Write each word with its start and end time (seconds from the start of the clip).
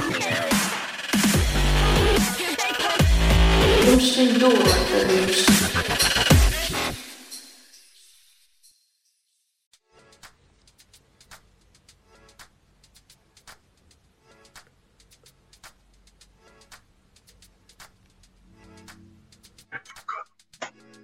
door 4.39 5.98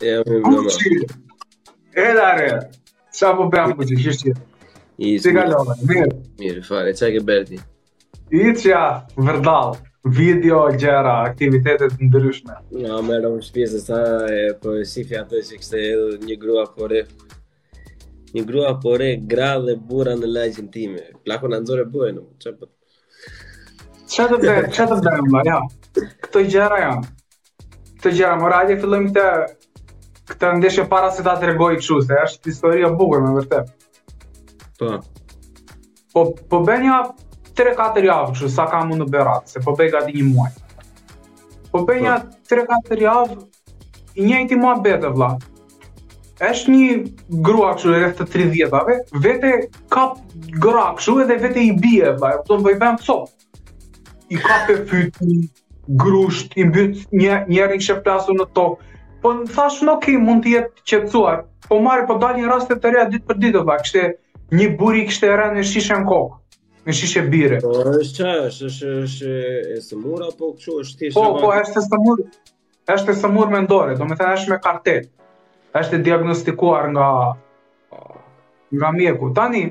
E 0.02 0.18
a 0.18 0.22
mi 0.28 0.42
vëmë. 0.44 1.02
E 1.96 2.06
da 2.18 2.30
re. 2.36 2.50
Sa 3.16 3.30
po 3.38 3.46
përëm 3.52 3.76
për 3.80 3.92
që 3.94 4.16
shqe. 4.18 4.34
I 5.00 5.14
të 5.24 5.32
galonë. 5.36 5.76
Mirë. 5.90 6.10
Mirë, 6.40 6.64
fare. 6.68 6.92
Qaj 7.00 7.14
ke 7.18 7.22
berti? 7.28 7.60
I 8.36 8.50
të 8.52 8.64
qëja 8.64 8.82
vërdal. 9.28 9.78
Video 10.18 10.66
gjera. 10.78 11.14
Aktivitetet 11.30 11.96
në 12.02 12.10
ndryshme. 12.10 12.58
Në 12.76 12.92
a 12.98 13.02
mërë 13.08 13.32
shpjesë 13.48 13.84
të 13.88 13.88
ta 13.88 14.32
e 14.36 14.42
për 14.64 14.84
si 14.92 15.06
fja 15.10 15.24
të 15.32 15.44
që 15.48 15.62
kështë 15.64 15.80
e 15.80 15.88
edhe 15.94 16.30
një 16.30 16.40
grua 16.44 16.68
për 16.76 16.98
e. 17.02 17.06
Një 18.36 18.44
grua 18.50 18.74
për 18.84 19.06
e 19.08 19.12
gra 19.32 19.54
dhe 19.64 19.78
bura 19.88 20.18
në 20.20 20.32
lajqin 20.38 20.68
time. 20.76 21.04
Plako 21.26 21.52
në 21.54 21.62
nëzore 21.64 21.88
bërë 21.96 22.14
në. 22.18 22.26
Po? 22.26 22.40
Qa 22.44 22.58
për? 22.59 22.74
Qa 24.16 24.28
të 24.32 24.42
dhe? 24.44 24.56
Qa 24.76 24.90
të 24.92 25.00
dhe? 26.26 26.26
Qa 26.28 26.28
të 26.28 28.09
dhe? 28.12 29.06
Qa 29.16 29.30
këtë 30.30 30.52
ndeshje 30.59 30.84
para 30.92 31.12
se 31.14 31.23
ta 31.26 31.34
të 31.40 31.50
regoj 31.52 31.73
se 31.86 31.95
është 31.95 32.50
histori 32.52 32.86
e 32.88 32.92
bugër 33.00 33.22
me 33.26 33.34
vërte. 33.38 33.62
Po. 34.80 34.98
Po, 36.16 36.22
po 36.52 36.62
be 36.66 36.78
një 36.86 37.00
3-4 37.59 38.06
javë 38.09 38.36
që 38.40 38.50
sa 38.53 38.66
ka 38.72 38.80
mund 38.88 39.03
të 39.06 39.09
beratë, 39.16 39.52
se 39.56 39.59
po 39.66 39.73
be 39.80 39.90
gati 39.94 40.16
një 40.16 40.26
muaj. 40.30 40.52
Po 41.72 41.84
be 41.88 41.98
një 42.02 42.16
3-4 42.50 42.88
po. 42.88 43.02
javë, 43.08 43.36
një 44.28 44.40
e 44.40 44.48
ti 44.52 44.58
mua 44.59 44.78
betë, 44.86 45.12
vla. 45.20 45.34
Eshtë 46.44 46.72
një 46.73 46.96
grua 47.46 47.73
që 47.80 47.94
e 48.09 48.09
të 48.18 48.26
30 48.34 48.56
vjetave, 48.58 48.96
vete 49.23 49.52
ka 49.94 50.08
gra 50.64 50.90
këshu 50.98 51.20
edhe 51.23 51.38
vete 51.44 51.64
i 51.64 51.72
bie, 51.80 52.12
vla, 52.20 52.34
e 52.36 52.42
përton 52.42 52.66
vëjbem 52.70 52.98
co. 53.06 53.22
Po 53.26 53.42
I 54.34 54.40
ka 54.42 54.56
për 54.68 54.80
fytin, 54.90 55.44
grusht, 56.02 56.56
i 56.58 56.64
një, 56.66 56.90
njerë 57.52 57.76
një 57.78 57.78
kështë 57.78 58.02
plasu 58.08 58.34
në 58.34 58.48
tokë, 58.58 58.95
po 59.26 59.31
në 59.34 59.48
thash 59.50 59.80
në 59.81 59.94
okay, 59.98 60.18
mund 60.22 60.44
të 60.45 60.52
jetë 60.54 60.84
qetsuar, 60.92 61.40
po 61.66 61.80
marrë 61.81 62.04
po 62.12 62.20
dalin 62.22 62.45
rastet 62.50 62.81
të 62.84 62.91
reja 62.94 63.06
ditë 63.09 63.30
për 63.30 63.38
ditë, 63.41 63.62
pa, 63.66 63.80
kështë 63.81 64.09
një 64.59 64.68
buri 64.81 65.08
kështë 65.09 65.31
e 65.31 65.38
rënë 65.41 65.62
e 65.63 65.69
shishën 65.74 66.03
kokë 66.12 66.41
Në 66.86 66.94
shishe 66.94 67.22
bire. 67.34 67.58
Po, 67.63 67.72
është 67.81 68.19
që, 68.19 68.34
është, 68.47 68.66
është, 68.69 68.90
është, 69.06 69.30
e 69.74 69.80
së 69.81 69.96
apo 70.28 70.50
këshu, 70.58 70.74
është 70.84 71.00
tishe? 71.00 71.13
Po, 71.16 71.24
po, 71.41 71.47
është 71.58 71.81
së 71.81 71.97
mur, 72.03 72.19
është 72.96 73.16
së 73.24 73.31
mur 73.34 73.50
me 73.50 73.63
ndore, 73.66 73.96
do 73.97 74.06
me 74.06 74.13
thënë, 74.19 74.34
është 74.38 74.52
me 74.53 74.59
kartet, 74.62 75.08
është 75.81 76.02
diagnostikuar 76.06 76.92
nga, 76.94 77.07
nga 78.78 78.92
mjeku. 79.00 79.31
Tani, 79.40 79.63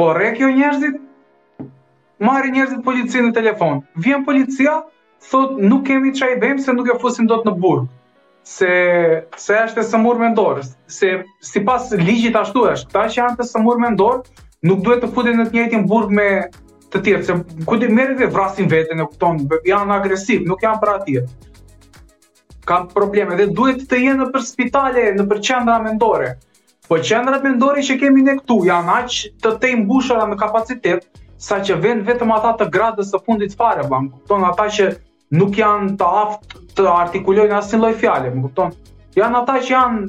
po 0.00 0.06
rekjo 0.16 0.48
njerëzit, 0.56 0.96
marë 2.24 2.54
njerëzit 2.56 2.80
policinë 2.88 3.28
në 3.28 3.36
telefon, 3.42 3.84
vjen 4.06 4.24
policia, 4.24 4.78
thotë 5.28 5.68
nuk 5.74 5.84
kemi 5.90 6.16
që 6.16 6.24
a 6.30 6.40
bëjmë, 6.46 6.64
se 6.70 6.76
nuk 6.78 6.88
e 6.88 6.96
fusim 7.04 7.28
do 7.28 7.42
të 7.44 7.50
në 7.52 7.56
burë 7.66 7.84
se 8.48 8.68
se 9.44 9.56
është 9.62 9.80
të 9.80 9.86
sëmur 9.90 10.16
me 10.22 10.28
ndorë, 10.32 10.62
se 10.94 11.08
sipas 11.46 11.90
ligjit 12.06 12.36
ashtu 12.40 12.62
është, 12.70 12.94
ta 12.94 13.02
që 13.12 13.18
janë 13.20 13.36
të 13.40 13.46
sëmur 13.50 13.80
me 13.82 13.90
ndorë, 13.96 14.22
nuk 14.70 14.80
duhet 14.86 15.02
të 15.04 15.10
futen 15.16 15.36
në 15.40 15.44
të 15.50 15.56
njëjtin 15.58 15.84
burg 15.90 16.14
me 16.20 16.28
të 16.94 17.02
tjerë, 17.04 17.22
se 17.28 17.36
ku 17.68 17.78
di 17.82 17.90
merren 17.98 18.16
dhe 18.22 18.30
vrasin 18.34 18.70
veten 18.72 19.02
e 19.02 19.06
kupton, 19.10 19.42
janë 19.68 19.96
agresiv, 19.98 20.46
nuk 20.48 20.64
janë 20.64 20.80
për 20.84 20.92
atje. 20.94 21.24
Kam 22.70 22.88
probleme 22.94 23.36
dhe 23.40 23.48
duhet 23.58 23.84
të 23.92 24.00
jenë 24.06 24.30
për 24.32 24.46
spitale, 24.50 25.04
në 25.18 25.26
për 25.30 25.42
qendra 25.48 25.76
mendore. 25.84 26.32
Po 26.88 26.96
qendrat 27.10 27.44
mendore 27.44 27.84
që 27.84 27.98
kemi 28.06 28.24
ne 28.30 28.38
këtu 28.40 28.62
janë 28.70 28.94
aq 29.02 29.18
të 29.44 29.54
të 29.64 29.74
mbushura 29.82 30.24
me 30.32 30.40
kapacitet, 30.40 31.04
sa 31.50 31.60
që 31.66 31.76
vend 31.84 32.08
vetëm 32.08 32.32
ata 32.38 32.54
të 32.62 32.70
gradës 32.78 33.12
së 33.12 33.20
fundit 33.28 33.52
fare, 33.60 33.84
bam, 33.92 34.08
kupton 34.16 34.46
ata 34.52 34.66
që 34.78 34.88
nuk 35.36 35.56
janë 35.58 35.96
të 36.00 36.06
aftë 36.22 36.60
të 36.78 36.84
artikulojnë 36.90 37.56
asë 37.58 37.76
në 37.76 37.82
lojë 37.84 37.98
fjale, 38.00 38.30
më 38.32 38.42
kupton. 38.46 38.74
Janë 39.18 39.40
ata 39.42 39.58
që 39.64 39.72
janë 39.74 40.02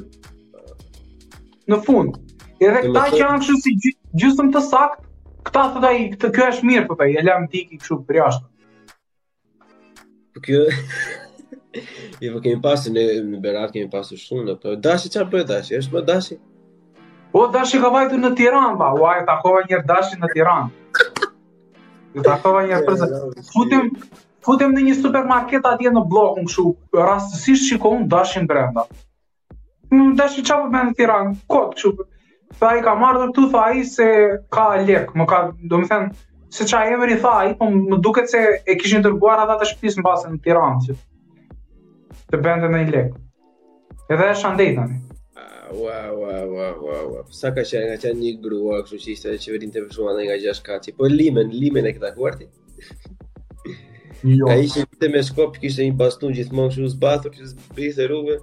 në 1.72 1.80
fund. 1.86 2.14
E 2.60 2.68
dhe 2.70 2.82
këta 2.86 3.04
që 3.12 3.20
janë 3.22 3.40
këshu 3.42 3.56
si 3.64 3.74
gjusëm 4.22 4.50
të 4.54 4.62
sakë, 4.68 5.00
këta 5.48 5.64
të 5.74 5.82
da 5.86 5.92
këtë 6.14 6.30
kjo 6.36 6.46
është 6.54 6.68
mirë 6.70 6.84
përpe, 6.90 7.08
e 7.18 7.24
lem 7.26 7.46
t'i 7.52 7.66
i 7.74 7.78
këshu 7.82 8.00
për 8.08 8.20
jashtë. 8.20 8.46
Kjo... 10.44 10.64
I 11.70 12.26
jo, 12.26 12.32
po 12.34 12.40
kemi 12.42 12.58
pasi, 12.62 12.90
në 12.90 13.02
me 13.30 13.38
Berat 13.42 13.70
kemi 13.74 13.86
pasi 13.92 14.16
shumë 14.18 14.42
në 14.48 14.56
për, 14.62 14.78
Dashi 14.82 15.10
qa 15.14 15.22
për 15.30 15.44
e 15.44 15.44
dashi, 15.52 15.76
është 15.78 15.92
për 15.92 16.06
dashi? 16.08 16.36
O, 17.30 17.44
dashi 17.54 17.78
ka 17.82 17.92
vajtu 17.94 18.16
në 18.18 18.32
Tiran, 18.40 18.72
ba. 18.80 18.88
Uaj, 18.98 19.20
e 19.22 19.26
takova 19.28 19.60
njerë 19.68 19.86
dashi 19.86 20.18
në 20.18 20.32
Tiran. 20.32 20.72
Në 22.16 22.24
takova 22.30 22.64
njerë 22.66 22.86
përse. 22.88 23.10
Futim, 23.52 23.86
futem 24.46 24.72
në 24.74 24.82
një 24.88 24.94
supermarket 25.00 25.66
atje 25.68 25.90
në 25.94 26.02
blokun 26.08 26.46
kështu, 26.48 26.64
rastësisht 26.96 27.66
shikon 27.70 28.06
dashin 28.10 28.46
brenda. 28.48 28.86
Më 29.92 30.06
dashin 30.18 30.46
qa 30.46 30.56
për 30.62 30.70
bëndë 30.74 30.96
tira 31.00 31.18
në 31.28 31.34
kotë 31.50 31.76
kështu, 31.76 32.06
dhe 32.62 32.70
a 32.70 32.82
ka 32.86 32.94
marrë 33.02 33.24
dërtu, 33.26 33.46
dhe 33.52 33.66
a 33.66 33.84
se 33.94 34.08
ka 34.54 34.68
lek, 34.88 35.12
më 35.18 35.26
ka, 35.32 35.42
do 35.72 35.82
më 35.82 35.90
thenë, 35.90 36.10
se 36.56 36.66
qa 36.70 36.82
e 36.88 36.96
mëri 37.02 37.18
tha 37.24 37.34
po 37.60 37.68
më 37.76 38.00
duket 38.06 38.32
se 38.32 38.40
e 38.64 38.78
kishin 38.80 39.04
dërguar 39.04 39.44
ata 39.44 39.58
të 39.60 39.68
shpis 39.74 39.98
në 39.98 40.16
në 40.32 40.40
tiranë, 40.48 40.80
që 40.88 40.98
të 42.32 42.40
bëndë 42.46 42.72
në 42.72 42.80
i 42.86 42.90
lek. 42.96 43.12
Edhe 44.10 44.30
e 44.30 44.34
shandej 44.40 44.72
tani. 44.80 44.96
wow, 45.70 46.14
wow, 46.20 46.46
wow, 46.52 46.74
wow, 46.84 47.04
wow. 47.12 47.26
sa 47.40 47.52
ka 47.54 47.62
qenë 47.62 47.84
nga 47.90 47.98
qenë 48.02 48.18
një 48.22 48.32
grua, 48.42 48.80
kështu 48.82 48.96
që 49.04 49.10
ishte 49.12 49.34
qeverin 49.44 49.70
të 49.70 49.84
nga 50.24 50.40
gjashka, 50.42 50.80
po 50.96 51.04
limen, 51.06 51.50
limen 51.52 51.86
e 51.86 51.92
këta 51.94 52.10
kuartit. 52.16 52.50
Jo. 54.22 54.46
Ka 54.50 54.56
i 54.60 54.68
që 54.68 55.08
me 55.12 55.22
shkop, 55.24 55.54
kështë 55.62 55.84
një 55.88 55.92
bastun 55.96 56.32
gjithë 56.36 56.56
mongë 56.56 56.74
që 56.74 56.84
u 56.86 56.90
zbathur 56.92 57.32
që 57.36 57.46
zbë 57.54 57.90
të 57.96 58.08
rrugë 58.10 58.34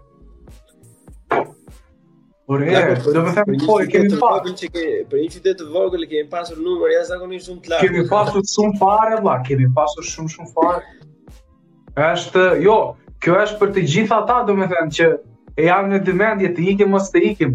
Por 2.48 2.64
e, 2.64 2.84
do 3.12 3.22
me 3.26 3.34
thëmë 3.36 3.58
poj, 3.66 3.86
kemi 3.92 4.10
pasur 4.16 4.56
Për 4.58 4.74
një 5.06 5.06
po, 5.12 5.22
qitetë 5.36 5.54
të 5.62 5.68
vogëllë 5.76 6.10
kemi 6.16 6.30
pasur 6.34 6.58
numër, 6.66 6.96
ja 6.96 7.04
një 7.22 7.42
shumë 7.46 7.62
të 7.68 7.74
lakë 7.76 7.92
Kemi 7.92 8.06
pasur 8.10 8.50
shumë 8.56 8.80
fare, 8.82 9.20
bla, 9.26 9.36
kemi 9.50 9.70
pasur 9.78 10.10
shumë 10.16 10.34
shumë 10.34 10.52
fare 10.58 10.84
Eshtë, 12.10 12.48
jo, 12.66 12.78
kjo 13.26 13.38
është 13.46 13.60
për 13.62 13.76
të 13.78 13.86
gjitha 13.94 14.22
ta, 14.32 14.40
do 14.50 14.58
me 14.58 14.66
thëmë 14.74 14.98
që 14.98 15.12
e 15.58 15.70
jam 15.70 15.92
në 15.94 16.02
dëmendje 16.10 16.56
të 16.58 16.68
ikim 16.74 16.98
ose 16.98 17.14
të 17.14 17.26
ikim 17.34 17.54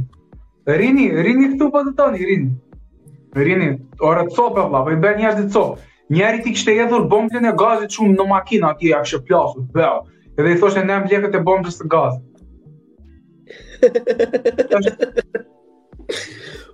Rini, 0.78 1.10
rini 1.26 1.50
këtu 1.56 1.66
për 1.66 1.72
po 1.72 1.82
të 1.88 1.96
toni, 1.98 2.26
rini 2.28 3.48
Rini, 3.48 3.74
orë 4.12 4.28
të 4.30 4.36
copë, 4.38 4.68
bla, 4.70 4.84
për 4.86 4.94
po 4.94 5.00
i 5.00 5.06
ben 5.08 5.18
një 5.24 5.38
të 5.40 5.50
copë 5.58 5.88
Njeri 6.12 6.42
ti 6.42 6.52
e 6.70 6.72
edhur 6.84 7.02
bombën 7.12 7.46
e 7.48 7.50
gazit 7.60 7.94
shumë 7.96 8.16
në 8.20 8.24
makinë 8.30 8.66
aty 8.70 8.88
ja 8.90 8.98
kishte 9.04 9.18
plasur. 9.30 9.62
Bëu. 9.76 10.02
Edhe 10.36 10.50
i 10.52 10.72
ne 10.76 10.82
ndem 10.88 11.04
lekët 11.12 11.38
e 11.38 11.40
bombës 11.46 11.78
së 11.80 11.86
gazit. 11.94 12.26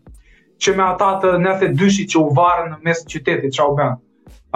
që 0.64 0.74
me 0.76 0.84
ata 0.88 1.08
të 1.22 1.32
nëthe 1.42 1.68
dyshi 1.78 2.06
që 2.12 2.20
u 2.20 2.30
varën 2.36 2.70
në 2.72 2.78
mes 2.86 3.02
qytetit, 3.12 3.54
që 3.56 3.66
u 3.70 3.74
benë, 3.78 3.96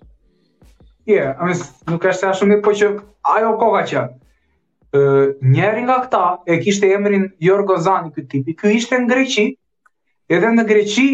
Je, 1.08 1.16
yeah, 1.16 1.38
amës, 1.40 1.62
nuk 1.88 2.04
është 2.10 2.28
e 2.28 2.34
shumë 2.40 2.58
po 2.66 2.74
që 2.76 2.90
ajo 3.36 3.52
koka 3.62 3.84
që 3.90 3.90
qenë. 4.02 4.18
njeri 5.42 5.84
nga 5.88 5.96
këta 6.04 6.24
e 6.52 6.58
kishte 6.66 6.88
emrin 6.94 7.30
Jorgo 7.40 7.78
Zani 7.82 8.10
këtë 8.12 8.28
tipi, 8.34 8.58
këj 8.60 8.74
ishte 8.82 8.98
në 9.00 9.08
Greqi, 9.12 9.46
edhe 10.36 10.50
në 10.56 10.66
Greqi 10.68 11.06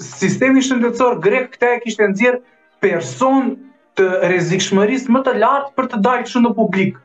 sistemi 0.00 0.62
shëndetësor 0.64 1.18
grek 1.20 1.50
këta 1.58 1.74
e 1.74 1.82
kishte 1.84 2.08
nëzirë 2.08 2.40
person 2.80 3.50
të 4.00 4.08
rezikshmëris 4.32 5.10
më 5.12 5.22
të 5.28 5.36
lartë 5.42 5.74
për 5.76 5.90
të 5.92 6.00
dalë 6.08 6.24
këshu 6.24 6.42
në 6.46 6.54
publik. 6.56 6.96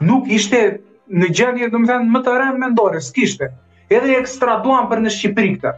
Nuk 0.00 0.32
ishte 0.32 0.64
në 1.14 1.28
gjendje 1.38 1.68
do 1.70 1.80
të 1.82 1.88
thënë 1.88 2.12
më 2.12 2.20
të 2.26 2.32
rënd 2.42 2.60
mendore, 2.62 3.00
s'kishte. 3.06 3.48
Edhe 3.94 4.10
i 4.10 4.16
ekstraduan 4.18 4.88
për 4.90 5.02
në 5.04 5.12
Shqipëri 5.14 5.52
këtë. 5.58 5.74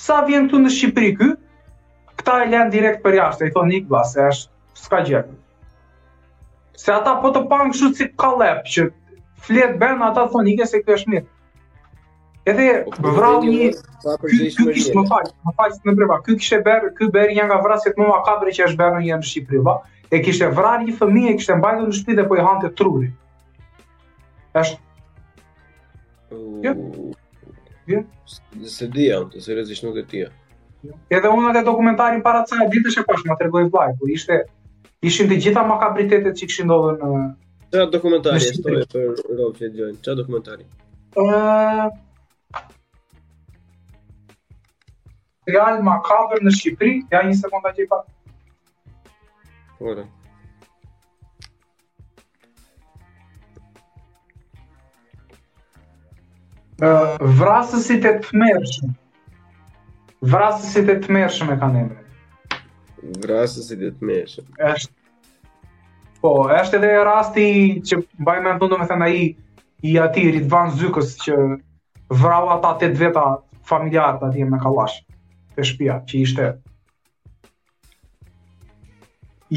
Sa 0.00 0.18
vjen 0.28 0.48
këtu 0.48 0.60
në 0.64 0.72
Shqipëri 0.76 1.10
ky? 1.20 1.28
Këta 2.20 2.34
i 2.44 2.50
lën 2.52 2.72
direkt 2.72 3.00
për 3.04 3.16
jashtë, 3.16 3.48
i 3.48 3.54
thonë 3.54 3.72
Nikla 3.74 4.02
se 4.10 4.26
është 4.26 4.84
s'ka 4.84 5.00
gjë. 5.08 5.22
Se 6.80 6.92
ata 6.92 7.14
po 7.22 7.30
të 7.32 7.42
pan 7.50 7.70
kështu 7.72 7.90
si 7.96 8.08
kalep, 8.20 8.68
që 8.72 8.86
flet 9.46 9.74
ben 9.80 10.04
ata 10.06 10.26
thonë 10.34 10.54
ikë 10.54 10.66
se 10.70 10.82
ky 10.84 10.96
është 10.98 11.14
mirë. 11.14 11.28
Edhe 12.48 12.66
vrau 13.04 13.40
një 13.44 13.70
sa 14.04 14.14
përgjigjesh 14.22 14.92
më 14.96 15.02
fal, 15.10 15.28
më 15.46 15.52
fal 15.60 15.72
në 15.88 15.94
breva. 15.98 16.20
Ky 16.24 16.36
kishte 16.40 16.60
bërë, 16.66 16.92
ky 16.96 17.08
bëri 17.16 17.36
një 17.36 17.48
nga 17.50 17.58
të 17.84 17.96
më 18.00 18.06
makabre 18.12 18.52
që 18.58 18.68
është 18.68 18.80
bërë 18.84 19.00
në 19.04 19.18
Shqipëri, 19.32 19.64
va. 19.68 19.78
Po, 19.80 20.04
e 20.16 20.20
kishte 20.24 20.48
vrarë 20.56 20.88
një 20.88 20.98
fëmijë, 21.00 21.34
kishte 21.40 21.54
mbajtur 21.60 21.86
në 21.86 21.92
shtëpi 22.00 22.14
dhe 22.18 22.22
po 22.26 22.34
i 22.34 22.40
hante 22.48 22.68
trurin 22.80 23.12
është 24.54 24.76
Jo. 26.64 26.72
Jo. 27.90 28.00
Se 28.76 28.86
di 28.94 29.06
jam, 29.08 29.26
të 29.32 29.40
seriozisht 29.42 29.82
nuk 29.84 29.96
e 29.98 30.04
di. 30.10 30.22
Edhe 31.12 31.30
unë 31.34 31.50
atë 31.50 31.62
dokumentarin 31.66 32.22
para 32.24 32.44
ca 32.48 32.66
ditësh 32.72 33.00
e 33.02 33.02
pash, 33.08 33.24
më 33.28 33.36
tregoi 33.40 33.64
vllai, 33.72 33.88
po 33.98 34.06
ishte 34.14 34.38
ishin 35.10 35.28
të 35.30 35.36
gjitha 35.42 35.64
makabritetet 35.68 36.38
që 36.40 36.48
kishin 36.50 36.68
ndodhur 36.70 37.00
në 37.00 37.08
Çfarë 37.72 37.90
dokumentari 37.90 38.38
është 38.42 38.62
për 38.64 39.36
Rob 39.40 39.58
që 39.60 39.68
dëgjojnë? 39.70 39.98
Çfarë 40.02 40.18
dokumentari? 40.20 40.64
Ëh. 41.14 42.64
Real 45.54 45.78
makabër 45.90 46.42
në 46.44 46.52
Shqipëri, 46.56 46.96
ja 47.14 47.22
një 47.28 47.36
sekondë 47.42 47.70
që 47.78 47.84
i 47.86 47.90
pa. 47.92 48.00
Ora. 49.92 50.04
vrasësit 56.80 58.06
e 58.08 58.12
të 58.24 58.38
mërshëm. 58.42 58.94
Vrasësit 60.32 60.88
e 60.88 60.94
të 61.02 61.12
mërshëm 61.16 61.52
e 61.54 61.58
kanë 61.60 61.80
emre. 61.84 62.62
Vrasësit 63.24 63.84
e 63.86 63.90
të 63.98 64.04
mërshëm. 64.08 64.48
Eshtë. 64.70 64.94
Po, 66.24 66.32
është 66.52 66.76
edhe 66.76 66.90
rasti 67.08 67.44
që 67.88 68.00
baj 68.26 68.42
me 68.44 68.50
në 68.52 68.58
tundu 68.60 68.76
me 68.80 68.86
thëna 68.90 69.06
i 69.88 69.92
ati 70.02 70.26
Ridvan 70.36 70.74
Zykës 70.76 71.14
që 71.22 71.36
vrau 72.22 72.50
ata 72.56 72.74
të 72.80 72.90
të 72.92 73.00
veta 73.04 73.22
familjarë 73.70 74.20
të 74.20 74.28
atje 74.28 74.48
me 74.52 74.58
kalash 74.60 74.98
të 75.56 75.64
shpia 75.70 75.96
që 76.10 76.20
ishte. 76.20 76.50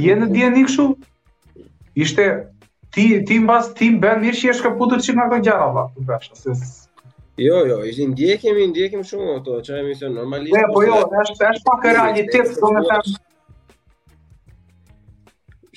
Jenë 0.06 0.26
në 0.30 0.38
djenë 0.38 0.56
një 0.62 0.66
këshu? 0.70 0.88
Ishte 2.08 2.30
ti, 2.96 3.06
ti 3.28 3.42
mbas 3.44 3.68
basë 3.68 3.76
ti 3.82 3.92
në 4.00 4.16
mirë 4.24 4.40
që 4.40 4.48
jeshtë 4.54 4.68
këputur 4.70 5.04
që 5.04 5.20
nga 5.20 5.28
këtë 5.36 5.46
gjara, 5.50 5.68
ba, 5.76 5.86
të 5.98 6.08
beshë, 6.08 6.82
Jo, 7.38 7.66
jo, 7.66 7.84
i 7.84 7.94
zi 7.94 8.06
ndjekim, 8.08 8.56
ndjekim 8.70 9.02
shumë 9.04 9.36
ato, 9.40 9.56
qa 9.66 9.78
e 10.06 10.10
normalisht... 10.10 10.54
Ne, 10.54 10.64
po 10.74 10.84
jo, 10.86 11.00
dhe 11.10 11.22
është 11.24 11.64
pa 11.66 11.78
ka 11.82 12.12
një 12.14 12.24
tip, 12.32 12.46
do 12.62 12.70
me 12.76 12.84
të 12.86 12.98
më... 13.00 13.16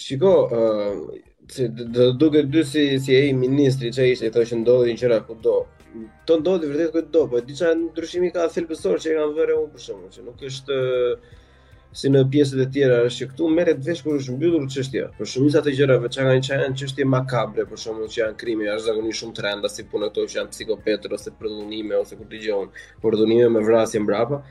Shiko, 0.06 0.32
dhe 1.94 2.10
duke 2.20 2.42
dy 2.52 2.62
si 2.68 3.12
e 3.16 3.22
i 3.30 3.32
ministri 3.32 3.88
që 3.88 4.04
ishte, 4.12 4.28
i 4.28 4.34
të 4.36 4.42
është 4.44 4.58
ndodhë 4.60 4.90
i 4.92 4.98
në 4.98 5.02
qëra 5.02 5.18
do. 5.46 5.56
Të 6.28 6.38
ndodhë 6.42 6.68
i 6.68 6.74
vërdet 6.74 7.08
do, 7.16 7.24
po 7.32 7.40
diçka 7.48 7.72
ndryshimi 7.80 8.30
ka 8.36 8.44
thilpesor 8.52 9.00
që 9.00 9.14
e 9.14 9.18
kanë 9.22 9.40
vërë 9.40 9.56
unë 9.62 9.72
për 9.72 9.86
shkakun, 9.86 10.12
që 10.18 10.26
nuk 10.28 10.46
është 10.52 10.82
si 11.96 12.10
në 12.12 12.26
pjesët 12.32 12.60
e 12.60 12.66
tjera 12.72 12.98
është 13.08 13.22
që 13.22 13.26
këtu 13.30 13.46
merret 13.56 13.78
vesh 13.86 14.02
kur 14.04 14.18
është 14.20 14.34
mbyllur 14.36 14.66
çështja. 14.72 15.06
Për 15.16 15.30
shumicën 15.32 15.62
e 15.62 15.64
të 15.64 15.72
gjërave 15.78 16.10
çka 16.12 16.26
kanë 16.26 16.42
qenë 16.48 16.68
çështje 16.82 17.06
makabre, 17.08 17.64
për 17.70 17.80
shembull 17.80 18.10
që 18.12 18.18
janë 18.20 18.36
krime 18.42 18.66
është 18.74 18.90
zakonisht 18.90 19.20
shumë 19.22 19.36
trenda 19.38 19.70
si 19.72 19.86
punë 19.92 20.10
ato 20.10 20.26
që 20.28 20.38
janë 20.42 20.52
psikopatë 20.52 21.12
ose 21.16 21.32
përdhunime 21.40 21.96
ose 22.02 22.18
kur 22.18 22.28
dëgjojnë 22.34 22.84
përdhunime 23.04 23.48
me 23.56 23.64
vrasje 23.68 24.02
mbrapa, 24.04 24.42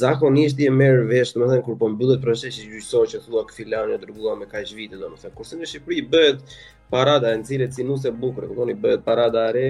zakonisht 0.00 0.60
i 0.60 0.68
merr 0.76 1.06
vesh, 1.08 1.32
domethënë 1.38 1.64
kur 1.64 1.80
po 1.80 1.88
mbyllet 1.94 2.20
procesi 2.26 2.68
gjyqësor 2.68 3.08
që 3.14 3.22
thua 3.24 3.46
ky 3.48 3.56
filan 3.62 3.94
e 3.94 3.98
dërguar 4.04 4.36
me 4.42 4.50
kaq 4.52 4.76
vite 4.76 5.00
domethënë. 5.00 5.32
Kurse 5.38 5.56
në 5.56 5.70
Shqipëri 5.72 6.04
bëhet 6.12 6.56
parada 6.92 7.32
e 7.32 7.40
cilë 7.48 7.70
e 7.70 7.74
cinu 7.78 7.96
se 8.02 8.12
bukre, 8.12 8.50
këtoni 8.52 8.76
bëhet 8.84 9.06
parada 9.08 9.48
re 9.56 9.66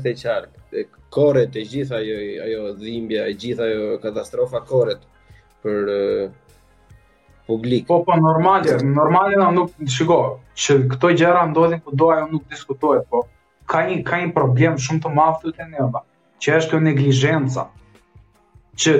dhe 0.00 0.16
qarkë, 0.24 0.66
e 0.80 0.86
koret 1.12 1.52
e 1.60 1.66
gjitha 1.68 2.00
ajo, 2.00 2.16
ajo 2.46 2.68
dhimbja, 2.80 3.28
e 3.28 3.36
gjitha 3.44 3.68
ajo 3.68 3.96
katastrofa 4.06 4.64
koret 4.70 5.02
për 5.62 5.86
publik. 7.46 7.86
Po 7.86 8.04
po 8.06 8.14
normal, 8.16 8.62
normal 8.82 9.26
na 9.36 9.50
nuk 9.54 9.70
shiko, 9.90 10.18
që 10.54 10.76
këto 10.94 11.10
gjëra 11.18 11.44
ndodhin 11.50 11.80
ku 11.84 11.94
do 11.96 12.10
ajo 12.14 12.26
nuk 12.30 12.44
diskutohet, 12.52 13.06
po 13.10 13.24
ka 13.70 13.82
një 13.88 14.00
ka 14.06 14.20
një 14.22 14.30
problem 14.36 14.78
shumë 14.84 15.02
të 15.06 15.12
madh 15.18 15.40
këtu 15.42 15.54
te 15.58 15.66
neva, 15.74 16.04
që 16.42 16.56
është 16.60 16.70
kjo 16.74 16.80
neglizhenca. 16.86 17.64
Që 18.82 18.96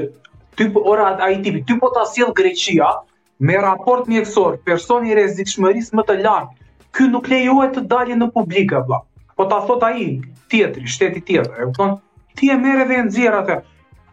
ti 0.58 0.68
po 0.74 0.82
ora 0.94 1.10
ai 1.26 1.38
tipi, 1.44 1.62
ty 1.68 1.78
po 1.80 1.90
ta 1.96 2.04
sill 2.12 2.32
Greqia 2.42 2.90
me 3.38 3.56
raport 3.58 4.06
mjekësor, 4.10 4.58
personi 4.68 5.10
i 5.12 5.16
rrezikshmëris 5.18 5.92
më 5.98 6.04
të 6.10 6.18
lart, 6.24 6.52
ky 6.94 7.08
nuk 7.10 7.26
lejohet 7.32 7.72
të 7.78 7.86
dalë 7.90 8.18
në 8.20 8.28
publik 8.36 8.74
apo. 8.78 9.02
Po 9.38 9.46
ta 9.50 9.58
thot 9.66 9.82
ai 9.86 10.22
tjetri, 10.52 10.86
shteti 10.86 11.22
tjetër, 11.30 11.62
e 11.62 11.66
kupton? 11.70 11.96
Ti 12.38 12.52
e 12.52 12.56
merr 12.60 12.82
edhe 12.84 12.98
nxjerr 13.08 13.36
atë. 13.42 13.56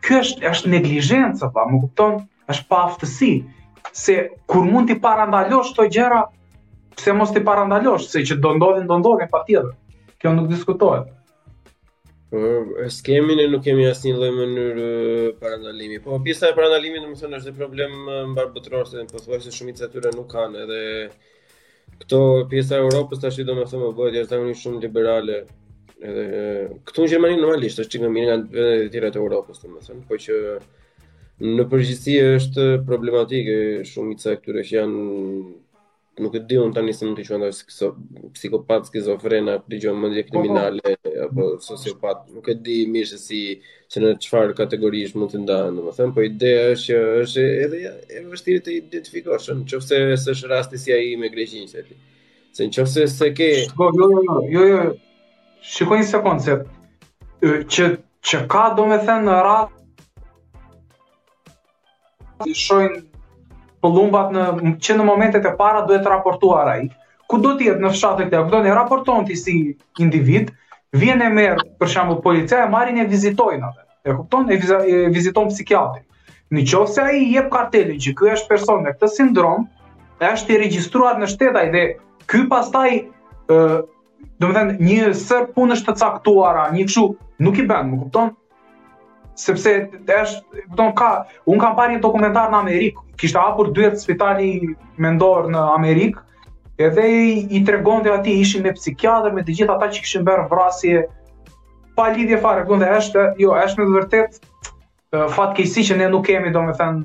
Ky 0.03 0.17
është 0.23 0.47
është 0.49 0.69
neglizhenca, 0.75 1.51
po 1.55 1.65
më 1.71 1.81
kupton? 1.85 2.19
është 2.49 2.65
pa 2.65 2.77
aftësi, 2.87 3.27
se 3.91 4.29
kur 4.47 4.65
mund 4.65 4.89
t'i 4.89 4.97
parandalosh 5.01 5.71
të 5.77 5.85
gjera, 5.93 6.23
se 6.99 7.13
mos 7.15 7.31
t'i 7.33 7.43
parandalosh, 7.45 8.09
se 8.11 8.21
që 8.27 8.37
do 8.43 8.55
ndodhin, 8.57 8.87
do 8.89 8.97
ndodhin 9.01 9.29
pa 9.31 9.41
tjetër. 9.47 9.71
Kjo 10.19 10.33
nuk 10.35 10.49
diskutohet. 10.51 11.15
Uh, 12.29 12.67
po, 12.75 12.85
kemi 13.05 13.35
në 13.39 13.45
nuk 13.49 13.63
kemi 13.65 13.87
asë 13.89 14.09
një 14.09 14.17
lojë 14.21 14.33
mënyrë 14.35 14.89
parandalimi. 15.41 16.01
Po, 16.03 16.19
pisa 16.25 16.51
e 16.51 16.57
parandalimi 16.57 16.99
në 17.01 17.07
më 17.13 17.19
thënë 17.23 17.39
është 17.39 17.49
dhe 17.49 17.55
problem 17.61 17.95
më 18.09 18.17
më 18.35 18.45
po 18.53 18.83
se 18.85 19.05
pothuajse 19.13 19.53
shumica 19.55 19.87
atyre 19.87 20.11
nuk 20.17 20.29
kanë 20.35 20.65
edhe... 20.65 20.83
Këto 21.99 22.19
pjesa 22.47 22.77
e 22.77 22.83
Europës 22.85 23.19
tashi 23.19 23.43
do 23.43 23.55
me 23.57 23.65
thëmë 23.67 23.83
më 23.83 23.89
po 23.97 24.03
bëjt, 24.05 24.13
jashtë 24.15 24.37
një 24.39 24.53
shumë 24.61 24.79
liberale 24.85 25.39
edhe 25.99 26.23
Këtu 26.87 27.01
në 27.03 27.07
Gjermani 27.11 27.39
normalisht 27.41 27.81
është 27.83 27.95
që 27.97 28.01
në 28.05 28.11
mirë 28.15 28.27
nga 28.29 28.37
të 28.53 28.67
tjera 28.93 29.09
të 29.11 29.19
Europës 29.23 29.59
domethënë, 29.65 30.03
Po 30.07 30.19
që 30.23 30.37
Në 31.39 31.63
përgjithësi 31.71 32.17
është 32.35 32.63
problematike 32.83 33.53
shumica 33.87 34.33
e 34.35 34.39
këtyre 34.41 34.63
që 34.67 34.73
janë 34.75 35.03
nuk 36.25 36.33
e 36.35 36.41
di 36.49 36.57
un 36.59 36.73
tani 36.75 36.91
se 36.91 37.07
mund 37.07 37.15
të 37.15 37.23
quhen 37.29 37.45
so, 37.71 37.93
psikopat 38.35 38.89
skizofren 38.89 39.47
apo 39.53 39.71
dëgjoj 39.71 39.93
mendje 39.95 40.25
kriminale 40.27 40.95
apo 41.23 41.45
sociopat, 41.63 42.25
nuk 42.35 42.49
e 42.51 42.57
di 42.65 42.81
mirë 42.91 43.13
se 43.13 43.19
si 43.23 43.39
se 43.89 44.03
në 44.03 44.11
çfarë 44.25 44.57
kategorish 44.59 45.15
mund 45.15 45.31
të 45.31 45.39
ndahen, 45.45 45.79
domethënë, 45.79 46.11
po 46.17 46.25
ideja 46.27 46.73
është 46.73 46.89
që 46.89 47.15
është 47.23 47.45
edhe 47.63 47.81
e 48.19 48.25
vështirë 48.33 48.65
të 48.67 48.75
identifikosh, 48.81 49.47
nëse 49.63 50.35
është 50.35 50.51
rasti 50.51 50.81
si 50.83 50.91
ai 50.97 51.13
me 51.23 51.31
Greqinë 51.31 51.71
se 51.71 51.87
ti. 51.87 51.95
Se 52.51 52.67
nëse 52.67 53.07
se 53.15 53.31
ke 53.39 53.47
jo, 53.63 53.87
jo, 54.01 54.11
jo, 54.51 54.67
jo, 54.75 54.81
Shikoj 55.71 56.03
një 56.03 56.11
sekond 56.11 56.43
se 56.49 56.59
që 57.47 57.91
që 58.27 58.45
ka 58.51 58.65
domethënë 58.75 59.41
rast 59.47 59.75
shojnë 62.47 63.01
pëllumbat 63.83 64.31
në 64.35 64.47
që 64.83 64.95
në 64.99 65.05
momentet 65.07 65.45
e 65.47 65.53
para 65.59 65.85
duhet 65.87 66.03
të 66.05 66.11
raportuar 66.13 66.71
ai. 66.75 66.87
Ku 67.29 67.37
do 67.43 67.53
të 67.59 67.67
jetë 67.69 67.83
në 67.85 67.91
fshatin 67.95 68.31
tëu? 68.31 68.43
Kupton, 68.47 68.65
e 68.67 68.75
raporton 68.75 69.27
ti 69.27 69.35
si 69.37 69.55
individ, 70.03 70.51
vjen 70.97 71.21
e 71.21 71.29
merr 71.29 71.61
për 71.79 71.91
shembull 71.93 72.21
policia 72.23 72.63
e 72.65 72.69
marrin 72.73 72.97
e 73.03 73.07
vizitojnë 73.09 73.67
atë. 73.69 73.85
E 74.09 74.15
kupton? 74.17 74.49
E, 74.51 74.57
e 74.57 75.05
viziton 75.13 75.51
psikiatrin. 75.51 76.05
Në 76.49 76.63
qovë 76.71 76.93
se 76.95 77.03
a 77.05 77.13
i 77.13 77.27
jep 77.35 77.51
kartelin 77.53 77.99
që 78.01 78.15
kjo 78.17 78.31
është 78.35 78.49
person 78.49 78.81
me 78.83 78.95
këtë 78.95 79.11
sindrom, 79.13 79.67
e 80.19 80.31
është 80.33 80.55
i 80.55 80.59
registruar 80.65 81.19
në 81.21 81.29
shtetaj 81.31 81.65
dhe 81.75 81.83
ky 82.31 82.45
pastaj 82.51 82.89
ë, 82.97 83.63
do 84.41 84.47
të 84.49 84.55
thënë 84.55 84.75
një 84.89 85.13
sër 85.19 85.45
punësh 85.55 85.85
të 85.87 85.95
caktuara, 86.01 86.65
një 86.73 86.87
kështu 86.89 87.05
nuk 87.45 87.61
i 87.63 87.67
bën, 87.69 87.85
më 87.93 88.01
kupton? 88.05 88.33
sepse 89.39 89.73
është, 90.13 90.63
më 90.77 90.87
ka, 90.99 91.09
un 91.49 91.61
kam 91.61 91.77
parë 91.77 91.93
një 91.95 92.01
dokumentar 92.03 92.51
në 92.51 92.59
Amerik, 92.63 92.99
kishte 93.21 93.39
hapur 93.41 93.71
dy 93.75 93.87
spitali 94.01 94.49
mendor 95.03 95.47
në 95.53 95.63
Amerik, 95.77 96.19
edhe 96.79 97.05
i, 97.05 97.31
i 97.59 97.63
tregonte 97.67 98.11
aty 98.17 98.35
ishin 98.43 98.65
me 98.67 98.73
psikiatër, 98.75 99.33
me 99.35 99.43
të 99.47 99.55
gjithë 99.61 99.75
ata 99.77 99.89
që 99.95 100.03
kishin 100.05 100.27
bërë 100.27 100.49
vrasje 100.51 101.05
pa 101.99 102.09
lidhje 102.15 102.39
fare, 102.43 102.67
qonda 102.67 102.91
është, 102.99 103.25
jo, 103.43 103.55
është 103.63 103.81
në 103.81 103.87
të 103.87 103.95
vërtetë 103.97 105.23
fatkeqësi 105.35 105.87
që 105.89 105.99
ne 106.03 106.11
nuk 106.13 106.27
kemi 106.27 106.51
domethën 106.55 106.99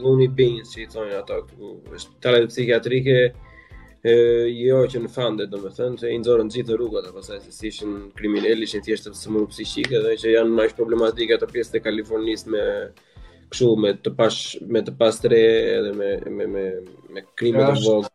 Luni 0.04 0.28
Beans 0.40 0.74
që 0.76 0.84
i 0.84 0.88
thonë 0.94 1.18
ato 1.22 1.40
këtu 1.48 1.72
është 1.98 2.44
psikiatrike 2.52 3.16
jo 4.04 4.80
që 4.92 5.00
në 5.00 5.10
fande 5.12 5.46
do 5.48 5.60
thënë 5.64 6.00
se 6.02 6.10
i 6.12 6.18
nxorën 6.20 6.50
gjithë 6.52 6.68
të 6.72 6.76
rrugët 6.76 7.06
apo 7.08 7.22
sa 7.24 7.38
si 7.56 7.68
ishin 7.70 7.94
kriminalë 8.18 8.66
ishin 8.68 8.84
thjesht 8.84 9.08
të 9.08 9.14
smur 9.16 9.46
psiqike 9.48 10.02
dhe 10.04 10.12
që 10.20 10.34
janë 10.34 10.56
më 10.58 10.66
problematika 10.76 11.38
ato 11.38 11.48
pjesët 11.48 11.78
e 11.80 11.84
Kalifornisë 11.86 12.52
me 12.52 12.64
kështu 13.54 13.70
me 13.84 13.94
të 14.04 14.12
pas 14.18 14.42
me 14.76 14.84
të 14.84 14.96
pastre 15.00 15.40
edhe 15.78 15.94
me 16.00 16.12
me 16.36 16.44
me 16.56 16.66
me 17.16 17.24
krime 17.40 17.64
të 17.70 17.80
vogla. 17.88 18.12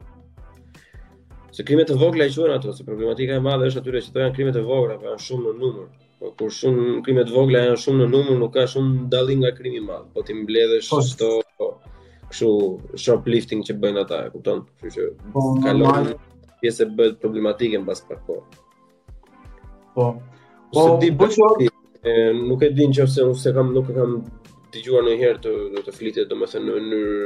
Se 1.56 1.64
krime 1.64 1.84
të 1.88 1.96
vogla 2.04 2.26
i 2.28 2.32
quhen 2.36 2.52
ato, 2.58 2.72
se 2.76 2.84
problematika 2.84 3.38
e 3.38 3.40
madhe 3.48 3.72
është 3.72 3.80
aty 3.80 3.98
që 4.04 4.12
to 4.12 4.22
janë 4.26 4.36
krime 4.36 4.52
të 4.58 4.66
vogla, 4.68 5.00
po 5.00 5.08
janë 5.08 5.24
shumë 5.24 5.48
në 5.54 5.58
numër. 5.62 5.88
Po 6.20 6.34
kur 6.38 6.52
shumë 6.52 7.00
krime 7.08 7.24
të 7.24 7.32
vogla 7.38 7.64
janë 7.70 7.80
shumë 7.86 8.02
në 8.04 8.12
numër, 8.12 8.38
nuk 8.44 8.52
ka 8.58 8.68
shumë 8.74 9.06
dallim 9.16 9.40
nga 9.40 9.56
krimi 9.56 9.80
i 9.80 9.86
madh. 9.88 10.10
Po 10.12 10.20
ti 10.22 10.36
mbledhësh 10.42 10.92
po. 10.92 11.00
këto 11.12 11.76
kështu 12.32 12.48
shoplifting 13.00 13.62
që 13.64 13.72
bëjnë 13.82 14.00
ata, 14.04 14.16
e 14.28 14.30
kupton? 14.34 14.60
Kështu 14.82 15.00
që 15.00 15.00
po, 15.34 15.40
kalon 15.64 15.96
pjesë 16.62 16.82
bëhet 16.98 17.14
problematike 17.22 17.76
mbas 17.82 18.00
pak 18.08 18.20
kohë. 18.28 18.44
Po. 19.94 20.04
Po, 20.04 20.04
po 20.74 20.80
di 21.02 21.08
po, 21.10 21.14
bëj 21.24 21.32
shok. 21.36 21.58
Nuk 22.48 22.60
e 22.62 22.70
di 22.76 22.84
nëse 22.88 23.20
unë 23.26 23.36
se 23.40 23.48
kam 23.56 23.68
nuk 23.76 23.86
e 23.90 23.92
kam 23.96 24.12
dëgjuar 24.74 25.02
ndonjëherë 25.06 25.40
të 25.44 25.52
të, 25.74 25.78
të 25.86 25.92
flitet 25.96 26.30
domethënë 26.30 26.64
në 26.66 26.72
mënyrë 26.76 27.20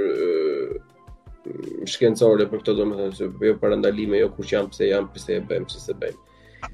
shkencore 1.91 2.47
për 2.53 2.61
këtë 2.63 2.73
domethënë 2.79 3.15
se 3.19 3.25
jo 3.49 3.55
parandalime, 3.63 4.17
jo 4.23 4.29
kush 4.37 4.51
jam, 4.55 4.67
pse 4.73 4.85
jam, 4.93 5.07
pse 5.15 5.33
e 5.41 5.43
bëjmë, 5.51 5.67
pse 5.73 5.79
se 5.89 5.93
bëjmë. 6.03 6.21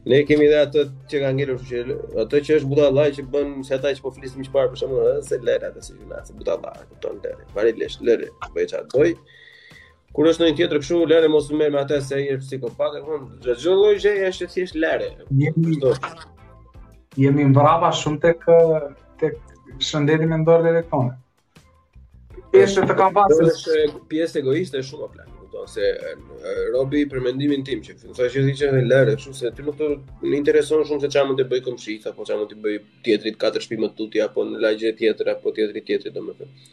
Ne 0.06 0.24
kemi 0.24 0.46
edhe 0.46 0.58
ato 0.62 0.82
që 1.12 1.20
ka 1.24 1.28
ngelur 1.36 1.60
që 1.68 1.82
ato 2.22 2.40
që 2.48 2.56
është 2.58 2.70
budallaj 2.72 3.06
që 3.18 3.24
bën 3.34 3.52
se 3.68 3.76
ata 3.76 3.92
që 3.98 4.04
po 4.06 4.12
flisin 4.18 4.44
më 4.44 4.52
parë 4.56 4.72
për 4.74 4.80
shembull, 4.82 5.06
ëh, 5.16 5.20
se 5.28 5.38
lera 5.48 5.70
atë 5.72 5.84
si 5.86 5.94
gjëna, 5.96 6.20
se 6.28 6.36
budallaj, 6.38 6.82
kupton 6.92 7.20
lera. 7.24 7.44
Vari 7.56 7.74
lesh, 7.80 7.98
lera, 8.08 8.28
bëj 8.56 8.66
çfarë 8.72 8.88
doj. 8.92 9.14
Kur 10.16 10.28
është 10.30 10.44
ndonjë 10.44 10.56
tjetër 10.60 10.82
kështu, 10.84 10.98
lera 11.12 11.30
mos 11.32 11.48
më 11.52 11.70
me 11.74 11.80
atë 11.82 11.98
se 12.08 12.18
ai 12.18 12.28
është 12.34 12.46
psikopat, 12.46 12.98
kupton? 13.04 13.30
Çdo 13.60 13.76
lloj 13.80 13.96
gjë 14.04 14.14
është 14.30 14.50
thjesht 14.56 14.78
lera. 14.80 15.08
Jemi 17.18 17.48
brava 17.56 17.90
shumë 18.02 18.22
tek 18.26 18.44
tek 19.24 19.40
shëndeti 19.82 20.28
mendor 20.30 20.62
dhe 20.68 20.84
tonë. 20.92 21.16
Pjesë 22.54 22.86
të 22.88 22.96
kam 23.00 23.18
Pjesë 24.14 24.44
egoiste 24.44 24.84
shumë 24.92 25.08
apo 25.08 25.16
plan 25.16 25.34
kupton 25.58 25.68
se 25.68 25.80
robi 26.74 27.02
për 27.10 27.20
mendimin 27.24 27.64
tim 27.64 27.82
që 27.82 27.94
thonë 27.98 28.14
se 28.14 28.28
ti 28.34 28.54
çon 28.54 28.82
lërë 28.90 29.14
kështu 29.18 29.34
se 29.38 29.50
ti 29.56 29.62
nuk 29.66 29.76
të 29.78 29.88
më 30.22 30.38
intereson 30.38 30.84
shumë 30.86 31.02
se 31.04 31.10
çfarë 31.12 31.30
mund 31.30 31.40
të 31.40 31.46
bëj 31.50 31.62
komshit 31.66 32.06
apo 32.10 32.24
çfarë 32.24 32.38
mund 32.38 32.50
të 32.50 32.62
bëj 32.62 32.78
tjetrit 33.06 33.38
katër 33.40 33.62
shtëpi 33.64 33.82
më 33.82 33.90
tutje 33.98 34.22
apo 34.26 34.44
në 34.50 34.60
lagje 34.62 34.92
tjetër 35.00 35.30
apo 35.32 35.52
teatri 35.56 35.82
tjetër 35.88 36.14
domethënë 36.14 36.66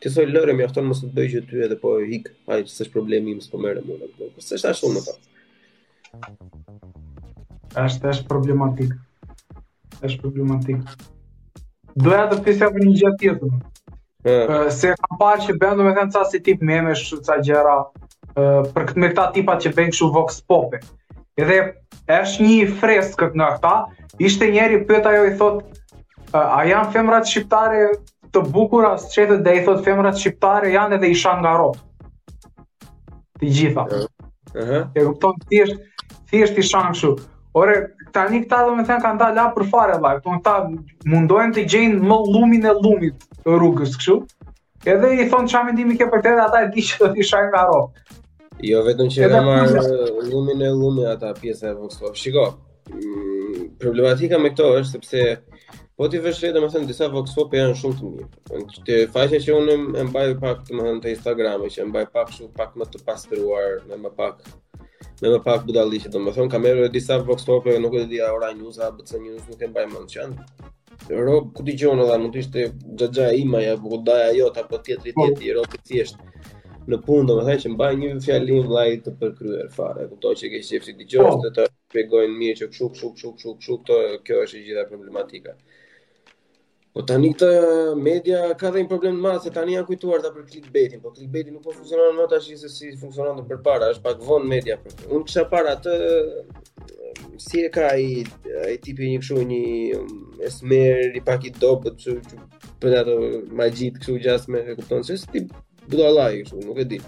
ti 0.00 0.10
thoj 0.14 0.26
lërë 0.30 0.54
mjafton 0.60 0.86
mos 0.88 1.02
të 1.02 1.10
bëj 1.16 1.30
që 1.34 1.42
ty 1.50 1.64
edhe 1.66 1.78
po 1.82 1.96
ik 2.18 2.30
haj 2.48 2.62
s'është 2.70 2.94
problemi 2.94 3.34
im 3.36 3.40
s'po 3.44 3.58
merrem 3.64 3.88
unë 3.94 4.08
apo 4.08 4.30
po 4.34 4.46
s'është 4.48 4.72
ashtu 4.72 4.92
më 4.94 5.06
pas 5.08 5.24
është 7.88 8.12
është 8.14 8.28
problematik 8.28 8.94
është 10.06 10.22
problematik 10.22 10.94
doja 11.98 12.24
të 12.30 12.42
pyesja 12.46 12.70
për 12.76 12.88
një 12.88 13.00
gjë 13.02 13.16
tjetër 13.24 13.60
Yeah. 14.26 14.66
Se 14.74 14.88
kam 14.98 15.16
pa 15.20 15.28
që 15.40 15.54
bëndu 15.62 15.84
me 15.86 15.92
thënë 15.94 16.10
ca 16.12 16.24
si 16.26 16.40
tip 16.42 16.58
memesh, 16.68 17.04
ca 17.24 17.36
gjera, 17.46 17.76
për 18.34 18.88
këtë 18.90 19.00
me 19.02 19.08
këta 19.12 19.24
tipa 19.36 19.54
që 19.62 19.70
bëjnë 19.76 19.94
këshu 19.94 20.08
vox 20.14 20.38
popi. 20.50 20.80
Edhe 21.40 21.58
është 22.08 22.44
një 22.44 23.08
këtë 23.16 23.34
nga 23.40 23.50
këta, 23.56 23.72
ishte 24.18 24.48
njeri 24.50 24.80
pyet 24.88 25.06
ajo 25.12 25.24
i 25.30 25.34
thot 25.38 26.34
a 26.36 26.64
janë 26.68 26.92
femrat 26.96 27.26
shqiptare 27.30 27.86
të 28.34 28.42
bukura 28.52 28.94
së 29.04 29.22
qëtë 29.22 29.40
dhe 29.46 29.54
i 29.58 29.62
thot 29.68 29.82
femrat 29.86 30.18
shqiptare 30.20 30.72
janë 30.74 30.98
edhe 30.98 31.12
isha 31.14 31.36
nga 31.40 31.54
ropë. 31.58 31.78
Të 33.40 33.52
gjitha. 33.56 33.86
Uh 34.54 34.68
-huh. 34.68 34.88
E 34.96 35.04
kupton 35.06 35.34
thjesht 35.48 35.80
thjesht 36.30 36.58
i 36.58 36.62
shan 36.62 36.92
Ore 37.56 37.74
tani 38.12 38.42
këta 38.44 38.66
do 38.66 38.74
me 38.76 38.82
thënë 38.84 39.02
kanë 39.02 39.18
dalë 39.18 39.34
la 39.34 39.46
për 39.56 39.68
fare 39.70 39.94
vllai. 39.98 40.16
të 40.20 40.28
këta 40.34 40.52
mundojnë 41.12 41.54
të 41.54 41.64
gjejnë 41.72 42.00
më 42.10 42.16
lumin 42.34 42.66
e 42.66 42.72
lumit 42.84 43.14
rrugës 43.46 43.96
kështu. 43.96 44.20
Edhe 44.86 45.10
i 45.18 45.24
thonë 45.30 45.50
qa 45.50 45.60
mendimi 45.66 45.96
ke 45.98 46.06
për 46.10 46.20
tërë, 46.24 46.42
ata 46.44 46.58
e 46.64 46.70
di 46.74 46.82
që 46.86 46.98
do 47.02 47.06
t'i 47.14 47.24
shajnë 47.28 47.48
nga 47.50 47.62
ropë. 47.68 48.18
Jo, 48.68 48.82
vetëm 48.86 49.08
që 49.14 49.24
edhe 49.26 49.40
marë 49.48 49.82
lumin 50.30 50.62
e 50.62 50.70
lumit 50.74 51.08
ata 51.12 51.32
pjesë 51.40 51.72
e 51.72 51.74
Vox 51.78 51.98
Shiko, 52.20 52.44
mm, 52.92 53.64
problematika 53.82 54.38
me 54.42 54.52
këto 54.54 54.68
është 54.78 54.92
sepse 54.92 55.24
po 55.98 56.06
ti 56.12 56.20
vesh 56.22 56.44
vetëm 56.46 56.68
thënë 56.70 56.90
disa 56.92 57.08
Vox 57.10 57.34
Pop 57.34 57.56
janë 57.58 57.74
shumë 57.80 57.98
të 57.98 58.12
mirë. 58.12 58.28
Të 58.86 59.00
faqen 59.16 59.44
që 59.48 59.56
unë 59.58 59.76
e 60.02 60.06
mbaj 60.12 60.28
pak 60.46 60.62
të 60.68 60.78
më 60.78 60.86
thënë 60.88 61.02
te 61.06 61.14
Instagrami 61.16 61.72
që 61.74 61.82
e 61.84 61.88
mbaj 61.90 62.04
pak 62.14 62.32
shumë 62.38 62.54
pak 62.62 62.78
më 62.78 62.88
të 62.94 63.02
pastruar, 63.10 63.78
më 63.90 64.00
më 64.06 64.14
pak 64.22 64.54
me 65.22 65.30
më 65.34 65.38
pak 65.42 65.66
budalliqe, 65.66 66.10
do 66.14 66.22
më 66.22 66.36
thonë 66.38 66.54
kamerë 66.54 66.88
disa 66.94 67.18
Vox 67.26 67.46
Pop 67.50 67.66
nuk 67.82 67.98
e 67.98 68.06
di 68.14 68.22
ora 68.22 68.54
news, 68.54 68.78
ABC 68.78 69.16
news, 69.26 69.42
nuk 69.50 69.62
e 69.66 69.74
mbaj 69.74 69.90
mend 69.90 70.18
rob 71.06 71.52
ku 71.54 71.62
dëgjon 71.64 72.00
edhe 72.04 72.18
mund 72.20 72.34
të 72.34 72.40
ishte 72.42 72.64
xhaxha 73.00 73.28
ima 73.40 73.60
ja 73.64 73.74
apo 73.76 73.96
daja 74.06 74.30
jot 74.36 74.56
apo 74.62 74.78
tjetri 74.84 75.14
po. 75.16 75.26
tjetri 75.28 75.48
i 75.50 75.54
rob 75.56 75.70
thjesht 75.86 76.16
në 76.90 76.96
punë 77.06 77.26
domethënë 77.30 77.62
që 77.64 77.72
mbaj 77.74 77.94
një 78.02 78.08
fjalim 78.24 78.60
vllai 78.66 78.90
të 79.04 79.12
përkryer 79.20 79.70
fare 79.74 80.06
kuptoj 80.10 80.34
që 80.42 80.50
ke 80.54 80.60
qejf 80.68 80.84
si 80.86 80.94
dëgjosh 81.00 81.30
po. 81.34 81.40
të 81.44 81.50
të 81.56 81.64
shpjegojnë 81.88 82.38
mirë 82.42 82.56
që 82.60 82.68
kshu 82.74 82.86
kshu 82.94 83.08
kshu 83.14 83.30
kshu 83.36 83.50
kshu 83.58 83.78
këto 83.82 83.98
kjo 84.26 84.42
është 84.46 84.58
e 84.60 84.64
gjitha 84.68 84.86
problematika 84.92 85.58
Po 86.96 87.02
tani 87.06 87.28
këtë 87.30 87.48
media 88.02 88.38
ka 88.58 88.70
dhe 88.74 88.80
një 88.82 88.88
problem 88.90 89.18
të 89.18 89.22
madh 89.22 89.42
se 89.44 89.50
tani 89.54 89.74
janë 89.74 89.86
kujtuar 89.86 90.22
ta 90.24 90.30
për 90.34 90.46
clickbaitin, 90.50 91.00
po 91.04 91.12
clickbaiti 91.14 91.50
nuk 91.52 91.62
po 91.62 91.74
funksionon 91.76 92.16
më 92.16 92.24
tash 92.32 92.48
si 92.60 92.68
si 92.76 92.86
funksiononte 93.00 93.44
përpara, 93.48 93.90
është 93.92 94.02
pak 94.02 94.18
vonë 94.28 94.48
media 94.50 94.76
për. 94.82 94.94
Unë 95.14 95.26
kisha 95.28 95.44
para 95.52 95.76
të 95.84 95.92
si 97.38 97.62
e 97.62 97.68
ka 97.70 97.86
ai 97.94 98.26
ai 98.66 98.76
tipi 98.82 99.06
një 99.14 99.18
kështu 99.22 99.42
një 99.50 99.62
um, 99.96 100.18
esmer 100.48 101.16
i 101.16 101.20
pak 101.22 101.46
i 101.46 101.52
dobët 101.62 101.96
që 102.02 102.16
për 102.82 102.96
ato 103.00 103.14
magjit 103.60 103.98
kështu 104.00 104.16
gjas 104.26 104.48
me 104.52 104.62
e 104.64 104.76
kupton 104.78 105.06
se 105.06 105.16
si 105.22 105.44
budallaj 105.90 106.34
kështu 106.42 106.64
nuk 106.66 106.80
e 106.82 106.86
di. 106.92 107.00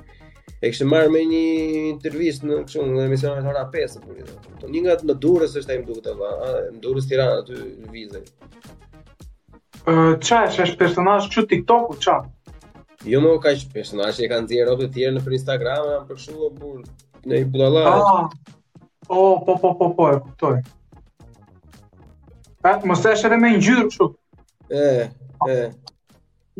E 0.61 0.69
kishte 0.71 0.85
marr 0.87 1.09
me 1.11 1.23
një 1.27 1.43
intervistë 1.91 2.47
në 2.51 2.59
kështu 2.67 2.87
në 2.87 3.09
të 3.15 3.33
ora 3.53 3.67
5 3.75 3.97
apo 3.99 4.15
kur. 4.15 4.69
Një 4.73 4.85
nga 4.85 4.97
të 5.01 5.09
ndurës 5.11 5.57
është 5.61 5.75
ai 5.75 5.81
më 5.83 5.89
duket 5.91 6.11
apo 6.13 6.31
në 6.77 6.79
durës 6.85 7.11
Tiranë 7.11 7.43
aty 7.43 7.57
në 7.57 7.93
vizë. 7.97 8.23
Ë 9.91 9.95
çfarë 10.21 10.67
është 10.67 10.81
personazh 10.85 11.29
këtu 11.33 11.47
TikToku 11.55 11.99
ça? 12.05 12.21
Jo 13.09 13.23
më 13.25 13.35
ka 13.41 13.51
personazh 13.51 13.77
personaj 13.77 14.11
që 14.19 14.27
i 14.29 14.33
kanë 14.35 14.51
zirë 14.53 14.69
robë 14.71 14.89
të 14.91 14.95
tjerë 14.99 15.19
në 15.19 15.25
për 15.27 15.37
Instagram, 15.41 15.91
apo 15.99 16.09
për 16.13 16.23
shumë 16.27 16.51
burë, 16.61 16.83
në 17.27 17.41
i 17.41 18.57
Po, 19.11 19.41
po, 19.47 19.59
po, 19.59 19.75
po, 19.75 19.91
po, 19.95 20.11
e 20.13 20.21
kuptoj. 20.23 20.59
Pa, 22.63 22.77
mos 22.87 23.01
e 23.11 23.17
shërë 23.19 23.39
me 23.43 23.49
ngjyrë 23.57 23.89
kështu. 23.89 24.07
E, 24.79 24.85
e. 25.51 25.57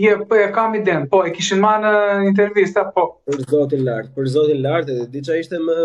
Je, 0.03 0.17
po, 0.27 0.35
e 0.41 0.49
kam 0.57 0.75
iden, 0.75 1.07
po, 1.13 1.21
e 1.23 1.31
kishin 1.37 1.63
ma 1.63 1.77
në 1.79 1.93
intervista, 2.27 2.89
po. 2.97 3.05
Për 3.31 3.45
zotin 3.53 3.85
lartë, 3.87 4.11
për 4.19 4.33
zotin 4.35 4.65
lartë, 4.67 4.91
dhe 4.99 5.07
diqa 5.15 5.39
ishte 5.39 5.63
më, 5.63 5.79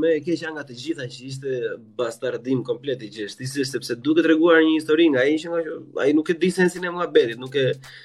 me 0.00 0.14
e 0.16 0.22
keqja 0.24 0.54
nga 0.56 0.64
të 0.70 0.78
gjitha 0.80 1.08
që 1.18 1.26
ishte 1.28 1.52
bastardim 2.00 2.64
komplet 2.70 3.04
i 3.04 3.12
gjeshtë, 3.18 3.44
ishte 3.50 3.68
sepse 3.74 3.98
duke 4.08 4.24
të 4.24 4.32
reguar 4.32 4.64
një 4.64 4.72
histori 4.78 5.10
nga, 5.12 5.28
a 5.28 6.08
i 6.08 6.16
nuk 6.16 6.32
e 6.32 6.40
di 6.46 6.48
sensin 6.54 6.88
e 6.88 6.96
mga 6.96 7.12
bedit, 7.18 7.40
nuk 7.44 7.60
e... 7.60 7.68
Ke 7.76 7.96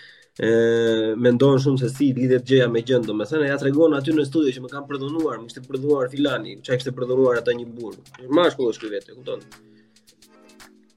e 0.41 0.51
mendon 1.23 1.59
shumë 1.61 1.79
se 1.83 1.87
si 1.93 2.07
lidhet 2.17 2.45
gjëja 2.49 2.65
me 2.73 2.81
gjën, 2.85 3.03
domethënë 3.05 3.49
ja 3.51 3.57
tregon 3.61 3.93
aty 3.93 4.15
në 4.17 4.23
studio 4.25 4.53
që 4.55 4.63
më 4.63 4.71
kanë 4.71 4.87
përdhunuar, 4.89 5.35
më 5.37 5.51
kishte 5.51 5.61
përdhunuar 5.67 6.07
filani, 6.09 6.55
çka 6.65 6.79
kishte 6.79 6.93
përdhunuar 6.97 7.37
ata 7.43 7.53
një 7.53 7.67
burr. 7.75 7.99
Mashkull 8.39 8.71
është 8.71 8.81
ky 8.83 8.89
vetë, 8.95 9.11
e 9.11 9.19
kupton? 9.19 9.43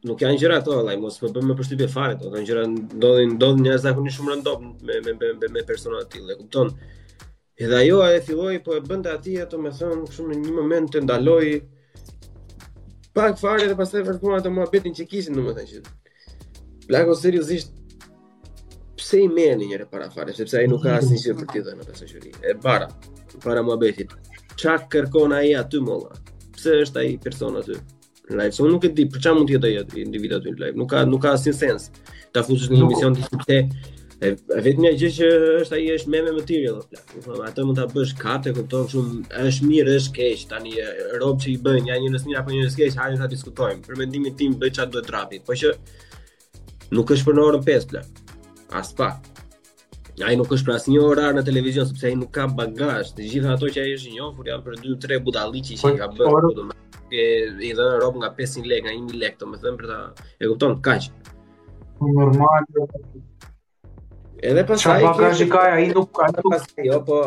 Nuk 0.08 0.24
janë 0.24 0.40
gjëra 0.40 0.62
ato, 0.62 0.78
vallai, 0.80 0.96
mos 1.02 1.20
po 1.20 1.28
bëmë 1.36 1.58
përshtypje 1.60 1.90
fare, 1.92 2.16
ato 2.16 2.32
janë 2.32 2.48
gjëra 2.48 2.64
ndodhin 2.72 3.34
ndodhin 3.36 3.62
njerëz 3.68 3.84
zakonisht 3.84 4.18
shumë 4.20 4.32
rëndop 4.34 4.64
me 4.64 4.96
me 5.04 5.14
me, 5.20 5.32
me, 5.42 5.52
me 5.58 5.66
persona 5.68 6.00
të 6.06 6.12
tillë, 6.16 6.32
e 6.32 6.40
kupton? 6.40 6.72
Edhe 7.60 7.78
ajo 7.82 8.00
ai 8.08 8.18
filloi 8.24 8.62
po 8.64 8.78
e 8.80 8.80
bënte 8.80 9.12
aty 9.12 9.36
ato, 9.44 9.60
më 9.60 9.74
thon, 9.76 10.04
kështu 10.08 10.28
në 10.32 10.40
një 10.40 10.56
moment 10.62 10.88
të 10.96 11.04
ndaloi 11.04 11.52
pak 13.14 13.36
fare 13.44 13.68
dhe 13.68 13.76
pastaj 13.76 14.06
vërtuan 14.08 14.40
ato 14.40 14.56
muhabetin 14.56 14.96
që 14.96 15.06
kishin, 15.14 15.36
domethënë 15.36 15.70
që 15.74 15.98
Plako 16.84 17.14
seriozisht, 17.16 17.70
pse 19.04 19.20
i 19.20 19.28
merr 19.28 19.58
një 19.61 19.66
herë 19.75 19.87
para 19.92 20.06
fare, 20.12 20.32
sepse 20.37 20.58
ai 20.62 20.68
nuk 20.70 20.84
ka 20.87 20.94
asnjë 20.96 21.20
gjë 21.26 21.34
për 21.42 21.49
të 21.52 21.62
dhënë 21.66 21.84
atë 21.87 22.08
shoqëri. 22.12 22.30
E 22.49 22.54
bara, 22.64 22.87
para 23.44 23.64
mua 23.66 23.76
bëhet. 23.82 24.12
Ça 24.62 24.78
kërkon 24.92 25.34
ai 25.37 25.50
aty 25.61 25.80
molla? 25.84 26.16
Pse 26.56 26.78
është 26.87 27.02
ai 27.02 27.11
person 27.25 27.58
aty? 27.61 27.76
Ai 28.40 28.49
thon 28.56 28.70
nuk 28.73 28.87
e 28.88 28.92
di, 28.96 29.04
për 29.12 29.20
çfarë 29.26 29.40
mund 29.42 29.50
të 29.50 29.58
jetë 29.58 29.68
ai 29.70 29.75
aty, 29.82 30.06
aty 30.06 30.23
në 30.25 30.54
live. 30.64 30.78
Nuk 30.80 30.88
ka 30.94 31.04
nuk 31.11 31.23
ka 31.26 31.34
asnjë 31.37 31.54
sens. 31.58 31.90
Ta 32.34 32.44
fushësh 32.46 32.73
në 32.73 32.80
një 32.80 32.88
mision 32.94 33.18
të 33.18 33.28
sukses. 33.28 33.92
E 34.25 34.30
vetë 34.56 34.80
një 34.80 34.94
gjithë 34.96 35.16
që 35.18 35.30
është 35.61 35.76
aji 35.76 35.90
është 35.99 36.11
meme 36.14 36.32
material, 36.38 36.78
më 36.80 36.88
tiri 36.88 37.00
edhe 37.18 37.32
plak 37.37 37.58
mund 37.66 37.80
t'a 37.80 37.87
bësh 37.92 38.14
kate, 38.16 38.54
këptohëm 38.56 38.90
shumë 38.92 39.40
është 39.50 39.68
mirë, 39.68 39.96
është 40.00 40.12
kesh, 40.16 40.46
tani 40.49 40.73
një 40.78 40.87
robë 41.20 41.44
që 41.44 41.50
i 41.52 41.56
bëjnë 41.66 41.90
Ja 41.90 41.99
një 42.00 42.12
nësë 42.14 42.30
mirë, 42.30 42.38
apo 42.40 42.54
një 42.54 42.62
nësë 42.62 42.78
kesh, 42.78 42.96
hajnë 43.02 43.18
t'a 43.20 43.28
diskutojmë 43.34 43.82
Për 43.88 43.99
mendimin 44.00 44.37
tim, 44.38 44.54
bëj 44.62 44.70
qatë 44.78 44.94
duhet 44.94 45.11
e 45.11 45.11
trafi 45.11 45.42
Po 45.44 45.58
që 45.61 45.73
nuk 46.96 47.12
është 47.16 47.26
për 47.28 47.37
në 47.40 47.44
orën 47.50 47.66
5 47.66 47.88
plak 47.90 48.24
as 48.75 48.93
pa. 48.93 49.09
Ja 50.21 50.28
ai 50.31 50.38
nuk 50.38 50.52
është 50.54 50.69
pas 50.69 50.85
një 50.90 51.00
orar 51.02 51.33
në 51.35 51.43
televizion 51.47 51.87
sepse 51.88 52.11
ai 52.11 52.14
nuk 52.19 52.31
ka 52.37 52.45
bagazh. 52.61 53.14
Të 53.16 53.26
gjitha 53.31 53.54
ato 53.57 53.71
që 53.75 53.83
ai 53.85 53.93
është 53.99 54.12
një 54.14 54.25
ofur 54.28 54.50
janë 54.50 54.66
për 54.66 54.78
2-3 54.87 55.21
budalliqi 55.28 55.78
që 55.81 55.95
i 55.95 56.00
ka 56.00 56.11
bërë 56.19 56.43
këtu 56.49 56.66
më. 56.71 56.78
Që 57.14 57.25
i 57.71 57.75
dhan 57.78 58.19
nga 58.21 58.33
500 58.40 58.71
lekë, 58.71 58.87
nga 58.88 58.95
1000 58.99 59.23
lekë, 59.23 59.40
domethënë 59.45 59.78
për 59.83 59.90
ta 59.90 59.99
e 60.43 60.50
kupton 60.52 60.76
kaq. 60.88 61.09
Normal. 62.00 62.71
Jo, 62.75 62.87
Edhe 64.44 64.64
pastaj 64.68 65.02
i 65.40 65.46
ka 65.50 65.58
ai 65.76 65.84
nuk 65.94 66.10
ka 66.16 66.26
nuk 66.32 66.52
ka 66.52 66.80
jo 66.84 66.98
po 67.06 67.18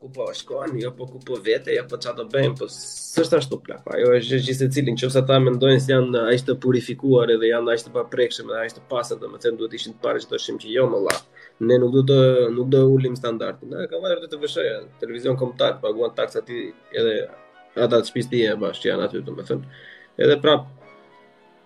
ku 0.00 0.06
po 0.14 0.24
shkon 0.36 0.72
jo 0.80 0.88
po 0.96 1.04
ku 1.08 1.18
po 1.26 1.36
vete 1.46 1.74
jo 1.76 1.82
po 1.90 1.98
çfarë 2.00 2.16
do 2.20 2.24
bëjmë 2.32 2.56
po 2.60 2.64
s'është 2.72 3.36
ashtu 3.40 3.56
plak. 3.66 3.82
Ajo 3.96 4.08
është 4.16 4.38
gjithë 4.46 4.68
secili, 4.72 4.94
nëse 4.96 5.20
ata 5.20 5.36
mendojnë 5.44 5.82
se 5.84 5.92
janë 5.92 6.22
ai 6.32 6.38
të 6.48 6.56
purifikuar 6.62 7.34
edhe 7.36 7.50
janë 7.52 7.74
ai 7.74 7.78
të 7.84 7.92
paprekshëm 7.96 8.48
edhe 8.52 8.62
ai 8.64 8.72
të 8.72 8.86
pastë 8.92 9.20
do 9.20 9.30
të 9.34 9.42
thënë 9.44 9.60
duhet 9.60 9.76
ishin 9.80 9.96
të 9.98 10.02
parë 10.06 10.24
çdo 10.24 10.40
shim 10.46 10.58
që 10.64 10.72
jo 10.78 10.88
më 10.88 10.94
molla. 10.96 11.16
Ne 11.68 11.76
nuk 11.82 11.92
do 11.98 12.02
të 12.08 12.18
nuk 12.56 12.72
do 12.72 12.82
ulim 12.96 13.18
standardin. 13.20 13.76
Ka 13.92 14.00
vajtë 14.00 14.32
të 14.32 14.40
vëshë 14.46 14.64
televizion 15.04 15.36
kombëtar 15.42 15.76
paguan 15.84 16.16
taksa 16.16 16.40
ti 16.48 16.70
edhe 16.96 17.18
ata 17.76 18.00
të 18.00 18.04
shtëpisë 18.08 18.32
ti 18.32 18.44
e 18.48 18.56
bash 18.64 18.84
janë 18.88 19.08
aty 19.10 19.20
domethënë. 19.28 19.64
thënë. 19.68 19.88
Edhe 20.24 20.40
prap 20.42 20.68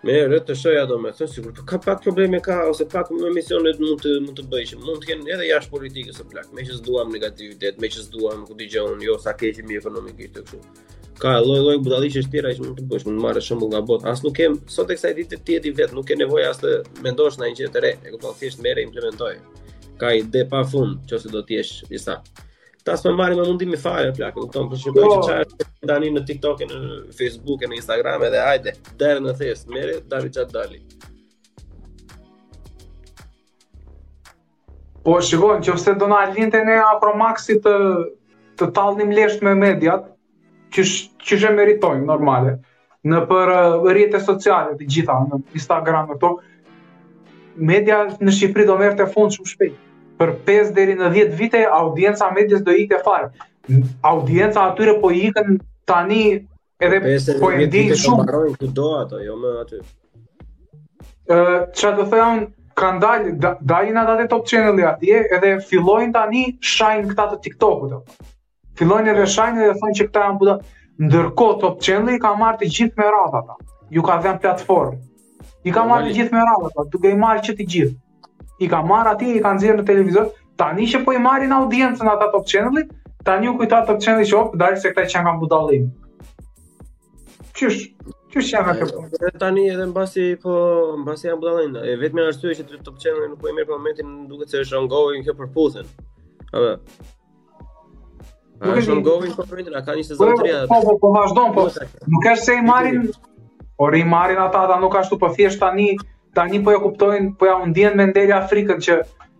me 0.05 0.15
erë 0.21 0.39
të 0.45 0.55
shoja 0.61 0.83
do 0.89 0.99
me 1.01 1.13
thënë, 1.17 1.31
sigur 1.33 1.55
të 1.57 1.65
ka 1.71 1.79
pak 1.85 2.03
probleme 2.05 2.41
ka, 2.45 2.59
ose 2.69 2.85
pak 2.93 3.09
në 3.15 3.31
misionet 3.35 3.79
mund 3.81 4.03
të, 4.05 4.13
mund 4.27 4.37
të 4.37 4.45
bëjshëm, 4.53 4.83
mund 4.85 5.01
të 5.03 5.09
kënë 5.11 5.33
edhe 5.37 5.47
jashtë 5.49 5.73
politikës 5.73 6.21
e 6.21 6.27
plak, 6.33 6.51
me 6.55 6.65
që 6.67 6.77
s'duam 6.83 7.13
negativitet, 7.15 7.81
me 7.81 7.91
që 7.95 8.05
s'duam 8.09 8.45
ku 8.49 8.57
t'i 8.59 8.69
jo 8.75 9.17
sa 9.25 9.33
keqemi 9.41 9.79
ekonomikisht 9.81 10.37
të 10.37 10.45
këshu. 10.45 10.61
Ka 11.23 11.39
loj 11.47 11.61
loj 11.67 11.79
budalli 11.87 12.11
të 12.13 12.25
tjera 12.35 12.53
që 12.59 12.65
mund 12.67 12.81
të 12.83 12.87
bësh, 12.91 13.07
mund 13.09 13.21
të 13.21 13.25
marrë 13.25 13.45
shumë 13.49 13.69
nga 13.73 13.81
botë, 13.91 14.09
asë 14.13 14.27
nuk 14.29 14.37
kem, 14.41 14.61
sot 14.77 14.91
e 14.93 14.99
kësaj 14.99 15.17
ditë 15.23 15.41
tjeti 15.49 15.75
vetë, 15.81 15.97
nuk 15.97 16.09
ke 16.11 16.19
nevojë 16.21 16.49
asë 16.53 16.65
të 16.65 17.05
mendosh 17.09 17.41
ndaj 17.41 17.53
një 17.63 17.73
të 17.77 17.85
re, 17.87 17.93
e 18.05 18.13
ku 18.15 18.21
të 18.21 18.35
thjesht 18.43 18.65
mere 18.67 18.85
implementoj, 18.85 19.37
ka 20.03 20.13
ide 20.21 20.45
pa 20.53 20.65
fund 20.69 21.07
që 21.09 21.23
do 21.33 21.45
t'jesh 21.49 21.87
njësa. 21.93 22.21
Tas 22.85 23.01
më 23.05 23.11
marrë 23.17 23.37
më 23.39 23.45
mundi 23.49 23.67
mi 23.69 23.79
fare 23.83 24.11
plakë, 24.17 24.35
kupton, 24.43 24.67
po 24.71 24.77
shikoj 24.81 25.07
jo. 25.13 25.21
se 25.27 25.37
çfarë 25.51 25.89
tani 25.91 26.11
në 26.17 26.23
TikTok 26.31 26.61
e 26.61 26.67
në 26.73 26.81
Facebook 27.21 27.63
e 27.65 27.71
në 27.71 27.79
Instagram 27.79 28.25
edhe 28.27 28.43
hajde, 28.47 28.75
derë 29.03 29.23
në 29.25 29.33
thes, 29.39 29.63
merë, 29.75 29.95
dali 30.15 30.33
çat 30.35 30.51
dali. 30.57 30.83
Po 35.07 35.17
që 35.31 35.41
nëse 35.63 35.95
do 36.03 36.11
na 36.13 36.19
lindte 36.35 36.61
ne 36.69 36.75
afro 36.91 37.15
maxi 37.23 37.57
të 37.65 37.75
të 38.61 38.69
tallnim 38.77 39.11
lesh 39.17 39.41
me 39.47 39.55
mediat, 39.63 40.05
që 40.77 40.85
që 41.41 41.55
meritojmë 41.57 42.07
normale. 42.13 42.53
Në 43.13 43.25
për 43.33 43.53
rrjetet 43.87 44.21
uh, 44.21 44.27
sociale 44.29 44.77
të 44.81 44.87
gjitha, 44.93 45.17
në 45.33 45.41
Instagram 45.61 46.13
e 46.15 46.19
to, 46.23 46.35
media 47.73 48.03
në 48.21 48.37
Shqipëri 48.37 48.69
do 48.73 48.77
merrte 48.85 49.09
fund 49.17 49.33
shumë 49.35 49.53
shpejt 49.55 49.83
për 50.27 50.33
5 50.49 50.71
deri 50.77 50.95
në 50.97 51.09
10 51.15 51.33
vite 51.39 51.61
audienca 51.79 52.29
medias 52.37 52.63
do 52.67 52.73
ikte 52.83 53.01
farë 53.05 53.81
Audienca 54.13 54.61
atyre 54.71 54.93
po 55.01 55.11
ikën 55.17 55.55
tani 55.89 56.25
edhe 56.85 56.99
po 57.41 57.49
e 57.57 57.63
ndin 57.65 57.95
shumë 58.01 58.27
që 58.27 58.51
kudo 58.61 58.89
ato, 58.99 59.21
jo 59.25 59.39
më 59.41 59.53
aty. 59.63 59.79
Ë, 61.33 61.39
çfarë 61.77 61.97
do 62.01 62.27
kanë 62.81 63.01
dalë 63.05 63.55
dalin 63.73 63.97
ata 64.03 64.27
top 64.33 64.45
channel 64.53 64.81
atje 64.91 65.23
edhe 65.39 65.55
fillojnë 65.71 66.13
tani 66.19 66.45
shajnë 66.75 67.09
këta 67.15 67.27
të 67.33 67.41
TikTokut. 67.47 67.97
Fillojnë 68.81 69.13
edhe 69.15 69.25
shajnë 69.39 69.65
edhe 69.65 69.79
thonë 69.81 69.99
që 70.03 70.09
këta 70.11 70.27
janë 70.29 70.39
buda. 70.45 70.59
Ndërkohë 71.09 71.59
top 71.65 71.81
channel 71.81 72.19
i 72.19 72.21
ka 72.27 72.35
marrë 72.45 72.65
të 72.67 72.71
gjithë 72.77 73.01
me 73.01 73.07
radhë 73.17 73.41
ta 73.49 73.57
Ju 73.97 74.03
ka 74.05 74.21
dhenë 74.27 74.43
platformë. 74.45 75.01
I 75.65 75.71
ka 75.73 75.87
marrë 75.89 76.11
të 76.13 76.19
gjithë 76.21 76.37
me 76.37 76.45
radhë 76.51 76.71
ta, 76.77 76.85
duke 76.93 77.09
i 77.09 77.17
marrë 77.25 77.47
që 77.49 77.57
të 77.63 77.73
gjithë 77.73 77.97
i 78.59 78.69
ka 78.69 78.83
marr 78.83 79.09
aty, 79.13 79.35
i 79.37 79.43
ka 79.43 79.53
nëzirë 79.57 79.79
në 79.81 79.85
televizor. 79.91 80.29
Tani 80.63 80.87
që 80.91 81.01
po 81.07 81.13
i 81.13 81.19
marrin 81.19 81.53
audiencën 81.53 82.09
ata 82.11 82.29
Top 82.33 82.45
channel 82.51 82.85
tani 83.27 83.49
u 83.51 83.55
kujtoa 83.59 83.81
Top 83.89 84.03
channel 84.05 84.27
që 84.31 84.37
op, 84.39 84.53
dalë 84.61 84.81
se 84.83 84.93
këta 84.93 85.07
që 85.11 85.23
kanë 85.29 85.41
budallim. 85.41 85.89
Qysh? 87.59 87.89
Qysh 88.35 88.49
që 88.53 88.57
janë 88.61 88.75
këtu? 88.83 89.03
Edhe 89.19 89.33
tani 89.41 89.67
edhe 89.73 89.89
mbasi 89.91 90.29
po 90.43 90.55
mbasi 91.01 91.29
janë 91.31 91.41
budallim, 91.43 91.75
e 91.83 91.97
vetmja 92.01 92.29
arsye 92.31 92.55
që 92.61 92.81
Top 92.87 93.01
channel 93.03 93.29
nuk 93.33 93.43
po 93.43 93.51
i 93.51 93.55
merr 93.57 93.67
për 93.73 93.79
momentin, 93.79 94.15
duket 94.31 94.55
se 94.55 94.63
është 94.65 94.81
ongoing 94.85 95.27
kjo 95.27 95.35
përputhen. 95.41 95.91
A 96.53 96.63
do? 96.63 96.73
Nuk 98.65 98.77
është 98.79 98.95
për 98.95 99.35
po 99.35 99.79
a 99.81 99.85
ka 99.87 99.95
një 99.99 100.07
sezon 100.13 100.39
3. 100.39 100.57
Po, 100.71 100.79
po 100.87 100.99
po 101.03 101.15
po 101.35 101.53
po. 101.55 101.69
Nuk 102.15 102.31
është 102.35 102.45
se 102.47 102.61
i 102.61 102.63
marrin 102.63 103.09
Por 103.77 103.95
i 103.99 104.03
ata, 104.07 104.61
ata 104.61 104.77
nuk 104.81 104.95
ashtu, 104.95 105.17
po 105.19 105.29
thjesht 105.35 105.59
tani 105.61 105.97
tani 106.35 106.59
po 106.67 106.73
e 106.75 106.79
kuptojnë, 106.83 107.33
po 107.39 107.47
ja 107.49 107.57
ndjen 107.71 107.97
me 107.99 108.09
nderi 108.11 108.33
Afrikën 108.37 108.81
që 108.85 108.99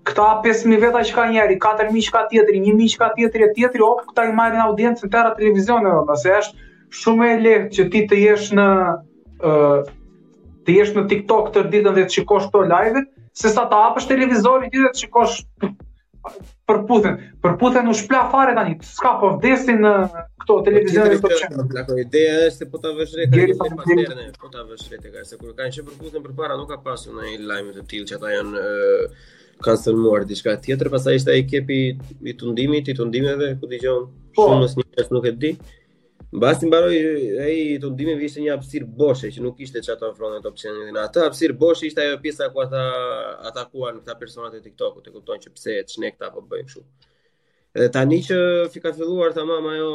këta 0.09 0.29
5000 0.45 0.81
veta 0.85 1.03
që 1.07 1.17
ka 1.17 1.27
njëri, 1.33 1.59
4000 1.63 2.07
që 2.07 2.15
ka 2.15 2.23
tjetri, 2.31 2.63
1000 2.69 2.95
që 2.95 3.01
ka 3.03 3.09
tjetri 3.17 3.47
e 3.47 3.51
tjetri, 3.57 3.83
o 3.89 3.97
këta 4.11 4.27
i 4.31 4.35
marrin 4.39 4.63
audiencën 4.67 5.11
tëra 5.13 5.35
televizionit, 5.39 5.91
do 5.91 6.05
të 6.09 6.39
është 6.41 6.71
shumë 7.03 7.31
e 7.31 7.37
lehtë 7.47 7.73
që 7.79 7.87
ti 7.93 8.03
të 8.13 8.21
jesh 8.25 8.53
në 8.61 8.69
ë 9.41 9.63
të 10.67 10.75
jesh 10.79 10.93
në 10.97 11.07
TikTok 11.11 11.51
tër 11.55 11.67
ditën 11.75 11.93
dhe 11.97 12.05
të 12.07 12.15
shikosh 12.19 12.47
këto 12.49 12.63
live 12.71 13.03
se 13.37 13.51
sa 13.53 13.65
të 13.69 13.81
hapësh 13.85 14.07
televizorin 14.09 14.71
ditën 14.73 14.87
të 14.95 15.03
shikosh 15.03 15.41
përputhen, 16.71 17.19
përputhen 17.45 17.91
u 17.91 17.97
shplafare 17.99 18.55
tani, 18.57 18.79
s'ka 18.95 19.19
po 19.21 19.35
vdesin 19.39 19.83
në 19.85 19.91
këto 20.45 20.57
televizionet 20.67 21.23
të 21.23 21.29
përshëndetshme. 21.31 21.97
Ideja 22.05 22.35
është 22.49 22.59
se 22.63 22.67
po 22.71 22.81
ta 22.85 22.91
vësh 22.97 23.15
re 23.21 23.27
ka 23.33 23.39
një 23.41 24.33
po 24.43 24.51
ta 24.53 24.65
vësh 24.69 24.91
re 24.93 25.01
Ka 25.05 25.23
ajo, 25.25 25.39
kur 25.41 25.55
kanë 25.59 25.73
çë 25.77 25.85
për 25.87 25.97
kusht 26.01 26.19
përpara 26.27 26.57
nuk 26.59 26.69
ka 26.73 26.81
pasur 26.85 27.15
në 27.19 27.29
i 27.35 27.39
lajm 27.51 27.69
të 27.77 27.85
tillë 27.93 28.09
që 28.11 28.17
ata 28.19 28.33
janë 28.35 28.65
kanë 29.65 29.81
sëmuar 29.85 30.27
diçka 30.29 30.57
tjetër, 30.65 30.91
pastaj 30.93 31.21
ishte 31.21 31.33
ai 31.33 31.45
kepi 31.49 31.79
i 32.27 32.35
tundimit, 32.39 32.91
i 32.93 32.97
tundimeve, 32.99 33.53
ku 33.63 33.71
Shumës 34.35 34.73
po. 34.75 34.75
shumë 34.75 34.83
njerëz 34.91 35.11
nuk 35.15 35.27
e 35.29 35.31
di. 35.45 35.51
Mbas 36.35 36.63
i 36.63 36.67
mbaroi 36.67 36.99
ai 37.45 37.57
tundimi 37.79 38.17
ishte 38.27 38.43
një 38.43 38.57
hapësir 38.57 38.85
boshe 38.99 39.31
që 39.31 39.45
nuk 39.47 39.61
ishte 39.63 39.79
çata 39.87 40.11
fronte 40.19 40.43
të 40.43 40.51
opsionit. 40.51 40.91
Në 40.91 41.05
atë 41.07 41.29
hapësir 41.29 41.55
boshe 41.61 41.87
ishte 41.87 42.03
ajo 42.03 42.17
pjesa 42.25 42.49
ku 42.51 42.65
ata 42.65 42.83
atakuan 43.53 44.03
këta 44.03 44.19
personat 44.19 44.57
e 44.59 44.63
TikTokut, 44.67 45.07
e 45.09 45.15
kupton 45.15 45.39
që 45.47 45.53
pse 45.55 45.79
çnekta 45.93 46.33
po 46.35 46.43
bëjnë 46.51 46.67
kështu. 46.69 46.83
Edhe 47.75 47.91
tani 47.91 48.21
që 48.23 48.37
fi 48.71 48.79
ka 48.79 48.93
filluar 48.95 49.33
ta 49.35 49.43
mama 49.45 49.73
ajo 49.75 49.87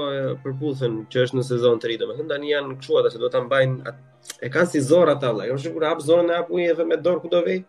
për 0.43 0.55
pushën 0.59 0.95
që 1.13 1.21
është 1.23 1.37
në 1.39 1.43
sezon 1.47 1.77
të 1.79 1.87
ri, 1.87 1.95
domethënë 2.01 2.27
tani 2.33 2.49
janë 2.51 2.73
këtu 2.75 2.97
ata 2.99 3.11
që 3.13 3.21
do 3.21 3.29
ta 3.31 3.39
mbajnë 3.45 3.77
atë 3.87 4.35
e 4.43 4.49
kanë 4.51 4.71
si 4.73 4.81
zor 4.83 5.11
ata 5.13 5.29
valla. 5.29 5.45
Jo 5.47 5.55
sigurisht 5.63 5.87
hap 5.93 6.01
zonën 6.03 6.33
apo 6.41 6.59
i 6.59 6.65
edhe 6.73 6.83
me 6.89 6.97
dorë 7.05 7.21
ku 7.23 7.31
do 7.31 7.39
vej. 7.45 7.61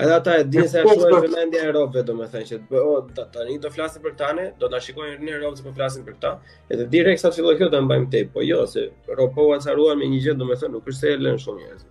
Edhe 0.00 0.14
ata 0.16 0.38
e 0.40 0.46
dinë 0.48 0.70
se 0.72 0.80
ashtu 0.80 1.02
është 1.04 1.20
vëmendja 1.26 1.66
e 1.66 1.68
Europës 1.68 2.08
domethënë 2.08 2.48
që 2.54 2.62
do 2.72 3.26
tani 3.36 3.58
do 3.66 3.74
flasin 3.76 4.06
për 4.08 4.16
këtë, 4.16 4.46
do 4.62 4.72
ta 4.72 4.80
shikojnë 4.86 5.20
në 5.28 5.36
robë 5.44 5.60
se 5.60 5.68
po 5.68 5.76
flasin 5.76 6.08
për 6.08 6.16
këtë. 6.16 6.32
Edhe 6.72 6.88
direkt 6.96 7.20
sa 7.26 7.34
filloi 7.36 7.58
kjo 7.60 7.68
të 7.74 7.84
mbajmë 7.90 8.08
tej, 8.14 8.24
po 8.32 8.40
jo 8.48 8.64
se 8.72 8.88
Europa 9.10 9.44
u 9.44 9.88
me 10.00 10.12
një 10.14 10.22
gjë 10.30 10.38
domethënë 10.40 10.72
nuk 10.78 10.88
është 10.94 11.00
se 11.02 11.12
e 11.12 11.20
lën 11.26 11.40
shumë 11.44 11.60
njerëz. 11.66 11.86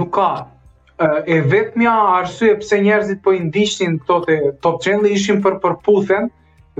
Nuk 0.00 0.10
ka, 0.18 0.30
e 1.30 1.38
vetëmja 1.46 1.92
arsye 2.18 2.56
pse 2.58 2.80
njerëzit 2.82 3.20
po 3.22 3.32
i 3.32 3.38
ndishtin 3.44 3.98
këto 4.02 4.16
të 4.26 4.36
top 4.66 4.80
channel-i 4.82 5.12
ishim 5.14 5.38
për 5.44 5.54
përputhen 5.62 6.26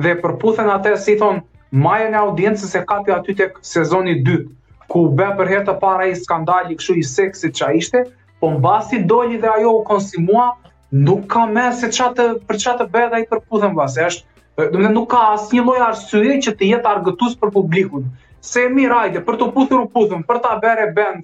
dhe 0.03 0.15
përputhen 0.23 0.71
atë 0.75 0.97
si 1.05 1.15
thon 1.21 1.39
majën 1.85 2.17
e 2.17 2.19
audiencës 2.19 2.73
e 2.75 2.83
kapi 2.91 3.15
aty 3.15 3.37
tek 3.39 3.61
sezoni 3.63 4.17
2 4.27 4.41
ku 4.91 5.05
u 5.07 5.13
bë 5.19 5.29
për 5.39 5.53
herë 5.53 5.67
të 5.69 5.77
parë 5.85 6.09
ai 6.09 6.17
skandali 6.19 6.75
kështu 6.81 6.97
i 6.99 7.05
seksit 7.07 7.55
çka 7.61 7.69
ishte, 7.79 8.03
po 8.41 8.51
mbasi 8.57 9.03
doli 9.11 9.39
dhe 9.43 9.49
ajo 9.59 9.75
u 9.77 9.83
konsumua, 9.85 10.47
nuk 10.93 11.27
ka 11.29 11.45
më 11.53 11.65
se 11.83 11.91
ç'a 11.93 12.09
për 12.17 12.57
ç'a 12.63 12.75
të 12.79 12.87
bëhet 12.95 13.15
ai 13.19 13.27
përputhen 13.31 13.75
mbas, 13.77 13.99
është 14.01 14.69
do 14.73 14.81
të 14.81 14.93
nuk 14.95 15.11
ka 15.13 15.21
asnjë 15.35 15.67
loj 15.69 15.83
arsye 15.91 16.41
që 16.47 16.57
të 16.59 16.73
jetë 16.73 16.91
argëtues 16.95 17.37
për 17.39 17.53
publikun. 17.59 18.09
Se 18.41 18.65
mirë, 18.73 19.21
për 19.29 19.37
të 19.37 19.49
puthur 19.55 19.85
u 19.85 19.91
puthëm, 19.93 20.23
për 20.27 20.41
ta 20.47 20.57
bërë 20.63 20.89
ben 20.97 21.21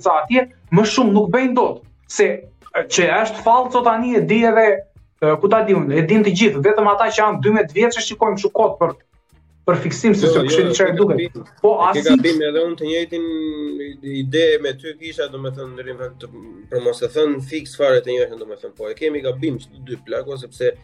më 0.77 0.83
shumë 0.85 1.13
nuk 1.17 1.33
dot. 1.57 1.83
Se 2.07 2.27
që 2.75 3.09
është 3.15 3.43
fallë 3.47 3.71
të 3.75 3.83
tani 3.87 4.15
e 4.19 4.21
di 4.27 4.41
edhe 4.49 5.35
ku 5.41 5.49
ta 5.49 5.61
diun, 5.65 5.87
e 5.95 6.03
din 6.07 6.25
të 6.27 6.33
gjithë, 6.37 6.63
vetëm 6.67 6.89
ata 6.91 7.07
që 7.11 7.21
janë 7.23 7.43
12 7.47 7.77
vjet 7.79 7.95
që 7.97 8.03
shikojmë 8.09 8.41
që 8.43 8.51
kojmë 8.57 8.79
për 8.81 8.95
për 9.65 9.79
fiksim 9.81 10.13
se 10.19 10.29
jo, 10.29 10.43
jo, 10.45 10.51
që 10.53 10.73
që 10.75 10.75
që 10.77 10.87
po, 10.87 10.89
e 10.89 10.97
duke. 11.27 11.43
Po 11.63 11.71
asit... 11.87 12.09
edhe 12.35 12.65
unë 12.67 12.75
të 12.81 12.89
njëjtin 12.91 13.23
ide 14.21 14.43
me 14.61 14.75
ty 14.77 14.91
kisha 15.01 15.25
do 15.33 15.41
me 15.41 15.55
thënë 15.57 15.79
në 15.79 15.87
rrimë 15.87 16.11
për 16.75 16.83
mos 16.85 17.01
të 17.01 17.09
thënë 17.15 17.41
fiks 17.49 17.73
fare 17.81 18.03
të 18.05 18.13
njëjtën 18.13 18.43
do 18.43 18.51
me 18.51 18.59
thënë 18.61 18.77
po 18.77 18.91
e 18.91 18.99
kemi 18.99 19.23
gabim 19.25 19.57
bim 19.57 19.63
që 19.63 19.71
të 19.71 19.81
dy 19.89 19.97
plako 20.05 20.37
sepse 20.43 20.75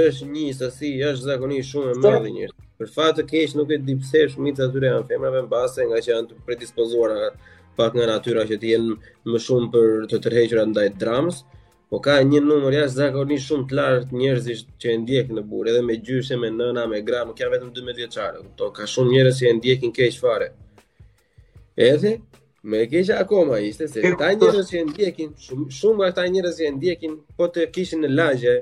është 0.00 0.26
një 0.32 0.48
sasi, 0.58 0.90
është 1.12 1.28
zakoni 1.28 1.60
shumë 1.68 1.92
e 1.94 2.00
madhe 2.02 2.32
njështë. 2.34 2.58
Për 2.80 2.90
fatë 2.96 3.20
të 3.20 3.26
keshë 3.30 3.58
nuk 3.60 3.70
e 3.70 3.78
di 3.86 3.94
pse 4.02 4.26
shumit 4.34 4.58
të 4.58 4.66
atyre 4.70 4.90
janë 4.96 5.06
femrave 5.12 5.44
mbase 5.46 5.86
nga 5.92 6.02
që 6.02 6.14
janë 6.16 6.30
të 6.32 7.34
pak 7.76 7.94
nga 7.98 8.06
natyra 8.10 8.46
që 8.48 8.56
të 8.62 8.70
jenë 8.72 8.94
më 9.30 9.40
shumë 9.46 9.68
për 9.74 10.06
të 10.10 10.20
tërhequra 10.26 10.64
ndaj 10.70 10.88
dramës 11.00 11.40
po 11.90 11.98
ka 12.04 12.16
një 12.30 12.40
numër 12.48 12.76
jashtë 12.78 12.98
zakonisht 13.00 13.48
shumë 13.50 13.66
të 13.70 13.76
lartë 13.78 14.18
njerëzish 14.20 14.62
që 14.80 14.86
e 14.94 14.98
ndjekin 15.02 15.36
në 15.38 15.44
burë, 15.50 15.68
edhe 15.72 15.82
me 15.88 15.96
gjyshe, 16.06 16.38
me 16.40 16.48
nëna, 16.50 16.86
me 16.90 17.00
gra, 17.06 17.24
nuk 17.28 17.38
janë 17.38 17.52
vetëm 17.54 17.72
12 17.76 17.98
vjeçare, 18.02 18.40
kupto, 18.42 18.70
ka 18.78 18.86
shumë 18.94 19.12
njerëz 19.14 19.40
që 19.40 19.50
e 19.50 19.52
ndjekin 19.60 19.92
keq 19.98 20.20
fare. 20.22 20.48
Edhe 21.92 22.14
Me 22.64 22.86
kisha 22.88 23.18
akoma 23.20 23.58
ishte 23.60 23.84
se 23.92 24.00
ta 24.18 24.30
që 24.32 24.62
e 24.78 24.80
ndjekin, 24.88 25.34
shumë 25.76 25.96
nga 25.98 26.06
ata 26.08 26.22
njerëz 26.32 26.54
që 26.60 26.64
e 26.70 26.70
ndjekin, 26.78 27.12
po 27.36 27.44
të 27.52 27.66
kishin 27.74 28.00
në 28.06 28.08
lagje 28.16 28.54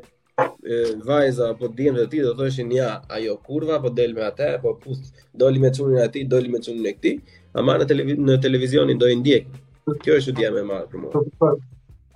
vajza 1.06 1.52
apo 1.54 1.68
dinë 1.78 2.00
të 2.00 2.08
tjerë 2.10 2.26
do 2.32 2.32
thoshin 2.40 2.72
ja, 2.74 2.88
ajo 3.14 3.36
kurva 3.46 3.78
po 3.84 3.92
del 3.94 4.16
me 4.16 4.24
atë, 4.26 4.48
po 4.64 4.74
pus 4.82 4.98
doli 5.38 5.62
me 5.62 5.70
çunin 5.76 6.00
e 6.00 6.02
atij, 6.08 6.26
doli 6.34 6.50
me 6.50 6.58
çunin 6.64 6.86
e 6.90 6.94
këtij. 6.96 7.16
Ama 7.60 7.74
në, 7.78 7.84
televiz 7.88 8.18
në 8.24 8.36
televizionin 8.40 8.98
do 9.00 9.08
i 9.12 9.16
ndjek. 9.20 9.46
Kjo 10.04 10.14
është 10.20 10.32
dia 10.38 10.50
më 10.54 10.62
e 10.62 10.66
madhe 10.68 10.90
për 10.92 11.02
mua. 11.02 11.50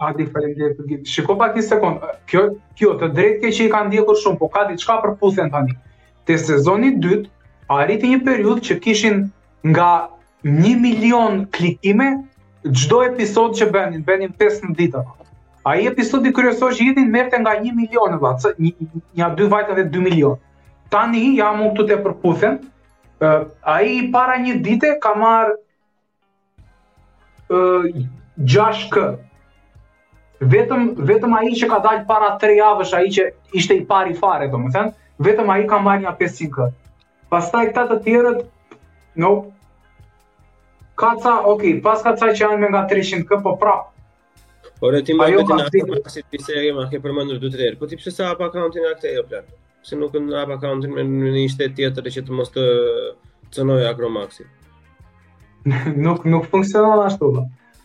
A 0.06 0.10
di 0.16 0.26
falem 0.32 0.52
të 0.56 0.72
gjithë. 0.78 1.08
Shiko 1.12 1.36
pak 1.42 1.56
një 1.56 1.64
sekond. 1.66 2.04
Kjo 2.30 2.46
kjo 2.80 2.94
të 3.02 3.08
drejtë 3.18 3.40
ke 3.44 3.50
që 3.56 3.66
i 3.66 3.72
kanë 3.74 3.90
ndjekur 3.92 4.20
shumë, 4.22 4.40
po 4.42 4.48
ka 4.56 4.64
diçka 4.70 4.96
për 5.04 5.14
puthen 5.22 5.52
tani. 5.56 5.76
Te 6.28 6.38
sezoni 6.42 6.90
i 6.92 6.96
dytë 7.06 7.76
arriti 7.80 8.10
një 8.14 8.20
periudhë 8.26 8.64
që 8.68 8.78
kishin 8.86 9.22
nga 9.72 9.90
1 10.46 10.80
milion 10.86 11.40
klikime 11.58 12.08
çdo 12.82 13.02
episod 13.08 13.54
që 13.60 13.68
bënin, 13.76 14.04
bënin 14.08 14.32
5 14.42 14.60
në 14.68 14.76
ditë. 14.80 15.02
Ai 15.70 15.88
episodi 15.90 16.32
kryesor 16.34 16.72
që 16.78 16.88
hitin 16.92 17.12
merrte 17.16 17.40
nga 17.42 17.56
1 17.60 17.76
milion 17.78 18.16
vallë, 18.24 18.54
një, 18.62 18.72
një, 18.80 19.02
një, 19.18 19.30
një 19.42 19.48
vajtave 19.56 19.86
2 19.98 20.06
milion. 20.08 20.40
Tani 20.94 21.24
jam 21.40 21.64
u 21.66 21.72
këtu 21.72 21.88
te 21.92 21.96
përputhen, 22.06 22.60
a 23.20 23.46
ai 23.60 24.08
para 24.12 24.36
një 24.40 24.54
dite 24.62 24.96
ka 25.00 25.14
marr 25.14 25.52
uh, 27.48 27.88
6k 28.52 29.16
vetëm 30.52 30.90
vetëm 31.08 31.36
ai 31.38 31.54
që 31.56 31.70
ka 31.72 31.78
dalë 31.86 32.04
para 32.10 32.34
3 32.42 32.58
javësh 32.60 32.92
ai 32.98 33.08
që 33.16 33.26
ishte 33.56 33.78
i 33.80 33.84
pari 33.92 34.14
fare 34.20 34.50
domethënë 34.52 34.92
vetëm 35.28 35.50
ai 35.54 35.64
ka 35.70 35.80
marrë 35.86 36.04
një 36.08 36.14
500k 36.20 36.68
pastaj 37.32 37.64
këta 37.72 37.86
të 37.94 37.98
tjerët 38.08 38.44
no 39.24 39.32
ka 41.00 41.14
ca 41.24 41.38
ok 41.54 41.70
pas 41.82 42.02
ka 42.04 42.12
ca 42.16 42.28
që 42.32 42.42
janë 42.44 42.60
me 42.66 42.70
nga 42.74 42.86
300k 42.92 43.42
po 43.48 43.56
pra 43.64 43.78
Por 44.80 44.92
e 44.92 45.00
ti 45.00 45.14
më 45.16 45.30
vetë 45.40 45.56
në 45.56 45.64
atë 45.70 46.00
pasit 46.04 46.26
pisë 46.28 46.58
e 46.68 46.90
ke 46.92 46.98
përmëndur 47.00 47.38
du 47.40 47.48
të 47.48 47.62
rrë, 47.62 47.76
po 47.80 47.88
ti 47.88 47.96
pëse 47.96 48.12
sa 48.12 48.26
apë 48.34 48.44
akauntin 48.50 48.84
nga 48.84 48.92
këtë 48.98 49.08
e 49.08 49.18
jo 49.18 49.22
plan? 49.30 49.46
pse 49.86 49.96
nuk 49.96 50.14
e 50.14 50.18
ndrap 50.26 50.48
akauntin 50.50 50.90
me 50.96 51.02
në 51.06 51.30
një 51.34 51.42
shtet 51.54 51.74
tjetër 51.78 52.08
që 52.16 52.20
të 52.26 52.34
mos 52.38 52.48
të 52.54 52.62
cënoj 53.54 53.84
Akromaxi. 53.90 54.42
nuk 56.06 56.24
nuk 56.30 56.48
funksionon 56.50 57.04
ashtu. 57.04 57.28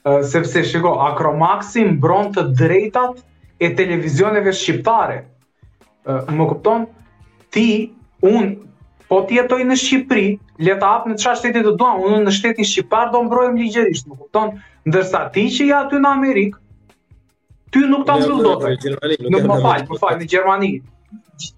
Ë 0.10 0.16
sepse 0.34 0.64
shiko, 0.66 0.96
Akromaxi 1.06 1.84
mbron 1.92 2.32
të 2.34 2.44
drejtat 2.62 3.20
e 3.62 3.70
televizioneve 3.78 4.50
shqiptare. 4.62 5.20
Ë 6.10 6.16
më 6.40 6.48
kupton? 6.54 6.88
Ti 7.54 7.68
un 8.32 8.50
po 9.12 9.20
ti 9.30 9.38
jetoj 9.38 9.60
në 9.70 9.76
Shqipëri, 9.78 10.28
le 10.66 10.76
ta 10.82 10.90
hap 10.96 11.06
në 11.12 11.18
çfarë 11.22 11.38
shteti 11.42 11.62
të 11.68 11.74
duam, 11.82 11.98
unë 12.08 12.22
në 12.24 12.32
shtetin 12.34 12.66
shqiptar 12.70 13.10
do 13.14 13.20
mbrojmë 13.28 13.60
ligjërisht, 13.60 14.06
më 14.08 14.18
kupton? 14.24 14.54
Ndërsa 14.90 15.26
ti 15.38 15.44
që 15.54 15.68
je 15.70 15.74
aty 15.82 16.00
në 16.02 16.12
Amerikë, 16.18 16.60
ty 17.76 17.84
nuk 17.92 18.06
ta 18.10 18.16
mbyll 18.22 18.40
dot. 18.48 18.64
Në 18.64 18.80
Gjermani, 18.86 19.20
nuk, 19.36 19.48
më 19.52 19.60
fal, 20.02 20.18
në 20.22 20.30
Gjermani. 20.32 20.72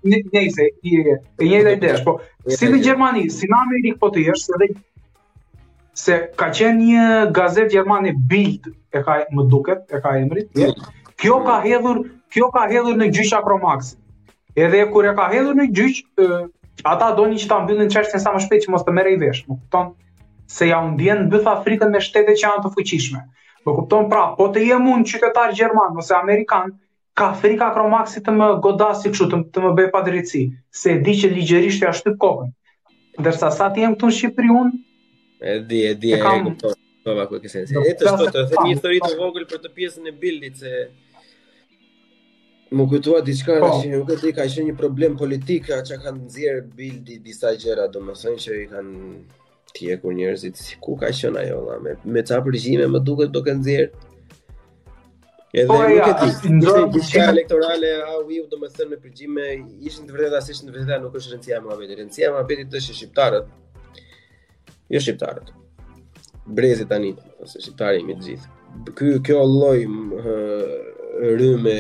Nëse 0.03 0.63
i 0.89 0.93
e 1.01 1.19
njëjta 1.43 1.73
ide, 1.75 1.89
po 2.05 2.13
si 2.57 2.69
në 2.71 2.77
Gjermani, 2.85 3.23
si 3.37 3.49
në 3.51 3.57
Amerikë 3.65 3.99
po 4.03 4.09
të 4.15 4.23
jesh, 4.27 4.45
edhe 4.55 4.69
se 6.03 6.17
ka 6.41 6.47
qenë 6.59 6.79
një 6.85 7.05
gazet 7.39 7.69
Gjermani 7.73 8.13
Bild, 8.31 8.69
e 8.95 9.01
ka 9.07 9.17
më 9.37 9.45
duket, 9.51 9.83
e 9.93 9.99
ka 10.05 10.13
emrin. 10.21 10.47
Mm. 10.55 10.87
Kjo 11.21 11.39
ka 11.45 11.57
hedhur, 11.65 11.99
kjo 12.33 12.47
ka 12.55 12.63
hedhur 12.71 12.97
në 13.01 13.09
gjyq 13.17 13.35
Akromax. 13.41 13.91
Edhe 14.57 14.85
kur 14.93 15.05
e 15.07 15.13
ka 15.19 15.27
hedhur 15.33 15.59
në 15.59 15.67
gjyq, 15.79 15.99
ata 16.93 17.11
donin 17.19 17.41
që 17.43 17.49
ta 17.51 17.59
mbyllin 17.65 17.91
çështën 17.97 18.23
sa 18.23 18.33
më 18.37 18.45
shpejt 18.47 18.65
që 18.67 18.73
mos 18.75 18.85
të 18.87 18.95
i 19.13 19.19
vesh, 19.25 19.43
më 19.49 19.57
kupton? 19.59 19.91
Se 20.57 20.67
ja 20.71 20.79
undjen, 20.87 21.25
ndjen 21.25 21.27
mbyth 21.27 21.49
Afrikën 21.55 21.91
me 21.95 22.01
shtete 22.07 22.33
që 22.39 22.45
janë 22.47 22.63
të 22.65 22.73
fuqishme. 22.77 23.21
Më 23.67 23.75
kupton 23.77 24.09
pra, 24.09 24.23
po 24.39 24.47
të 24.55 24.63
jem 24.69 24.89
unë 24.95 25.05
qytetar 25.11 25.53
gjerman 25.59 26.01
ose 26.03 26.15
amerikan, 26.21 26.73
ka 27.17 27.33
frika 27.37 27.69
Akromaxi 27.71 28.21
të 28.25 28.33
më 28.37 28.47
godasi 28.65 29.11
kështu 29.13 29.27
të, 29.31 29.37
të 29.53 29.63
më 29.65 29.71
bëj 29.79 29.89
pa 29.93 30.01
drejtësi, 30.05 30.43
se 30.83 30.95
e 30.97 31.01
di 31.05 31.13
që 31.21 31.29
ligjërisht 31.35 31.85
ja 31.85 31.91
shtyp 31.93 32.17
kokën. 32.23 32.49
Ndërsa 33.21 33.49
sa 33.57 33.67
ti 33.73 33.83
jam 33.85 33.93
këtu 33.95 34.09
në 34.09 34.15
Shqipëri 34.19 34.53
unë... 34.61 34.79
e 35.39 35.53
di, 35.69 35.81
e 35.89 35.93
di, 35.99 36.13
e 36.17 36.21
kam... 36.23 36.47
kupton. 36.49 36.79
Po 37.03 37.11
ku 37.27 37.35
e 37.35 37.49
sensi. 37.51 37.75
Edhe 37.75 37.93
të 37.99 38.13
shtotë, 38.15 38.33
të 38.33 38.45
thënë 38.49 38.65
një 38.65 38.73
histori 38.73 39.01
të 39.03 39.15
vogël 39.19 39.45
për 39.51 39.61
të 39.65 39.71
pjesën 39.77 40.07
e 40.09 40.15
bildit 40.23 40.61
se 40.63 40.77
Më 42.73 42.85
kujtua 42.89 43.19
diçka 43.21 43.59
oh. 43.61 43.83
që 43.83 43.89
nuk 43.99 44.07
e 44.09 44.15
di, 44.23 44.31
ka 44.33 44.47
qenë 44.49 44.63
një 44.71 44.75
problem 44.79 45.13
politik, 45.19 45.67
a 45.69 45.81
kanë 45.85 46.15
nxjerr 46.25 46.61
bildi 46.73 47.19
disa 47.21 47.51
gjëra, 47.61 47.83
domethënë 47.93 48.39
që 48.41 48.55
i 48.63 48.63
kanë 48.71 48.93
tjekur 49.75 50.15
njerëzit, 50.17 50.63
ku 50.81 50.95
ka 50.97 51.11
qenë 51.13 51.43
ajo, 51.43 51.59
me 51.85 51.93
me 52.15 52.23
çfarë 52.25 52.47
përgjime 52.47 52.87
më 52.95 53.03
duket 53.05 53.35
do 53.35 53.43
të 53.45 53.53
nxjerr. 53.59 53.91
Edhe 55.55 55.67
po, 55.67 55.73
nuk 55.77 55.89
e 55.93 56.13
di, 56.17 56.51
ndonjë 56.57 56.85
diçka 56.95 57.23
elektorale 57.33 57.89
a 58.01 58.11
u 58.19 58.23
do 58.49 58.57
të 58.63 58.69
thënë 58.77 58.89
me 58.93 58.97
përgjime 59.03 59.43
ishin 59.89 60.07
të 60.07 60.15
vërteta 60.15 60.39
se 60.41 60.55
ishin 60.55 60.69
të 60.69 60.73
vërteta 60.73 60.95
nuk 61.03 61.17
është 61.19 61.33
rëndësia 61.35 61.59
më 61.67 61.75
vetë. 61.81 61.97
Rëndësia 61.99 62.31
më 62.33 62.41
vetë 62.51 62.65
të 62.73 62.81
shqiptarët. 62.85 63.51
Jo 64.95 65.01
shqiptarët. 65.05 65.51
Brezi 66.57 66.87
tani, 66.89 67.11
ose 67.43 67.61
shqiptarë 67.61 67.99
jemi 67.99 68.15
të 68.17 68.25
gjithë. 68.29 68.55
Ky 68.97 69.11
kjo 69.27 69.43
lloj 69.51 69.85
rrymë 71.27 71.77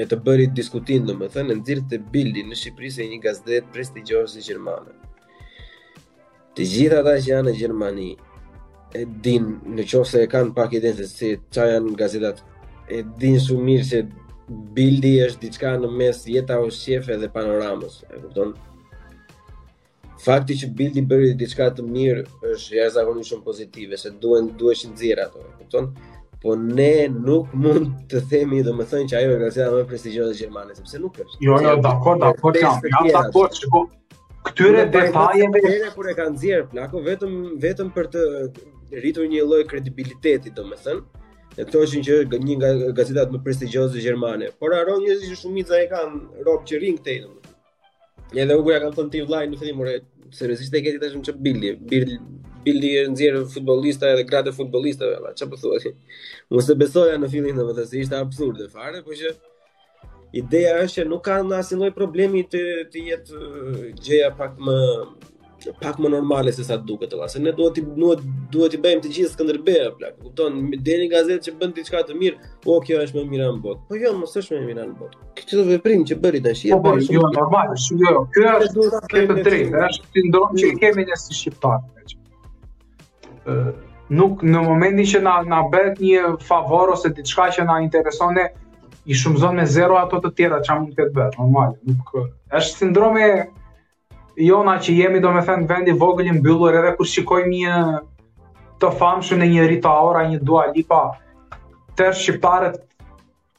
e 0.00 0.08
të 0.08 0.20
bëri 0.24 0.48
diskutim 0.56 1.04
domethënë 1.10 1.58
nxirr 1.60 1.84
të 1.92 2.00
bildin 2.14 2.48
në 2.48 2.56
Shqipëri 2.62 2.90
se 2.96 3.10
një 3.12 3.20
gazetë 3.26 3.60
prestigjioze 3.76 4.40
gjermane. 4.46 4.96
Të 6.56 6.68
gjitha 6.72 7.02
ata 7.04 7.18
që 7.20 7.28
janë 7.28 7.48
në 7.50 7.56
Gjermani, 7.60 8.08
e 8.94 9.04
din 9.22 9.44
në 9.78 9.84
qofë 9.86 10.10
se 10.10 10.22
e 10.24 10.28
kanë 10.32 10.54
pak 10.56 10.72
idenë 10.74 10.98
se 10.98 11.06
si 11.10 11.28
qa 11.54 11.68
janë 11.70 11.92
gazetat 12.00 12.40
e 12.90 13.04
din 13.22 13.36
mirë 13.62 13.86
se 13.86 14.00
bildi 14.74 15.12
është 15.26 15.42
diçka 15.44 15.76
në 15.78 15.90
mes 16.00 16.24
jeta 16.26 16.56
o 16.58 16.70
shefe 16.74 17.18
dhe 17.22 17.28
panoramës 17.34 18.00
e 18.10 18.18
kupton 18.24 18.56
Fakti 20.20 20.52
që 20.60 20.66
bildi 20.76 21.00
bëri 21.08 21.28
diçka 21.40 21.70
të 21.72 21.80
mirë 21.80 22.22
është 22.44 22.74
ja 22.76 22.88
shumë 22.98 23.44
pozitive, 23.44 23.96
se 23.96 24.10
duhen 24.20 24.50
duhesh 24.60 24.82
nxjerr 24.90 25.20
ato, 25.22 25.38
e 25.46 25.62
kupton? 25.62 25.86
Po 26.42 26.52
ne 26.58 27.08
nuk 27.08 27.54
mund 27.56 27.88
të 28.10 28.20
themi 28.28 28.60
domethënë 28.62 29.08
që 29.08 29.16
ajo 29.16 29.38
gazeta 29.40 29.70
më 29.72 29.86
prestigjioze 29.88 30.34
e 30.36 30.38
Gjermanisë, 30.42 30.76
sepse 30.82 31.00
nuk 31.00 31.16
është. 31.24 31.38
Jo, 31.40 31.56
jo, 31.64 31.72
dakor, 31.86 32.18
dakor, 32.20 32.58
jam 32.60 32.76
dakor, 33.14 33.48
çka 33.56 33.80
këtyre 34.50 34.84
detajeve, 34.92 35.64
kur 35.94 36.10
e 36.10 36.14
kanë 36.18 36.34
nxjerr, 36.36 36.68
plako 36.74 37.00
vetëm 37.08 37.34
vetëm 37.64 37.88
për 37.96 38.12
të 38.12 38.26
rritur 38.92 39.26
një 39.30 39.46
lloj 39.46 39.64
kredibiliteti, 39.70 40.54
domethënë, 40.54 41.18
Dhe 41.54 41.64
këto 41.66 41.80
është 41.82 42.00
një 42.06 42.18
një 42.46 42.54
nga 42.60 42.68
gazetat 42.94 43.32
më 43.34 43.40
prestigjioze 43.42 43.98
gjermane. 44.00 44.52
Por 44.60 44.70
haron 44.70 45.00
një 45.02 45.16
zgjidhje 45.18 45.38
shumica 45.40 45.74
e 45.82 45.88
kanë 45.90 46.42
rob 46.46 46.60
që 46.68 46.78
rin 46.84 46.94
këtej 47.00 47.16
domethënë. 47.24 47.56
Edhe 48.42 48.54
u 48.56 48.62
kanë 48.68 48.90
thënë 48.94 49.10
ti 49.10 49.22
vllai 49.26 49.48
në 49.50 49.58
fillim 49.60 49.82
ore, 49.82 49.94
se 50.36 50.46
rezistë 50.46 50.78
e 50.78 50.82
keti 50.86 51.00
tash 51.02 51.16
më 51.18 51.24
çbilli, 51.26 51.72
bill 51.90 52.12
bill 52.64 52.86
i 52.86 52.92
nxjerr 53.10 53.40
futbollista 53.50 54.12
edhe 54.14 54.22
gratë 54.30 54.52
futbolista 54.54 55.08
valla, 55.10 55.34
çfarë 55.34 55.50
po 55.50 55.58
thuaj? 55.64 55.90
Mos 56.54 56.70
e 56.70 56.78
besoja 56.84 57.18
në 57.18 57.32
fillim 57.34 57.58
domethënë 57.58 57.90
se 57.90 58.00
ishte 58.04 58.20
absurde 58.22 58.68
fare, 58.70 59.02
por 59.02 59.18
që 59.18 59.34
ideja 60.44 60.78
është 60.84 61.02
që 61.02 61.08
nuk 61.10 61.26
kanë 61.26 61.58
asnjë 61.58 61.80
lloj 61.82 61.90
problemi 61.98 62.44
të 62.52 62.62
të 62.94 63.04
jetë 63.08 63.44
gjeja 64.06 64.30
pak 64.38 64.54
më 64.68 64.78
pak 65.82 65.98
më 65.98 66.08
normale 66.16 66.52
se 66.52 66.64
sa 66.64 66.76
të 66.80 66.86
duket 66.88 67.12
se 67.28 67.38
ne 67.38 67.52
duhet 67.52 67.74
të 67.74 68.20
duhet 68.52 68.72
të 68.74 68.80
bëjmë 68.84 69.02
të 69.04 69.10
gjithë 69.16 69.32
Skënderbeu, 69.32 69.90
bla. 69.98 70.08
Kupton, 70.20 70.56
deni 70.86 71.08
gazetë 71.12 71.42
që 71.46 71.52
bën 71.60 71.74
diçka 71.76 72.00
të 72.08 72.16
mirë, 72.20 72.48
o 72.64 72.78
kjo 72.80 73.00
është 73.04 73.18
më 73.20 73.24
mirë 73.34 73.50
në 73.50 73.60
botë. 73.64 73.84
Po 73.90 73.98
jo, 74.00 74.14
mos 74.16 74.36
është 74.40 74.56
më 74.56 74.62
mirë 74.70 74.86
në 74.92 74.96
botë. 75.00 75.26
Këtë 75.40 75.58
do 75.60 75.66
veprim 75.68 76.04
që 76.08 76.16
bëri 76.24 76.40
tash, 76.44 76.64
Po, 76.72 76.80
po 76.86 76.94
jo, 77.00 77.26
normal, 77.36 77.74
jo. 78.04 78.24
Ky 78.34 78.46
është 78.48 78.88
të 79.12 79.38
drejtë, 79.50 79.84
është 79.90 80.10
ti 80.16 80.26
ndonjë 80.30 80.64
që 80.64 80.70
kemi 80.82 81.04
ne 81.10 81.20
si 81.24 81.36
shqiptar. 81.36 81.84
Ë, 83.46 83.60
nuk 84.20 84.44
në 84.44 84.64
momentin 84.68 85.06
që 85.12 85.22
na 85.28 85.36
na 85.48 85.62
bëhet 85.72 86.00
një 86.00 86.34
favor 86.48 86.94
ose 86.96 87.12
diçka 87.20 87.50
që 87.56 87.68
na 87.68 87.80
intereson 87.84 88.40
i 89.10 89.16
shumëzon 89.16 89.56
me 89.56 89.64
zero 89.64 89.96
ato 89.98 90.20
të 90.20 90.30
tjera 90.36 90.58
që 90.66 90.74
mund 90.76 90.90
të 90.92 90.96
këtë 91.00 91.16
bërë, 91.16 91.32
normal, 91.40 91.72
nuk 91.88 92.10
është 92.58 92.76
sindrome 92.82 93.26
jona 94.36 94.78
që 94.82 94.92
jemi 94.94 95.20
do 95.20 95.32
me 95.32 95.42
thënë 95.46 95.66
vendi 95.70 95.94
vogël 95.98 96.28
i 96.30 96.34
mbyllur 96.38 96.76
edhe 96.78 96.94
kur 96.98 97.08
shikojmë 97.10 97.50
një 97.50 97.80
të 98.82 98.92
famshëm 99.00 99.42
në 99.42 99.48
një 99.52 99.66
Rita 99.74 99.90
Ora, 100.04 100.22
një 100.30 100.38
Dua 100.46 100.68
Lipa, 100.74 101.02
të 101.98 102.10
shqiptarët 102.16 102.78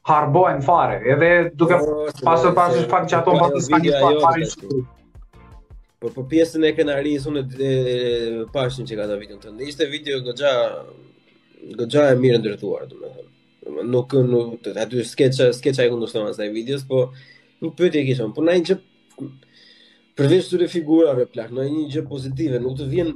harbohen 0.10 0.64
fare, 0.66 0.98
edhe 1.14 1.52
duke 1.54 1.78
pasur 2.24 2.26
pasur 2.26 2.56
pas 2.56 2.78
fakt 2.96 3.12
që 3.12 3.20
ato 3.20 3.36
pas 3.38 3.54
ska 3.66 3.78
një 3.84 4.00
fakt 4.02 4.24
fare. 4.24 4.48
Jo, 4.48 4.84
po, 6.02 6.10
po 6.16 6.26
pjesën 6.32 6.64
e 6.66 6.72
kënaqërisë 6.78 7.30
unë 7.30 7.44
e 7.70 7.72
pashin 8.56 8.88
që 8.90 8.98
ka 9.02 9.06
ta 9.12 9.18
videon 9.22 9.44
tënd. 9.44 9.62
Ishte 9.62 9.86
video 9.92 10.22
goxha 10.26 10.54
goxha 11.78 12.08
e 12.10 12.16
mirë 12.24 12.40
ndërtuar, 12.42 12.88
domethënë. 12.90 13.28
Nuk 13.94 14.16
nuk 14.26 14.72
aty 14.84 15.04
sketch 15.06 15.52
sketch 15.60 15.84
ai 15.84 15.92
kundërshton 15.94 16.32
asaj 16.32 16.50
videos, 16.56 16.82
po 16.90 17.12
një 17.62 17.76
pyetje 17.78 18.08
kisha, 18.10 18.32
po 18.34 18.42
na 18.42 18.58
një 18.58 18.80
përveç 20.22 20.50
të 20.52 20.66
figurave 20.70 21.24
plak, 21.34 21.48
në 21.50 21.64
një 21.74 21.84
gjë 21.96 22.02
pozitive, 22.06 22.60
nuk 22.62 22.76
të 22.78 22.86
vjen 22.92 23.08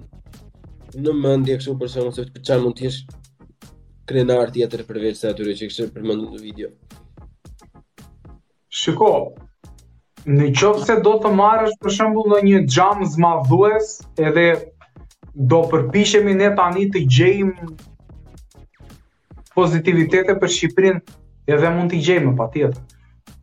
në 1.06 1.12
mendje 1.14 1.60
kështu 1.60 1.74
për 1.78 1.92
shkak 1.94 2.16
se 2.16 2.24
për 2.36 2.44
çfarë 2.48 2.64
mund 2.64 2.76
të 2.80 2.86
jesh 2.88 3.00
krenar 4.10 4.50
tjetër 4.56 4.82
përveç 4.88 5.20
se 5.20 5.30
atyre 5.30 5.54
që 5.60 5.68
kishte 5.70 5.86
përmendur 5.98 6.32
në 6.32 6.42
video. 6.42 6.70
Shiko, 8.80 9.12
në 10.40 10.50
qovë 10.58 10.84
se 10.88 10.98
do 11.06 11.14
të 11.22 11.34
marrësh 11.38 11.78
për 11.84 11.96
shembull 12.00 12.32
në 12.34 12.40
një 12.50 12.64
gjamë 12.78 13.10
zmadhues, 13.14 13.92
edhe 14.30 14.48
do 15.54 15.62
përpishemi 15.74 16.34
ne 16.42 16.50
tani 16.58 16.88
të 16.94 17.06
gjejmë 17.20 17.70
pozitivitete 19.56 20.34
për 20.42 20.52
Shqipërinë, 20.58 21.02
edhe 21.54 21.76
mund 21.78 21.94
t'i 21.94 22.02
gjejmë 22.08 22.34
pa 22.42 22.50
tjetër 22.56 22.95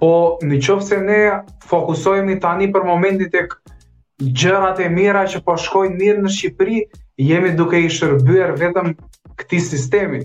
po 0.02 0.12
në 0.50 0.56
qofë 0.66 0.82
se 0.86 0.96
ne 1.06 1.18
fokusohemi 1.70 2.34
tani 2.42 2.66
për 2.74 2.82
momentit 2.88 3.36
e 3.38 3.42
gjërat 4.34 4.80
e 4.82 4.88
mira 4.90 5.20
që 5.30 5.40
po 5.46 5.54
shkojnë 5.62 5.94
mirë 6.00 6.22
në 6.24 6.30
Shqipëri, 6.36 6.78
jemi 7.22 7.52
duke 7.58 7.78
i 7.78 7.86
shërbyer 7.96 8.56
vetëm 8.58 8.96
këtij 9.38 9.60
sistemi. 9.62 10.22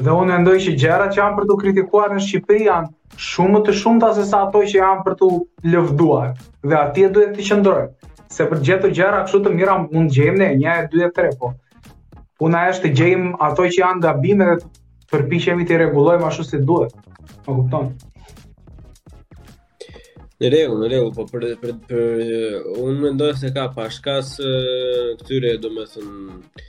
Dhe 0.00 0.08
unë 0.16 0.30
mendoj 0.32 0.54
që 0.64 0.72
gjërat 0.80 1.12
që 1.12 1.20
janë 1.20 1.36
për 1.36 1.48
të 1.50 1.56
kritikuar 1.62 2.14
në 2.16 2.24
Shqipëri 2.24 2.68
janë 2.70 3.20
shumë 3.26 3.60
të 3.66 3.74
shumta 3.82 4.14
se 4.16 4.24
sa 4.30 4.46
ato 4.46 4.62
që 4.64 4.78
janë 4.80 5.04
për 5.08 5.16
të 5.20 5.28
lëvduar. 5.74 6.30
Dhe 6.64 6.78
atje 6.80 7.10
duhet 7.16 7.34
të 7.36 7.46
qëndrojmë, 7.50 7.90
se 8.32 8.46
për 8.48 8.62
gjithë 8.68 8.92
gjëra 8.96 9.18
kështu 9.26 9.42
të 9.44 9.52
mira 9.58 9.74
mund 9.84 10.14
gjejmë 10.16 10.40
ne 10.40 10.48
një, 10.62 10.78
dy, 10.94 11.02
tre, 11.18 11.28
po. 11.40 11.52
Puna 12.40 12.64
është 12.72 12.88
të 12.88 12.96
gjejmë 13.02 13.34
ato 13.48 13.68
që 13.68 13.84
janë 13.84 14.02
gabime 14.08 14.48
dhe 14.48 14.56
të 14.62 14.72
përpiqemi 15.12 15.68
të 15.68 15.82
rregullojmë 15.82 16.30
ashtu 16.30 16.48
si 16.48 16.62
duhet. 16.64 16.96
Po 17.44 17.58
kupton. 17.60 17.92
Në 20.42 20.48
regull, 20.50 20.78
në 20.82 20.86
regull, 20.90 21.10
po 21.14 21.22
për, 21.30 21.44
për, 21.62 21.72
për 21.86 22.00
unë 22.82 22.96
mendoj 23.02 23.28
se 23.38 23.50
ka 23.54 23.68
pashkas 23.76 24.32
këtyre, 25.20 25.52
do 25.62 25.68
me 25.70 25.84
thënë, 25.86 26.62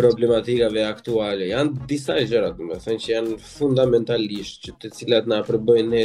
problematikave 0.00 0.82
aktuale. 0.86 1.46
Janë 1.52 1.86
disa 1.90 2.16
i 2.18 2.24
gjërat, 2.30 2.58
me 2.66 2.78
thënë, 2.82 3.00
që 3.04 3.12
janë 3.12 3.36
fundamentalisht, 3.52 4.58
që 4.66 4.74
të 4.82 4.90
cilat 4.98 5.30
na 5.30 5.38
përbëjnë 5.46 5.90
ne 5.94 6.02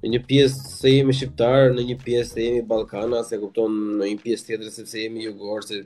në 0.00 0.12
një 0.16 0.22
pjesë 0.32 0.64
se 0.80 0.96
jemi 0.96 1.14
shqiptarë, 1.20 1.70
në 1.78 1.84
një 1.92 1.98
pjesë 2.02 2.32
se 2.34 2.48
jemi 2.48 2.64
Balkana, 2.74 3.22
se 3.28 3.38
kupton 3.44 3.78
në 4.02 4.10
një 4.16 4.26
pjesë 4.26 4.50
tjetërë, 4.50 4.88
se 4.96 5.04
jemi 5.06 5.28
Jugorë, 5.28 5.64
se 5.68 5.82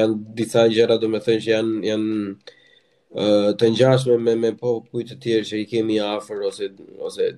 janë 0.00 0.20
disa 0.40 0.64
i 0.64 0.72
gjërat, 0.78 1.04
me 1.12 1.20
thënë, 1.28 1.44
që 1.48 1.54
janë, 1.58 1.78
janë 1.92 3.28
të 3.60 3.74
njashme 3.76 4.16
me, 4.24 4.38
me 4.46 4.54
popujt 4.64 5.12
të 5.12 5.20
tjerë 5.26 5.50
që 5.52 5.64
i 5.66 5.72
kemi 5.76 6.00
afer, 6.08 6.44
ose... 6.52 6.72
ose 7.10 7.32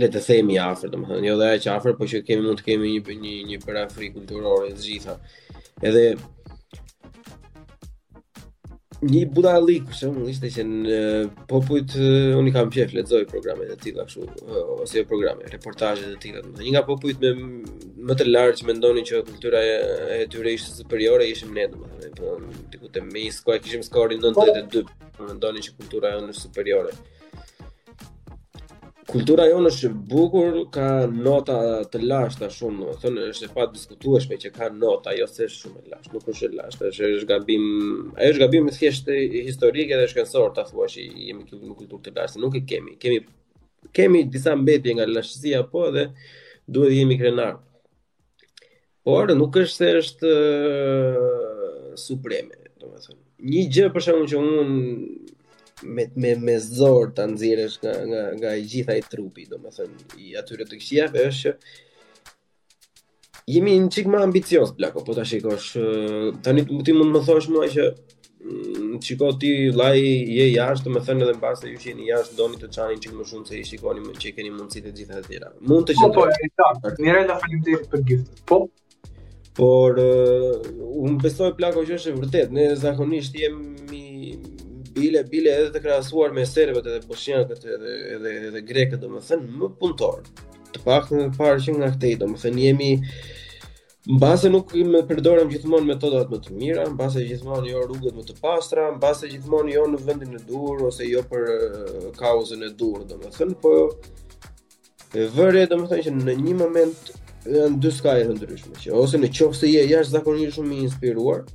le 0.00 0.08
të 0.12 0.20
themi 0.24 0.56
afër 0.64 0.92
domethënë 0.94 1.28
jo 1.28 1.34
dhe 1.40 1.48
aq 1.56 1.66
afër 1.76 1.96
por 1.98 2.08
që 2.12 2.22
kemi 2.28 2.46
mund 2.46 2.60
të 2.60 2.68
kemi 2.70 2.92
një 2.98 3.16
një 3.24 3.34
një 3.50 3.58
parafri 3.64 4.12
kulturore 4.14 4.70
të 4.76 4.86
gjitha. 4.86 5.18
Edhe 5.84 6.04
një 9.02 9.20
budalik, 9.34 9.88
se 9.98 10.06
unë 10.08 10.28
ishte 10.30 10.48
që 10.56 10.64
në 10.68 10.96
popujt, 11.50 11.96
uh, 11.98 12.28
unë 12.38 12.52
i 12.52 12.52
kam 12.54 12.68
qef, 12.70 12.92
letëzoj 12.94 13.24
programet 13.32 13.72
e 13.74 13.78
tila, 13.82 14.04
kshu, 14.06 14.22
uh, 14.22 14.60
ose 14.84 15.00
jo 15.00 15.04
programet, 15.10 15.48
reportazhe 15.50 16.12
e 16.14 16.20
tila, 16.22 16.44
një 16.62 16.72
nga 16.76 16.84
popujt 16.86 17.18
me 17.24 17.32
më 18.06 18.16
të 18.20 18.28
lartë 18.30 18.60
që 18.60 18.68
me 18.68 18.76
ndoni 18.78 19.02
që 19.08 19.24
kultura 19.26 19.58
e 20.14 20.22
tyre 20.30 20.54
ishte 20.54 20.76
superiore, 20.78 21.26
ishim 21.34 21.50
në 21.56 21.64
edhe, 21.64 21.82
po, 22.20 22.36
në 22.46 22.62
të 22.72 22.82
kutem, 22.84 23.10
me 23.12 23.26
i 23.26 23.34
skoj, 23.34 23.58
kishim 23.66 23.82
skori 23.88 24.20
po, 24.22 24.30
në 24.38 24.46
të 24.46 24.62
të 24.76 24.84
po 25.18 25.26
me 25.28 25.34
ndoni 25.40 25.66
që 25.66 25.74
kultura 25.80 26.14
e 26.14 26.22
është 26.22 26.38
superiore. 26.46 26.94
Po, 27.00 27.11
Kultura 29.10 29.42
jonë 29.48 29.66
është 29.70 29.88
bukur, 30.10 30.56
ka 30.74 30.84
nota 31.24 31.56
të 31.90 32.00
lashta 32.06 32.46
shumë, 32.54 32.84
do 32.84 32.92
thonë 33.02 33.24
është 33.32 33.48
e 33.48 33.48
pa 33.56 33.64
diskutueshme 33.72 34.36
që 34.44 34.52
ka 34.54 34.68
nota, 34.76 35.10
jo 35.18 35.26
se 35.26 35.48
është 35.48 35.56
shumë 35.62 35.80
e 35.80 35.88
lashtë, 35.90 36.12
nuk 36.14 36.28
është 36.30 36.46
e 36.46 36.50
lashtë, 36.60 36.90
është 37.16 37.28
gabim, 37.32 37.64
ajo 38.20 38.30
është 38.34 38.42
gabim 38.44 38.68
thjesht 38.76 39.10
historike 39.48 39.98
dhe 39.98 40.06
shkencor, 40.12 40.52
ta 40.54 40.62
thua 40.68 40.86
që 40.92 41.08
jemi 41.24 41.42
këtu 41.48 41.64
me 41.64 41.74
kulturë 41.80 42.04
të 42.06 42.14
lashtë, 42.20 42.42
nuk 42.44 42.60
e 42.60 42.62
kemi. 42.70 42.94
Kemi 43.02 43.18
kemi 43.98 44.22
disa 44.36 44.54
mbetje 44.60 44.94
nga 44.94 45.08
lashtësia 45.16 45.64
po 45.74 45.82
dhe 45.96 46.06
duhet 46.74 46.94
jemi 47.00 47.18
krenar. 47.18 47.58
Por 49.04 49.34
nuk 49.34 49.58
është 49.64 49.80
se 49.80 49.92
është 50.04 50.38
supreme, 51.98 52.70
do 52.78 52.94
Një 53.42 53.62
gjë 53.74 53.88
për 53.90 54.04
shkakun 54.06 54.28
që 54.30 54.36
unë 54.38 54.82
me 55.84 56.10
me 56.16 56.34
me 56.40 56.54
zor 56.72 57.08
ta 57.16 57.24
nxjerrësh 57.32 57.76
nga 57.82 57.92
nga 58.08 58.20
nga 58.38 58.50
i 58.60 58.66
gjitha 58.70 58.92
i 59.00 59.04
trupi, 59.12 59.42
domethënë 59.52 59.98
i 60.24 60.34
atyre 60.38 60.66
të 60.66 60.78
këqijave 60.78 61.24
është 61.30 61.54
jemi 63.52 63.74
një 63.84 63.90
çik 63.94 64.06
më 64.10 64.22
ambicioz 64.22 64.72
blako, 64.78 65.04
po 65.06 65.14
ta 65.18 65.24
shikosh 65.26 65.70
tani 66.46 66.66
ti 66.66 66.94
mund 66.96 67.12
të 67.12 67.14
më 67.14 67.24
thosh 67.28 67.48
mua 67.54 67.68
që 67.76 67.88
çiko 69.06 69.28
mm, 69.30 69.38
ti 69.40 69.50
vllai 69.70 69.96
je 70.38 70.48
jashtë, 70.50 70.88
domethënë 70.88 71.26
edhe 71.28 71.36
mbase 71.38 71.68
ju 71.72 71.78
jeni 71.86 72.08
jashtë 72.10 72.38
doni 72.38 72.58
të 72.60 72.70
çani 72.76 72.96
çik 73.02 73.12
më 73.18 73.26
shumë 73.32 73.46
se 73.48 73.58
i 73.60 73.64
shikoni 73.70 74.02
më 74.06 74.14
që 74.20 74.32
keni 74.38 74.50
mundësi 74.54 74.82
të 74.86 74.92
gjitha 74.98 75.18
të 75.20 75.28
tjera. 75.28 75.50
Mund 75.70 75.86
të 75.86 75.94
qëndroj. 76.00 76.32
Po, 76.32 76.48
eksakt. 76.50 76.98
Mirë, 77.06 77.20
na 77.28 77.36
faleminderit 77.38 77.86
për 77.92 78.02
gjithë. 78.08 78.42
Po, 78.50 78.58
por 79.54 80.02
unë 80.02 81.22
besoj 81.22 81.52
plako 81.60 81.86
që 81.86 82.00
është 82.00 82.10
e 82.10 82.18
vërtet 82.18 82.56
ne 82.58 82.66
zakonisht 82.82 83.38
jemi 83.38 84.02
bile 84.96 85.24
bile 85.32 85.52
edhe 85.56 85.70
të 85.74 85.80
krahasuar 85.84 86.32
me 86.36 86.44
serbët 86.48 86.88
edhe 86.90 87.06
bosnjakët 87.08 87.64
edhe 87.76 87.92
edhe 88.16 88.32
edhe 88.48 88.62
grekët 88.70 89.02
domethënë 89.04 89.60
më 89.62 89.68
puntor. 89.82 90.26
Të 90.74 90.82
paktën 90.86 91.22
e 91.26 91.36
parë 91.38 91.62
që 91.66 91.74
nga 91.78 91.92
këtej 91.96 92.18
domethënë 92.24 92.66
jemi 92.66 92.92
Mbase 94.16 94.48
nuk 94.50 94.72
i 94.74 94.80
me 94.90 94.98
përdorëm 95.06 95.50
gjithmonë 95.52 95.86
metodat 95.92 96.26
më 96.32 96.38
të 96.42 96.54
mira, 96.58 96.82
mbase 96.90 97.20
gjithmonë 97.22 97.68
jo 97.70 97.84
rrugët 97.84 98.16
më 98.16 98.24
të 98.26 98.34
pastra, 98.42 98.88
mbase 98.96 99.28
gjithmonë 99.30 99.76
jo 99.76 99.84
në 99.92 100.00
vendin 100.08 100.32
e 100.34 100.40
dur 100.48 100.80
ose 100.88 101.06
jo 101.06 101.20
për 101.30 101.44
eh, 101.52 102.08
kauzën 102.18 102.66
e 102.66 102.72
dur, 102.80 103.04
domethënë, 103.06 103.54
po 103.62 103.76
e 105.22 105.28
vërejtë 105.36 105.70
domethënë 105.76 106.06
që 106.08 106.16
në 106.16 106.34
një 106.48 106.56
moment 106.64 107.12
janë 107.58 107.78
dy 107.84 107.94
skaje 108.00 108.26
të 108.26 108.34
ndryshme, 108.40 108.74
që 108.82 108.98
ose 109.04 109.22
në 109.22 109.30
qoftë 109.38 109.60
se 109.60 109.70
je 109.70 109.86
jashtëzakonisht 109.92 110.58
shumë 110.58 110.80
i 110.80 110.86
inspiruar, 110.88 111.46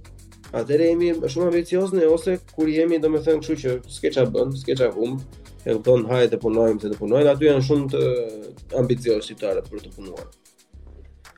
atëre 0.55 0.85
jemi 0.91 1.09
shumë 1.29 1.49
ambicios 1.49 1.91
ose 1.91 2.37
kur 2.55 2.67
jemi 2.69 2.99
domethënë 3.01 3.39
kështu 3.41 3.55
që 3.63 3.71
s'ke 3.91 4.11
çfarë 4.13 4.31
bën, 4.33 4.53
s'ke 4.55 4.75
çfarë 4.75 4.95
hum, 4.95 5.17
e 5.67 5.75
kupton 5.75 6.05
hajde 6.07 6.29
të 6.35 6.39
punojmë 6.41 6.81
se 6.85 6.89
të 6.93 6.97
punojmë, 7.01 7.29
aty 7.33 7.49
janë 7.49 7.65
shumë 7.67 7.87
të 7.91 8.81
ambicios 8.81 9.27
shqiptarët 9.27 9.67
për 9.71 9.81
të 9.83 9.91
punuar. 9.95 10.29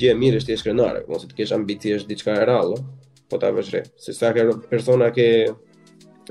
gjë 0.00 0.16
mirë 0.22 0.40
është 0.42 0.52
të 0.52 0.56
e 0.56 0.62
krenare, 0.64 1.02
mos 1.10 1.26
të 1.26 1.40
kesh 1.40 1.54
ambicie 1.58 1.98
është 1.98 2.12
diçka 2.14 2.34
e 2.38 2.46
rrallë, 2.46 2.80
po 3.30 3.38
ta 3.42 3.50
vësh 3.54 3.72
re. 3.74 3.84
Se 4.02 4.14
sa 4.14 4.30
persona 4.70 5.10
ke 5.14 5.28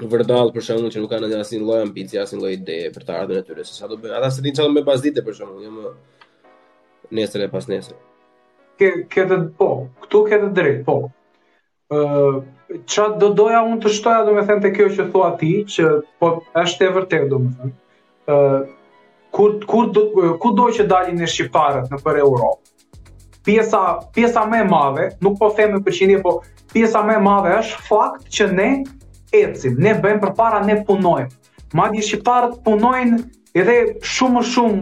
vërdall 0.01 0.49
për 0.53 0.63
shembull 0.67 0.91
që 0.91 1.01
nuk 1.03 1.11
kanë 1.13 1.27
asnjë 1.39 1.59
lloj 1.63 1.77
ambicie, 1.85 2.19
asnjë 2.21 2.39
lloj 2.41 2.53
ide 2.57 2.79
për 2.95 3.05
të 3.07 3.13
ardhmen 3.21 3.39
e 3.41 3.45
tyre, 3.47 3.63
se 3.67 3.77
sa 3.77 3.87
do 3.87 3.97
bëjnë. 3.99 4.15
Ata 4.17 4.31
s'din 4.35 4.55
çfarë 4.57 4.73
më 4.75 4.83
pas 4.87 5.03
ditë 5.03 5.23
për 5.27 5.37
shembull, 5.37 5.63
jo 5.63 5.71
më 5.71 5.93
nesër 7.19 7.45
e 7.45 7.49
pas 7.53 7.69
nesër. 7.71 7.95
Ke 8.81 8.89
ke 9.13 9.27
të 9.29 9.37
po, 9.59 9.69
këtu 10.03 10.23
ke 10.31 10.41
të 10.43 10.49
drejtë, 10.59 10.83
po. 10.89 10.97
Ë 11.95 11.99
uh, 12.01 12.41
çat 12.89 13.19
do 13.21 13.29
doja 13.37 13.61
unë 13.69 13.77
të 13.85 13.91
shtoja 13.95 14.25
domethënë 14.27 14.65
te 14.65 14.71
kjo 14.75 14.87
që 14.97 15.05
thua 15.13 15.29
ti, 15.39 15.51
që 15.77 15.91
po 16.19 16.31
është 16.63 16.89
e 16.89 16.95
vërtetë 16.97 17.31
domethënë. 17.31 17.75
Ë 18.27 18.35
uh, 18.39 18.59
kur 19.35 19.57
kur 19.69 19.89
do 19.95 20.05
ku 20.41 20.53
do 20.57 20.69
që 20.75 20.87
dalin 20.91 21.17
në 21.21 21.27
shqiptarët 21.31 21.91
në 21.93 22.01
për 22.03 22.21
Europë. 22.25 23.05
Pjesa 23.45 23.83
pjesa 24.15 24.43
më 24.49 24.61
e 24.63 24.67
madhe, 24.73 25.07
nuk 25.23 25.37
po 25.39 25.51
them 25.59 25.77
me 25.77 25.81
përqindje, 25.87 26.21
po 26.25 26.39
pjesa 26.73 27.03
më 27.05 27.19
e 27.19 27.23
madhe 27.29 27.55
është 27.61 27.83
fakt 27.91 28.31
që 28.39 28.49
ne 28.59 28.69
ecim, 29.43 29.75
ne 29.83 29.93
bëjmë 30.03 30.21
për 30.23 30.31
para, 30.37 30.61
ne 30.65 30.75
punojmë. 30.85 31.31
Madje 31.79 32.03
shqiptarët 32.09 32.53
punojnë 32.65 33.17
edhe 33.61 33.75
shumë 34.11 34.43
shumë 34.51 34.81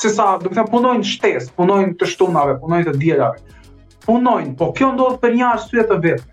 se 0.00 0.10
sa, 0.14 0.30
do 0.42 0.52
të 0.54 0.64
punojnë 0.72 1.06
shtes, 1.10 1.48
punojnë 1.60 1.94
të 2.00 2.08
shtunave, 2.14 2.58
punojnë 2.64 2.88
të 2.90 2.98
djelave, 3.04 3.46
Punojnë, 4.00 4.54
po 4.58 4.70
kjo 4.74 4.86
ndodh 4.94 5.18
për 5.22 5.34
një 5.38 5.46
arsye 5.50 5.82
të 5.90 5.96
vetme. 6.04 6.32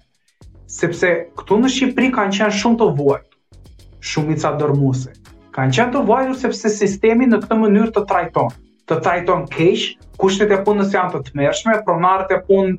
Sepse 0.71 1.09
këtu 1.37 1.57
në 1.59 1.69
Shqipëri 1.73 2.11
kanë 2.15 2.33
qenë 2.37 2.55
shumë 2.61 2.79
të 2.79 2.85
vuajtur. 2.95 3.73
Shumica 4.11 4.53
dërmuse. 4.61 5.11
kanë 5.57 5.73
qenë 5.75 5.93
të 5.95 6.01
vojtë 6.07 6.37
sepse 6.45 6.69
sistemi 6.77 7.25
në 7.27 7.41
këtë 7.43 7.55
mënyrë 7.65 7.91
të 7.97 8.05
trajton. 8.13 8.49
Të 8.87 8.97
trajton 9.03 9.43
keq, 9.51 9.83
kushtet 10.21 10.51
e 10.57 10.61
punës 10.69 10.93
janë 10.95 11.11
të 11.11 11.19
tmerrshme, 11.27 11.73
pronarët 11.89 12.31
e 12.31 12.39
punë 12.47 12.77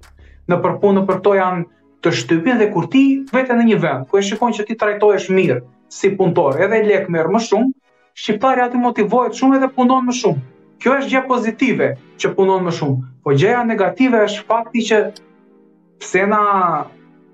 në 0.51 0.59
përpunë 0.67 1.05
për 1.11 1.21
to 1.29 1.35
janë 1.43 1.65
të 2.05 2.11
shtypin 2.15 2.59
dhe 2.61 2.67
kur 2.75 2.85
ti 2.91 3.01
vete 3.33 3.55
në 3.59 3.65
një 3.71 3.79
vend, 3.83 4.05
ku 4.09 4.19
e 4.19 4.23
shikon 4.23 4.53
që 4.55 4.67
ti 4.69 4.77
trajtojesh 4.79 5.29
mirë 5.35 5.59
si 5.91 6.13
punëtor, 6.15 6.61
edhe 6.63 6.83
lek 6.87 7.09
merë 7.11 7.33
më 7.35 7.41
shumë, 7.49 7.73
shqiptari 8.23 8.63
ati 8.63 8.79
motivohet 8.83 9.35
shumë 9.39 9.59
edhe 9.59 9.71
punon 9.75 10.07
më 10.07 10.15
shumë. 10.21 10.43
Kjo 10.79 10.93
është 10.99 11.11
gjë 11.13 11.23
pozitive 11.31 11.89
që 12.23 12.31
punon 12.37 12.63
më 12.69 12.75
shumë, 12.77 12.99
po 13.25 13.35
gjëja 13.35 13.65
negative 13.67 14.21
është 14.29 14.45
fakti 14.51 14.85
që 14.91 15.01
pse 16.05 16.23
na 16.31 16.41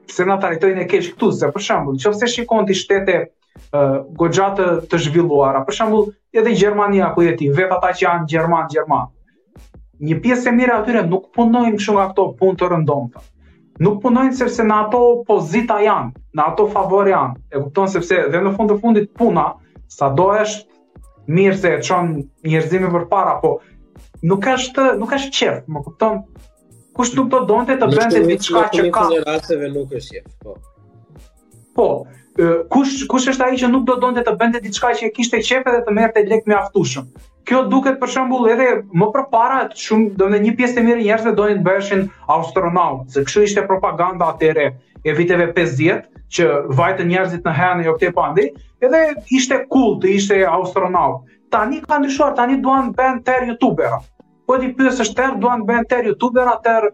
pse 0.08 0.24
na 0.28 0.38
trajtojnë 0.44 0.84
e 0.84 0.88
keq 0.94 1.10
këtu, 1.14 1.30
se 1.42 1.48
për 1.52 1.66
shembull, 1.66 2.00
nëse 2.00 2.30
shikon 2.36 2.64
ti 2.70 2.76
shtete 2.80 3.18
uh, 3.20 4.00
goxha 4.20 4.48
të, 4.56 4.98
zhvilluara, 5.08 5.60
për 5.68 5.78
shembull, 5.82 6.08
edhe 6.32 6.56
Gjermania 6.56 7.12
ku 7.16 7.24
jeti, 7.26 7.50
vetë 7.52 7.76
ata 7.78 7.92
që 7.98 8.06
janë 8.06 8.30
gjerman 8.32 8.72
gjerman. 8.72 9.12
Një 10.04 10.18
pjesë 10.24 10.50
e 10.50 10.56
mirë 10.58 10.76
atyre 10.80 11.04
nuk 11.10 11.28
punojnë 11.36 11.76
kështu 11.78 11.96
nga 11.98 12.08
këto 12.12 12.26
punë 12.40 12.60
të 12.60 12.72
nuk 13.82 13.98
punojnë 14.02 14.34
sepse 14.38 14.62
në 14.66 14.76
ato 14.86 14.98
pozita 15.28 15.80
janë, 15.82 16.12
në 16.38 16.44
ato 16.46 16.66
favor 16.70 17.08
janë. 17.10 17.40
E 17.52 17.62
kupton 17.62 17.90
sepse 17.90 18.20
dhe 18.30 18.42
në 18.44 18.52
fund 18.56 18.70
të 18.70 18.76
fundit 18.82 19.08
puna, 19.18 19.48
sado 19.90 20.28
është 20.38 21.32
mirë 21.34 21.58
se 21.60 21.72
e 21.76 21.80
çon 21.82 22.12
për 22.42 23.06
para, 23.10 23.38
po 23.42 23.60
nuk 24.22 24.46
është 24.46 24.94
nuk 25.00 25.12
është 25.18 25.32
qejf, 25.38 25.62
më 25.66 25.84
kupton? 25.88 26.20
Kush 26.94 27.14
nuk 27.18 27.28
do 27.32 27.40
donte 27.48 27.74
të 27.74 27.86
bënte 27.90 28.20
diçka 28.28 28.68
që 28.74 28.90
ka. 28.94 29.08
Në 29.10 29.24
raste 29.26 29.58
nuk 29.72 29.90
është 29.98 30.16
qejf, 30.16 30.26
po. 30.44 30.56
Po, 31.74 31.86
kush 32.70 33.06
kush 33.10 33.26
është 33.32 33.48
ai 33.48 33.56
që 33.58 33.70
nuk 33.72 33.86
do 33.88 33.98
donte 34.00 34.22
të 34.22 34.36
bënte 34.38 34.60
diçka 34.62 34.92
që 34.94 35.08
e 35.08 35.14
kishte 35.16 35.42
qejf 35.42 35.64
edhe 35.66 35.82
të 35.88 35.96
merrte 35.98 36.22
lek 36.30 36.46
mjaftueshëm. 36.46 37.10
Kjo 37.44 37.58
duket 37.68 37.96
për 38.02 38.08
shembull 38.12 38.46
edhe 38.50 38.66
më 39.00 39.06
përpara 39.14 39.56
shumë 39.80 40.14
do 40.20 40.28
të 40.34 40.38
një 40.46 40.52
pjesë 40.60 40.80
e 40.80 40.84
mirë 40.86 41.02
njerëzve 41.06 41.32
donin 41.40 41.58
të 41.60 41.64
bëheshin 41.66 42.04
astronaut, 42.36 43.02
se 43.16 43.24
kjo 43.28 43.42
ishte 43.48 43.64
propaganda 43.72 44.28
atyre 44.34 44.64
e 45.12 45.16
viteve 45.18 45.48
50 45.58 46.22
që 46.38 46.46
vajtë 46.78 47.06
njerëzit 47.10 47.44
në 47.48 47.54
hënë 47.58 47.84
jo 47.88 47.94
këtë 47.98 48.12
pandi, 48.20 48.46
edhe 48.88 49.02
ishte 49.40 49.58
cool 49.74 49.98
të 50.04 50.14
ishte 50.20 50.38
astronaut. 50.52 51.18
Tani 51.56 51.82
kanë 51.84 52.06
ndryshuar, 52.06 52.32
tani 52.40 52.56
duan 52.64 52.88
të 52.90 52.96
bëhen 53.02 53.20
ter 53.28 53.44
youtuber. 53.50 53.98
Po 54.48 54.56
ti 54.62 54.72
pyetës 54.78 55.04
është 55.04 55.20
ter 55.20 55.36
duan 55.44 55.60
të 55.60 55.68
bëhen 55.72 55.90
ter 55.92 56.08
youtuber 56.10 56.52
atë 56.54 56.70
ter... 56.70 56.88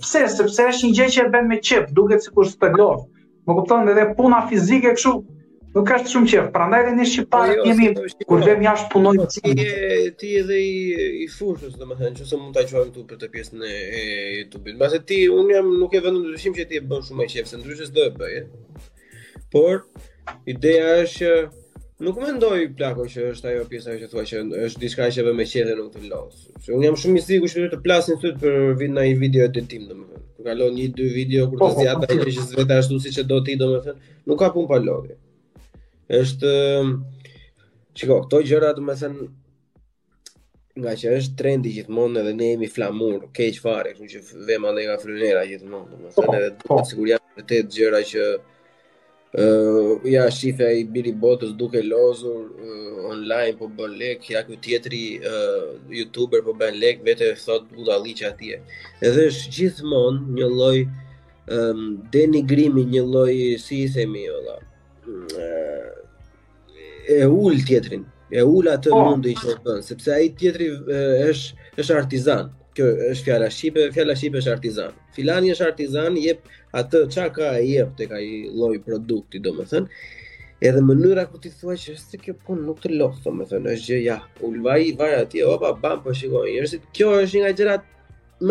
pse, 0.00 0.24
sepse 0.32 0.68
është 0.72 0.88
një 0.88 0.96
gjë 1.02 1.12
që 1.18 1.22
e 1.26 1.30
bën 1.36 1.52
me 1.52 1.60
qip, 1.68 1.92
duket 2.00 2.24
sikur 2.24 2.48
spëlov. 2.54 3.04
Më 3.44 3.60
kupton 3.60 3.92
edhe 3.92 4.08
puna 4.22 4.42
fizike 4.50 4.96
kështu, 4.96 5.18
Nuk 5.74 5.90
është 5.90 6.10
shumë 6.12 6.28
qef, 6.30 6.44
prandaj 6.54 6.78
edhe 6.84 6.90
në 6.96 7.04
shqiptar 7.10 7.48
po 7.48 7.54
jo, 7.58 7.62
jemi 7.66 7.86
po, 7.96 8.02
kur 8.30 8.36
po. 8.36 8.44
vem 8.46 8.60
jashtë 8.62 8.90
punojmë 8.92 9.24
ti 9.34 9.54
e 9.62 9.94
ti 10.20 10.28
edhe 10.40 10.58
i 10.62 11.06
i 11.24 11.24
fushës 11.32 11.74
domethënë 11.80 12.14
çu 12.20 12.38
mund 12.38 12.54
ta 12.54 12.62
quajmë 12.70 12.92
këtu 12.92 13.02
për 13.10 13.18
të 13.22 13.28
pjesën 13.32 13.64
e 13.66 14.02
YouTube-it. 14.04 14.76
Mbas 14.78 14.94
e 14.94 15.00
ti 15.08 15.18
unë 15.34 15.56
jam 15.56 15.72
nuk 15.80 15.96
e 15.98 16.02
vendos 16.04 16.22
ndryshim 16.28 16.54
që 16.60 16.68
ti 16.70 16.78
e 16.78 16.84
bën 16.92 17.02
shumë 17.08 17.20
më 17.20 17.26
qef 17.32 17.50
se 17.50 17.58
ndryshës 17.58 17.90
do 17.96 18.06
e 18.06 18.12
bëj. 18.20 18.36
Por 19.50 19.82
ideja 20.54 20.92
është 21.08 21.32
nuk 22.06 22.22
mendoj 22.22 22.60
plako 22.78 23.08
që 23.16 23.26
është 23.32 23.50
ajo 23.56 23.66
pjesa 23.74 23.98
që 23.98 24.12
thua 24.14 24.24
që 24.30 24.44
është 24.68 24.84
diçka 24.84 25.10
që 25.18 25.26
vëmë 25.26 25.48
qef 25.50 25.74
edhe 25.74 25.76
në 25.80 25.88
këtë 25.88 26.12
los. 26.14 26.38
Që 26.62 26.74
un 26.78 26.86
jam 26.86 27.00
shumë 27.02 27.18
i 27.18 27.26
sigurt 27.26 27.58
që 27.58 27.66
të 27.74 27.80
plasin 27.88 28.22
syt 28.22 28.38
për 28.44 28.78
vit 28.78 28.94
na 28.94 29.08
i 29.10 29.18
video 29.24 29.50
të 29.50 29.66
tim 29.74 29.90
domethënë. 29.90 30.24
Kalon 30.46 30.78
një 30.78 30.86
dy 30.94 31.10
video 31.18 31.50
kur 31.50 31.66
të 31.66 31.74
zgjat 31.82 32.06
ajo 32.12 32.30
që 32.30 32.46
zvet 32.54 32.76
ashtu 32.78 33.02
siç 33.08 33.18
e 33.24 33.28
do 33.34 33.42
ti 33.46 33.58
domethënë, 33.58 34.18
nuk 34.30 34.38
ka 34.44 34.54
pun 34.54 34.70
pa 34.70 34.78
lodhje 34.86 35.18
është 36.12 36.50
çka 37.96 38.14
um, 38.14 38.20
këto 38.26 38.38
gjëra 38.46 38.70
do 38.76 38.82
të 38.90 38.96
thënë 39.02 39.24
nga 40.80 40.92
që 41.00 41.10
është 41.16 41.36
trendi 41.38 41.70
gjithmonë 41.76 42.18
edhe 42.22 42.32
ne 42.38 42.48
jemi 42.50 42.68
flamur, 42.74 43.20
keq 43.36 43.60
fare, 43.62 43.92
kështu 43.94 44.06
që 44.12 44.20
vema 44.48 44.68
po, 44.72 44.78
edhe 44.78 44.88
nga 44.88 44.96
frynera 45.02 45.44
gjithmonë, 45.46 45.86
po. 45.86 46.00
do 46.00 46.10
thënë 46.20 46.40
edhe 46.40 46.50
pa 46.68 46.82
siguri 46.88 47.16
të 47.38 47.44
të 47.50 47.60
gjëra 47.76 48.02
që 48.12 48.26
Uh, 49.34 49.96
ja 50.06 50.28
shifja 50.30 50.68
i 50.78 50.84
biri 50.86 51.10
botës 51.18 51.56
duke 51.58 51.80
lozur 51.82 52.44
uh, 52.54 53.00
online 53.10 53.56
po 53.58 53.66
bën 53.74 53.96
lek 53.98 54.28
ja 54.30 54.44
kjo 54.46 54.54
tjetëri 54.62 55.00
uh, 55.26 55.72
youtuber 55.90 56.44
po 56.46 56.54
bën 56.54 56.78
lek 56.78 57.02
vetë 57.02 57.32
e 57.32 57.32
thot 57.42 57.66
buda 57.74 57.96
atje 58.28 58.60
edhe 59.08 59.26
është 59.32 59.50
gjithmonë 59.56 60.36
një 60.38 60.52
loj 60.60 60.78
um, 60.86 61.82
denigrimi 62.14 62.86
një 62.94 63.02
loj 63.10 63.34
si 63.58 63.80
i 63.88 63.90
themi 63.90 64.22
uh, 64.30 64.62
e 67.06 67.24
ul 67.24 67.56
tjetrin, 67.64 68.06
e 68.28 68.42
ul 68.42 68.68
atë 68.72 68.90
oh. 68.92 69.02
mundi 69.08 69.34
që 69.38 69.48
të 69.50 69.62
bën, 69.64 69.80
sepse 69.84 70.12
ai 70.16 70.28
tjetri 70.40 70.70
është 71.30 71.78
është 71.82 71.98
artizan. 72.02 72.52
Kjo 72.74 72.88
është 73.14 73.22
fjala 73.22 73.48
shqipe, 73.54 73.82
fjala 73.94 74.14
shqipe 74.18 74.40
është 74.40 74.50
artizan. 74.52 74.94
Filani 75.14 75.52
është 75.54 75.66
artizan, 75.68 76.16
jep 76.18 76.40
atë 76.74 77.04
çka 77.14 77.28
ka 77.36 77.50
i 77.62 77.68
jep 77.76 77.92
tek 78.00 78.10
ai 78.16 78.24
lloj 78.58 78.80
produkti, 78.82 79.38
domethënë. 79.44 79.86
Edhe 80.64 80.80
mënyra 80.82 81.28
ku 81.30 81.38
ti 81.42 81.52
thua 81.54 81.76
që 81.78 81.94
është 81.94 82.18
kjo 82.24 82.34
punë 82.48 82.66
nuk 82.66 82.80
të 82.82 82.90
lodh, 82.98 83.20
domethënë, 83.24 83.76
është 83.76 83.90
gjë 83.92 84.00
ja, 84.08 84.18
ul 84.46 84.58
vaji 84.64 84.96
vaja 84.98 85.20
ti, 85.30 85.44
opa, 85.46 85.70
bam, 85.84 86.02
po 86.02 86.14
shikoj, 86.18 86.48
është 86.64 86.82
kjo 86.96 87.12
është 87.20 87.38
një 87.38 87.44
nga 87.44 87.54
gjërat 87.60 87.86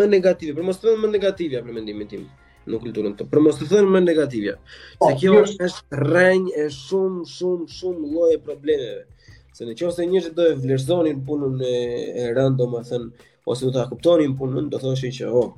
më 0.00 0.08
negative, 0.14 0.56
por 0.56 0.68
mos 0.70 0.80
thonë 0.80 1.02
më 1.04 1.12
negative 1.18 1.60
apo 1.60 1.76
mendimin 1.76 2.08
tim 2.14 2.24
në 2.70 2.78
kulturën 2.82 3.16
të. 3.18 3.26
Për 3.32 3.42
mos 3.44 3.58
të 3.60 3.66
thënë 3.72 3.90
më 3.94 4.02
negative. 4.04 4.54
Se 4.94 4.98
po, 5.00 5.10
kjo 5.20 5.40
është 5.44 5.68
rrënjë 6.00 6.54
e 6.54 6.66
shumë 6.72 7.26
shumë 7.34 7.66
shumë 7.78 8.12
lloje 8.14 8.38
problemeve. 8.44 9.02
Se 9.54 9.66
në 9.68 9.76
qofë 9.80 9.96
se 10.00 10.06
njështë 10.10 10.34
do 10.38 10.46
e 10.50 10.54
vlerëzonin 10.64 11.20
punën 11.26 11.58
e, 11.62 11.74
rën 12.14 12.32
rëndë, 12.38 12.58
do 12.60 12.68
më 12.72 12.82
thënë, 12.88 13.10
ose 13.48 13.66
do 13.68 13.74
ta 13.76 13.84
kuptonin 13.90 14.34
punën, 14.38 14.70
do 14.72 14.80
thoshin 14.82 15.12
që, 15.14 15.28
oh, 15.28 15.52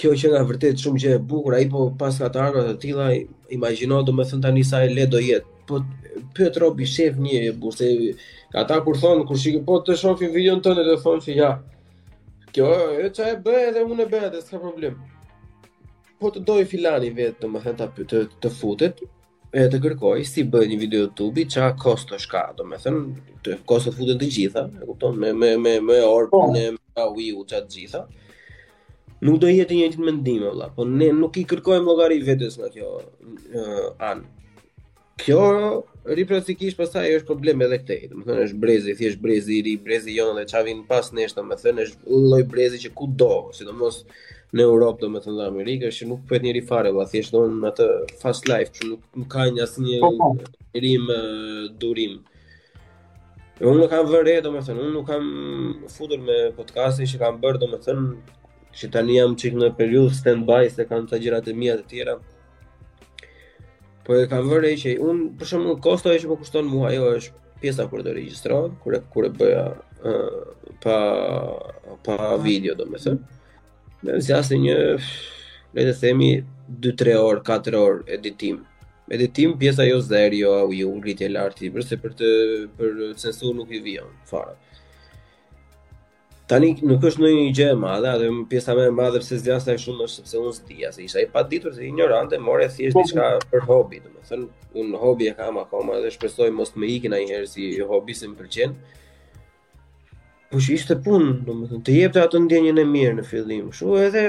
kjo 0.00 0.14
që 0.22 0.30
nga 0.32 0.44
vërtet 0.48 0.80
shumë 0.84 1.02
që 1.04 1.12
e 1.18 1.24
bukur, 1.32 1.56
ai 1.58 1.66
i 1.66 1.70
po 1.74 1.88
pas 2.00 2.16
ka 2.22 2.30
të 2.32 2.40
arra 2.46 2.64
të 2.70 2.78
tila, 2.86 3.10
imagino, 3.54 4.00
do 4.08 4.14
më 4.16 4.24
thënë 4.30 4.46
tani 4.48 4.64
sa 4.66 4.80
e 4.86 4.94
le 4.94 5.04
do 5.12 5.20
jetë. 5.20 5.52
Po, 5.68 5.80
për 6.36 6.50
të 6.54 6.60
robi 6.64 6.86
shef 6.88 7.16
një 7.20 7.44
e 7.50 8.16
ka 8.54 8.64
ta 8.68 8.80
kur 8.86 8.98
thonë, 9.00 9.26
kur 9.26 9.38
shikë, 9.40 9.64
po 9.66 9.80
të 9.84 9.98
shohim 10.00 10.30
videon 10.32 10.62
tonë 10.64 10.84
dhe 10.86 10.96
thonë 11.02 11.26
që 11.28 11.36
ja, 11.36 11.52
Kjo, 12.54 12.70
e 13.02 13.10
që 13.10 13.24
e 13.32 13.36
bëhe 13.42 13.70
dhe 13.74 13.80
unë 13.90 14.04
e 14.04 14.08
bëhe 14.12 14.28
dhe 14.30 14.40
s'ka 14.46 14.60
problem. 14.62 15.00
Po 16.22 16.30
të 16.30 16.44
doj 16.46 16.60
filani 16.70 17.08
vetë 17.16 17.40
të 17.42 17.48
më 17.50 17.62
thënë 17.64 17.88
të, 17.96 18.04
të, 18.12 18.20
të 18.44 18.50
futit, 18.60 19.02
e 19.50 19.64
të 19.72 19.80
kërkoj 19.82 20.22
si 20.30 20.44
bëhe 20.54 20.68
një 20.70 20.78
video 20.84 21.02
YouTube-i, 21.08 21.48
qa 21.50 21.72
kosto 21.82 22.18
shka, 22.22 22.44
do 22.58 22.66
me 22.70 22.78
thënë 22.82 23.40
të 23.44 23.56
kosto 23.72 23.90
të 23.90 23.98
futit 23.98 24.22
të 24.22 24.30
gjitha, 24.36 24.62
e 24.70 24.86
kupton, 24.92 25.18
me, 25.24 25.32
me, 25.42 25.50
me, 25.66 25.74
me 25.88 25.98
orë, 26.06 26.30
oh. 26.30 26.54
me, 26.54 26.78
U, 26.94 27.40
qa 27.50 27.58
të 27.64 27.72
gjitha. 27.80 28.04
Nuk 29.26 29.40
do 29.42 29.50
jetë 29.50 29.74
një 29.80 29.88
një 29.90 29.96
të 29.96 30.06
mendime, 30.06 30.54
vla, 30.54 30.70
po 30.78 30.86
ne 30.94 31.10
nuk 31.18 31.40
i 31.42 31.46
kërkojmë 31.50 31.88
logari 31.90 32.22
vetës 32.26 32.60
në 32.62 32.70
kjo 32.76 32.94
uh, 32.94 33.90
anë. 34.12 34.32
Kjo 35.22 35.44
riprodukisht 36.18 36.76
pastaj 36.78 37.12
është 37.20 37.26
problem 37.28 37.60
edhe 37.64 37.76
këtej. 37.84 37.98
Do 38.10 38.16
të 38.22 38.26
thënë 38.30 38.44
është 38.48 38.58
brezi, 38.64 38.94
thjesht 38.98 39.20
brezi 39.26 39.54
i 39.58 39.64
ri, 39.66 39.74
brezi 39.84 40.10
i 40.10 40.16
jonë 40.18 40.40
dhe 40.42 40.46
çfarë 40.52 40.72
në 40.80 40.86
pas 40.88 41.10
nesër, 41.14 41.34
do 41.38 41.44
të 41.52 41.58
thënë 41.62 41.84
është 41.86 42.16
lloj 42.24 42.40
brezi 42.54 42.80
që 42.84 42.90
kudo, 42.98 43.28
sidomos 43.58 44.00
në 44.58 44.66
Europë 44.66 45.04
do 45.04 45.10
të 45.14 45.20
thënë 45.28 45.36
në 45.38 45.46
Amerikë, 45.52 45.92
është 45.92 46.08
nuk 46.10 46.24
pohet 46.30 46.46
njëri 46.48 46.64
fare, 46.72 46.92
do 46.96 47.06
thjesht 47.14 47.34
don 47.36 47.62
atë 47.70 47.86
fast 48.24 48.50
life, 48.50 48.74
që 48.74 48.90
nuk 48.90 49.06
nuk 49.22 49.30
ka 49.36 49.46
një 49.54 49.64
asnjë 49.68 50.02
po, 50.02 50.10
po. 50.20 50.68
rim 50.86 51.06
durim. 51.84 52.18
Unë 53.62 53.80
nuk 53.84 53.90
kam 53.94 54.10
vërre, 54.16 54.34
do 54.48 54.52
të 54.58 54.64
thënë, 54.66 54.86
unë 54.88 54.94
nuk 54.98 55.08
kam 55.12 55.30
futur 55.94 56.26
me 56.26 56.40
podcastin 56.58 57.06
që 57.14 57.22
kam 57.22 57.38
bërë, 57.46 57.62
do 57.62 57.70
të 57.76 57.80
thënë, 57.86 58.12
që 58.80 58.92
tani 58.98 59.20
jam 59.20 59.38
çik 59.38 59.54
në 59.62 59.70
periudhë 59.78 60.18
standby 60.18 60.64
se 60.74 60.88
kam 60.90 61.06
të 61.06 61.22
gjitha 61.22 61.44
të 61.46 61.58
mia 61.62 61.78
të 61.84 61.92
tjera. 61.94 62.18
Po 64.04 64.12
e 64.20 64.26
kam 64.28 64.44
vërë 64.52 64.70
që 64.82 64.90
un 65.08 65.20
për 65.40 65.48
shembull 65.48 65.78
kosto 65.84 66.12
që 66.12 66.28
më 66.28 66.36
kushton 66.40 66.66
mua 66.68 66.90
ajo 66.90 67.06
është 67.18 67.38
pjesa 67.62 67.86
kur 67.88 68.02
do 68.04 68.12
regjistrohet, 68.12 68.74
kur 68.82 68.98
kur 69.14 69.28
e 69.28 69.30
bëja 69.38 69.64
pa 70.84 70.96
pa 72.04 72.18
video 72.44 72.74
domethënë. 72.80 73.22
Në 74.04 74.18
zjas 74.26 74.52
një 74.60 74.74
le 74.82 75.86
të 75.88 75.94
themi 76.02 76.28
2-3 76.84 77.16
orë, 77.22 77.40
4 77.48 77.80
orë 77.80 78.04
editim. 78.18 78.60
Editim 79.18 79.56
pjesa 79.60 79.86
jo 79.88 79.96
zer, 80.04 80.36
jo 80.36 80.52
audio, 80.58 80.92
ngritje 80.98 81.28
e 81.28 81.32
lartë, 81.32 81.72
për 82.04 82.18
të 82.20 82.32
për 82.76 83.02
censur 83.24 83.56
nuk 83.56 83.72
i 83.72 83.80
vjen 83.88 84.12
fare. 84.30 84.54
Ëh, 84.60 84.73
Tani 86.48 86.74
nuk 86.84 87.04
është 87.08 87.22
ndonjë 87.22 87.44
gjë 87.56 87.66
e 87.72 87.76
madhe, 87.80 88.10
edhe 88.18 88.26
pjesa 88.50 88.74
më 88.76 88.82
e 88.90 88.92
madhe 88.92 89.20
pse 89.22 89.36
zgjasa 89.40 89.72
e 89.74 89.78
shumë 89.80 90.04
është 90.06 90.18
sepse 90.18 90.40
unë 90.40 90.50
s'di, 90.52 90.74
se 90.92 91.04
isha 91.06 91.22
i 91.24 91.28
paditur, 91.32 91.72
se 91.72 91.86
ignorante, 91.88 92.36
morë 92.48 92.66
thjesht 92.74 92.98
diçka 92.98 93.28
për 93.52 93.62
hobi, 93.70 94.02
domethënë 94.04 94.82
un 94.82 94.90
hobi 95.04 95.30
e 95.30 95.32
kam 95.38 95.56
akoma 95.62 95.96
dhe 96.02 96.10
shpresoj 96.12 96.50
mos 96.52 96.74
të 96.74 96.82
më 96.82 96.90
ikin 96.98 97.14
herë 97.16 97.46
si 97.48 97.70
i 97.78 97.86
hobi 97.92 98.16
se 98.18 98.28
më 98.28 98.36
pëlqen. 98.42 98.74
Po 100.50 100.60
që 100.66 100.74
ishte 100.76 100.98
punë, 101.06 101.30
domethënë 101.48 101.80
të 101.88 101.96
jepte 101.96 102.26
atë 102.28 102.42
ndjenjën 102.44 102.82
e 102.82 102.84
mirë 102.92 103.16
në 103.22 103.24
fillim. 103.30 103.72
Kështu 103.72 103.96
edhe 104.04 104.26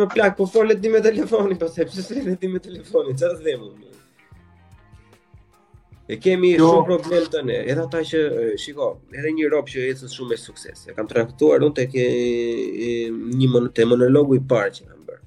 Më 0.00 0.08
plak, 0.16 0.34
po 0.40 0.48
fol 0.54 0.72
le 0.72 0.80
me 0.96 1.04
telefonin, 1.10 1.60
po 1.60 1.68
pse 1.68 1.86
s'le 2.08 2.24
me 2.24 2.38
telefonin, 2.58 3.20
çfarë 3.20 3.44
them 3.50 3.68
E 6.10 6.16
kemi 6.24 6.54
jo. 6.56 6.64
shumë 6.70 6.86
problem 6.88 7.24
të 7.32 7.40
ne, 7.44 7.56
edhe 7.70 7.82
ata 7.84 7.98
që, 8.08 8.20
shiko, 8.62 8.84
edhe 9.12 9.28
një 9.38 9.48
ropë 9.52 9.72
që 9.74 9.82
jetës 9.90 10.14
shumë 10.16 10.30
me 10.30 10.38
sukses, 10.40 10.86
e 10.88 10.94
kam 10.96 11.08
traktuar 11.10 11.60
unë 11.66 11.74
të 11.76 11.84
ke 11.92 12.06
një 13.40 13.48
mon, 13.52 13.66
të 13.76 13.84
monologu 13.90 14.38
i 14.38 14.40
parë 14.54 14.70
që 14.78 14.86
kam 14.86 15.02
bërë. 15.10 15.20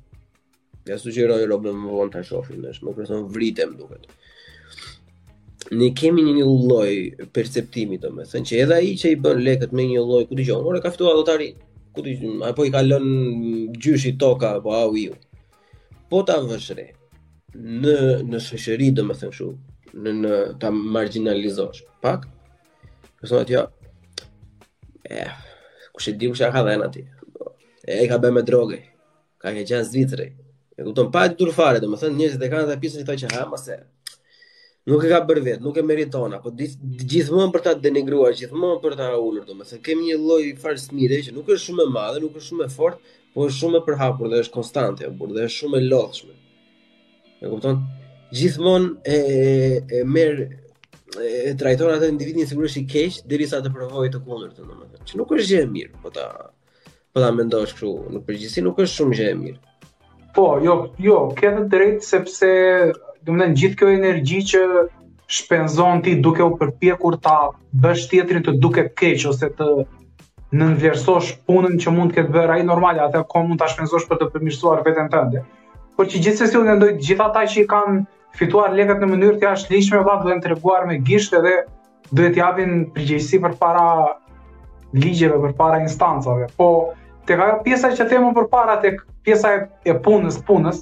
Ja 0.90 0.98
sugjeroj 0.98 1.38
ropë 1.54 1.68
në 1.76 1.84
më 1.84 1.92
vonë 2.00 2.16
të 2.16 2.24
shofin, 2.32 2.66
është 2.74 2.88
më 2.88 2.96
kërëson 2.98 3.30
vritem 3.38 3.76
duket. 3.84 4.10
Ne 5.78 5.92
kemi 6.02 6.26
një 6.26 6.34
një 6.40 6.50
loj 6.74 6.92
perceptimi 7.38 8.02
të 8.02 8.14
me, 8.18 8.26
thënë 8.34 8.50
që 8.50 8.62
edhe 8.66 8.82
i 8.90 8.96
që 9.04 9.12
i 9.14 9.22
bën 9.22 9.46
lekët 9.46 9.76
me 9.78 9.86
një 9.94 10.02
loj, 10.10 10.26
ku 10.32 10.40
t'i 10.40 10.48
gjonë, 10.50 10.66
ore 10.74 10.82
ka 10.88 10.96
fitua 10.98 11.14
a 11.14 11.22
t'ari, 11.30 11.52
ku 11.94 12.08
t'i 12.08 12.18
gjonë, 12.24 12.42
apo 12.50 12.66
i 12.66 12.74
kalon 12.74 13.12
gjyshi 13.78 14.16
toka, 14.18 14.56
po 14.66 14.74
au 14.82 14.98
ju 14.98 15.14
Po 16.10 16.26
ta 16.28 16.42
vëshre, 16.42 16.88
në, 17.54 17.96
në 18.32 18.42
shëshëri, 18.50 18.90
do 18.98 19.06
me 19.06 19.14
shumë, 19.22 19.71
në, 19.94 20.12
në 20.22 20.32
ta 20.60 20.70
marginalizosh 20.72 21.84
pak 22.04 22.28
personat 23.22 23.50
jo 23.52 23.66
e 25.12 25.26
kush 25.94 26.12
e 26.12 26.16
di 26.18 26.30
kush 26.32 26.44
ka 26.52 26.64
dhënë 26.66 26.88
aty 26.88 27.06
e 27.88 28.06
ka 28.10 28.20
bën 28.24 28.36
me 28.38 28.44
droge 28.48 28.80
ka 29.42 29.54
një 29.56 29.66
gjan 29.68 29.86
zvitri 29.88 30.30
e 30.78 30.82
kupton 30.86 31.12
pa 31.14 31.26
të 31.28 31.38
turfare 31.42 31.82
domethënë 31.84 32.18
njerëzit 32.20 32.44
e 32.46 32.52
kanë 32.52 32.68
ata 32.68 32.80
pjesën 32.82 33.06
këto 33.06 33.18
që 33.24 33.32
ha 33.36 33.46
mos 33.52 33.68
e 33.76 33.80
nuk 34.90 35.04
e 35.06 35.10
ka 35.12 35.20
bër 35.22 35.40
vet, 35.46 35.60
nuk 35.62 35.76
e 35.78 35.82
meriton, 35.86 36.32
apo 36.34 36.50
gjithmonë 36.58 37.54
për 37.54 37.62
ta 37.68 37.74
denigruar, 37.78 38.34
gjithmonë 38.34 38.80
për 38.82 38.96
ta 38.98 39.12
ulur, 39.14 39.44
domethënë 39.46 39.84
kemi 39.86 40.08
një 40.08 40.18
lloj 40.24 40.46
falsmire 40.64 41.20
që 41.28 41.36
nuk 41.36 41.52
është 41.54 41.68
shumë 41.68 41.86
e 41.86 41.92
madhe, 41.94 42.24
nuk 42.24 42.40
është 42.40 42.48
shumë 42.48 42.66
e 42.66 42.74
fortë, 42.74 43.14
por 43.36 43.46
është 43.52 43.58
shumë 43.62 43.78
e 43.78 43.86
përhapur 43.86 44.34
dhe 44.34 44.42
është 44.42 44.56
konstante, 44.58 45.12
por 45.20 45.36
dhe 45.38 45.46
është 45.46 45.58
shumë 45.62 45.78
e 45.78 45.86
lodhshme. 45.86 46.34
E 47.46 47.52
kupton? 47.54 47.84
gjithmonë 48.36 48.92
e, 49.04 49.18
e 49.80 50.04
merr 50.08 50.46
trajton 51.60 51.92
atë 51.98 52.08
individin 52.10 52.46
sigurisht 52.48 52.78
i 52.80 52.86
keq 52.88 53.18
derisa 53.28 53.58
të 53.60 53.74
provojë 53.76 54.14
të 54.14 54.22
kundërtën 54.24 54.68
domethënë. 54.70 55.06
Që 55.10 55.18
nuk 55.20 55.34
është 55.36 55.50
gjë 55.52 55.64
e 55.66 55.70
mirë, 55.76 55.92
po 56.06 56.12
ta 56.16 56.28
po 57.12 57.20
ta 57.20 57.32
mendosh 57.36 57.74
kështu, 57.76 57.90
në 58.16 58.22
përgjithësi 58.30 58.64
nuk 58.64 58.78
është 58.80 59.02
shumë 59.02 59.18
gjë 59.20 59.30
e 59.34 59.38
mirë. 59.42 59.58
Po, 60.38 60.46
jo, 60.64 60.76
jo, 61.04 61.18
ke 61.36 61.52
të 61.58 61.66
drejtë 61.74 62.08
sepse 62.08 62.52
domethënë 63.28 63.58
gjithë 63.60 63.80
kjo 63.82 63.90
energji 63.92 64.40
që 64.54 64.62
shpenzon 65.32 66.00
ti 66.06 66.16
duke 66.24 66.44
u 66.48 66.56
përpjekur 66.62 67.20
ta 67.24 67.36
bësh 67.84 68.08
tjetrin 68.14 68.48
të 68.48 68.56
duke 68.64 68.86
keq 69.02 69.28
ose 69.34 69.52
të 69.60 69.68
nënvlerësosh 70.62 71.34
punën 71.48 71.76
që 71.80 71.94
mund 71.96 72.12
të 72.16 72.22
ketë 72.22 72.34
bërë 72.38 72.56
ai 72.56 72.64
normale, 72.68 73.04
atë 73.04 73.26
ko 73.32 73.44
mund 73.50 73.60
ta 73.60 73.68
shpenzosh 73.72 74.08
për 74.10 74.24
të 74.24 74.32
përmirësuar 74.34 74.82
veten 74.88 75.12
tënde. 75.14 75.44
Por 76.00 76.08
që 76.12 76.24
gjithsesi 76.24 76.60
unë 76.60 76.94
gjithë 77.04 77.28
ata 77.28 77.44
që 77.52 77.64
i 77.66 77.70
kanë 77.72 78.02
fituar 78.38 78.72
lekët 78.78 79.02
në 79.04 79.08
mënyrë 79.12 79.38
të 79.42 79.48
jashtë 79.48 79.74
lishme, 79.76 80.00
vla, 80.06 80.18
duhet 80.24 80.42
të 80.44 80.52
reguar 80.54 80.86
me 80.90 80.98
gishtë 81.08 81.42
dhe 81.44 81.56
duhet 82.20 82.36
të 82.38 82.42
japin 82.44 82.82
përgjegjësi 82.96 83.40
për 83.46 83.56
para 83.60 83.86
ligjeve, 85.04 85.38
për 85.48 85.56
para 85.62 85.80
instancave. 85.86 86.48
Po, 86.60 86.70
të 87.28 87.38
ka 87.42 87.50
pjesa 87.66 87.92
që 88.00 88.10
themo 88.12 88.32
për 88.38 88.48
para, 88.54 88.78
të 88.84 88.94
pjesa 89.28 89.54
e 89.88 89.96
punës, 90.08 90.40
punës, 90.50 90.82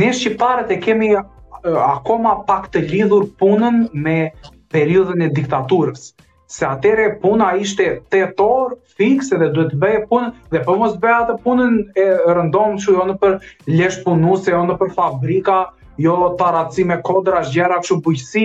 ne 0.00 0.10
shqiparët 0.18 0.72
e 0.76 0.80
kemi 0.86 1.12
akoma 1.16 2.40
pak 2.48 2.68
të 2.74 2.82
lidhur 2.90 3.28
punën 3.40 3.82
me 4.06 4.16
periudhën 4.74 5.22
e 5.24 5.28
diktaturës 5.36 6.08
se 6.50 6.62
atëre 6.66 7.08
puna 7.22 7.48
ishte 7.58 7.84
tetor 8.14 8.76
fikse 8.98 9.34
dhe 9.40 9.48
duhet 9.54 9.72
të 9.72 9.78
bëje 9.84 10.02
punën 10.10 10.30
dhe 10.52 10.60
po 10.66 10.76
mos 10.78 10.92
bëja 11.02 11.16
atë 11.24 11.34
punën 11.46 11.80
e 11.98 12.04
rëndom 12.36 12.76
çu 12.82 12.94
jo 12.98 13.06
në 13.08 13.16
për 13.22 13.34
lesh 13.80 13.98
punuese 14.04 14.52
jo 14.54 14.60
në 14.68 14.76
për 14.82 14.92
fabrika 14.98 15.56
jo 15.98 16.34
taraci 16.38 16.84
me 16.86 16.98
kodra, 17.02 17.44
shgjera, 17.44 17.80
kështu 17.84 17.98
bujqësi, 18.04 18.42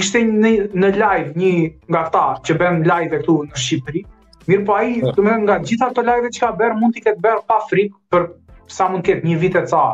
ishte 0.00 0.22
në, 0.24 0.52
në 0.72 0.90
live 0.96 1.34
një 1.40 1.50
nga 1.92 2.04
ta 2.14 2.22
që 2.46 2.56
bënë 2.62 2.86
live 2.88 3.08
e 3.18 3.22
këtu 3.22 3.34
në 3.50 3.58
Shqipëri, 3.60 4.00
mirë 4.48 4.64
po 4.68 4.76
aji, 4.78 5.02
të 5.18 5.24
me 5.26 5.34
nga 5.44 5.58
gjitha 5.68 5.90
të 5.98 6.04
live 6.08 6.30
që 6.32 6.44
ka 6.46 6.50
berë, 6.62 6.78
mund 6.80 6.96
t'i 6.96 7.02
këtë 7.04 7.20
berë 7.26 7.42
pa 7.50 7.58
frikë 7.68 7.98
për 8.14 8.24
sa 8.72 8.88
mund 8.88 9.04
këtë 9.04 9.28
një 9.28 9.36
vit 9.42 9.58
e 9.60 9.64
ca. 9.68 9.84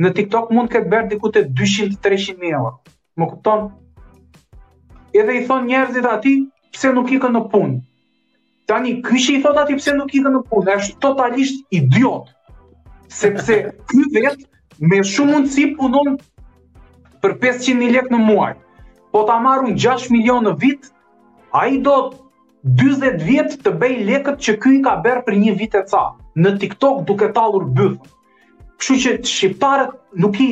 Në 0.00 0.12
TikTok 0.18 0.52
mund 0.56 0.72
këtë 0.72 0.92
berë 0.92 1.10
diku 1.14 1.30
të 1.32 1.46
200-300 1.56 2.36
mjë 2.44 2.52
euro. 2.60 2.74
Më 3.16 3.28
kupton? 3.32 3.64
Edhe 5.16 5.38
i 5.40 5.46
thonë 5.48 5.68
njerëzit 5.72 6.10
ati 6.12 6.34
pse 6.76 6.90
nuk 6.96 7.08
i 7.16 7.22
kënë 7.24 7.38
në 7.38 7.42
punë. 7.56 7.80
Tani, 8.68 8.98
kështë 9.08 9.38
i 9.38 9.40
thotë 9.46 9.64
ati 9.64 9.78
pse 9.80 9.96
nuk 9.96 10.12
i 10.12 10.20
kënë 10.20 10.34
në 10.36 10.44
punë, 10.52 10.74
është 10.76 10.98
totalisht 11.08 11.64
idiotë 11.74 12.36
sepse 13.10 13.54
ky 13.90 14.02
vet 14.14 14.36
me 14.90 15.00
shumë 15.02 15.34
mundësi 15.34 15.64
punon 15.78 16.14
për 17.22 17.34
500.000 17.42 17.90
lekë 17.96 18.14
në 18.14 18.20
muaj. 18.28 18.52
Po 19.12 19.24
ta 19.28 19.40
marrun 19.42 19.74
6 19.84 20.08
milion 20.14 20.46
në 20.46 20.52
vit, 20.62 20.86
ai 21.58 21.80
do 21.84 21.96
40 22.78 23.18
vjet 23.26 23.58
të 23.64 23.72
bëj 23.82 23.96
lekët 24.08 24.40
që 24.46 24.54
ky 24.62 24.76
ka 24.86 24.94
bër 25.06 25.20
për 25.26 25.36
një 25.42 25.56
vit 25.60 25.74
e 25.74 25.82
ca 25.90 26.04
në 26.40 26.54
TikTok 26.62 27.02
duke 27.10 27.30
tallur 27.36 27.66
byth. 27.76 28.00
Kështu 28.80 28.96
që 29.02 29.10
shqiptarët 29.28 29.96
nuk 30.24 30.38
i 30.40 30.46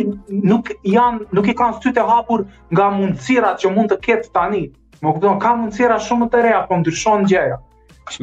nuk 0.53 0.75
janë 0.93 1.31
nuk 1.39 1.47
i 1.49 1.55
kanë 1.57 1.79
sytë 1.87 2.03
hapur 2.11 2.43
nga 2.75 2.91
mundësirat 2.99 3.63
që 3.63 3.73
mund 3.77 3.95
të 3.95 4.01
ketë 4.05 4.35
tani. 4.35 4.67
Më 4.99 5.13
kupton, 5.15 5.39
ka 5.39 5.55
mundësira 5.57 5.97
shumë 6.03 6.27
të 6.33 6.41
reja, 6.43 6.63
po 6.67 6.77
ndryshon 6.81 7.25
gjëja. 7.31 7.61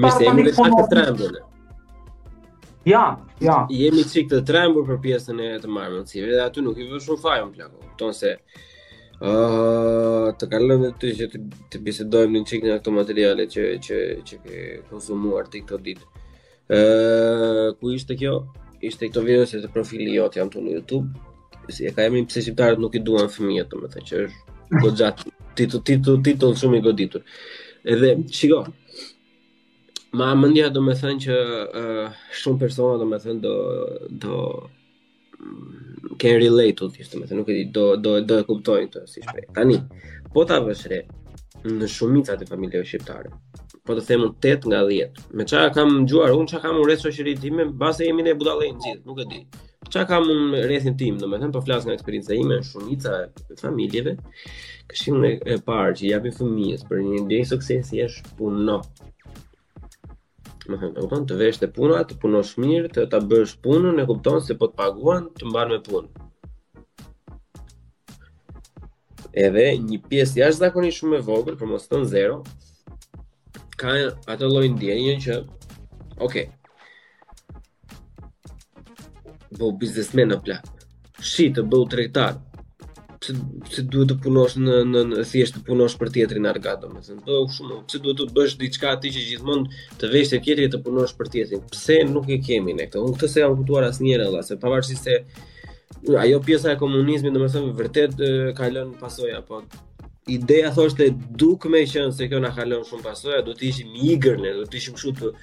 Mi 0.04 0.12
se 0.12 0.28
emri 0.28 0.52
sa 0.54 0.66
të 0.92 1.30
Janë, 2.86 3.25
Ja. 3.44 3.66
Jemi 3.72 4.04
cik 4.08 4.30
të 4.32 4.40
trembur 4.48 4.86
për 4.88 5.02
pjesën 5.04 5.40
e 5.44 5.48
të 5.62 5.68
marrë 5.76 5.98
në 6.00 6.26
dhe 6.32 6.38
aty 6.46 6.62
nuk 6.64 6.78
i 6.80 6.86
vërë 6.88 7.02
shumë 7.04 7.20
fajon, 7.22 7.50
plako. 7.56 7.82
Tonë 8.00 8.16
se, 8.16 8.32
uh, 9.20 10.30
të 10.40 10.48
kalojmë 10.54 10.86
dhe 10.86 10.92
ty 11.02 11.12
që 11.20 11.28
të, 11.34 11.42
të 11.74 11.82
bisedojmë 11.88 12.40
në 12.40 12.44
cik 12.52 12.64
në 12.66 12.76
ato 12.78 12.94
materiale 12.96 13.44
që, 13.52 13.66
që, 13.88 14.00
që 14.30 14.40
ke 14.46 14.62
konsumuar 14.92 15.50
ti 15.52 15.66
këto 15.66 15.82
ditë. 15.88 16.08
Uh, 16.66 17.66
ku 17.80 17.92
ishte 17.98 18.16
kjo? 18.20 18.38
Ishte 18.86 19.12
këto 19.12 19.26
video 19.28 19.44
se 19.50 19.60
të 19.64 19.70
profili 19.76 20.14
i 20.16 20.22
të 20.32 20.40
jam 20.40 20.54
tu 20.54 20.64
në 20.64 20.78
Youtube. 20.80 21.12
Si 21.74 21.88
e 21.88 21.92
ka 21.92 22.08
jemi 22.08 22.24
pse 22.30 22.42
shqiptarët 22.46 22.80
nuk 22.80 22.96
i 22.96 23.02
duan 23.04 23.28
fëmijët 23.32 23.72
të 23.72 23.82
me 23.84 23.92
të 23.92 24.06
që 24.08 24.24
është 24.24 24.56
goxatë. 24.86 25.30
Titull 25.60 26.56
shumë 26.62 26.80
i 26.80 26.86
goditur. 26.88 27.24
Edhe, 27.86 28.16
shiko, 28.34 28.64
Ma 30.18 30.32
mendja 30.40 30.70
do 30.72 30.80
me 30.86 30.94
thënë 30.96 31.22
që 31.26 31.36
uh, 31.82 32.20
shumë 32.42 32.60
persona 32.62 33.00
do 33.02 33.08
me 33.12 33.18
thënë 33.20 33.42
do, 33.44 33.56
do 34.24 34.38
mm, 35.42 36.16
kënë 36.22 36.38
relate 36.44 36.78
të 36.84 36.88
tishtë, 36.98 37.20
me 37.20 37.28
thënë 37.28 37.42
nuk 37.42 37.52
e 37.52 37.58
di, 37.58 37.64
do, 37.76 37.88
do, 38.00 38.14
do 38.24 38.38
e 38.40 38.46
kuptojnë 38.48 38.92
të 38.94 39.02
si 39.12 39.24
shpejt. 39.26 39.50
Tani, 39.58 39.76
po 40.32 40.46
ta 40.48 40.62
vëshre 40.64 41.02
në 41.66 41.90
shumicat 41.92 42.44
e 42.46 42.48
familjeve 42.48 42.88
shqiptare, 42.88 43.32
po 43.86 43.98
të 43.98 44.06
themu 44.12 44.30
8 44.54 44.70
nga 44.72 44.80
10, 44.94 45.22
me 45.36 45.46
çfarë 45.52 45.74
kam 45.76 45.98
gjuar 46.08 46.32
unë, 46.38 46.48
çfarë 46.54 46.64
kam 46.70 46.80
u 46.80 46.86
rrethë 46.88 47.08
shoshiri 47.10 47.36
time, 47.44 47.68
base 47.84 48.08
jemi 48.08 48.24
ne 48.24 48.36
budallë 48.40 48.70
budalejnë 48.72 48.86
gjithë, 48.86 49.04
nuk 49.12 49.22
e 49.26 49.28
di. 49.34 49.42
Qa 49.94 50.06
kam 50.10 50.30
unë 50.32 50.62
rrethin 50.70 50.96
tim, 50.98 51.20
do 51.22 51.28
me 51.30 51.42
thënë, 51.44 51.54
po 51.58 51.64
flasë 51.68 51.90
nga 51.90 51.98
eksperinca 52.00 52.38
ime, 52.40 52.62
në 52.62 52.70
shumica 52.72 53.18
e 53.52 53.60
familjeve, 53.60 54.16
këshim 54.94 55.28
e 55.28 55.58
parë 55.68 56.00
që 56.00 56.08
japin 56.14 56.34
fëmijës 56.40 56.88
për 56.88 57.04
një 57.04 57.26
ndjenjë 57.28 57.50
suksesi, 57.52 58.00
jesh 58.02 58.18
punë 58.40 58.80
më 60.70 60.78
thënë, 60.82 60.96
kupton, 61.02 61.26
të 61.30 61.36
vesh 61.40 61.60
të 61.62 61.70
puna, 61.76 62.00
të 62.10 62.18
punosh 62.22 62.54
mirë, 62.62 62.90
të 62.96 63.06
ta 63.12 63.20
bësh 63.30 63.56
punën, 63.64 64.00
e 64.02 64.06
kupton 64.10 64.42
se 64.44 64.56
po 64.60 64.70
të 64.72 64.80
paguan, 64.80 65.28
të 65.38 65.48
mbar 65.50 65.70
me 65.72 65.80
punë. 65.86 66.26
Edhe 69.46 69.66
një 69.86 70.00
pjesë 70.10 70.40
jashtëzakonisht 70.42 71.02
shumë 71.02 71.20
e 71.20 71.26
vogël, 71.28 71.58
por 71.60 71.68
mos 71.70 71.90
në 71.92 72.06
zero, 72.12 72.38
ka 73.80 73.94
atë 74.34 74.52
lloj 74.54 74.68
ndjenje 74.76 75.18
që 75.26 75.40
ok. 76.28 76.36
bëhë 79.56 79.76
biznesmen 79.80 80.32
në 80.34 80.38
plan. 80.44 80.66
Shi 81.30 81.46
të 81.56 81.62
bëu 81.72 81.86
tregtar, 81.92 82.34
se 83.26 83.82
duhet 83.90 84.12
të 84.12 84.18
punosh 84.24 84.56
në 84.60 84.80
në 84.90 85.24
thjesht 85.28 85.58
të 85.58 85.64
punosh 85.68 85.96
për 86.00 86.12
teatrin 86.18 86.46
Argat, 86.50 86.82
domethënë. 86.84 87.22
Do 87.28 87.40
po 87.48 87.56
shumë, 87.56 87.80
pse 87.90 88.02
duhet 88.04 88.20
të 88.22 88.28
bësh 88.36 88.56
diçka 88.62 88.92
aty 88.96 89.12
që 89.16 89.24
gjithmonë 89.32 89.82
të 90.02 90.12
vesh 90.14 90.32
të 90.34 90.42
kjetrit 90.46 90.74
të 90.76 90.82
punosh 90.86 91.16
për 91.20 91.32
teatrin. 91.36 91.64
Pse 91.74 92.00
nuk 92.12 92.30
e 92.36 92.40
kemi 92.46 92.76
ne 92.78 92.88
këtë? 92.90 93.02
Unë 93.10 93.18
këtë 93.18 93.32
se 93.36 93.44
jam 93.44 93.56
kutuar 93.60 93.88
asnjëherë 93.90 94.28
valla, 94.30 94.44
se 94.50 94.60
pavarësisht 94.62 95.10
se 95.10 95.20
ajo 96.22 96.42
pjesa 96.46 96.74
e 96.76 96.80
komunizmit 96.82 97.36
domethënë 97.36 97.74
vërtet 97.80 98.22
ka 98.58 98.72
lënë 98.78 99.00
pasoja, 99.02 99.42
po 99.48 99.64
ideja 100.36 100.72
thoshte 100.74 101.12
dukme 101.40 101.84
që 101.92 102.08
se 102.18 102.30
kjo 102.32 102.40
na 102.44 102.54
ka 102.56 102.66
lënë 102.68 102.90
shumë 102.92 103.06
pasoja, 103.06 103.44
do 103.46 103.58
të 103.58 103.70
ishim 103.72 103.94
i 104.00 104.14
igër 104.16 104.40
ne, 104.44 104.56
do 104.62 104.68
të 104.70 104.82
ishim 104.82 104.98
kështu 104.98 105.20
të 105.22 105.36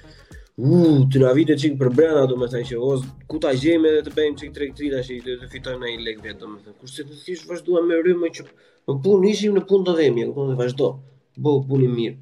U, 0.57 1.09
ti 1.09 1.17
na 1.17 1.31
vite 1.33 1.55
çik 1.57 1.79
për 1.79 1.89
brenda, 1.97 2.23
domethënë 2.29 2.67
që 2.69 2.77
os 2.87 3.01
ku 3.31 3.39
ta 3.41 3.55
gjejmë 3.57 3.87
edhe 3.89 4.01
të 4.05 4.11
bëjmë 4.17 4.35
çik 4.41 4.51
trek 4.53 4.75
trek 4.77 4.91
tash 4.93 5.07
që 5.09 5.37
të 5.41 5.47
fitojmë 5.53 5.79
në 5.81 5.87
një 5.93 6.03
lek 6.07 6.19
vet 6.25 6.37
domethënë. 6.43 6.75
Kurse 6.81 7.05
të 7.09 7.15
thësh 7.25 7.47
vazhdua 7.49 7.81
me 7.87 7.97
rrymë 7.97 8.29
që 8.35 8.45
në 8.85 8.95
punë 9.07 9.29
ishim 9.31 9.57
në 9.57 9.63
punë 9.71 9.87
të 9.87 9.95
dhëmi, 9.99 10.27
do 10.35 10.45
të 10.51 10.57
vazhdo. 10.59 10.91
Bo 11.41 11.55
punë 11.71 11.89
mirë. 11.95 12.15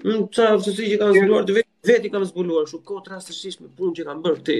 Unë 0.00 0.24
ça 0.38 0.48
se 0.64 0.72
si 0.78 0.88
që 0.94 0.96
kanë 1.02 1.18
zbuluar 1.18 1.44
të 1.50 1.58
vetë, 1.58 1.70
veti 1.92 2.08
i 2.08 2.12
kanë 2.16 2.30
zbuluar 2.30 2.64
kështu 2.70 2.80
kot 2.88 3.12
rastësisht 3.12 3.60
me 3.60 3.68
punë 3.82 3.98
që 4.00 4.08
kanë 4.08 4.24
bërë 4.24 4.44
ti 4.48 4.58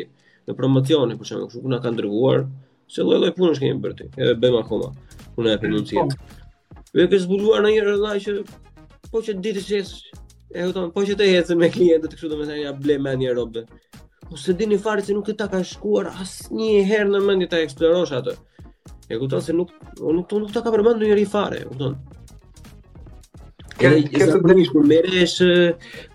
në 0.51 0.59
promocionin 0.61 1.17
për 1.17 1.31
shkak 1.31 1.49
kështu 1.49 1.65
që 1.65 1.73
na 1.73 1.81
kanë 1.87 2.01
dërguar 2.03 2.45
se 2.93 3.07
lloj 3.09 3.23
lloj 3.25 3.33
punësh 3.41 3.65
kanë 3.65 3.85
bërë 3.87 3.97
ti. 4.03 4.11
Edhe 4.21 4.37
bëjmë 4.45 4.61
akoma. 4.61 4.93
Unë 5.41 5.55
e 5.57 5.63
pronuncia. 5.65 6.05
Vetë 6.93 7.15
po. 7.17 7.23
zbuluar 7.25 7.65
në 7.65 7.73
një 7.79 7.85
rrugë 7.89 8.15
që 8.27 8.39
po 9.09 9.25
që 9.25 9.39
ditë 9.47 9.65
se 9.71 9.81
E 10.51 10.65
u 10.65 10.73
thonë, 10.73 10.93
po 10.97 11.03
që 11.05 11.15
të 11.19 11.27
hecë 11.29 11.57
me 11.61 11.69
klientët, 11.73 12.15
kështu 12.17 12.29
domethënë 12.33 12.63
ja 12.65 12.71
ble 12.73 12.95
me 13.05 13.13
një 13.21 13.35
robë. 13.37 13.63
U 14.33 14.39
se 14.41 14.55
dini 14.57 14.79
fare 14.81 15.03
që 15.05 15.17
nuk 15.17 15.29
e 15.29 15.35
ta 15.37 15.49
ka 15.53 15.61
shkuar 15.69 16.09
asë 16.23 16.55
një 16.57 16.79
herë 16.89 17.09
në 17.13 17.21
mendje 17.27 17.49
të 17.53 17.61
eksplorosh 17.67 18.15
atë. 18.17 18.35
E 19.13 19.19
u 19.21 19.29
se 19.45 19.53
nuk, 19.57 19.75
unë 20.01 20.15
nuk, 20.23 20.33
nuk 20.41 20.55
të 20.55 20.63
ka 20.65 20.73
përmandu 20.75 21.05
njëri 21.11 21.27
fare, 21.35 21.61
u 21.69 21.77
thonë. 21.83 21.97
Kërë 23.79 24.01
të 24.33 24.41
dëmish, 24.49 24.73
kur 24.73 24.89
mere 24.95 25.21
është, 25.27 25.51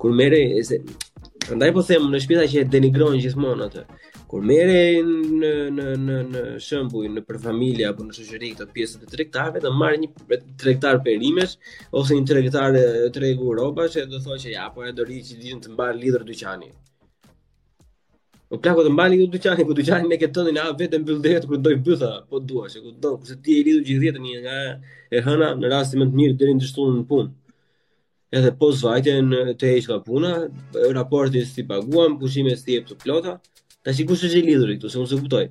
kur 0.02 0.18
mere, 0.20 0.42
e 0.62 1.54
ndaj 1.58 1.72
po 1.78 1.86
themë, 1.88 2.10
në 2.14 2.24
shpita 2.26 2.50
që 2.54 2.66
e 2.66 2.70
denigronë 2.74 3.22
gjithmonë 3.24 3.70
atë. 3.70 3.86
Kur 4.34 4.42
merre 4.50 4.96
në 5.06 5.50
në 5.78 5.84
në 6.04 6.14
në 6.34 6.40
shembull 6.66 7.06
në 7.14 7.22
për 7.28 7.38
familje 7.44 7.84
apo 7.86 8.02
në 8.08 8.16
shoqëri 8.18 8.48
këto 8.56 8.66
pjesë 8.74 9.02
të 9.04 9.10
tregtarëve 9.12 9.60
të 9.62 9.72
marrë 9.82 10.00
një 10.02 10.10
tregtar 10.64 10.98
perimesh 11.06 11.52
ose 12.02 12.18
një 12.18 12.24
tregtar 12.32 12.80
tregu 13.18 13.52
rrobash 13.54 14.00
që 14.00 14.08
do 14.10 14.22
thotë 14.24 14.40
që 14.46 14.50
ja 14.56 14.64
po 14.74 14.88
e 14.88 14.96
do 15.00 15.06
ri 15.06 15.20
ditën 15.28 15.44
dijnë 15.44 15.62
të 15.68 15.76
mbajnë 15.76 16.00
lidhur 16.06 16.26
dyqani. 16.32 16.72
Po 18.50 18.58
plako 18.58 18.88
të 18.88 18.96
mbajnë 18.96 19.14
lidhur 19.20 19.32
dyqani, 19.38 19.68
po 19.70 19.78
dyqani 19.82 20.10
me 20.16 20.22
këto 20.24 20.48
dinë 20.50 20.64
atë 20.64 20.80
vetëm 20.82 21.06
byldhet 21.12 21.48
kur 21.52 21.62
do 21.68 21.76
i 21.78 21.78
bytha, 21.86 22.12
po 22.34 22.42
dua 22.50 22.66
që 22.74 22.82
ku 22.88 22.96
do, 23.06 23.14
se 23.30 23.38
ti 23.46 23.60
e 23.62 23.68
lidhur 23.70 23.86
gjithë 23.92 24.10
jetën 24.10 24.26
një 24.28 24.42
nga 24.48 24.58
e 25.14 25.22
hëna 25.30 25.54
në 25.62 25.74
rastin 25.78 26.02
më 26.02 26.10
të 26.10 26.22
mirë 26.24 26.40
deri 26.42 26.58
në 26.58 26.74
shtunën 26.74 27.04
po 27.04 27.04
e 27.04 27.10
punës 27.14 27.40
edhe 28.34 28.50
pos 28.58 28.80
vajtje 28.82 29.14
në 29.22 29.42
të 29.62 29.76
eqla 29.78 30.00
puna, 30.08 30.30
raporti 30.98 31.44
si 31.46 31.62
paguam, 31.70 32.16
pushime 32.18 32.56
si 32.58 32.80
e 32.80 32.80
të 32.90 32.96
plota, 33.04 33.36
Ta 33.84 33.92
si 33.92 34.06
kush 34.08 34.22
është 34.26 34.38
i 34.40 34.46
lidhur 34.48 34.70
këtu, 34.72 34.90
se 34.92 35.00
unë 35.00 35.10
se 35.12 35.18
kuptoj. 35.22 35.42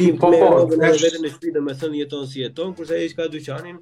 Ti 0.00 0.06
po 0.20 0.30
po, 0.32 0.48
në 0.80 0.88
vetën 0.98 1.28
e 1.28 1.30
shtëpisë 1.30 1.60
më 1.66 1.74
thon 1.82 1.92
jeton 1.94 2.24
si 2.26 2.40
jeton, 2.42 2.72
kurse 2.78 2.96
ai 2.98 3.10
ka 3.18 3.28
dyqanin, 3.30 3.76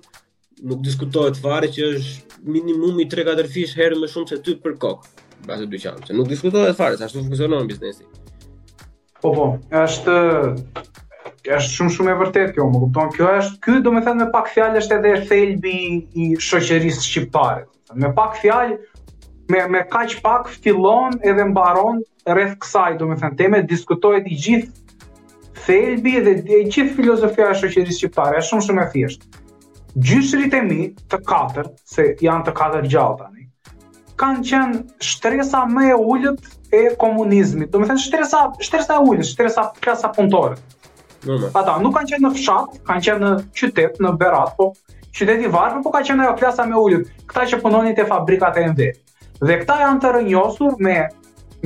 nuk 0.69 0.83
diskutohet 0.85 1.39
fare 1.41 1.71
që 1.73 1.87
është 1.95 2.43
minimumi 2.57 3.07
3-4 3.15 3.49
fish 3.55 3.73
herë 3.81 3.97
më 4.03 4.11
shumë 4.15 4.33
se 4.35 4.39
ty 4.49 4.57
për 4.65 4.75
kokë. 4.83 5.25
Bazë 5.49 5.71
dyqan, 5.73 6.03
se 6.05 6.19
nuk 6.19 6.29
diskutohet 6.35 6.77
fare 6.83 7.01
se 7.01 7.07
ashtu 7.09 7.23
funksionon 7.25 7.71
biznesi. 7.71 8.05
Po 9.25 9.33
po, 9.39 9.49
është 9.87 10.19
është 11.57 11.75
shumë 11.79 11.97
shumë 11.97 12.13
e 12.13 12.21
vërtetë 12.27 12.57
kjo, 12.59 12.69
më 12.75 12.83
kupton? 12.85 13.15
Kjo 13.17 13.31
është 13.41 13.57
ky 13.65 13.81
domethënë 13.89 14.27
me 14.27 14.29
pak 14.37 14.53
fjalë 14.53 14.83
është 14.85 15.01
edhe 15.01 15.15
thelbi 15.33 15.77
i 16.13 16.29
shoqërisë 16.51 17.09
shqiptare. 17.09 17.65
Me 18.05 18.13
pak 18.21 18.37
fjalë 18.45 18.77
me 19.51 19.67
me 19.69 19.85
kaq 19.89 20.21
pak 20.23 20.49
fillon 20.63 21.19
edhe 21.31 21.45
mbaron 21.51 21.99
rreth 22.35 22.55
kësaj, 22.63 22.93
domethënë 23.01 23.37
teme 23.41 23.63
diskutohet 23.73 24.29
i 24.31 24.39
gjithë 24.47 24.69
thelbi 25.67 26.15
dhe 26.27 26.35
i 26.59 26.63
gjithë 26.67 26.95
filozofia 26.99 27.51
e 27.53 27.59
shoqërisë 27.63 27.99
shqiptare, 27.99 28.39
është 28.41 28.51
shumë 28.55 28.67
shumë 28.69 28.85
e 28.85 28.89
thjeshtë. 28.95 29.39
Gjyshrit 30.09 30.55
e 30.57 30.63
mi 30.65 30.79
të 31.13 31.19
katër, 31.33 31.69
se 31.95 32.07
janë 32.27 32.47
të 32.49 32.55
katër 32.61 32.87
gjallë 32.95 33.19
tani, 33.23 33.49
kanë 34.23 34.47
qenë 34.53 34.85
shtresa 35.11 35.65
më 35.75 35.89
e 35.95 35.99
ullët 36.15 36.77
e 36.83 36.85
komunizmit. 37.03 37.73
Do 37.75 37.83
me 37.83 37.91
thënë 37.91 38.05
shtresa, 38.07 38.45
shtresa 38.63 39.01
e 39.01 39.05
ullët, 39.11 39.29
shtresa 39.33 39.67
klasa 39.85 40.13
punëtore. 40.17 40.61
Ata 41.53 41.81
nuk 41.83 41.97
kanë 41.99 42.15
qenë 42.15 42.27
në 42.29 42.33
fshat, 42.39 42.79
kanë 42.89 43.05
qenë 43.09 43.25
në 43.27 43.35
qytet, 43.61 43.99
në 44.05 44.15
berat, 44.23 44.55
po 44.61 44.71
qytet 45.19 45.43
i 45.49 45.53
varë, 45.59 45.83
po 45.85 45.91
ka 45.93 46.05
qenë 46.09 46.29
ajo 46.29 46.39
klasa 46.41 46.69
me 46.71 46.79
ullët, 46.81 47.11
këta 47.29 47.49
që 47.53 47.63
punonit 47.65 47.99
e 48.05 48.09
fabrikat 48.15 48.61
e 48.63 48.67
mdhe 48.73 48.93
dhe 49.49 49.55
këta 49.63 49.77
janë 49.85 50.01
të 50.05 50.09
rënjosur 50.17 50.75
me 50.85 50.97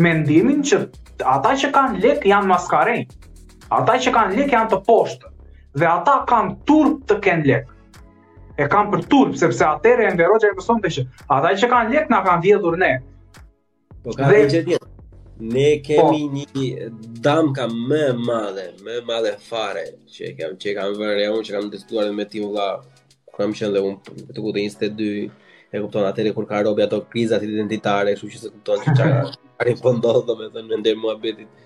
mendimin 0.04 0.60
që 0.66 0.80
ata 1.34 1.54
që 1.62 1.70
kanë 1.74 2.00
lek 2.04 2.26
janë 2.30 2.50
maskarej. 2.50 3.00
Ata 3.74 3.96
që 4.04 4.12
kanë 4.14 4.38
lek 4.38 4.52
janë 4.54 4.70
të 4.74 4.78
poshtë 4.86 5.32
dhe 5.80 5.88
ata 5.90 6.20
kanë 6.30 6.54
turp 6.70 7.00
të 7.10 7.16
kenë 7.26 7.48
lek. 7.50 7.70
E 8.62 8.68
kanë 8.70 8.92
për 8.92 9.02
turp 9.10 9.34
sepse 9.40 9.64
atëherë 9.66 10.06
Enver 10.12 10.30
Roger 10.30 10.54
mëson 10.54 10.82
të 10.84 10.92
që 10.98 11.06
ata 11.36 11.54
që 11.60 11.70
kanë 11.74 11.94
lek 11.96 12.10
na 12.14 12.22
kanë 12.26 12.44
vjedhur 12.46 12.78
ne. 12.84 12.92
Po 14.04 14.14
kanë 14.14 14.42
dhe... 14.54 14.82
Ne 15.34 15.80
kemi 15.82 16.28
po. 16.30 16.56
një 16.56 17.24
dam 17.24 17.48
ka 17.56 17.64
më 17.68 18.02
madhe, 18.22 18.68
më 18.86 19.00
madhe 19.08 19.32
fare 19.42 19.82
që 20.14 20.28
kam 20.38 20.52
që 20.62 20.74
kam 20.76 20.92
vënë 20.94 21.24
unë 21.32 21.46
që 21.48 21.56
kam 21.56 21.72
diskutuar 21.72 22.12
me 22.14 22.22
ti 22.30 22.44
vëlla. 22.44 22.68
Kam 23.34 23.50
qenë 23.50 23.74
dhe 23.74 23.80
unë 23.88 24.28
të 24.30 24.38
kujtë 24.44 24.62
22 24.62 25.43
e 25.74 25.80
kupton 25.82 26.06
atëri 26.06 26.30
kur 26.34 26.44
ka 26.46 26.60
robi 26.66 26.84
ato 26.84 27.00
krizat 27.12 27.42
identitare, 27.42 28.12
kështu 28.14 28.28
që 28.34 28.40
se 28.42 28.50
kupton 28.54 28.82
që 28.84 28.92
çfarë 28.98 29.32
ari 29.64 29.72
po 29.82 29.90
ndodh 29.96 30.20
domethënë 30.28 30.70
me 30.70 30.78
ndër 30.82 30.98
muhabetit. 31.02 31.64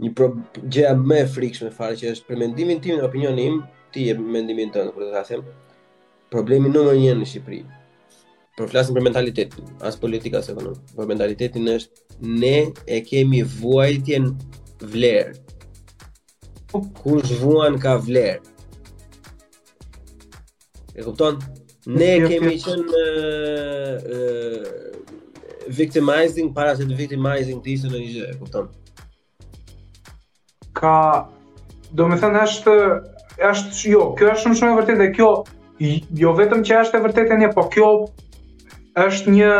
Një 0.00 0.28
gjë 0.76 0.94
më 1.08 1.18
e 1.20 1.26
frikshme 1.34 1.68
fare 1.76 1.98
që 2.00 2.14
është 2.14 2.30
për 2.30 2.40
mendimin 2.42 2.80
tim, 2.84 3.02
opinionin 3.10 3.50
im, 3.52 3.58
ti 3.92 4.06
e 4.08 4.14
mendimin 4.38 4.72
tënd 4.72 4.94
për 4.96 5.04
të 5.04 5.24
thënë 5.28 5.54
problemi 6.32 6.72
numër 6.72 6.96
1 7.12 7.20
në 7.20 7.28
Shqipëri. 7.34 7.60
Për 8.56 8.66
po 8.66 8.70
flasim 8.72 8.96
për 8.96 9.04
mentalitetin, 9.06 9.68
as 9.88 9.96
politika 10.00 10.40
as 10.40 10.48
ekonomi. 10.52 10.80
Për 10.96 11.02
po 11.04 11.10
mentalitetin 11.12 11.68
është 11.76 12.20
ne 12.40 12.54
e 12.98 13.02
kemi 13.04 13.44
vuajtjen 13.58 14.30
vlerë. 14.92 15.36
Kush 17.02 17.34
vuan 17.42 17.76
ka 17.80 17.98
vlerë? 18.00 18.40
E 20.96 21.04
kupton? 21.06 21.40
ne 21.86 22.24
kemi 22.28 22.56
qenë 22.62 23.02
uh, 23.02 23.96
uh, 23.98 25.70
victimizing 25.78 26.52
para 26.54 26.76
se 26.78 26.86
të 26.86 26.96
victimizing 26.98 27.58
të 27.64 27.72
ishte 27.74 27.90
në 27.90 28.02
një 28.02 28.12
gjë, 28.12 28.26
e 28.34 28.36
kuptam. 28.38 28.68
Ka, 30.78 30.94
do 31.92 32.06
me 32.10 32.18
thënë, 32.20 32.42
është, 32.46 32.76
është, 33.50 33.82
jo, 33.92 34.04
kjo 34.18 34.30
është 34.34 34.44
shumë 34.44 34.60
shumë 34.60 34.72
e 34.72 34.78
vërtet, 34.80 35.00
dhe 35.02 35.10
kjo, 35.16 35.30
jo 36.22 36.34
vetëm 36.38 36.62
që 36.68 36.78
është 36.84 36.98
e 37.00 37.04
vërtet 37.08 37.34
e 37.38 37.50
po 37.56 37.66
kjo 37.74 37.90
është 39.06 39.34
një 39.34 39.52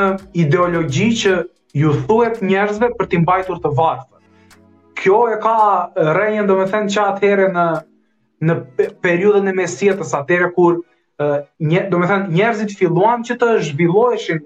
ideologji 0.45 1.11
që 1.23 1.37
ju 1.83 1.93
thuhet 2.07 2.43
njerëzve 2.45 2.93
për 2.99 3.09
t'i 3.11 3.18
mbajtur 3.23 3.59
të 3.64 3.73
varfër. 3.79 4.59
Kjo 5.03 5.23
e 5.35 5.39
ka 5.43 5.57
rënë 5.97 6.47
do 6.47 6.59
me 6.61 6.66
thënë, 6.70 6.91
që 6.93 7.35
në, 7.57 7.66
në 8.47 8.59
periudhën 9.03 9.49
e 9.49 9.55
mesjetës, 9.62 10.14
atëhere 10.14 10.51
kur, 10.55 10.83
një, 11.73 11.83
do 11.91 11.99
me 12.01 12.09
thënë, 12.11 12.27
njerëzit 12.37 12.75
filluan 12.79 13.23
që 13.29 13.37
të 13.41 13.51
zhvilloheshin 13.68 14.41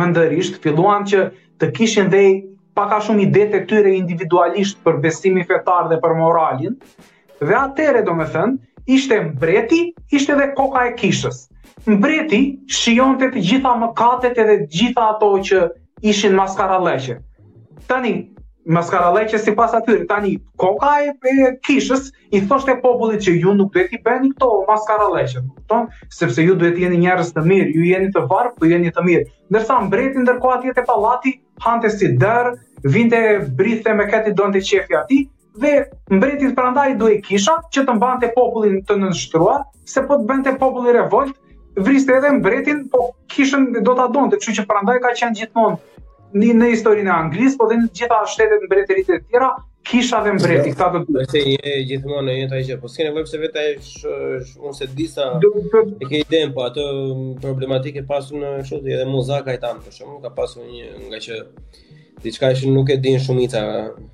më 0.00 0.08
ndërisht, 0.12 0.58
filluan 0.64 1.06
që 1.10 1.24
të 1.60 1.70
kishin 1.78 2.10
dhe 2.12 2.22
paka 2.78 2.98
shumë 3.04 3.24
ide 3.26 3.46
të 3.52 3.62
këtyre 3.64 3.94
individualisht 3.96 4.80
për 4.86 5.00
besimi 5.06 5.42
fetar 5.48 5.88
dhe 5.90 5.98
për 6.04 6.14
moralin, 6.20 6.76
dhe 7.42 7.56
atere, 7.60 8.04
do 8.06 8.14
me 8.20 8.28
thënë, 8.32 8.58
ishte 8.96 9.18
mbreti, 9.30 9.80
ishte 10.16 10.36
dhe 10.40 10.50
koka 10.58 10.86
e 10.88 10.94
kishës. 11.00 11.42
Mbreti 11.88 12.40
shion 12.80 13.16
të 13.20 13.32
gjitha 13.38 13.74
mëkatet 13.82 14.38
edhe 14.44 14.58
gjitha 14.76 15.08
ato 15.14 15.32
që 15.50 15.66
ishin 16.12 16.34
maskara 16.36 16.78
leqe. 16.84 17.18
Tani, 17.90 18.14
Mas 18.66 18.90
ka 18.90 18.98
si 19.24 19.32
pas 19.32 19.40
sipas 19.70 19.74
atyre 19.74 20.04
tani 20.06 20.36
koka 20.56 21.02
e 21.06 21.58
kishës 21.66 22.10
i 22.32 22.40
thoshte 22.50 22.74
popullit 22.82 23.20
që 23.24 23.32
ju 23.40 23.54
nuk 23.56 23.72
duhet 23.72 23.92
i 23.92 23.98
bëni 24.04 24.32
këto 24.34 24.48
maskaralleqe, 24.68 25.40
e 25.40 25.42
kupton? 25.48 25.86
Sepse 26.16 26.42
ju 26.44 26.54
duhet 26.54 26.74
të 26.76 26.82
jeni 26.84 26.98
njerëz 27.06 27.32
të 27.32 27.40
mirë, 27.46 27.70
ju 27.78 27.82
jeni 27.88 28.10
të 28.16 28.26
varf, 28.30 28.52
ju 28.62 28.68
jeni 28.74 28.92
të 28.92 29.04
mirë. 29.06 29.24
nërsa 29.56 29.78
mbreti 29.86 30.18
ndërkohë 30.26 30.58
atje 30.58 30.72
te 30.76 30.82
pallati 30.90 31.32
hante 31.64 31.90
si 31.90 32.08
dërë, 32.20 32.52
vinte 32.84 33.22
brithe 33.60 33.94
me 33.94 34.04
këti 34.12 34.34
donte 34.36 34.58
të 34.58 34.66
çefi 34.70 34.96
aty 35.00 35.18
dhe 35.64 35.72
mbreti 36.10 36.52
prandaj 36.56 36.92
duhet 37.00 37.24
kisha 37.26 37.54
që 37.74 37.84
të 37.88 37.94
mbante 37.96 38.30
popullin 38.36 38.82
të 38.84 38.94
nënështrua, 39.02 39.56
se 39.94 40.02
po 40.06 40.14
të 40.20 40.26
bënte 40.30 40.54
populli 40.60 40.92
revolt, 40.94 41.32
vriste 41.80 42.12
edhe 42.20 42.30
mbretin, 42.36 42.84
po 42.92 43.08
kishën 43.32 43.70
do 43.86 43.94
ta 43.94 44.06
donte, 44.08 44.36
kështu 44.36 44.60
që 44.60 44.66
prandaj 44.70 44.98
ka 45.00 45.16
qenë 45.20 45.38
gjithmonë 45.40 45.76
në 46.34 46.52
në 46.60 46.68
historinë 46.76 47.10
e 47.10 47.14
Anglisë, 47.16 47.58
por 47.60 47.70
dhe 47.70 47.78
në 47.82 47.88
gjitha 47.96 48.18
shtetet 48.32 48.66
mbretërit 48.66 49.10
e 49.10 49.18
tjera 49.24 49.50
kisha 49.88 50.20
dhe 50.26 50.34
mbreti 50.36 50.74
këta 50.76 50.90
të 50.94 51.00
dy. 51.06 51.14
Është 51.24 51.42
e 51.70 51.76
gjithmonë 51.90 52.24
në 52.28 52.34
njëta 52.38 52.60
gjë, 52.68 52.76
po 52.82 52.90
s'ke 52.92 53.06
nevojë 53.08 53.26
pse 53.26 53.40
vetë 53.42 53.62
ai 53.62 53.70
unë 54.60 54.74
se 54.76 54.90
di 54.96 55.06
sa 55.10 55.30
e 55.40 56.10
ke 56.10 56.20
iden, 56.20 56.52
po 56.54 56.66
atë 56.68 56.84
problematike 57.42 58.04
pasun 58.08 58.44
në 58.44 58.52
kështu 58.66 58.82
edhe 58.94 59.08
muzaka 59.10 59.56
i 59.56 59.62
tan 59.62 59.80
për 59.82 59.96
shkakun 59.96 60.20
ka 60.26 60.34
pasur 60.36 60.68
një 60.68 61.08
nga 61.08 61.22
që 61.24 61.40
diçka 62.20 62.50
që 62.60 62.68
nuk 62.70 62.90
e 62.92 62.98
din 63.00 63.16
shumica 63.18 63.62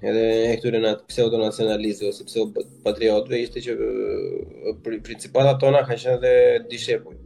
edhe 0.07 0.25
e 0.53 0.57
këtyre 0.61 0.79
nat 0.85 1.03
pseudo 1.11 1.41
nacionalistëve 1.43 2.13
ose 2.15 2.23
pseudo 2.29 2.63
patriotëve 2.87 3.43
ishte 3.43 3.65
që 3.67 4.81
principata 4.87 5.57
tona 5.61 5.83
kanë 5.85 6.05
qenë 6.07 6.21
dhe 6.25 6.37
dishepuj 6.71 7.23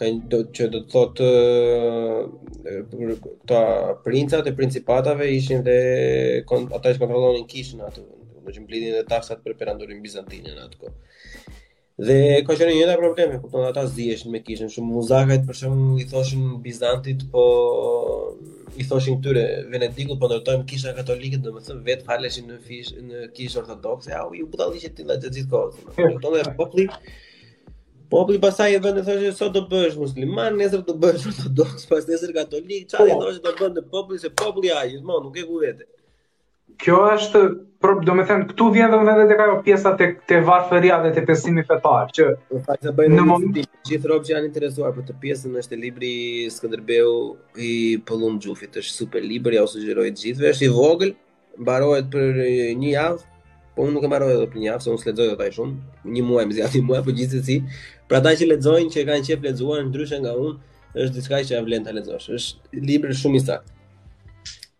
do, 0.00 0.38
që 0.56 0.64
do 0.72 0.80
të 0.84 0.90
thotë 0.94 1.28
ta 3.50 3.62
princat 4.06 4.44
e 4.48 4.54
principatave 4.56 5.26
ishin 5.34 5.58
dhe 5.66 5.76
kon, 6.48 6.60
ata 6.76 6.92
që 6.94 7.00
kontrollonin 7.02 7.44
kishën 7.50 7.80
atë 7.84 7.98
do 8.00 8.06
të 8.54 8.60
mblidhin 8.64 8.92
edhe 8.94 9.04
taksat 9.10 9.38
për 9.44 9.52
perandorin 9.60 10.00
bizantinën 10.04 10.56
atko. 10.64 10.86
Dhe 12.00 12.18
ka 12.48 12.52
qenë 12.56 12.72
një 12.78 12.84
nga 12.88 12.96
problemet 12.96 13.38
ku 13.42 13.46
ata 13.60 13.84
zihesh 13.86 14.24
me 14.32 14.38
kishën, 14.44 14.72
shumë 14.72 14.94
muzakat 14.96 15.40
për 15.46 15.54
shemb 15.60 15.80
i 16.00 16.04
thoshin 16.08 16.44
bizantit 16.64 17.20
po 17.32 17.44
i 18.80 18.82
thoshin 18.88 19.16
këtyre 19.20 19.44
venedikut 19.72 20.16
po 20.20 20.26
ndërtojmë 20.30 20.66
kisha 20.70 20.90
katolike 20.96 21.38
domethënë 21.44 21.78
të 21.78 21.84
vet 21.90 22.06
faleshin 22.08 22.46
në 22.48 22.56
fish 22.66 22.90
në 23.04 23.18
kishë 23.36 23.58
ortodokse 23.60 24.10
au 24.22 24.30
ju 24.32 24.44
budalliqet 24.52 24.92
ti 24.96 25.02
na 25.10 25.14
të 25.20 25.28
gjithë 25.36 25.50
kohën. 25.52 25.74
Do 25.98 26.04
të 26.14 26.20
thonë 26.24 26.88
Populli 28.10 28.40
pasaj 28.42 28.72
dhe 28.82 28.90
të 28.96 29.02
thoshe, 29.06 29.28
sot 29.38 29.54
do 29.54 29.60
bësh 29.70 29.94
musliman, 30.00 30.56
nesër 30.58 30.80
do 30.88 30.96
bësh 31.02 31.28
ortodox, 31.30 31.84
pas 31.90 32.08
nesër 32.10 32.32
katolik, 32.34 32.88
qa 32.90 33.04
dhe 33.06 33.14
po. 33.14 33.26
thoshe 33.26 33.42
do 33.44 33.52
bënë 33.60 33.74
në 33.80 33.84
populli, 33.92 34.18
se 34.24 34.30
populli 34.42 34.72
a 34.74 34.82
i, 34.90 34.96
nuk 35.06 35.36
e 35.38 35.44
ku 35.46 35.60
vete. 35.62 35.84
Kjo 36.80 36.96
është, 37.12 37.42
do 38.08 38.14
me 38.18 38.24
thënë, 38.26 38.46
këtu 38.50 38.66
vjen 38.74 38.90
dhe 38.90 38.98
më 39.06 39.14
dhe 39.20 39.26
të 39.30 39.36
kajo 39.40 39.54
pjesa 39.66 39.92
të, 40.00 40.08
të 40.26 40.40
varfëria 40.48 40.96
dhe 41.04 41.12
të 41.18 41.24
pesimi 41.28 41.62
fetar, 41.68 42.10
që... 42.16 42.26
Në 42.56 42.64
fakt 42.66 42.86
të 42.88 42.94
bëjnë 42.98 43.28
në 43.28 43.64
gjithë 43.90 44.10
robë 44.12 44.26
që 44.28 44.34
janë 44.34 44.50
interesuar 44.50 44.94
për 44.98 45.06
të 45.10 45.16
pjesën, 45.22 45.54
është 45.62 45.78
libri 45.84 46.10
Skënderbeu 46.56 47.12
i 47.68 47.72
Pëllum 48.10 48.40
Gjufit, 48.42 48.80
është 48.80 48.96
super 48.96 49.22
libri, 49.28 49.60
ja 49.60 49.62
u 49.62 49.70
sugjerojt 49.70 50.18
gjithve, 50.24 50.50
është 50.54 50.66
i 50.66 50.72
vogël, 50.80 51.14
barohet 51.68 52.10
për 52.14 52.42
një 52.82 52.94
javë, 52.96 53.22
po 53.76 53.86
unë 53.86 53.94
nuk 53.98 54.08
e 54.08 54.12
marroj 54.16 54.34
edhe 54.38 54.48
për 54.50 54.62
një 54.64 54.68
javë, 54.72 54.86
se 54.86 54.94
unë 54.94 55.04
sledzoj 55.04 55.28
dhe 55.34 55.38
taj 55.44 55.52
shumë, 55.58 55.76
një 56.16 56.24
muaj, 56.30 56.46
më 56.50 56.56
zi, 56.58 56.64
një 56.80 56.86
muaj, 56.88 57.02
po 57.06 57.18
gjithë 57.20 57.44
si, 57.46 57.60
Pra 58.10 58.18
ata 58.18 58.32
që 58.34 58.48
lexojnë, 58.50 58.88
që 58.90 59.02
kanë 59.06 59.26
qenë 59.28 59.42
lexuar 59.46 59.82
ndryshe 59.86 60.16
nga 60.24 60.30
unë, 60.44 60.54
është 60.98 61.12
diçka 61.16 61.38
që 61.50 61.56
e 61.60 61.60
vlen 61.66 61.84
ta 61.86 61.92
lexosh. 61.94 62.24
Është 62.38 62.80
libër 62.88 63.12
shumë 63.20 63.38
i 63.38 63.42
saktë. 63.44 63.74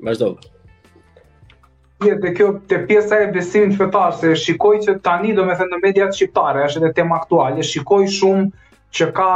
Vazhdo. 0.09 0.31
Dhe 2.24 2.33
kjo 2.35 2.49
te 2.72 2.81
pjesa 2.89 3.20
e 3.26 3.28
besimit 3.37 3.76
fetar 3.78 4.16
se 4.22 4.33
shikoj 4.45 4.81
që 4.89 4.97
tani 5.07 5.37
domethënë 5.37 5.70
në 5.70 5.78
mediat 5.85 6.16
shqiptare 6.18 6.64
është 6.66 6.83
edhe 6.83 6.91
tema 6.99 7.20
aktuale, 7.20 7.62
shikoj 7.70 8.07
shumë 8.18 8.47
që 8.99 9.09
ka 9.20 9.31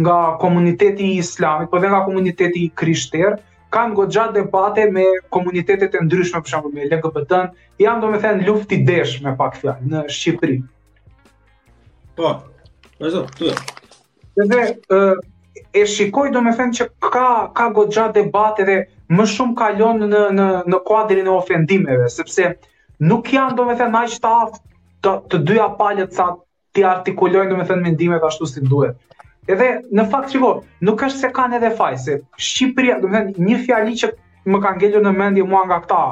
nga 0.00 0.16
komuniteti 0.46 1.10
islamit, 1.18 1.68
po 1.74 1.80
dhe 1.82 1.90
nga 1.92 2.00
komuniteti 2.08 2.64
krishter, 2.82 3.36
kanë 3.74 3.98
goxha 4.00 4.28
debate 4.38 4.86
me 4.96 5.04
komunitetet 5.36 5.98
e 6.00 6.06
ndryshme 6.08 6.40
për 6.40 6.54
shembull 6.54 6.72
me 6.78 6.86
LGBT-n, 6.88 7.52
janë 7.84 8.02
domethënë 8.06 8.48
luftë 8.48 8.78
i 8.80 8.84
desh 8.94 9.18
me 9.26 9.34
pak 9.44 9.60
fjalë 9.60 9.90
në 9.92 10.06
Shqipëri. 10.16 10.62
Po, 12.20 12.32
Vazhdo, 13.00 13.24
tu. 13.38 13.46
Dhe 14.44 14.58
ë 14.92 15.04
e 15.80 15.84
shikoj 15.88 16.28
domethënë 16.34 16.76
që 16.78 16.84
ka 17.14 17.28
ka 17.60 17.64
goxha 17.78 18.04
debate 18.16 18.64
dhe 18.68 18.74
më 19.18 19.26
shumë 19.34 19.56
kalon 19.60 20.04
në 20.12 20.20
në 20.40 20.46
në 20.72 20.80
kuadrin 20.90 21.28
e 21.28 21.32
ofendimeve, 21.36 22.08
sepse 22.14 22.50
nuk 23.12 23.30
janë 23.34 23.56
domethënë 23.60 24.02
aq 24.04 24.16
të 24.24 24.32
aftë 24.42 24.60
të 25.06 25.14
të 25.32 25.40
dyja 25.50 25.68
palët 25.80 26.14
sa 26.18 26.26
ti 26.76 26.82
me 26.82 27.46
domethënë 27.50 27.82
mendimet 27.88 28.22
ashtu 28.30 28.46
si 28.52 28.60
duhet. 28.74 28.96
Edhe 29.54 29.70
në 29.98 30.06
fakt 30.12 30.30
shikoj, 30.36 30.60
nuk 30.90 31.02
është 31.08 31.20
se 31.24 31.30
kanë 31.40 31.56
edhe 31.60 31.70
faj 31.80 31.92
se 32.04 32.18
Shqipëria 32.48 32.98
domethënë 33.06 33.46
një 33.48 33.56
fjali 33.64 33.94
që 34.02 34.10
më 34.54 34.60
ka 34.66 34.74
ngelur 34.76 35.02
në 35.08 35.12
mendje 35.22 35.44
mua 35.54 35.64
nga 35.70 35.80
këta 35.86 36.02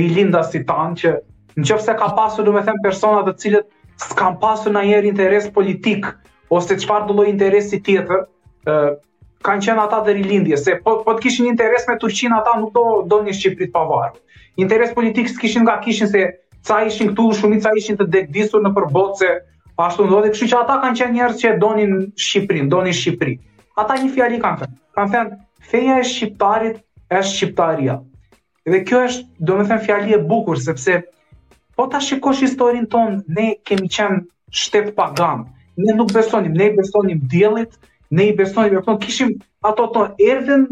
rilinda 0.00 0.42
si 0.52 0.64
tanë 0.72 0.96
që 1.04 1.12
në 1.56 1.68
qëfë 1.68 1.84
se 1.90 1.98
ka 2.02 2.08
pasur, 2.20 2.44
do 2.48 2.52
me 2.56 2.62
them, 2.70 2.80
personat 2.88 3.28
dhe 3.28 3.36
cilët 3.44 3.66
s'kan 4.06 4.38
pasur 4.46 4.72
në 4.74 4.84
njerë 4.88 5.12
interes 5.12 5.50
politik 5.60 6.08
ose 6.52 6.74
çfarë 6.82 7.06
do 7.08 7.14
lloj 7.18 7.28
interesi 7.30 7.78
tjetër, 7.86 8.24
ë 8.70 8.74
kanë 9.48 9.62
qenë 9.66 9.80
ata 9.82 10.00
deri 10.06 10.24
lindje, 10.26 10.58
se 10.60 10.74
po 10.86 10.96
po 11.04 11.14
të 11.18 11.22
kishin 11.26 11.46
interes 11.50 11.86
me 11.90 11.94
Turqinë 12.02 12.36
ata 12.40 12.54
nuk 12.62 12.72
do 12.74 12.82
donin 13.12 13.36
Shqipëri 13.38 13.68
të 13.70 13.74
pavarur. 13.76 14.16
Interes 14.64 14.90
politik 14.96 15.30
s'kishin 15.30 15.62
nga 15.68 15.76
kishin 15.84 16.10
se 16.14 16.24
ca 16.70 16.80
ishin 16.90 17.12
këtu, 17.12 17.28
shumica 17.40 17.70
ishin 17.82 17.98
të 18.00 18.08
degdisur 18.16 18.64
në 18.64 18.72
përbotëse, 18.78 19.30
ashtu 19.86 20.08
ndodhi, 20.10 20.32
kështu 20.34 20.48
që 20.52 20.58
ata 20.62 20.78
kanë 20.82 20.98
qenë 21.00 21.16
njerëz 21.20 21.38
që 21.44 21.50
e 21.52 21.54
donin 21.62 21.94
Shqipërinë, 22.26 22.68
donin 22.74 22.98
Shqipëri. 22.98 23.36
Ata 23.84 24.00
një 24.02 24.10
fjali 24.16 24.42
kanë 24.42 24.60
thënë, 24.64 24.76
kanë 24.98 25.14
thënë, 25.14 25.38
feja 25.70 26.00
e 26.02 26.08
Shqiptarit 26.10 26.82
është 27.20 27.30
Shqiptaria. 27.36 27.94
Dhe 28.74 28.82
kjo 28.90 29.04
është, 29.06 29.30
do 29.50 29.60
me 29.60 29.68
thënë, 29.70 29.84
fjali 29.86 30.18
e 30.18 30.20
bukur, 30.34 30.60
sepse 30.66 30.98
po 31.78 31.86
ta 31.94 32.02
shikosh 32.08 32.44
historin 32.44 32.90
tonë, 32.96 33.22
ne 33.38 33.48
kemi 33.66 33.88
qenë 33.98 34.20
shtet 34.64 34.92
pagan 34.98 35.48
ne 35.86 35.94
nuk 35.96 36.12
besonim, 36.14 36.52
ne 36.54 36.66
i 36.66 36.76
besonim 36.76 37.20
djelit, 37.22 37.78
ne 38.10 38.28
i 38.28 38.36
besonim, 38.36 38.78
e 38.78 38.82
po, 38.84 38.96
kishim 38.98 39.32
ato 39.66 39.84
të 39.94 40.02
erdhen 40.30 40.62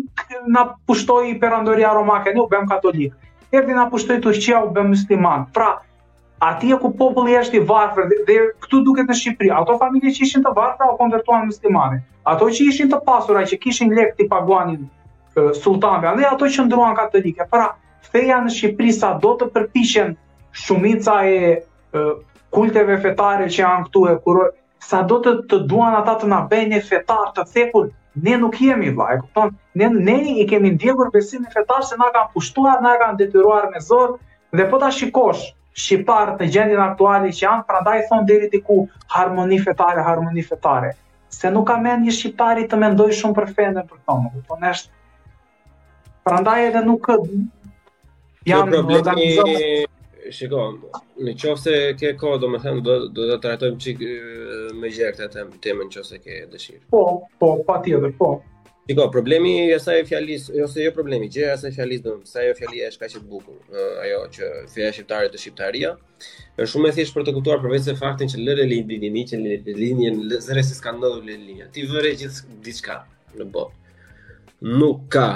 na 0.55 0.63
pushtoj 0.89 1.27
i 1.31 1.35
perandoria 1.41 1.91
romake, 1.95 2.33
ne 2.35 2.41
u 2.43 2.49
bëm 2.51 2.69
katolik, 2.71 3.15
erdhen 3.55 3.77
na 3.77 3.85
pushtoj 3.93 4.21
të 4.25 4.33
shqia 4.39 4.63
u 4.67 4.71
bëm 4.79 4.89
musliman, 4.95 5.45
pra, 5.55 5.69
ati 6.49 6.71
e 6.75 6.79
ku 6.83 6.91
populli 7.01 7.37
është 7.43 7.61
i 7.61 7.65
varfër, 7.71 8.09
dhe, 8.11 8.19
dhe 8.31 8.37
këtu 8.65 8.81
duket 8.87 9.11
në 9.13 9.19
Shqipëri, 9.21 9.51
ato 9.61 9.77
familje 9.83 10.15
që 10.19 10.25
ishin 10.29 10.47
të 10.47 10.55
varfër, 10.57 10.93
o 10.95 10.99
konvertuan 11.03 11.47
muslimane, 11.51 12.01
ato 12.33 12.49
që 12.55 12.69
ishin 12.73 12.93
të 12.93 13.03
pasura, 13.09 13.43
që 13.51 13.59
kishin 13.67 13.93
lek 13.99 14.15
të 14.21 14.29
paguanin 14.33 14.87
sultanve, 15.63 16.17
dhe 16.21 16.31
ato 16.33 16.47
që 16.55 16.65
ndruan 16.69 16.97
katolike, 17.01 17.45
pra, 17.53 17.69
feja 18.13 18.41
në 18.47 18.55
Shqipëri 18.57 18.95
sa 19.03 19.13
do 19.25 19.35
të 19.41 19.51
përpishen 19.59 20.15
shumica 20.65 21.21
e, 21.35 21.59
e 21.59 22.07
kulteve 22.57 22.97
fetare 23.05 23.51
që 23.53 23.63
janë 23.67 23.87
këtu 23.91 24.07
e 24.15 24.15
kurorë, 24.25 24.55
sa 24.89 25.03
do 25.05 25.18
të 25.24 25.32
të 25.51 25.57
duan 25.68 25.93
ata 25.97 26.14
të 26.20 26.28
na 26.32 26.36
bëjnë 26.51 26.74
një 26.76 26.82
fetar 26.89 27.26
të 27.36 27.43
thekur, 27.53 27.91
ne 28.24 28.36
nuk 28.41 28.55
jemi 28.61 28.89
vllai, 28.97 29.16
e 29.18 29.20
kupton? 29.24 29.51
Ne 29.80 29.89
ne 29.97 30.14
i 30.43 30.47
kemi 30.49 30.70
ndjekur 30.78 31.11
besimin 31.14 31.49
e 31.49 31.53
fetar 31.57 31.84
se 31.89 31.99
na 32.01 32.07
kanë 32.14 32.30
pushtuar, 32.39 32.78
na 32.86 32.95
kanë 33.03 33.18
detyruar 33.20 33.66
me 33.74 33.82
zor 33.84 34.14
dhe 34.57 34.64
po 34.70 34.80
ta 34.84 34.89
shikosh 34.99 35.43
shqiptar 35.82 36.32
në 36.39 36.49
gjendjen 36.55 36.80
aktuale 36.86 37.34
që 37.36 37.45
janë, 37.45 37.66
prandaj 37.68 37.99
thon 38.09 38.24
deri 38.30 38.49
diku 38.55 38.78
harmoni 39.16 39.61
fetare, 39.66 40.01
harmoni 40.09 40.47
fetare. 40.49 40.95
Se 41.41 41.53
nuk 41.53 41.68
ka 41.68 41.76
mend 41.84 42.09
një 42.09 42.16
shqiptari 42.22 42.64
të 42.72 42.80
mendoj 42.86 43.11
shumë 43.20 43.36
për 43.41 43.49
fenë 43.59 43.84
për 43.84 44.03
këtë, 44.07 44.30
e 44.30 44.34
kupton? 44.39 44.66
Është 44.72 44.97
Prandaj 46.28 46.64
edhe 46.70 46.80
nuk 46.89 47.07
janë 48.53 48.72
problemi 48.72 49.86
shiko, 50.35 50.62
në 51.24 51.33
qofë 51.39 51.62
se 51.62 51.76
ke 51.99 52.12
ko, 52.20 52.35
do 52.43 52.51
me 52.53 52.61
thëmë, 52.62 52.83
do, 52.87 52.97
do 53.14 53.26
të 53.31 53.39
trajtojmë 53.45 53.81
qik 53.85 54.03
me 54.83 54.91
gjerë 54.93 55.16
të 55.29 55.47
temë, 55.62 55.87
në 55.87 55.91
qofë 55.95 56.11
se 56.11 56.20
ke 56.22 56.41
dëshirë. 56.53 56.83
Po, 56.93 57.03
po, 57.41 57.55
pa 57.68 57.79
tjetër, 57.85 58.14
po. 58.20 58.33
Shiko, 58.89 59.05
problemi 59.12 59.51
e 59.68 59.76
sa 59.85 59.93
e 60.01 60.05
fjallis, 60.09 60.47
ose 60.64 60.81
jo 60.87 60.93
problemi, 60.97 61.26
gje 61.31 61.45
e 61.53 61.57
sa 61.61 61.68
e 61.68 61.74
fjallis, 61.76 62.01
dhe 62.07 62.45
e 62.49 62.55
fjallis 62.57 62.87
e 62.87 62.95
shkashit 62.95 63.26
bukur, 63.29 63.59
ajo 64.03 64.22
që 64.33 64.47
fjallis 64.72 64.97
shqiptare 64.97 65.29
të 65.29 65.41
shqiptaria, 65.43 65.91
e 66.57 66.64
shumë 66.72 66.89
e 66.89 66.95
thish 66.97 67.12
për 67.12 67.26
të 67.26 67.35
kuptuar 67.37 67.61
përvec 67.61 67.85
se 67.85 67.93
faktin 68.01 68.33
që 68.33 68.41
lërë 68.47 68.64
e 68.64 68.70
linjë 68.72 68.99
dini 69.05 69.26
që 69.29 69.43
lërë 69.43 69.61
e 69.61 69.76
linjë, 69.83 70.14
zërë 70.47 70.62
e 70.62 70.64
si 70.70 70.79
s'ka 70.81 70.95
ndodhë 70.97 71.20
lërë 71.26 71.35
e 71.37 71.45
linjë, 71.51 71.68
ti 71.76 71.85
vërë 71.93 72.14
gjithë 72.22 72.57
diçka 72.64 72.97
në 73.37 73.51
botë. 73.59 74.01
Nuk 74.81 75.05
ka 75.14 75.29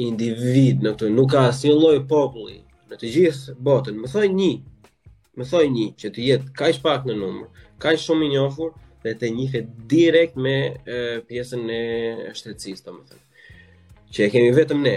individ 0.00 0.86
në 0.86 0.94
këtoj, 0.94 1.10
nuk 1.18 1.34
ka 1.34 1.48
asë 1.50 1.72
një 1.72 1.74
loj 1.82 1.98
populli 2.14 2.60
në 2.90 2.98
të 3.00 3.10
gjithë 3.16 3.54
botën, 3.64 3.98
më 4.04 4.10
thoj 4.12 4.26
një, 4.34 4.50
më 5.40 5.46
thoj 5.50 5.64
një 5.74 5.86
që 6.00 6.10
të 6.16 6.24
jetë 6.28 6.54
ka 6.58 6.70
ish 6.74 6.80
pak 6.84 7.06
në 7.08 7.16
numër, 7.20 7.62
ka 7.82 7.94
ish 7.96 8.06
shumë 8.08 8.26
i 8.28 8.32
njofur 8.34 8.72
dhe 9.04 9.14
të 9.20 9.30
njife 9.36 9.60
direkt 9.92 10.36
me 10.40 10.56
e, 10.84 11.02
pjesën 11.28 11.64
e 11.78 11.82
shtetsis 12.38 12.84
të 12.84 12.94
më 12.96 13.02
thënë. 13.10 13.22
Që 14.14 14.26
e 14.26 14.28
kemi 14.32 14.52
vetëm 14.56 14.80
ne, 14.86 14.96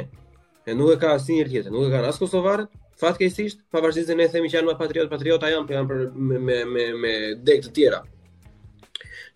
e 0.70 0.76
nuk 0.78 0.94
e 0.96 1.00
ka 1.02 1.16
asë 1.18 1.38
njërë 1.40 1.54
tjetë, 1.56 1.74
nuk 1.74 1.88
e 1.90 1.94
ka 1.94 2.04
asë 2.12 2.22
Kosovarët, 2.24 2.72
fatke 3.02 3.28
i 3.28 3.34
sishtë, 3.34 3.64
pa 3.72 3.82
vazhdiqë 3.84 4.12
dhe 4.12 4.18
ne 4.22 4.28
themi 4.34 4.52
që 4.52 4.60
janë 4.60 4.72
ma 4.72 4.78
patriot, 4.80 5.10
patriotë 5.12 5.50
a 5.50 5.54
janë 5.56 5.70
për 5.70 5.78
janë 5.80 5.90
për 5.92 6.06
me, 6.30 6.40
me, 6.48 6.58
me, 6.76 6.88
me 7.06 7.14
dek 7.46 7.66
të 7.68 7.74
tjera. 7.78 8.02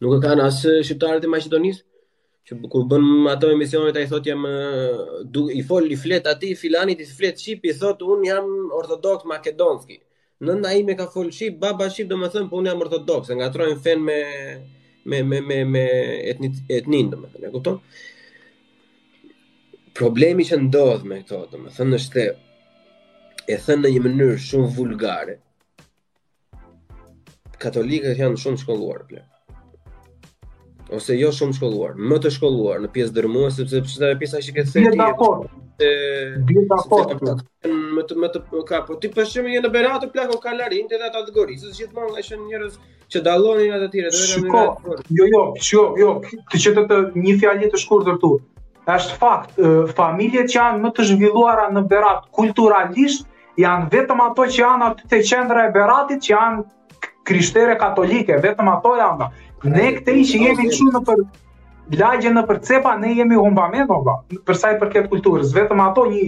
Nuk 0.02 0.18
e 0.18 0.22
ka 0.24 0.36
asë 0.48 0.80
shqiptarët 0.86 1.26
e 1.28 1.32
Macedonisë, 1.32 1.84
që 2.48 2.56
kur 2.74 2.86
bën 2.90 3.04
ato 3.32 3.50
emisionet 3.54 3.98
ai 3.98 4.08
thotë 4.10 4.32
jam 4.32 4.46
du, 5.34 5.44
i 5.54 5.62
fol 5.68 5.90
i 5.94 5.98
flet 6.04 6.26
atij 6.32 6.56
filanit 6.62 7.02
i 7.02 7.06
flet 7.18 7.38
shqip 7.42 7.68
i 7.70 7.74
thotë 7.82 8.08
un 8.16 8.24
jam 8.30 8.48
ortodoks 8.78 9.28
makedonski 9.30 9.98
nëna 10.48 10.72
me 10.88 10.94
ka 11.00 11.06
fol 11.16 11.28
shqip 11.36 11.60
baba 11.64 11.86
shqip 11.94 12.08
domethën 12.10 12.50
po 12.50 12.56
un 12.62 12.68
jam 12.72 12.80
ortodoks 12.88 13.30
e 13.32 13.36
ngatrojn 13.36 13.76
fen 13.86 14.00
me 14.08 14.18
me 15.10 15.18
me 15.30 15.38
me 15.50 15.58
me 15.76 15.86
etnit 16.32 16.56
etnin 16.82 17.08
domethën 17.14 17.46
e 17.46 17.50
kupton 17.54 17.78
problemi 20.00 20.44
që 20.50 20.56
ndodh 20.66 21.04
me 21.12 21.18
këto 21.28 21.46
domethën 21.54 21.90
është 22.00 22.22
se 22.22 23.50
e 23.54 23.64
thën 23.68 23.80
në 23.84 23.88
një 23.94 24.00
mënyrë 24.08 24.42
shumë 24.48 24.74
vulgare 24.80 25.36
katolikët 27.62 28.18
janë 28.26 28.42
shumë 28.44 28.62
shkolluar 28.64 29.06
plot 29.12 29.31
ose 30.96 31.16
jo 31.18 31.30
shumë 31.36 31.56
shkolluar, 31.56 31.94
më 32.12 32.18
të 32.24 32.32
shkolluar 32.36 32.82
në 32.84 32.90
pjesë 32.96 33.14
dërmuese 33.16 33.56
sepse 33.70 33.80
çfarë 33.96 34.12
është 34.12 34.22
pjesa 34.22 34.42
që 34.48 34.54
ke 34.58 34.64
thënë 34.70 34.92
ti? 34.92 35.90
Dhe 36.50 37.76
më 37.96 38.04
të 38.10 38.18
më 38.24 38.30
të 38.36 38.42
ka, 38.72 38.82
po 38.90 38.98
ti 39.04 39.12
po 39.14 39.26
shumë 39.32 39.62
në 39.66 39.72
Beratë 39.76 40.10
plako 40.16 40.40
kalarin 40.44 40.90
te 40.92 41.00
ata 41.08 41.22
të 41.28 41.36
gorisë, 41.38 41.72
gjithmonë 41.80 42.20
ai 42.20 42.26
janë 42.30 42.48
njerëz 42.52 42.76
që 43.12 43.24
dallonin 43.28 43.76
ata 43.78 43.88
të 43.88 43.94
tjerë, 43.96 44.12
vetëm 44.18 44.42
Shiko, 44.42 44.96
jo 45.20 45.30
jo, 45.36 45.44
jo, 45.72 45.84
jo, 46.02 46.12
ti 46.52 46.62
që 46.66 46.76
të 46.80 47.00
një 47.26 47.38
fjalë 47.46 47.72
të 47.76 47.82
shkurtër 47.86 48.20
tu. 48.26 48.34
Është 48.92 49.18
fakt, 49.22 49.56
familjet 49.96 50.52
që 50.52 50.60
janë 50.60 50.84
më 50.84 50.94
të 50.98 51.08
zhvilluara 51.12 51.70
në 51.76 51.86
Berat 51.92 52.28
kulturalisht 52.36 53.28
janë 53.62 53.88
vetëm 53.94 54.24
ato 54.28 54.50
që 54.52 54.64
janë 54.66 54.90
aty 54.92 55.12
te 55.12 55.22
qendra 55.30 55.68
e 55.70 55.74
Beratit 55.76 56.24
që 56.28 56.34
janë 56.34 56.68
krishtere 57.30 57.76
katolike, 57.82 58.40
vetëm 58.48 58.74
ato 58.76 58.96
janë. 59.00 59.30
Ne 59.64 59.92
këtë 59.98 60.14
që 60.30 60.40
jemi 60.42 60.68
këshu 60.70 60.88
në 60.92 61.00
për 61.08 61.20
lagje 62.02 62.30
në 62.34 62.42
për 62.50 62.60
cepa, 62.66 62.96
ne 63.02 63.12
jemi 63.18 63.38
humbamen, 63.38 63.84
ola, 63.94 64.16
po, 64.26 64.30
po. 64.34 64.40
përsa 64.50 64.72
i 64.74 64.80
përket 64.82 65.10
kulturës, 65.12 65.52
vetëm 65.54 65.82
ato 65.84 66.06
një, 66.10 66.22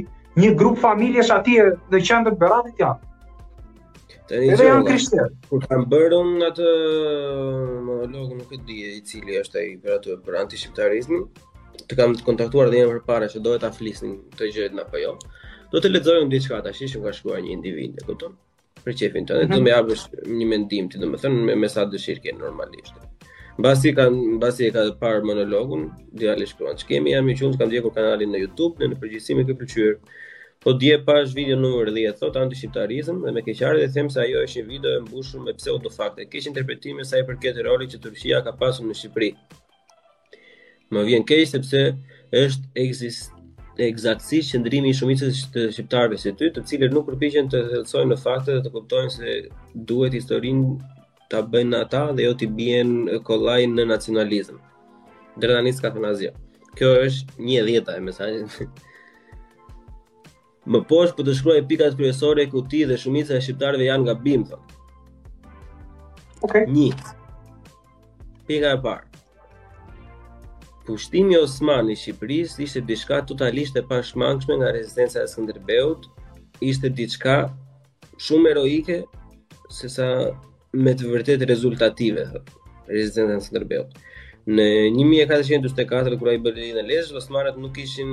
një 0.44 0.52
grup 0.60 0.78
familjesh 0.84 1.32
atje 1.34 1.66
në 1.94 2.02
qendër 2.10 2.36
beratit 2.44 2.84
janë. 2.84 3.10
Të 4.30 4.42
një 4.44 4.58
gjë, 4.60 4.68
janë 4.70 4.86
krishtet. 4.88 5.34
Kur 5.50 5.66
kam 5.68 5.88
bërë 5.92 6.20
unë 6.20 6.52
të 6.60 6.68
monologu 7.88 8.38
nuk 8.38 8.54
e 8.56 8.60
di 8.70 8.78
i 8.92 9.02
cili 9.10 9.40
është 9.42 9.60
ai 9.64 9.72
beratu 9.84 10.14
e 10.14 10.20
për 10.28 10.38
antishqiptarizmin, 10.44 11.26
të 11.90 11.98
kam 12.00 12.14
të 12.16 12.28
kontaktuar 12.30 12.70
dhe 12.72 12.84
një 12.84 12.92
për 12.94 13.02
pare 13.10 13.32
që 13.34 13.42
dohet 13.46 13.66
ta 13.66 13.74
flisnin 13.80 14.14
këtë 14.36 14.52
gjë 14.60 14.70
apo 14.86 15.02
jo. 15.02 15.16
Do 15.74 15.82
të 15.82 15.90
lexoj 15.96 16.20
unë 16.28 16.36
diçka 16.38 16.62
tash 16.70 16.84
që 16.94 17.02
ka 17.08 17.16
shkruar 17.18 17.42
një 17.44 17.56
individ, 17.58 17.98
e 18.00 18.06
kupton? 18.12 18.38
Për 18.84 18.94
çefin 19.00 19.26
tonë, 19.28 19.48
mm 19.48 19.48
-hmm. 19.48 19.56
do 19.56 19.64
më 19.64 19.72
mhm. 19.72 19.76
japësh 19.78 20.30
një 20.38 20.46
mendim 20.54 20.90
ti, 20.90 21.00
domethënë 21.04 21.44
me, 21.48 21.56
me 21.56 21.68
sa 21.72 21.86
dëshirë 21.88 22.36
normalisht. 22.38 22.94
Mm 23.00 23.12
Mbasi 23.58 23.94
ka 23.94 24.10
mbasi 24.10 24.66
e 24.66 24.72
ka 24.74 24.82
parë 24.98 25.22
monologun, 25.30 25.84
djalë 26.18 26.48
shkruan. 26.50 26.78
Ç'kemi 26.82 27.12
jam 27.14 27.28
i 27.30 27.36
qumë, 27.38 27.58
kam 27.60 27.70
djegur 27.70 27.92
kanalin 27.94 28.32
në 28.34 28.40
YouTube, 28.44 28.80
në, 28.82 28.88
në 28.90 28.96
përgjithësi 29.04 29.36
më 29.38 29.44
ke 29.52 29.56
pëlqyer. 29.60 29.98
Po 30.66 30.72
dje 30.82 30.96
pash 31.06 31.36
video 31.38 31.58
numër 31.60 31.92
10 31.94 32.16
thot 32.22 32.40
antishqiptarizëm 32.44 33.20
dhe 33.26 33.34
me 33.36 33.44
keqardhje 33.46 33.84
dhe 33.84 33.94
them 33.98 34.10
se 34.10 34.22
ajo 34.24 34.42
është 34.48 34.60
një 34.62 34.66
video 34.72 34.94
e 34.98 35.04
mbushur 35.04 35.44
me 35.46 35.54
pseudo 35.60 35.92
fakte, 35.94 36.26
keq 36.32 36.48
interpretime 36.54 37.06
sa 37.06 37.20
i 37.20 37.28
përket 37.28 37.60
rolit 37.68 37.94
që 37.94 38.00
Turqia 38.08 38.40
ka 38.48 38.56
pasur 38.62 38.88
në 38.90 38.98
Shqipëri. 39.02 39.30
Më 40.96 41.04
vjen 41.10 41.28
keq 41.30 41.44
sepse 41.52 41.84
është 42.40 42.88
eksaktësisht 43.84 44.56
qëndrimi 44.56 44.90
i 44.90 44.98
shumicës 44.98 45.44
të 45.54 45.68
shqiptarëve 45.76 46.18
si 46.24 46.34
ty, 46.40 46.50
të 46.56 46.66
cilët 46.70 46.96
nuk 46.96 47.06
përpiqen 47.12 47.52
të 47.54 47.62
thellësojnë 47.74 48.12
në 48.16 48.20
fakte 48.24 48.56
dhe 48.58 48.64
të 48.68 48.74
kuptojnë 48.80 49.14
se 49.20 49.38
duhet 49.92 50.16
historinë 50.18 50.78
ta 51.34 51.42
bëjnë 51.52 51.76
ata 51.84 52.02
dhe 52.16 52.24
jo 52.28 52.34
t'i 52.38 52.48
bjen 52.60 52.90
kollaj 53.26 53.64
në 53.74 53.84
nacionalizm. 53.90 54.60
Dërdanis 55.42 55.80
ka 55.82 55.90
thënë 55.96 56.10
azja. 56.14 56.32
Kjo 56.78 56.92
është 57.08 57.42
një 57.48 57.64
dhjeta 57.70 57.96
e 57.98 58.04
mesajnë. 58.06 58.54
Më 60.74 60.82
poshtë 60.92 61.18
për 61.18 61.28
të 61.28 61.36
shkruaj 61.40 61.64
pikat 61.72 61.98
kryesore 61.98 62.46
ku 62.54 62.62
ti 62.70 62.84
dhe 62.90 63.00
shumica 63.02 63.36
e 63.36 63.42
shqiptarëve 63.42 63.88
janë 63.90 64.06
nga 64.06 64.16
bimë, 64.28 64.46
thëmë. 64.52 64.78
Okay. 66.46 66.68
Një. 66.76 66.92
Pika 68.48 68.76
e 68.78 68.82
parë. 68.84 69.10
Pushtimi 70.84 71.38
Osman 71.40 71.88
i 71.88 71.96
Shqipërisë 71.96 72.66
ishte 72.66 72.82
diçka 72.90 73.22
totalisht 73.30 73.78
e 73.80 73.84
pashmangshme 73.88 74.58
nga 74.60 74.74
rezistenca 74.76 75.24
e 75.24 75.30
Skënderbeut, 75.32 76.10
ishte 76.60 76.92
diçka 77.00 77.38
shumë 78.26 78.52
eroike, 78.52 78.98
sesa 79.72 80.10
me 80.74 80.94
të 80.98 81.10
vërtet 81.12 81.44
rezultative, 81.50 82.24
rezistencën 82.90 83.38
në 83.38 83.44
Sëndërbeut. 83.46 84.00
Në 84.46 84.66
1424, 84.98 86.18
kur 86.20 86.32
ai 86.34 86.38
i 86.40 86.44
bërë 86.44 86.72
në 86.80 86.84
lesh, 86.90 87.30
nuk 87.60 87.78
ishin 87.80 88.10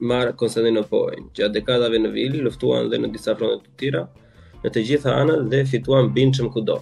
marë 0.00 0.32
Konstantinopojnë, 0.40 1.28
që 1.36 1.44
atë 1.46 1.54
dekadave 1.58 2.00
në 2.00 2.12
vilë, 2.14 2.40
luftuan 2.48 2.88
dhe 2.90 2.98
në 2.98 3.12
disa 3.14 3.34
fronet 3.36 3.62
të 3.64 3.70
tira, 3.76 4.06
në 4.64 4.70
të 4.74 4.84
gjitha 4.88 5.12
anët 5.20 5.48
dhe 5.52 5.64
fituan 5.66 6.12
binë 6.14 6.34
që 6.38 6.44
më 6.46 6.52
kudo. 6.56 6.80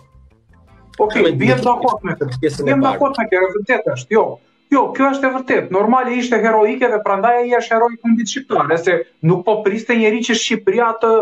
Ok, 0.98 1.14
bjem 1.36 1.60
me 1.60 1.70
akot 1.72 2.04
me 2.06 2.14
të, 2.16 2.30
bjem 2.40 2.84
dhe 2.86 2.90
akot 2.94 3.18
me 3.20 3.24
të, 3.28 3.36
e 3.38 3.48
vërtet 3.56 3.88
është, 3.92 4.14
jo, 4.16 4.24
jo, 4.72 4.86
kjo 4.96 5.10
është 5.16 5.28
e 5.28 5.32
vërtet, 5.38 5.70
normali 5.76 6.16
ishte 6.22 6.40
heroike 6.40 6.88
dhe 6.94 7.00
prandaj 7.04 7.42
e 7.50 7.56
është 7.58 7.76
heroik 7.76 7.98
në 8.04 8.16
ditë 8.22 8.32
shqiptare, 8.34 8.78
se 8.86 8.96
nuk 9.28 9.44
po 9.48 9.58
priste 9.66 9.96
njeri 10.00 10.22
që 10.30 10.36
Shqipëria 10.40 10.88
të, 11.02 11.12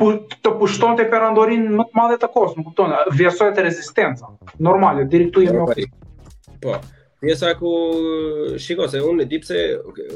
të 0.00 0.50
pushton 0.58 0.96
të 0.96 1.04
perandorin 1.12 1.66
më 1.76 1.84
të 1.90 1.98
madhe 1.98 2.16
të 2.22 2.28
kosë, 2.32 2.56
më 2.58 2.64
kuptonë, 2.68 3.00
vjesoj 3.18 3.50
të 3.54 3.66
rezistenca, 3.68 4.30
normal, 4.64 5.02
direktu 5.12 5.42
i 5.42 5.48
më 5.52 5.62
ofi. 5.66 5.86
Po, 6.64 6.80
Njësa 7.22 7.52
ku 7.54 7.70
shiko 8.58 8.88
se 8.90 8.98
unë 8.98 9.22
e 9.22 9.26
dip 9.30 9.44
se 9.46 9.54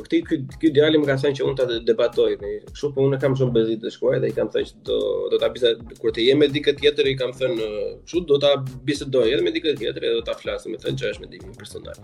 këti 0.03 0.19
këtë 0.27 0.73
djali 0.75 0.99
më 0.99 1.07
ka 1.07 1.15
thënë 1.23 1.37
që 1.39 1.45
unë 1.47 1.55
të 1.61 1.77
debatoj 1.87 2.33
në 2.41 2.49
shumë 2.75 2.95
po 2.97 3.05
unë 3.07 3.15
e 3.15 3.21
kam 3.23 3.37
shumë 3.39 3.55
bezit 3.55 3.79
të 3.85 3.93
shkuaj 3.95 4.19
dhe 4.25 4.31
i 4.33 4.35
kam 4.35 4.51
thënë 4.51 4.67
që 4.73 4.81
do, 4.89 4.97
do 5.31 5.39
të 5.39 5.53
bisa 5.55 5.71
kur 6.03 6.11
të 6.17 6.25
jem 6.27 6.43
me 6.43 6.49
dikët 6.51 6.81
tjetër 6.83 7.13
i 7.13 7.15
kam 7.21 7.31
thënë 7.39 7.69
që 8.11 8.25
do 8.27 8.41
të 8.43 8.51
bisa 8.91 9.07
doj 9.17 9.31
edhe 9.37 9.47
me 9.47 9.55
dikët 9.55 9.79
tjetër 9.79 10.09
edhe 10.09 10.19
do 10.19 10.27
të 10.27 10.35
flasë 10.41 10.73
me 10.75 10.83
thënë 10.83 11.01
që 11.05 11.15
është 11.15 11.23
me 11.23 11.31
dikët 11.37 11.61
personal 11.63 12.03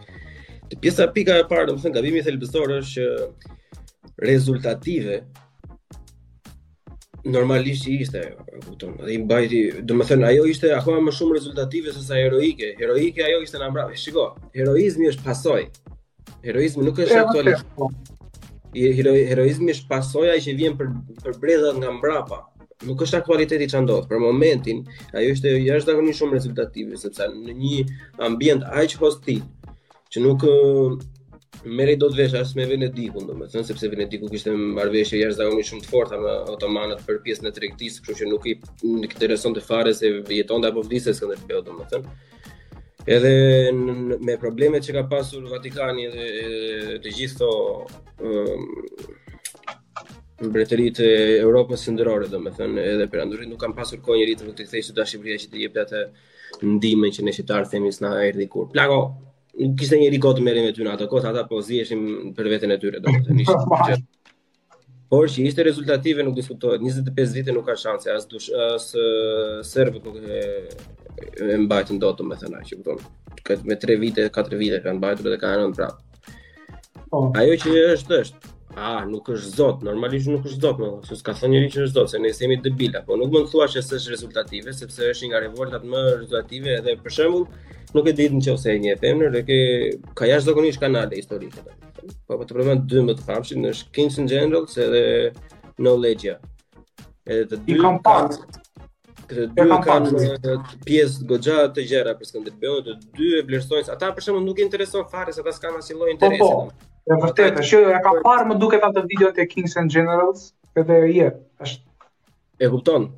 të 0.71 0.79
pjesa 0.85 1.11
pika 1.19 1.41
e 1.43 1.49
parë 1.51 1.67
do 1.67 1.75
më 1.75 1.83
thënë 1.89 1.99
gabimi 1.99 2.23
thelbësor 2.29 2.77
është 2.79 2.93
që 2.95 4.25
rezultative 4.31 5.19
normalisht 7.25 7.87
ishte 7.87 8.21
kupton 8.69 8.97
dhe 9.05 9.15
i 9.15 9.19
bajti 9.27 9.61
do 9.87 9.95
të 9.95 10.07
thënë 10.09 10.27
ajo 10.31 10.45
ishte 10.51 10.73
akoma 10.75 11.01
më 11.07 11.13
shumë 11.19 11.37
rezultative 11.37 11.93
se 11.95 12.03
sa 12.07 12.19
heroike 12.19 12.73
heroike 12.81 13.23
ajo 13.25 13.43
ishte 13.47 13.59
na 13.63 13.69
mbrapa 13.71 13.97
shiko 13.97 14.25
heroizmi 14.57 15.07
është 15.11 15.23
pasojë 15.29 15.69
heroizmi 16.47 16.85
nuk 16.89 16.99
është 17.05 17.21
aktualisht 17.21 17.67
i 18.75 18.91
hero, 18.97 19.13
heroizmi 19.15 19.71
është 19.75 19.89
pasojë 19.93 20.41
që 20.47 20.55
vjen 20.59 20.77
për 20.81 20.89
për 21.23 21.39
bredhat 21.45 21.79
nga 21.79 21.93
mbrapa 21.99 22.41
nuk 22.89 23.05
është 23.07 23.21
aktualiteti 23.23 23.69
çan 23.71 23.87
do 23.87 24.01
për 24.11 24.19
momentin 24.27 24.83
ajo 25.13 25.31
ishte 25.37 25.55
jashtëzakonisht 25.63 26.19
shumë 26.23 26.41
rezultative 26.41 26.99
sepse 27.05 27.31
në 27.39 27.55
një 27.63 27.85
ambient 28.31 28.67
aq 28.83 28.99
hostil 29.05 29.45
që 30.13 30.27
nuk 30.27 30.43
Meri 31.63 31.95
do 31.97 32.09
të 32.11 32.17
vesh 32.19 32.33
as 32.35 32.53
me 32.59 32.65
Venedikun, 32.67 33.27
domethënë 33.29 33.63
sepse 33.69 33.87
Venediku 33.91 34.27
kishte 34.33 34.51
marrëveshje 34.59 35.21
jashtëzakonisht 35.21 35.71
shumë 35.71 35.85
të 35.85 35.91
forta 35.93 36.19
me 36.19 36.33
otomanët 36.57 37.05
për 37.07 37.21
pjesën 37.23 37.47
e 37.47 37.53
tregtisë, 37.55 38.03
kështu 38.03 38.17
që 38.25 38.31
nuk 38.33 38.49
i 38.51 38.55
nuk 38.91 39.15
të 39.21 39.63
fare 39.69 39.93
se 39.95 40.11
jetonte 40.35 40.67
apo 40.69 40.83
vdiste 40.83 41.15
Skënderbeu, 41.15 41.63
domethënë. 41.69 42.17
Edhe 43.07 43.33
me 44.27 44.39
problemet 44.43 44.83
që 44.87 44.97
ka 44.99 45.05
pasur 45.15 45.47
Vatikani 45.51 46.09
dhe 46.11 46.29
të 47.05 47.13
gjithë 47.19 47.55
këto 50.43 50.77
në 50.77 50.93
e 50.99 51.11
Europës 51.41 51.87
sëndërore, 51.87 52.27
dhe 52.27 52.71
edhe 52.91 53.07
për 53.11 53.21
andurit 53.23 53.49
nuk 53.53 53.61
kam 53.63 53.75
pasur 53.79 54.03
kohë 54.03 54.25
një 54.27 54.41
të 54.43 54.63
kthejë 54.65 54.91
të 54.91 54.99
da 54.99 55.05
që 55.13 55.49
të 55.55 55.63
jepë 55.67 55.87
atë 55.87 56.05
ndime 56.75 57.11
që 57.15 57.23
në 57.23 57.35
Shqiptarë 57.39 57.71
themi 57.77 57.93
së 57.95 58.03
nga 58.03 58.27
e 58.27 58.49
kur. 58.51 58.67
Plako, 58.75 59.01
kishte 59.77 59.99
një 60.01 60.09
rikot 60.15 60.39
merre 60.41 60.63
me 60.65 60.73
ty 60.75 60.85
në 60.87 60.95
atë 60.97 61.07
kohë, 61.13 61.29
ata 61.31 61.43
po 61.49 61.59
ziheshin 61.65 62.33
për 62.37 62.49
veten 62.55 62.73
e 62.73 62.79
tyre 62.81 63.01
domethënë 63.05 63.45
ishte 63.45 63.81
gjë. 63.89 63.99
Por 65.13 65.29
që 65.29 65.43
ishte 65.47 65.67
rezultative 65.67 66.25
nuk 66.25 66.39
diskutohet, 66.39 66.81
25 66.81 67.35
vite 67.37 67.53
nuk 67.55 67.67
ka 67.69 67.75
shanse 67.77 68.09
as 68.15 68.25
dush 68.31 68.49
as 68.69 68.89
serve 69.69 70.01
nuk 70.01 70.17
e 70.23 70.43
e 71.23 71.57
mbajtën 71.67 71.99
dot 72.01 72.23
domethënë 72.23 72.63
që 72.71 72.79
kupton. 72.81 73.03
Këtë 73.45 73.69
me 73.69 73.77
3 73.79 73.99
vite, 74.01 74.25
4 74.33 74.59
vite 74.59 74.81
kanë 74.83 74.99
mbajtur 75.03 75.29
edhe 75.29 75.39
kanë 75.43 75.59
rënë 75.61 75.77
prapë. 75.77 77.05
Po. 77.13 77.19
Ajo 77.37 77.57
që 77.67 77.75
është 77.93 78.21
është 78.25 78.52
A, 78.75 79.03
nuk 79.05 79.27
është 79.29 79.51
zot, 79.57 79.83
normalisht 79.85 80.31
nuk 80.33 80.47
është 80.49 80.61
zot, 80.63 80.79
më 80.81 80.87
thua, 81.05 81.17
s'ka 81.19 81.35
thënë 81.37 81.53
njëri 81.53 81.69
që 81.73 81.83
është 81.87 81.97
zot, 81.99 82.09
se 82.13 82.19
ne 82.23 82.31
jemi 82.33 82.57
debila, 82.65 83.03
po 83.05 83.19
nuk 83.21 83.33
mund 83.35 83.47
të 83.49 83.53
thuash 83.53 83.75
se 83.85 83.99
është 84.01 84.13
rezultative, 84.15 84.73
sepse 84.79 85.11
është 85.13 85.27
një 85.27 85.31
nga 85.33 85.41
revoltat 85.45 85.83
më 85.91 86.05
rezultative 86.23 86.73
edhe 86.79 86.95
për 87.05 87.15
shembull, 87.19 87.45
nuk 87.99 88.07
e 88.09 88.15
ditë 88.23 88.39
në 88.39 88.55
ose 88.55 88.71
e 88.73 88.79
një 88.87 88.95
e 88.95 88.95
femër, 89.03 89.35
dhe 89.35 89.43
ke 89.51 89.59
ka 90.21 90.29
jashtëzakonisht 90.31 90.81
kanale 90.81 91.19
historike. 91.21 91.65
Po 92.27 92.39
po 92.41 92.47
të 92.49 92.57
problem 92.57 92.81
12 92.95 93.21
famshit 93.29 93.61
në 93.61 93.73
Kings 93.99 94.17
në 94.23 94.27
gjendrëllë, 94.33 94.73
se 94.75 94.87
edhe 94.87 95.03
Knowledge. 95.77 96.39
Edhe 97.29 97.45
të 97.53 97.59
dy 97.69 97.77
kompakt. 97.83 98.47
Këto 99.29 99.67
dy 99.69 99.77
kanë 99.85 100.23
pjesë 100.89 101.27
goxha 101.31 101.61
të 101.77 101.85
gjera 101.93 102.17
për 102.19 102.31
Skënderbeun, 102.33 102.83
të 102.89 102.97
dy 103.21 103.29
e 103.39 103.45
vlerësojnë. 103.49 103.87
Ata 103.95 104.11
për 104.17 104.27
shembull 104.27 104.49
nuk 104.49 104.59
i 104.61 104.67
intereson 104.67 105.05
fare 105.13 105.33
se 105.33 105.45
ta 105.47 105.55
s'kan 105.57 105.79
asnjë 105.79 106.01
lloj 106.01 106.17
Po, 106.25 106.33
po. 106.41 106.51
E 107.11 107.15
vërtet, 107.19 107.57
që 107.67 107.79
e 107.97 108.03
ka 108.05 108.11
parë 108.25 108.45
më 108.51 108.57
duke 108.63 108.79
ta 108.83 108.89
të 108.95 109.03
video 109.11 109.31
të 109.35 109.47
Kings 109.53 109.73
and 109.81 109.91
Generals, 109.95 110.45
edhe 110.79 110.99
e 111.09 111.09
je, 111.17 111.31
është. 111.65 111.89
E 112.63 112.67
kupton. 112.71 113.09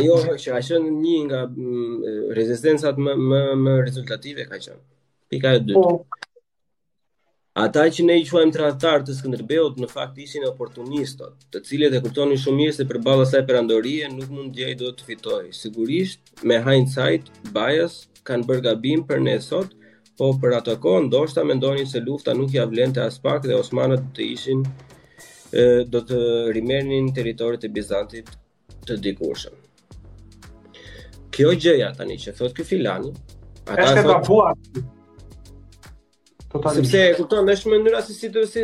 Ajo 0.00 0.18
që 0.28 0.36
ka 0.56 0.60
qenë 0.68 0.90
një 0.96 1.14
nga 1.30 1.38
mm, 1.48 2.34
rezistencat 2.36 2.98
më 3.00 3.14
më 3.30 3.40
më 3.62 3.76
rezultative 3.86 4.44
ka 4.50 4.58
qenë. 4.66 4.82
Pika 5.32 5.54
e 5.56 5.62
dytë. 5.70 5.80
Po. 5.86 5.94
Ata 7.64 7.84
që 7.96 8.04
ne 8.04 8.16
i 8.18 8.26
quajmë 8.26 8.52
tradhtar 8.56 9.04
të 9.06 9.14
Skënderbeut 9.14 9.78
në 9.80 9.88
fakt 9.94 10.18
ishin 10.24 10.44
oportunistët, 10.48 11.46
të 11.54 11.62
cilët 11.68 11.94
e 11.94 12.00
kuptonin 12.04 12.40
shumë 12.44 12.60
mirë 12.60 12.74
se 12.80 12.86
përballë 12.92 13.26
asaj 13.28 13.44
perandorie 13.50 14.08
nuk 14.18 14.32
mund 14.34 14.58
të 14.58 14.74
do 14.82 14.90
të 14.98 15.06
fitojë. 15.12 15.54
Sigurisht, 15.62 16.34
me 16.42 16.58
hindsight 16.68 17.30
bias 17.56 18.02
kanë 18.28 18.48
bërë 18.50 18.66
gabim 18.68 19.06
për 19.12 19.22
ne 19.28 19.38
sot, 19.48 19.72
po 20.18 20.28
për 20.38 20.52
atë 20.60 20.76
kohë 20.82 21.06
ndoshta 21.08 21.42
mendonin 21.46 21.86
se 21.90 22.00
lufta 22.04 22.34
nuk 22.38 22.52
ia 22.54 22.64
vlente 22.70 23.02
as 23.02 23.16
pak 23.22 23.42
dhe 23.46 23.56
osmanët 23.58 24.04
të 24.14 24.26
ishin 24.34 24.60
e, 24.62 25.82
do 25.90 26.02
të 26.06 26.18
rimernin 26.54 27.08
territoret 27.16 27.66
e 27.66 27.70
Bizantit 27.74 28.30
të 28.86 28.98
dikurshëm. 29.04 29.54
Kjo 31.34 31.54
gjëja 31.58 31.90
tani 31.98 32.18
që 32.24 32.34
thotë 32.38 32.54
ky 32.60 32.66
filani, 32.68 33.14
ata 33.66 33.94
e 33.94 34.04
thotë 34.06 34.84
Totalisht. 36.54 36.86
Sepse 36.92 36.98
e 37.10 37.14
kupton 37.18 37.48
dashnë 37.48 37.70
mënyra 37.72 37.98
se 38.06 38.12
si 38.14 38.28
si 38.30 38.60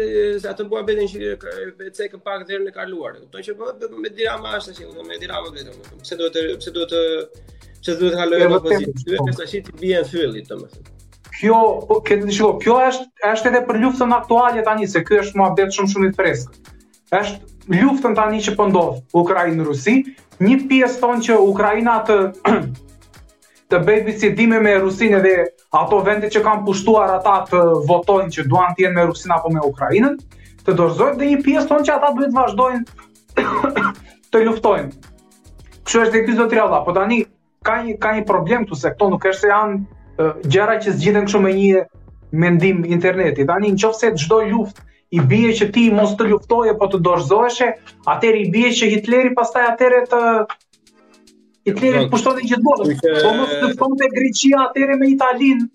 ato 0.46 0.62
bua 0.70 0.84
veten 0.86 1.09
që 1.11 1.32
vetë 1.80 2.07
ka 2.12 2.20
pak 2.22 2.44
derën 2.46 2.68
e 2.70 2.74
kaluar. 2.76 3.16
Kupton 3.24 3.42
që 3.42 3.55
po, 3.59 3.72
po, 3.80 3.88
me 3.98 4.12
dira 4.14 4.36
më 4.38 4.53
ashta 4.61 4.76
që 4.76 5.07
me 5.09 5.16
dira 5.18 5.40
më 5.42 5.51
vetëm. 5.57 5.80
Pse 6.05 6.18
do 6.20 6.28
të 6.30 6.44
pse 6.62 6.70
duhet 6.76 6.94
të 6.94 7.03
pse 7.82 7.96
do 7.98 8.07
të 8.14 8.22
halojë 8.22 8.48
opozitë. 8.61 8.94
Ti 9.03 9.16
vetë 9.16 9.34
tash 9.40 9.57
i 9.59 9.62
bien 9.82 10.07
fylli 10.07 10.44
domethënë 10.46 10.98
kjo 11.41 11.57
po, 11.88 12.01
këtë 12.05 12.28
di 12.28 12.34
kjo 12.36 12.74
është 12.86 13.30
është 13.32 13.51
edhe 13.51 13.61
për 13.68 13.78
luftën 13.84 14.12
aktuale 14.12 14.64
tani 14.66 14.88
se 14.93 15.01
ky 15.09 15.22
është 15.22 15.41
muhabet 15.41 15.72
shumë 15.76 15.93
shumë 15.95 16.11
i 16.11 16.12
freskët. 16.18 16.68
Është 17.20 17.78
luftën 17.80 18.16
tani 18.18 18.41
që 18.45 18.55
po 18.59 18.68
ndodh 18.68 19.01
Ukrainë 19.22 19.64
Rusi, 19.64 19.95
një 20.45 20.59
pjesë 20.68 21.01
thonë 21.03 21.24
që 21.28 21.38
Ukraina 21.49 21.97
të 22.09 22.18
të 23.70 23.80
bëjë 23.86 24.05
bisedime 24.11 24.59
me 24.66 24.72
Rusinë 24.82 25.20
dhe 25.24 25.32
ato 25.80 26.01
vende 26.07 26.28
që 26.34 26.43
kanë 26.47 26.64
pushtuar 26.66 27.12
ata 27.20 27.36
të 27.51 27.59
votojnë 27.88 28.34
që 28.36 28.45
duan 28.51 28.74
të 28.76 28.84
jenë 28.88 28.97
me 28.99 29.05
Rusinë 29.11 29.36
apo 29.38 29.53
me 29.55 29.62
Ukrainën, 29.70 30.16
të 30.66 30.74
dorëzojnë 30.80 31.18
dhe 31.20 31.28
një 31.32 31.38
pjesë 31.47 31.68
thonë 31.70 31.86
që 31.88 31.93
ata 31.97 32.11
duhet 32.16 32.32
të 32.32 32.38
vazhdojnë 32.41 33.45
të 34.34 34.43
luftojnë. 34.49 34.91
Kjo 35.86 36.03
është 36.05 36.14
dhe 36.16 36.24
ky 36.26 36.34
zotëria, 36.41 36.66
po 36.84 36.95
tani 36.99 37.20
ka 37.68 37.78
një 37.86 37.97
ka 38.03 38.12
një 38.18 38.26
problem 38.26 38.66
këtu 38.66 38.80
se 38.82 38.91
këto 38.95 39.11
nuk 39.14 39.30
është 39.30 39.43
se 39.47 39.53
janë 39.53 39.80
gjëra 40.52 40.74
që 40.84 40.94
zgjidhen 40.98 41.26
kështu 41.28 41.40
me 41.44 41.52
një 41.56 41.82
mendim 42.42 42.84
interneti. 42.88 43.46
Tani 43.50 43.72
nëse 43.74 44.10
çdo 44.24 44.40
luftë 44.50 44.88
i 45.18 45.22
bie 45.30 45.52
që 45.60 45.68
ti 45.76 45.86
mos 45.96 46.14
të 46.20 46.28
luftoje, 46.32 46.76
po 46.80 46.88
të 46.92 47.00
dorëzoheshe, 47.06 47.68
atëri 48.14 48.44
i 48.46 48.52
bie 48.54 48.70
që 48.80 48.90
Hitleri 48.96 49.32
pastaj 49.38 49.64
atëherë 49.72 50.02
të 50.12 50.24
Hitleri 51.68 52.04
të 52.04 52.12
pushtonte 52.12 52.46
gjithë 52.46 52.62
botën. 52.66 52.96
Po 53.24 53.34
mos 53.40 53.56
të 53.60 53.72
fonte 53.80 54.10
Greqia 54.14 54.64
atëre 54.68 54.98
me 55.00 55.10
Italinë. 55.16 55.66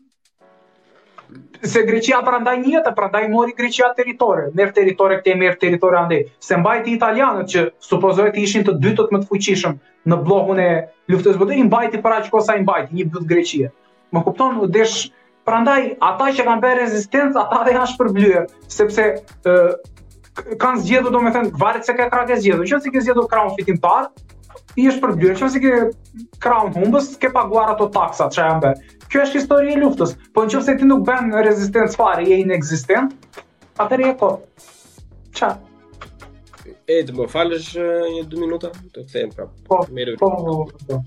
Se 1.68 1.82
Greqia 1.88 2.20
prandaj 2.24 2.54
një 2.62 2.74
jetë, 2.78 2.94
prandaj 2.96 3.24
mori 3.34 3.56
Greqia 3.58 3.90
territore, 3.98 4.48
merr 4.56 4.72
territore 4.76 5.20
këtë 5.20 5.36
merr 5.42 5.56
teritore 5.62 6.00
andaj. 6.00 6.22
Se 6.48 6.60
mbajti 6.62 6.94
italianët 6.96 7.52
që 7.54 7.64
supozohet 7.90 8.36
të 8.36 8.44
ishin 8.48 8.64
të 8.68 8.78
dytët 8.84 9.12
më 9.16 9.24
të 9.24 9.30
fuqishëm 9.32 9.76
në 10.12 10.20
bllokun 10.28 10.60
e 10.62 10.70
luftës 11.12 11.40
botërore, 11.42 11.66
mbajti 11.68 12.04
para 12.06 12.22
sa 12.50 12.56
i 12.56 12.62
mbajti 12.64 12.96
një 13.02 13.10
but 13.16 13.28
Greqia. 13.34 13.72
Më 14.16 14.22
kupton 14.24 14.62
u 14.64 14.68
desh 14.72 15.02
prandaj 15.48 15.82
ata 16.10 16.30
që 16.38 16.46
kanë 16.48 16.64
bërë 16.64 16.80
rezistencë 16.86 17.42
ata 17.44 17.60
dhe 17.68 17.74
janë 17.76 17.90
shpërblyer 17.94 18.46
sepse 18.76 19.04
ë 19.04 19.58
kanë 20.64 20.84
zgjedhur 20.86 21.14
domethënë 21.16 21.52
varet 21.64 21.86
se 21.88 21.96
ka 22.00 22.08
krahë 22.14 22.38
zgjedhur. 22.44 22.64
Nëse 22.72 22.94
ke 22.96 23.04
zgjedhur 23.04 23.28
krahun 23.34 23.54
fitimtar, 23.60 24.08
i 24.80 24.88
është 24.90 24.98
shpërblyer. 25.02 25.38
Nëse 25.46 25.62
ke 25.64 25.74
krahun 26.48 26.74
humbës, 26.80 27.12
ke 27.26 27.32
paguar 27.36 27.74
ato 27.76 27.90
taksa 27.98 28.30
që 28.36 28.44
janë 28.46 28.64
bërë. 28.66 28.94
Kjo 29.14 29.26
është 29.28 29.40
historia 29.42 29.76
e 29.76 29.82
luftës. 29.84 30.16
Po 30.36 30.46
nëse 30.48 30.78
ti 30.80 30.90
nuk 30.92 31.04
bën 31.12 31.36
rezistencë 31.50 32.00
fare, 32.02 32.26
je 32.32 32.40
inexistent. 32.44 33.40
Atëherë 33.86 34.10
e 34.14 34.18
ka. 34.24 34.32
Ça. 35.42 35.52
Edhe 36.96 37.16
më 37.18 37.26
falësh 37.34 37.72
një 38.16 38.26
2 38.34 38.42
minuta, 38.46 38.72
të 38.96 39.06
kthejmë 39.10 39.38
prapë. 39.38 39.56
Po. 39.68 39.84
Po. 40.24 40.36
po, 40.46 40.88
po. 40.90 41.04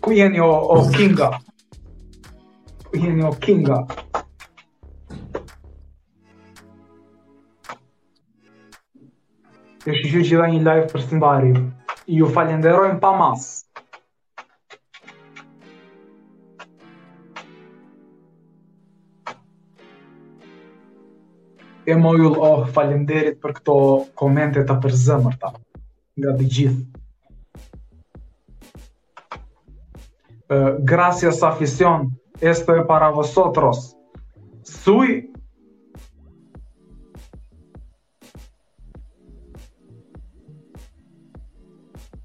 ku 0.00 0.08
jeni 0.14 0.40
o, 0.40 0.50
o 0.50 0.90
Kinga? 0.94 1.30
Ku 2.90 2.94
jeni 2.96 3.22
o 3.26 3.32
Kinga? 3.34 3.82
Të 9.82 9.94
shqy 9.98 10.22
që 10.30 10.38
dhe 10.38 10.46
një 10.54 10.60
live 10.62 10.84
për 10.90 11.02
së 11.06 11.18
mbari. 11.18 11.54
Ju 12.18 12.28
falenderojmë 12.36 13.00
pa 13.02 13.10
mas. 13.18 13.48
E 21.90 21.96
mojull, 21.98 22.36
oh, 22.46 22.62
falenderit 22.76 23.40
për 23.42 23.56
këto 23.58 23.74
komente 24.20 24.62
të 24.68 24.76
përzëmërta 24.84 25.50
nga 26.22 26.38
të 26.38 26.46
gjithë. 26.54 27.00
gracias 30.80 31.42
afición 31.42 32.18
esto 32.40 32.76
es 32.76 32.84
para 32.84 33.08
vosotros 33.10 33.96
Sui? 34.62 35.32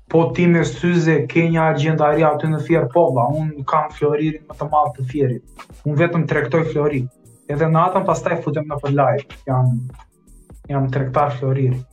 po 0.09 0.31
ti 0.31 0.47
me 0.47 0.63
syze 0.63 1.25
ke 1.29 1.45
një 1.53 1.63
agendari 1.71 2.23
aty 2.23 2.47
në 2.47 2.59
fjerë 2.65 2.87
pobla, 2.93 3.25
unë 3.41 3.65
kam 3.67 3.89
floririn 3.95 4.45
më 4.47 4.55
të 4.61 4.67
malë 4.71 4.93
të 4.97 5.05
fjerit, 5.09 5.65
unë 5.83 5.97
vetëm 6.01 6.23
trektoj 6.31 6.61
floririn, 6.71 7.09
edhe 7.51 7.67
në 7.67 7.81
atëm 7.83 8.05
pas 8.07 8.21
taj 8.25 8.37
futem 8.45 8.69
në 8.71 8.77
për 8.85 8.95
live, 9.01 9.25
jam, 9.51 9.73
jam 10.71 10.87
trektar 10.95 11.35
floririn. 11.35 11.83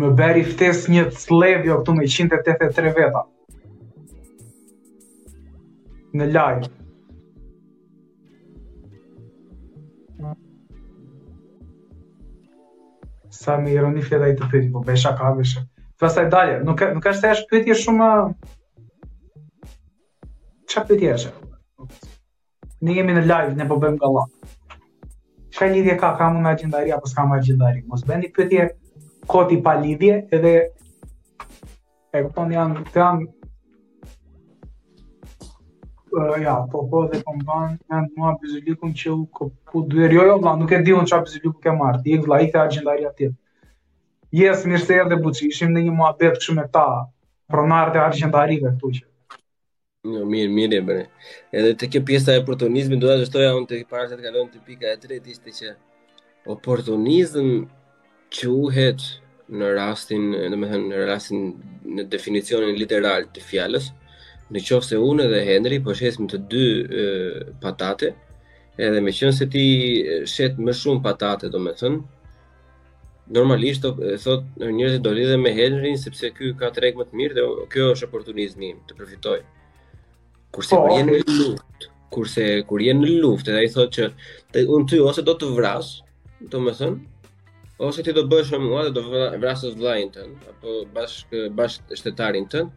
më 0.00 0.08
bëri 0.18 0.42
ftes 0.50 0.84
një 0.92 1.02
sledh 1.22 1.64
jo 1.68 1.76
këtu 1.80 1.94
me 1.96 2.06
183 2.08 2.92
veta. 2.98 3.22
Në 6.16 6.28
live. 6.34 6.68
Sa 13.40 13.58
më 13.62 13.74
ironi 13.76 14.02
fjala 14.06 14.30
i 14.32 14.38
të 14.40 14.48
pyet, 14.52 14.70
po 14.74 14.82
bëj 14.88 15.04
ka 15.20 15.32
më 15.38 15.46
shë. 15.50 15.66
Të 15.96 16.04
pastaj 16.06 16.26
dalje, 16.34 16.56
nuk 16.66 16.82
nuk 16.96 17.04
ka 17.06 17.12
se 17.20 17.34
është 17.36 17.50
pyetje 17.52 17.76
shumë 17.84 18.08
çfarë 20.70 20.88
pyetje 20.90 21.12
është? 21.18 21.32
Ne 22.88 22.96
jemi 22.96 23.14
në 23.18 23.26
live, 23.28 23.54
ne 23.60 23.66
po 23.68 23.76
bëjmë 23.82 24.00
gallat. 24.00 24.76
Shaj 25.56 25.72
lidhje 25.74 25.94
ka, 26.00 26.14
ka 26.18 26.30
më 26.32 26.42
në 26.44 26.52
agendari, 26.54 26.92
apo 26.96 27.10
s'ka 27.10 27.24
më 27.28 27.38
agendari. 27.42 27.82
Mos 27.92 28.04
bëndi 28.08 28.30
pëtjek, 28.36 28.76
koti 29.26 29.62
pa 29.64 29.74
lidhje 29.74 30.26
edhe 30.30 30.54
e 32.12 32.22
kupton 32.24 32.52
janë 32.54 32.84
të 32.90 33.00
janë 33.02 33.26
uh, 36.16 36.36
ja, 36.42 36.54
po 36.72 36.84
po 36.90 37.04
dhe 37.12 37.20
po 37.26 37.34
mban 37.40 37.76
janë 37.92 38.08
mua 38.16 38.34
bizulikun 38.42 38.94
që 38.96 39.10
u 39.12 39.20
ku 39.70 39.84
dyer 39.92 40.12
jo 40.16 40.24
jo 40.30 40.38
vla, 40.42 40.56
nuk 40.62 40.72
e 40.72 40.80
di 40.84 40.92
un 40.96 41.06
çfarë 41.06 41.26
bizuliku 41.28 41.58
ke 41.66 41.72
marr. 41.82 42.00
Ti 42.02 42.18
vla 42.24 42.40
i 42.42 42.50
ka 42.52 42.64
agjendari 42.66 43.06
atje. 43.08 43.30
Yes, 44.32 44.64
mirë 44.66 44.82
se 44.86 44.98
dhe 45.12 45.22
buçi, 45.26 45.48
ishim 45.50 45.72
në 45.74 45.82
një 45.88 45.94
muhabet 46.00 46.38
kështu 46.40 46.54
me 46.58 46.66
ta 46.72 46.86
pronar 47.50 47.90
të 47.94 48.02
argjendarive 48.06 48.72
këtu 48.76 48.92
që. 48.98 49.04
Jo, 50.10 50.24
mirë, 50.24 50.52
mirë 50.56 50.76
e 50.78 50.82
bre. 50.86 51.00
Edhe 51.52 51.74
të 51.76 51.88
kjo 51.92 52.00
pjesa 52.08 52.34
e 52.34 52.40
oportunizmi, 52.42 52.96
do 53.02 53.10
të 53.10 53.26
shtoja 53.28 53.50
unë 53.58 53.68
të 53.70 53.80
parë 53.90 54.08
se 54.10 54.16
të 54.20 54.24
kalon 54.28 54.48
të 54.54 54.62
pika 54.66 54.94
e 54.94 55.00
tretë, 55.02 55.34
ishte 55.34 55.52
që 55.58 55.74
oportunizm 56.54 57.50
quhet 58.30 59.02
në 59.50 59.72
rastin, 59.74 60.30
dhe 60.32 60.56
me 60.56 60.68
thënë, 60.70 60.88
në 60.92 60.98
rastin 61.08 61.40
në 61.98 62.04
definicionin 62.12 62.76
literal 62.78 63.26
të 63.34 63.42
fjallës, 63.42 63.90
në 64.54 64.62
qofë 64.66 64.88
se 64.92 64.98
unë 65.02 65.26
dhe 65.32 65.40
Henry 65.46 65.80
po 65.82 65.94
shesim 65.94 66.28
të 66.30 66.38
dy 66.50 66.64
e, 67.00 67.04
patate, 67.62 68.12
edhe 68.78 69.02
me 69.02 69.12
qënë 69.14 69.34
se 69.40 69.46
ti 69.50 69.64
shet 70.30 70.58
më 70.62 70.74
shumë 70.78 71.02
patate, 71.06 71.50
do 71.50 71.60
me 71.62 71.74
thënë, 71.78 72.00
normalisht 73.34 73.84
e 73.86 74.16
thot 74.18 74.46
njërëzit 74.58 75.04
do 75.06 75.12
lidhe 75.14 75.36
me 75.38 75.52
Henry, 75.54 75.94
sepse 76.02 76.30
ky 76.34 76.52
ka 76.58 76.70
të 76.74 76.86
regë 76.86 77.02
më 77.02 77.06
të 77.10 77.18
mirë 77.20 77.36
dhe 77.36 77.46
kjo 77.74 77.90
është 77.94 78.08
oportunizmi 78.10 78.72
im 78.74 78.80
të 78.90 78.98
përfitoj. 78.98 79.40
Kurse 80.54 80.74
oh. 80.74 80.86
kur 80.86 80.94
jenë 80.98 81.10
në 81.10 81.38
luft, 81.38 81.88
kurse 82.14 82.48
kur 82.70 82.82
jenë 82.82 83.02
në 83.06 83.18
luft, 83.22 83.50
edhe 83.54 83.62
i 83.66 83.70
thot 83.70 83.94
që 83.98 84.08
unë 84.66 84.90
ty 84.94 84.98
ose 85.06 85.26
do 85.26 85.36
të 85.38 85.50
vras, 85.58 85.96
do 86.50 86.62
me 86.64 86.74
thënë, 86.74 86.98
ose 87.88 88.02
ti 88.04 88.12
do 88.16 88.22
bësh 88.32 88.50
me 88.56 88.60
mua 88.66 88.82
dhe 88.88 88.92
do 88.96 89.02
vrasësh 89.42 89.74
vllain 89.78 90.10
tën 90.14 90.34
apo 90.52 90.74
bashkë 90.96 91.44
bash 91.60 91.78
shtetarin 92.00 92.46
tën. 92.52 92.68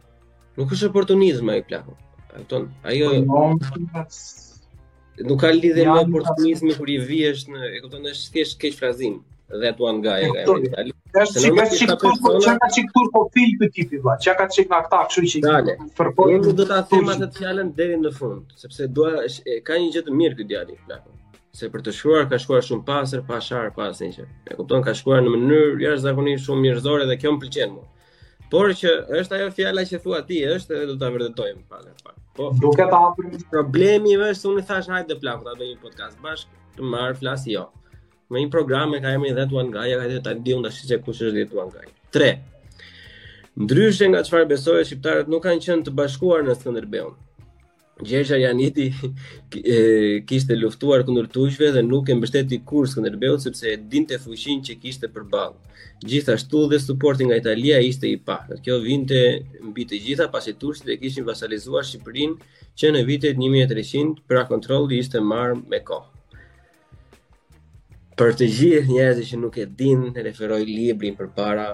Nuk 0.58 0.72
është 0.74 0.88
oportunizëm 0.92 1.48
ai 1.54 1.60
plaku. 1.68 1.94
Kupton? 2.32 2.64
Ajo 2.90 3.10
po, 3.28 3.42
jo, 3.60 5.28
nuk 5.28 5.40
ka 5.44 5.50
lidhje 5.54 5.84
me 5.90 5.98
oportunizmi 6.06 6.74
kur 6.78 6.90
i 6.90 6.96
vihesh 7.10 7.44
në, 7.52 7.68
e 7.76 7.80
kupton, 7.84 8.08
është 8.12 8.32
thjesht 8.36 8.58
keq 8.64 8.76
frazim 8.80 9.18
dhe 9.62 9.70
atua 9.74 9.90
uan 9.92 9.98
po, 10.02 10.08
po. 10.08 10.08
gaja 10.08 10.30
ka 10.32 10.58
ideal. 10.64 10.92
Është 11.24 11.40
çka 11.40 12.70
çik 12.76 12.88
turko, 12.94 13.26
fil 13.36 13.50
për 13.60 13.74
tipi 13.76 14.00
vlla. 14.06 14.16
ka 14.38 14.48
çik 14.56 14.68
nga 14.72 14.80
këta, 14.86 15.02
kështu 15.10 15.26
që 15.34 15.42
Dale. 15.46 15.76
Përpoj 16.00 16.32
do 16.60 16.64
ta 16.66 16.80
them 16.88 17.12
atë 17.12 17.30
fjalën 17.40 17.68
deri 17.80 17.98
në 18.06 18.14
fund, 18.16 18.56
sepse 18.64 18.88
dua 18.96 19.26
ka 19.68 19.78
një 19.78 19.92
gjë 19.98 20.02
të 20.08 20.16
mirë 20.20 20.38
këtë 20.40 20.48
djali, 20.50 20.78
plaku 20.86 21.10
se 21.54 21.68
për 21.70 21.82
të 21.86 21.92
shkruar 21.94 22.24
ka 22.30 22.38
shkruar 22.42 22.64
shumë 22.66 22.84
pasër, 22.88 23.20
pa 23.28 23.38
shar, 23.42 23.68
pa 23.76 23.86
asnjë. 23.92 24.24
E 24.50 24.56
kupton 24.58 24.82
ka 24.84 24.94
shkruar 24.98 25.20
në 25.22 25.32
mënyrë 25.34 25.82
jashtëzakonisht 25.84 26.48
shumë 26.48 26.64
mirëzore 26.66 27.06
dhe 27.10 27.16
kjo 27.22 27.32
më 27.36 27.42
pëlqen 27.44 27.74
mua. 27.76 27.86
Por 28.50 28.74
që 28.80 28.92
është 29.20 29.36
ajo 29.38 29.46
fjala 29.56 29.84
që 29.88 30.00
thua 30.02 30.18
ti, 30.26 30.40
është 30.56 30.74
edhe 30.76 30.86
do 30.90 30.96
ta 31.00 31.10
vërtetojmë 31.14 31.62
falë 31.70 31.94
falë. 32.02 32.18
Po 32.34 32.48
duke 32.60 32.86
pa 32.90 32.98
hapur 33.06 33.30
problemi 33.52 34.16
vetë 34.18 34.50
unë 34.50 34.64
thash 34.68 34.90
hajde 34.90 35.12
të 35.14 35.20
flakut, 35.22 35.50
a 35.50 35.54
do 35.60 35.66
një 35.70 35.78
podcast 35.84 36.18
bashkë, 36.22 36.62
të 36.78 36.88
marr 36.92 37.14
flas 37.22 37.46
jo. 37.50 37.68
Me 38.32 38.42
një 38.42 38.50
program 38.56 38.94
e 38.94 39.00
ka 39.04 39.14
emrin 39.14 39.34
dhe 39.38 39.46
One 39.54 39.70
nga 39.70 39.86
ja 39.86 39.98
ka 40.02 40.08
dhe 40.10 40.20
ta 40.26 40.34
di 40.34 40.54
unë 40.56 40.66
dashi 40.68 40.86
se 40.90 40.98
kush 40.98 41.22
është 41.22 41.38
dhe 41.38 41.46
tuan 41.52 41.70
nga. 41.70 41.86
3. 42.18 42.32
Ndryshe 43.64 44.08
nga 44.10 44.22
çfarë 44.26 44.48
besohet 44.50 44.86
shqiptarët 44.86 45.30
nuk 45.30 45.42
kanë 45.44 45.60
qenë 45.64 45.86
të 45.86 45.94
bashkuar 45.98 46.42
në 46.44 46.54
Skënderbeun. 46.58 47.14
Gjergja 48.02 48.36
Janiti 48.38 48.90
kishte 50.26 50.54
luftuar 50.58 51.04
kundër 51.06 51.28
tushve 51.30 51.70
dhe 51.74 51.82
nuk 51.86 52.08
e 52.10 52.14
mbështeti 52.14 52.58
kurs 52.66 52.94
kundër 52.94 53.16
beut 53.22 53.40
sepse 53.42 53.64
e 53.70 53.76
din 53.92 54.04
të 54.06 54.18
fushin 54.24 54.58
që 54.66 54.74
kishte 54.82 55.06
për 55.14 55.24
balë. 55.30 55.54
Gjithashtu 56.04 56.64
dhe 56.72 56.80
supporti 56.82 57.24
nga 57.28 57.38
Italia 57.38 57.78
ishte 57.78 58.10
i 58.10 58.16
pa. 58.16 58.36
kjo 58.64 58.80
vinte 58.82 59.20
mbi 59.70 59.86
të 59.86 59.96
gjitha 60.06 60.26
pasi 60.32 60.52
tujshit 60.60 60.88
e 60.90 60.98
kishin 61.00 61.24
vasalizuar 61.24 61.86
Shqipërin 61.86 62.34
që 62.78 62.90
në 62.92 63.04
vitet 63.06 63.38
1300 63.38 64.26
pra 64.28 64.42
kontrol 64.50 64.90
i 64.92 64.98
ishte 65.04 65.20
marë 65.22 65.54
me 65.70 65.78
ko. 65.86 66.02
Për 68.18 68.34
të 68.38 68.50
gjithë 68.58 68.90
njëzë 68.90 69.28
që 69.30 69.38
nuk 69.42 69.56
e 69.62 69.66
din, 69.80 70.10
referoj 70.24 70.62
librin 70.66 71.14
për 71.18 71.30
para, 71.34 71.70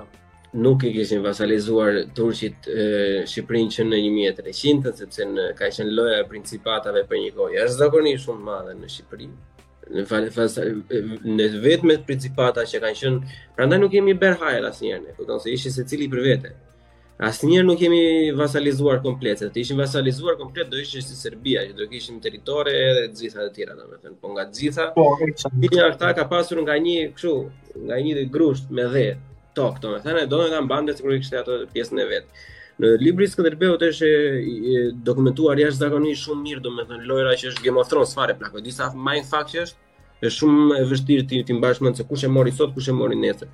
nuk 0.54 0.82
i 0.84 0.90
kishin 0.92 1.22
vasalizuar 1.22 2.00
turqit 2.16 2.56
Shqipërinë 2.66 3.74
që 3.76 3.84
në 3.86 4.00
1300 4.34 5.02
sepse 5.02 5.26
në 5.30 5.44
ka 5.58 5.68
qenë 5.70 5.94
loja 5.94 6.22
e 6.24 6.26
principatave 6.30 7.04
për 7.10 7.20
një 7.24 7.30
kohë. 7.36 7.60
Është 7.66 7.78
zakonisht 7.84 8.32
madhe 8.46 8.74
në 8.78 8.88
Shqipëri. 8.96 9.28
Në 9.90 10.04
fal 10.06 10.26
në 10.26 11.46
vetëm 11.62 11.88
me 11.90 11.96
principata 12.06 12.64
që 12.66 12.80
kanë 12.82 12.98
qenë, 13.02 13.38
prandaj 13.56 13.78
nuk 13.82 13.92
kemi 13.94 14.14
Berhajer 14.18 14.66
asnjëherë, 14.68 15.04
ne 15.06 15.14
kupton 15.16 15.40
se 15.42 15.54
ishte 15.54 15.70
secili 15.74 16.08
për 16.10 16.20
vete. 16.26 16.52
Asnjëherë 17.26 17.66
nuk 17.68 17.78
kemi 17.82 18.02
vasalizuar 18.34 19.02
komplet, 19.06 19.42
se 19.42 19.50
të 19.52 19.60
ishin 19.64 19.78
vasalizuar 19.78 20.38
komplet 20.40 20.70
do 20.72 20.78
ishte 20.78 21.02
si 21.04 21.16
Serbia, 21.18 21.62
që 21.68 21.74
do 21.78 21.86
kishim 21.90 22.20
territore 22.22 22.72
edhe 22.88 23.06
të 23.12 23.20
gjitha 23.24 23.46
të 23.48 23.54
tjera 23.58 23.74
domethënë, 23.80 24.14
po 24.22 24.30
nga 24.32 24.46
të 24.48 24.62
gjitha. 24.64 24.86
Po, 24.94 25.08
ata 26.08 26.12
ka 26.20 26.26
pasur 26.30 26.62
nga 26.64 26.78
një, 26.80 26.96
kështu, 27.16 27.34
nga 27.90 27.98
një 28.00 28.24
grusht 28.36 28.70
me 28.70 28.86
dhë, 28.94 29.08
TikTok, 29.60 29.82
do 29.84 29.92
të 29.96 30.04
thënë, 30.04 30.22
do 30.30 30.38
të 30.40 30.46
kanë 30.54 30.68
bande 30.70 30.94
sikur 30.98 31.14
kishte 31.20 31.38
ato 31.40 31.58
pjesën 31.74 32.00
e 32.00 32.06
vet. 32.08 32.40
Në 32.80 32.92
libri 33.02 33.26
Skënderbeut 33.28 33.82
është 33.90 34.08
dokumentuar 35.06 35.60
jashtëzakonisht 35.60 36.24
shumë 36.26 36.44
mirë, 36.46 36.62
do 36.64 36.72
të 36.78 36.86
thënë, 36.90 37.08
lojra 37.10 37.34
që 37.40 37.50
është 37.50 37.64
gemothron 37.66 38.06
of 38.06 38.14
fare 38.16 38.36
plako. 38.40 38.62
Disa 38.64 38.90
mindfuck 38.96 39.50
që 39.52 39.64
është 39.66 39.88
është 40.24 40.36
shumë 40.40 40.78
e 40.80 40.86
vështirë 40.90 41.26
ti 41.28 41.42
ti 41.50 41.56
mbash 41.58 41.80
mend 41.84 41.96
se 42.00 42.04
kush 42.08 42.24
e 42.26 42.28
mori 42.32 42.52
sot, 42.56 42.74
kush 42.76 42.88
e 42.92 42.94
mori 42.96 43.16
nesër. 43.20 43.48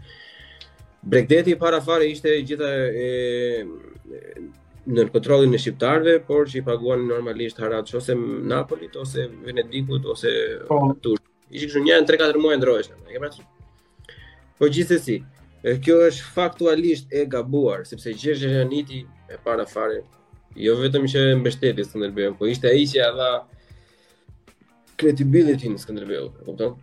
Bregdeti 1.11 1.55
i 1.55 1.59
para 1.59 1.79
fare 1.87 2.07
ishte 2.11 2.33
gjitha 2.47 2.71
e, 3.09 3.11
në 4.91 5.05
kontrollin 5.15 5.55
e 5.55 5.61
shqiptarëve, 5.63 6.17
por 6.27 6.47
që 6.51 6.61
i 6.61 6.65
paguan 6.67 7.05
normalisht 7.11 7.61
harat 7.63 7.93
ose 7.99 8.15
Napolit 8.19 8.95
ose 8.99 9.29
Venedikut 9.47 10.07
ose 10.13 10.33
oh. 10.71 10.91
Turqit. 11.03 11.23
Ishte 11.55 11.69
kështu 11.71 11.85
një 11.87 12.01
3-4 12.11 12.43
muaj 12.43 12.59
ndrohesh. 12.59 12.91
E 13.07 13.15
ke 13.15 13.23
parasysh? 13.23 13.47
Po 14.59 14.67
E 15.65 15.77
kjo 15.81 15.95
është 16.09 16.33
faktualisht 16.35 17.15
e 17.17 17.25
gabuar, 17.33 17.85
sepse 17.89 18.13
Gjergje 18.17 18.51
Janiti 18.59 19.05
e 19.33 19.39
para 19.45 19.65
fare, 19.69 20.03
jo 20.57 20.75
vetëm 20.81 21.07
që 21.09 21.23
e 21.31 21.37
mbështeti 21.41 21.85
Skanderbeu, 21.89 22.35
po 22.37 22.51
ishte 22.51 22.69
aji 22.69 22.85
që 22.93 23.01
e 23.07 23.15
dha 23.17 23.31
credibility 25.01 25.71
në 25.73 25.81
Skanderbeu, 25.81 26.29
e 26.29 26.45
kupton? 26.51 26.77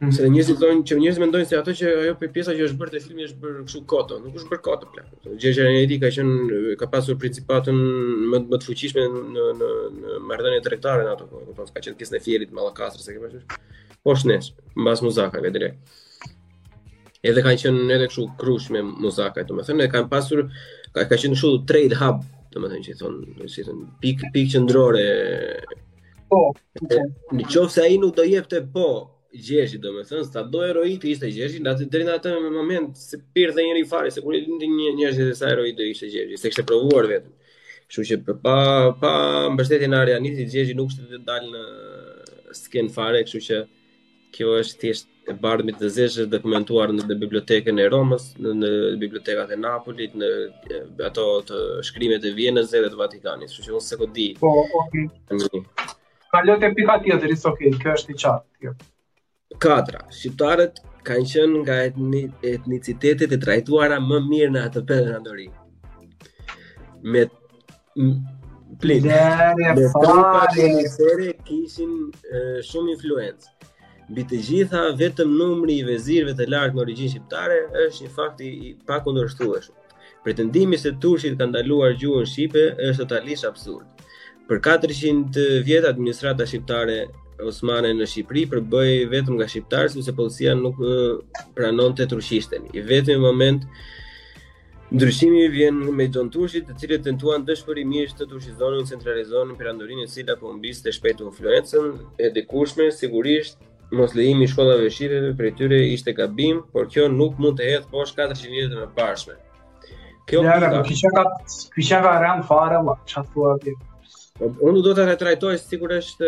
Mm 0.00 0.10
-hmm. 0.10 0.12
Se 0.16 0.28
njerëzit 0.28 0.58
që 0.88 0.96
njerëzit 1.00 1.20
mendojnë 1.22 1.48
se 1.48 1.56
ato 1.56 1.70
që 1.70 1.84
ajo 2.02 2.14
për 2.20 2.30
pjesa 2.34 2.52
që 2.56 2.64
është 2.66 2.78
bërë 2.80 2.90
te 2.92 3.00
filmi 3.06 3.22
është 3.28 3.38
bërë 3.42 3.62
këshu 3.66 3.80
koto, 3.92 4.14
nuk 4.22 4.34
është 4.38 4.50
bërë 4.52 4.62
koto 4.68 4.86
plan. 4.92 5.06
Gjergje 5.40 5.64
Gjaniti 5.64 6.00
ka 6.02 6.08
qenë 6.16 6.76
ka 6.80 6.86
pasur 6.92 7.16
principatën 7.22 7.76
më 8.30 8.38
më 8.50 8.56
të 8.58 8.64
fuqishme 8.68 9.02
në 9.34 9.44
në 9.60 9.68
në 10.02 10.10
marrëdhënie 10.28 10.64
tregtare 10.66 11.02
në 11.04 11.10
ato 11.16 11.24
kohë, 11.30 11.46
kupton? 11.48 11.66
Ka 11.74 11.80
qenë 11.86 11.98
pjesë 11.98 12.16
e 12.18 12.24
fjerit, 12.26 12.52
me 12.52 12.60
Allakastrës, 12.62 13.08
e 13.08 13.12
kemi 13.14 13.44
Po 14.04 14.10
shnesh, 14.20 14.46
mbas 14.82 14.98
Muzaka, 15.04 15.38
vetë 15.44 15.60
edhe 17.30 17.42
kanë 17.44 17.60
qenë 17.64 17.86
edhe 17.96 18.08
kështu 18.12 18.24
krush 18.40 18.70
me 18.74 18.82
Muzaka, 18.84 19.44
domethënë 19.48 19.86
e 19.86 19.92
kanë 19.92 20.10
pasur 20.12 20.44
ka 20.94 21.06
ka 21.08 21.16
qenë 21.18 21.36
kështu 21.38 21.52
trade 21.70 21.98
hub, 22.00 22.20
domethënë 22.54 22.88
që 22.88 22.96
thon, 23.00 23.16
si 23.50 23.64
thon, 23.66 23.82
pik 24.02 24.26
pik 24.34 24.52
qendrore. 24.54 25.04
Po. 26.30 26.46
po 26.54 26.84
në 27.36 27.44
qoftë 27.48 27.74
se 27.76 27.84
ai 27.84 27.98
nuk 28.00 28.14
do 28.16 28.26
jepte 28.28 28.60
po 28.74 28.86
gjeshi, 29.46 29.80
domethënë 29.82 30.26
sa 30.28 30.44
do 30.46 30.62
heroi 30.62 30.98
të 31.02 31.10
ishte 31.14 31.30
gjeshi, 31.34 31.62
natë 31.64 31.88
deri 31.92 32.06
në 32.08 32.18
atë 32.20 32.34
moment 32.54 32.92
se 33.00 33.18
pirdhë 33.36 33.64
njëri 33.70 33.86
fare, 33.90 34.12
se 34.14 34.22
kur 34.24 34.36
lindi 34.36 34.68
një 34.70 34.92
njerëz 35.00 35.20
që 35.22 35.38
sa 35.40 35.50
heroi 35.52 35.72
do 35.78 35.88
ishte 35.88 36.10
gjeshi, 36.12 36.38
se 36.40 36.52
kishte 36.52 36.66
provuar 36.68 37.08
vetëm. 37.10 37.32
Kështu 37.90 38.04
që 38.10 38.36
pa 38.42 38.60
pa 39.00 39.10
mbështetjen 39.54 39.92
e 39.96 39.98
Arianit, 40.02 40.38
gjeshi 40.52 40.76
nuk 40.78 40.92
ishte 40.92 41.08
të 41.10 41.22
dalë 41.28 41.50
në 41.54 41.64
skin 42.60 42.92
fare, 42.94 43.24
kështu 43.26 43.42
që 43.48 43.58
kjo 44.34 44.54
është 44.60 44.80
thjesht 44.82 45.10
e 45.28 45.34
bardhmit 45.40 45.78
të 45.80 45.88
zeshë 45.96 46.24
dokumentuar 46.32 46.90
në 46.92 47.16
bibliotekën 47.16 47.78
e 47.80 47.86
Romës, 47.92 48.26
në, 48.44 48.50
në 48.60 48.70
bibliotekat 49.00 49.52
e 49.54 49.58
Napolit, 49.60 50.12
në 50.20 50.28
ato 51.06 51.24
të 51.48 51.60
shkrimet 51.88 52.26
e 52.28 52.32
Vienës 52.36 52.72
dhe 52.74 52.82
të 52.92 52.98
Vatikanis, 53.00 53.54
që 53.56 53.64
që 53.66 53.74
unë 53.76 53.84
se 53.86 53.98
këtë 54.02 54.14
di. 54.18 54.26
Po, 54.42 54.50
okay. 54.82 55.06
Ka 55.30 55.92
Kalot 56.34 56.66
e 56.68 56.72
pika 56.76 56.98
tjetër, 57.06 57.32
isë 57.36 57.48
okay, 57.52 57.72
kjo 57.80 57.94
është 58.00 58.12
i 58.12 58.18
qartë. 58.20 58.74
Katra, 59.64 60.04
shqiptarët 60.18 60.80
kanë 61.06 61.30
qënë 61.32 61.58
nga 61.62 61.78
etni, 61.88 62.24
etnicitetet 62.54 63.32
e 63.32 63.38
trajtuara 63.44 64.00
më 64.02 64.20
mirë 64.28 64.52
në 64.56 64.62
atë 64.70 64.84
pëllën 64.90 65.16
andori. 65.20 65.48
Me 67.14 67.24
plinë. 68.82 69.08
Dere, 69.08 69.50
fare! 69.54 69.72
Me 69.78 69.92
trupat 69.94 70.58
e 70.58 70.68
njësere 70.76 71.30
kishin 71.48 71.94
shumë 72.68 72.96
influencë 72.96 73.72
mbi 74.10 74.24
të 74.28 74.36
gjitha 74.46 74.80
vetëm 74.98 75.30
numri 75.38 75.78
i 75.80 75.84
vezirëve 75.86 76.34
të 76.36 76.48
lartë 76.52 76.76
me 76.76 76.82
origjinë 76.84 77.12
shqiptare 77.14 77.56
është 77.86 78.04
një 78.04 78.10
fakt 78.18 78.42
i 78.44 78.50
pakundërshtueshëm. 78.88 79.82
Pretendimi 80.24 80.76
se 80.80 80.92
turqit 81.00 81.36
kanë 81.40 81.52
ndaluar 81.52 81.94
gjuhën 82.00 82.26
shqipe 82.28 82.62
është 82.88 83.02
totalisht 83.04 83.44
absurd. 83.48 84.04
Për 84.48 84.60
400 84.68 85.60
vjet 85.64 85.84
administrata 85.88 86.46
shqiptare 86.48 86.98
Osmane 87.44 87.88
në 87.98 88.06
Shqipëri 88.06 88.44
përbëj 88.52 88.92
vetëm 89.10 89.34
nga 89.40 89.48
shqiptarë 89.50 89.90
sepse 89.90 90.12
policia 90.14 90.52
nuk 90.54 90.76
pranon 91.56 91.96
të 91.98 92.06
turqishten. 92.12 92.68
I 92.76 92.82
vetëm 92.90 93.22
moment 93.24 93.64
Ndryshimi 94.94 95.48
vjen 95.50 95.78
me 95.96 96.06
Don 96.12 96.28
Tushit, 96.30 96.68
të 96.68 96.76
cilët 96.78 97.02
tentuan 97.02 97.42
dëshpërimisht 97.48 98.20
të 98.20 98.28
turqizonin, 98.30 98.86
centralizonin 98.86 99.56
perandorinë 99.58 100.04
e 100.04 100.10
cila 100.12 100.36
po 100.38 100.52
mbiste 100.54 100.92
shpejt 100.92 101.20
në 101.20 101.80
e 102.22 102.28
dikurshme, 102.36 102.90
sigurisht 102.92 103.58
mos 103.90 104.14
lejimi 104.14 104.44
i 104.46 104.50
shkollave 104.50 104.90
shirëve 104.96 105.30
për 105.38 105.50
tyre 105.58 105.78
ishte 105.92 106.12
gabim, 106.18 106.60
por 106.76 106.86
kjo 106.94 107.08
nuk 107.14 107.38
mund 107.42 107.58
të 107.58 107.68
hedhë 107.70 107.90
poshtë 107.92 108.24
400 108.30 108.54
vjetët 108.54 108.78
e 108.78 108.86
më 108.86 109.40
Kjo 110.30 110.40
ja, 110.44 110.52
pika... 110.60 110.78
Kisha 110.88 111.10
ka, 111.12 111.22
kisha 111.74 111.98
ka 112.04 112.12
rëmë 112.22 112.46
fare, 112.48 112.78
ma, 112.86 112.94
Po, 114.34 114.46
unë 114.66 114.80
do 114.82 114.90
të 114.98 115.02
retrajtoj 115.06 115.52
sigurisht 115.62 116.22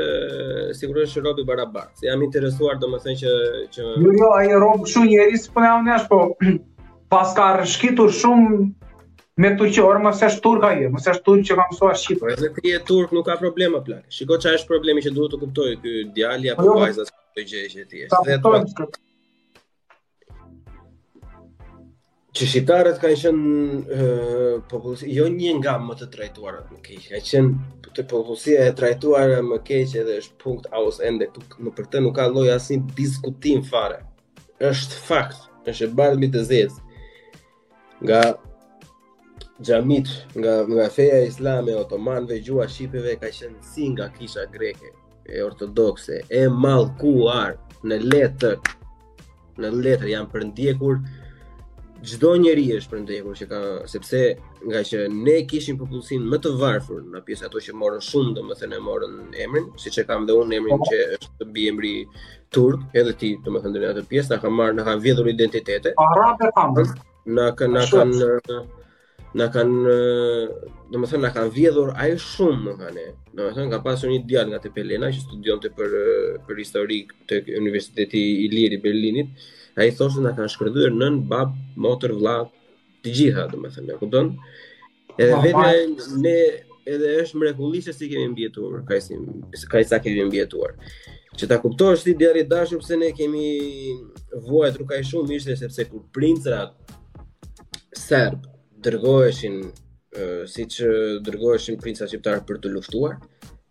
sigurisht 0.79 1.17
Robi 1.25 1.43
Barabar. 1.49 1.89
Se 1.99 2.07
jam 2.07 2.21
interesuar 2.23 2.77
domethënë 2.79 3.17
që 3.23 3.33
që 3.75 3.87
Jo, 4.05 4.13
jo, 4.21 4.29
ai 4.37 4.53
Rob 4.63 4.85
shumë 4.87 5.09
njerëz 5.11 5.49
po 5.57 5.65
ne 5.65 5.73
jam 5.91 6.05
po 6.13 6.19
pas 7.13 7.33
ka 7.35 7.49
rshkitur 7.65 8.13
shumë 8.15 8.69
me 9.43 9.51
të 9.53 9.67
që 9.77 9.83
orë 9.85 10.01
mëse 10.05 10.29
është 10.31 10.43
turka 10.45 10.69
jë, 10.79 10.87
mëse 10.95 11.11
është 11.13 11.25
turk 11.29 11.43
që 11.49 11.57
kam 11.59 11.73
soa 11.77 11.95
Shqipër. 12.01 12.31
Edhe 12.39 12.49
ti 12.57 12.71
e 12.73 12.79
turk 12.91 13.11
nuk 13.13 13.27
ka 13.29 13.35
problem 13.41 13.75
më 13.77 13.81
plak. 13.89 14.05
Shiko 14.19 14.39
qa 14.43 14.55
është 14.57 14.71
problemi 14.71 15.03
që 15.05 15.13
duhet 15.17 15.35
të 15.35 15.41
kuptoj 15.43 15.73
ky 15.83 15.93
djali 16.17 16.53
apo 16.55 16.65
jo, 16.65 16.77
jo. 16.77 16.85
vajza 16.85 17.05
së 17.09 17.19
të 17.37 17.45
gjë 17.51 17.65
që 17.73 17.85
ti 17.91 18.05
e. 18.05 18.39
Dhe 18.47 18.87
Që 22.37 22.45
shqiptarët 22.51 22.99
kanë 23.01 23.17
qenë 23.17 24.09
uh, 24.77 25.05
jo 25.09 25.25
një 25.33 25.55
nga 25.57 25.79
më 25.81 25.95
të 25.97 26.09
trajtuarët 26.13 26.67
më 26.75 26.81
keqë, 26.85 27.05
ka 27.15 27.21
qenë 27.31 27.53
të 27.97 28.05
e 28.61 28.67
trajtuar 28.77 29.33
më 29.47 29.57
keqë 29.65 30.03
edhe 30.03 30.19
është 30.21 30.37
punkt 30.45 30.67
aus 30.69 30.99
ose 30.99 31.07
ende, 31.09 31.31
më 31.65 31.73
për 31.79 31.89
të 31.95 32.03
nuk 32.05 32.13
ka 32.19 32.27
loj 32.29 32.51
asë 32.59 32.77
një 32.77 32.95
diskutim 32.99 33.63
fare. 33.65 34.03
është 34.61 35.01
fakt, 35.09 35.49
është 35.67 35.85
e 35.85 35.89
bardhë 35.97 36.29
të 36.37 36.43
zezë. 36.51 36.77
Nga 38.05 38.21
xhamit 39.63 40.05
nga 40.37 40.53
nga 40.69 40.87
feja 40.97 41.21
islame 41.25 41.73
otomanve, 41.85 42.35
gjua 42.45 42.65
shqipeve 42.73 43.13
ka 43.21 43.29
qenë 43.39 43.59
si 43.73 43.83
nga 43.93 44.07
kisha 44.17 44.43
greke 44.55 44.89
e 45.25 45.37
ortodokse 45.49 46.15
e 46.31 46.43
mallkuar 46.63 47.53
në 47.89 47.97
letër 48.13 48.57
në 49.61 49.69
letër 49.85 50.09
janë 50.13 50.31
përndjekur 50.33 50.95
çdo 52.09 52.31
njeri 52.43 52.65
është 52.77 52.91
përndjekur 52.93 53.35
që 53.41 53.45
ka 53.51 53.59
sepse 53.93 54.21
nga 54.69 54.81
që 54.91 54.99
ne 55.25 55.37
kishim 55.51 55.79
popullsin 55.81 56.21
më 56.31 56.37
të 56.45 56.53
varfër 56.61 57.01
në 57.15 57.25
pjesë 57.27 57.47
ato 57.49 57.59
që 57.67 57.77
morën 57.81 58.03
shumë 58.11 58.37
domethënë 58.37 58.77
e 58.77 58.85
morën 58.89 59.15
emrin 59.47 59.71
siç 59.81 60.03
e 60.03 60.09
kam 60.11 60.27
dhe 60.29 60.37
unë 60.43 60.57
emrin 60.61 60.85
që 60.91 60.99
është 61.17 61.49
mbi 61.49 61.69
emri 61.73 61.95
turk 62.53 62.85
edhe 62.93 63.17
ti 63.23 63.31
domethënë 63.47 63.81
në 63.83 63.91
atë 63.97 64.05
pjesë 64.13 64.35
na 64.37 64.41
ka 64.45 64.53
marrë 64.61 64.77
na 64.79 64.85
ka 64.91 64.97
vjedhur 65.07 65.33
identitete 65.33 65.95
arabe 66.13 66.53
kanë 66.59 66.87
na 67.37 67.47
na 67.57 67.85
kanë 67.89 68.75
na 69.37 69.47
kanë 69.53 69.97
do 70.91 70.97
të 70.99 71.09
thonë 71.11 71.23
na 71.27 71.31
kanë 71.37 71.53
vjedhur 71.57 71.91
ai 72.01 72.13
shumë 72.17 72.61
më 72.65 72.73
kanë. 72.83 73.05
Do 73.37 73.47
të 73.49 73.55
thonë 73.57 73.73
ka 73.75 73.81
pasur 73.85 74.09
një 74.13 74.21
djalë 74.31 74.51
nga 74.53 74.61
Tepelena 74.65 75.11
që 75.13 75.25
studionte 75.27 75.69
për 75.77 75.91
për 76.47 76.63
historik 76.63 77.13
të 77.31 77.43
Universiteti 77.61 78.23
i 78.45 78.49
Lirë 78.55 78.79
i 78.79 78.83
Berlinit. 78.85 79.29
Ai 79.77 79.91
thoshte 79.97 80.25
na 80.25 80.33
kanë 80.37 80.53
shkërdhyer 80.55 80.95
nën 80.97 81.19
bab, 81.31 81.53
motër, 81.85 82.15
vlla, 82.17 82.37
të 83.05 83.13
gjitha, 83.19 83.45
do 83.53 83.61
të 83.61 83.73
thonë, 83.77 83.93
e 83.95 83.99
kupton? 84.01 84.31
Edhe 85.19 85.43
vetëm 85.45 86.17
ne 86.25 86.39
edhe 86.87 87.13
është 87.25 87.41
mrekullisht 87.43 87.93
si 87.99 88.09
kemi 88.09 88.29
mbjetuar, 88.33 88.81
kajsim, 88.89 89.27
kajsa 89.73 89.99
kemi 90.05 90.25
mbjetuar. 90.31 90.73
Që 91.37 91.51
ta 91.51 91.59
kuptosh 91.61 92.07
ti 92.07 92.15
djali 92.17 92.47
i 92.47 92.49
dashur 92.49 92.81
pse 92.81 92.97
ne 92.97 93.13
kemi 93.13 93.47
vuajtur 94.49 94.87
rukaj 94.87 95.03
shumë 95.11 95.37
ishte 95.37 95.59
sepse 95.61 95.85
kur 95.91 96.07
princrat 96.15 96.73
serb 97.97 98.49
dërgoheshin 98.85 99.55
uh, 100.21 100.43
siç 100.49 100.75
dërgoheshin 101.27 101.79
princa 101.83 102.09
shqiptar 102.09 102.43
për 102.49 102.59
të 102.63 102.73
luftuar, 102.75 103.19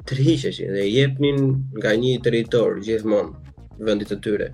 të 0.05 0.17
rihiqeshin 0.19 0.73
dhe 0.75 0.83
i 0.89 0.93
jepnin 0.95 1.39
nga 1.77 1.93
një 2.01 2.13
territor 2.25 2.79
gjithmonë 2.85 3.83
vendit 3.87 4.09
të 4.11 4.17
tyre. 4.23 4.47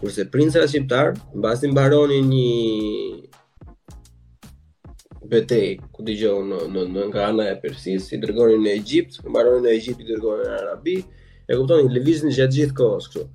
Kurse 0.00 0.26
princa 0.32 0.64
shqiptar 0.70 1.14
mbasi 1.36 1.70
mbaronin 1.72 2.30
një 2.32 2.50
betej, 5.30 5.68
ku 5.92 6.00
dëgjova 6.06 6.42
në 6.50 6.58
në 6.74 6.86
në 6.94 7.02
nga 7.10 7.28
ana 7.30 7.44
e 7.52 7.56
Persisë, 7.62 8.14
i 8.14 8.20
dërgonin 8.22 8.60
në 8.64 8.74
Egjipt, 8.78 9.20
mbaronin 9.28 9.64
në 9.64 9.72
Egjipt 9.78 10.02
i 10.04 10.08
dërgonin 10.10 10.48
në 10.50 10.58
Arabi. 10.60 10.98
E 11.48 11.52
kuptoni, 11.58 11.90
lëvizin 11.94 12.32
gjatë 12.32 12.56
gjithë 12.58 12.76
kohës 12.78 13.08
kështu 13.12 13.26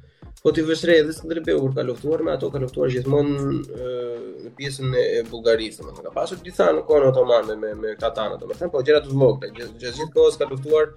po 0.43 0.51
ti 0.55 0.61
vesh 0.63 0.83
re 0.87 0.93
edhe 1.01 1.13
Skënderbeu 1.15 1.59
kur 1.63 1.73
ka 1.77 1.83
luftuar 1.87 2.21
me 2.25 2.31
ato, 2.31 2.47
ka 2.53 2.61
luftuar 2.63 2.91
gjithmonë 2.93 3.39
në 3.47 4.51
pjesën 4.59 4.93
e 4.99 5.05
Bullgarisë, 5.31 5.81
domethënë 5.83 6.05
ka 6.07 6.13
pasur 6.15 6.39
disa 6.45 6.69
në 6.75 6.83
kohën 6.87 7.07
otomane 7.09 7.57
me 7.59 7.73
me 7.81 7.95
Katana, 7.99 8.37
domethënë, 8.41 8.71
po 8.71 8.83
gjëra 8.87 9.01
të 9.03 9.17
vogla, 9.23 9.49
gjithë 9.57 9.83
gjithë 9.83 10.07
kohës 10.15 10.39
ka 10.39 10.47
luftuar 10.51 10.87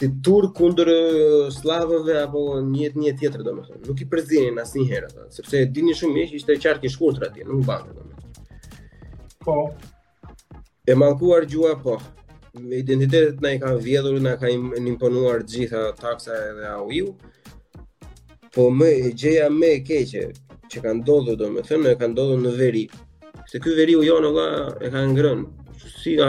ti 0.00 0.10
tur 0.24 0.50
kundër 0.56 0.90
slavëve 1.56 2.18
apo 2.26 2.44
një 2.74 2.90
një 3.00 3.14
tjetër 3.22 3.44
domethënë. 3.48 3.80
Nuk 3.88 4.04
i 4.04 4.08
përzinin 4.12 4.60
asnjëherë 4.62 5.08
ata, 5.10 5.26
sepse 5.38 5.62
e 5.64 5.72
dini 5.78 5.96
shumë 5.98 6.16
mirë 6.18 6.30
që 6.34 6.40
ishte 6.42 6.58
qartë 6.68 6.88
i 6.88 6.92
shkurtër 6.94 7.28
atje, 7.28 7.48
nuk 7.48 7.64
mban 7.64 7.88
domethënë. 7.88 9.44
Po. 9.44 9.56
E 10.88 10.96
mallkuar 11.04 11.46
gjua 11.48 11.74
po. 11.84 11.96
Me 12.60 12.80
identitetet 12.84 13.40
na 13.44 13.52
i 13.56 13.58
kanë 13.62 13.80
vjedhur, 13.84 14.16
na 14.24 14.36
kanë 14.40 14.84
imponuar 14.92 15.44
gjitha 15.48 15.84
taksa 16.00 16.36
edhe 16.52 16.72
AUI-u. 16.76 17.12
Po 18.54 18.66
më 18.74 18.88
gjëja 19.14 19.46
më 19.54 19.68
e 19.78 19.82
keqe 19.86 20.22
që 20.70 20.78
ka 20.82 20.90
ndodhur 20.98 21.36
domethënë 21.38 21.92
e 21.94 21.98
ka 22.00 22.06
ndodhur 22.10 22.40
në 22.42 22.52
veri. 22.58 22.82
Se 23.46 23.60
ky 23.62 23.74
veriu 23.78 24.02
jonë 24.02 24.32
valla 24.34 24.72
e 24.82 24.90
ka 24.90 25.04
ngrën 25.06 25.44
si 26.02 26.16
nga 26.18 26.28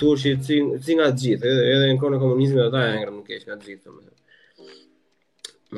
turshit, 0.00 0.42
si, 0.46 0.56
si 0.84 0.92
nga 0.98 1.06
gjithë, 1.16 1.48
edhe, 1.48 1.64
edhe 1.72 1.88
në 1.94 2.00
kone 2.02 2.18
e 2.18 2.48
dhe 2.52 2.68
ta 2.74 2.82
e 2.90 2.98
ngrë 3.00 3.14
nuk 3.16 3.30
eshë 3.32 3.48
nga 3.48 3.56
gjithë 3.64 3.84
domethënë. 3.86 4.14
më. 4.58 4.74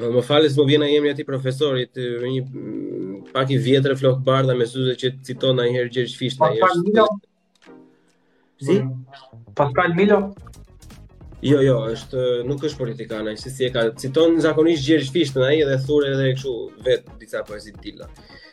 Më, 0.01 0.07
më 0.17 0.23
falis 0.27 0.53
më 0.57 0.59
po 0.59 0.67
vjena 0.69 0.89
jemi 0.91 1.09
ati 1.13 1.25
profesorit, 1.31 1.93
një 1.95 3.31
pak 3.33 3.51
i 3.55 3.59
vjetre 3.63 3.95
flok 3.97 4.19
barda 4.27 4.55
me 4.59 4.67
suze 4.67 4.97
që 5.01 5.07
citon 5.25 5.57
në 5.59 5.69
njëherë 5.71 5.95
gjithë 5.95 6.19
fisht 6.19 6.43
Pascal 6.43 6.83
Milo? 6.87 7.07
Si? 8.67 8.81
Pascal 9.57 9.95
Milo? 9.95 10.21
Jo, 11.43 11.61
jo, 11.63 11.75
është 11.95 12.23
nuk 12.49 12.65
është 12.67 12.79
politikan 12.81 13.29
ai, 13.31 13.37
si 13.39 13.51
si 13.55 13.69
e 13.69 13.69
ka 13.71 13.85
citon 14.01 14.41
zakonisht 14.43 14.83
Gjergj 14.83 15.11
Fishtën 15.15 15.45
ai 15.47 15.61
dhe 15.69 15.77
thurë 15.85 16.09
edhe 16.11 16.33
kështu 16.35 16.55
vet 16.83 17.05
disa 17.21 17.45
poezi 17.47 17.71
të 17.77 17.83
tilla. 17.85 18.09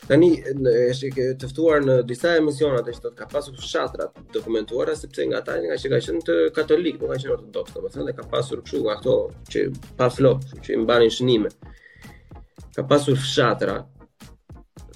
Tani 0.06 0.30
është 0.44 1.10
e 1.24 1.26
të 1.42 1.50
ftuar 1.50 1.82
në 1.82 1.96
disa 2.06 2.36
emisione 2.38 2.78
atë 2.84 2.94
që 3.00 3.12
ka 3.18 3.26
pasur 3.32 3.58
fshatrat 3.58 4.22
dokumentuara 4.36 4.94
sepse 5.00 5.26
nga 5.32 5.40
ata 5.42 5.56
nga 5.66 5.80
që 5.82 5.92
ka 5.96 6.00
qenë 6.08 6.22
të 6.28 6.36
katolik, 6.60 7.02
nuk 7.02 7.16
ka 7.16 7.18
qenë 7.24 7.34
ortodoks, 7.40 7.74
domethënë 7.80 8.16
ka 8.20 8.28
pasur 8.36 8.62
kështu 8.62 8.84
nga 8.86 8.96
ato 9.00 9.18
që 9.50 9.66
pa 9.98 10.12
flop, 10.20 10.46
që 10.62 10.78
i 10.78 10.80
mbanin 10.84 11.16
shënime. 11.18 11.50
Ka 12.78 12.86
pasur 12.94 13.18
fshatra 13.18 13.82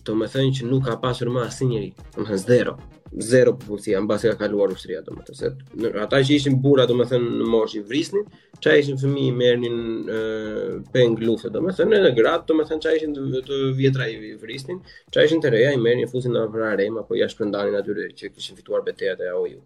domethënë 0.06 0.54
që 0.60 0.70
nuk 0.70 0.86
ka 0.92 1.00
pasur 1.02 1.34
më 1.34 1.42
asnjëri, 1.50 1.92
domethënë 2.14 2.46
zero, 2.46 2.78
zero 3.18 3.56
popullsia, 3.58 4.00
në 4.04 4.10
basi 4.10 4.30
ka 4.30 4.36
kaluar 4.44 4.74
ushtria, 4.74 5.02
do 5.02 5.16
se 5.34 5.50
të 5.58 5.92
ata 6.04 6.20
që 6.26 6.36
ishin 6.36 6.60
bura, 6.62 6.86
do 6.86 6.94
në 6.94 7.20
mosh 7.50 7.76
vrisnin, 7.88 8.28
qa 8.62 8.76
ishin 8.78 9.00
fëmi 9.02 9.28
i 9.30 10.84
peng 10.94 11.16
lufe, 11.24 11.50
do 11.50 11.60
edhe 11.66 11.76
thënë, 11.80 12.02
në 12.06 12.12
gratë, 12.20 12.48
do 12.52 12.58
më 12.60 12.68
ishin 12.94 13.16
të, 13.16 13.62
vjetra 13.80 14.08
i 14.14 14.36
vrisnin, 14.38 14.82
qa 15.14 15.26
ishin 15.26 15.42
të 15.42 15.52
reja 15.56 15.74
i 15.74 15.82
merënin, 15.82 16.10
fusin 16.12 16.34
në 16.38 16.46
vëra 16.54 16.76
rejma, 16.80 17.02
apo 17.04 17.18
ja 17.18 17.30
shpëndanin 17.34 17.80
atyre 17.80 18.12
që 18.14 18.30
kishin 18.36 18.60
fituar 18.60 18.86
beteja 18.86 19.18
e 19.18 19.32
jau 19.32 19.44
ju. 19.48 19.60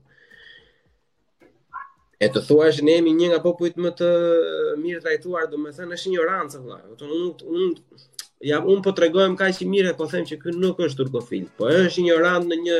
E 2.23 2.29
të 2.31 2.45
thua 2.47 2.69
është 2.71 2.85
nemi 2.87 3.11
një 3.19 3.33
nga 3.33 3.39
popujt 3.43 3.75
më 3.83 3.89
të 3.99 4.07
mirë 4.79 5.03
trajtuar, 5.03 5.49
do 5.51 5.59
më 5.59 5.73
thënë, 5.75 5.95
është 5.97 6.13
një 6.15 6.27
rancë, 6.31 6.65
do 6.97 7.11
më 7.11 7.71
ja, 8.43 8.57
unë 8.59 8.81
po 8.83 8.91
të 8.91 9.05
regojmë 9.05 9.37
ka 9.39 9.47
që 9.55 9.65
mire, 9.71 9.91
po 9.95 10.03
them 10.11 10.25
që 10.27 10.35
kënë 10.41 10.57
nuk 10.59 10.79
është 10.83 10.99
turkofil, 11.05 11.43
po 11.55 11.69
është 11.71 12.01
ignorant 12.01 12.49
në 12.51 12.57
një 12.63 12.79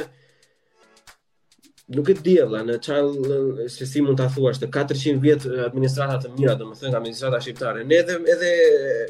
nuk 1.95 2.09
e 2.11 2.15
di 2.25 2.35
valla 2.51 2.61
në 2.67 2.75
çfarë 2.85 3.65
se 3.71 3.87
si 3.87 4.01
mund 4.03 4.17
ta 4.19 4.27
thuash 4.33 4.59
të 4.61 4.69
400 4.73 5.19
vjet 5.23 5.45
administrata 5.67 6.17
të 6.23 6.31
mira 6.37 6.55
domethënë 6.59 6.91
nga 6.93 6.99
administrata 7.01 7.41
shqiptare 7.43 7.83
ne 7.89 7.99
edhe 8.01 8.15
edhe 8.33 8.49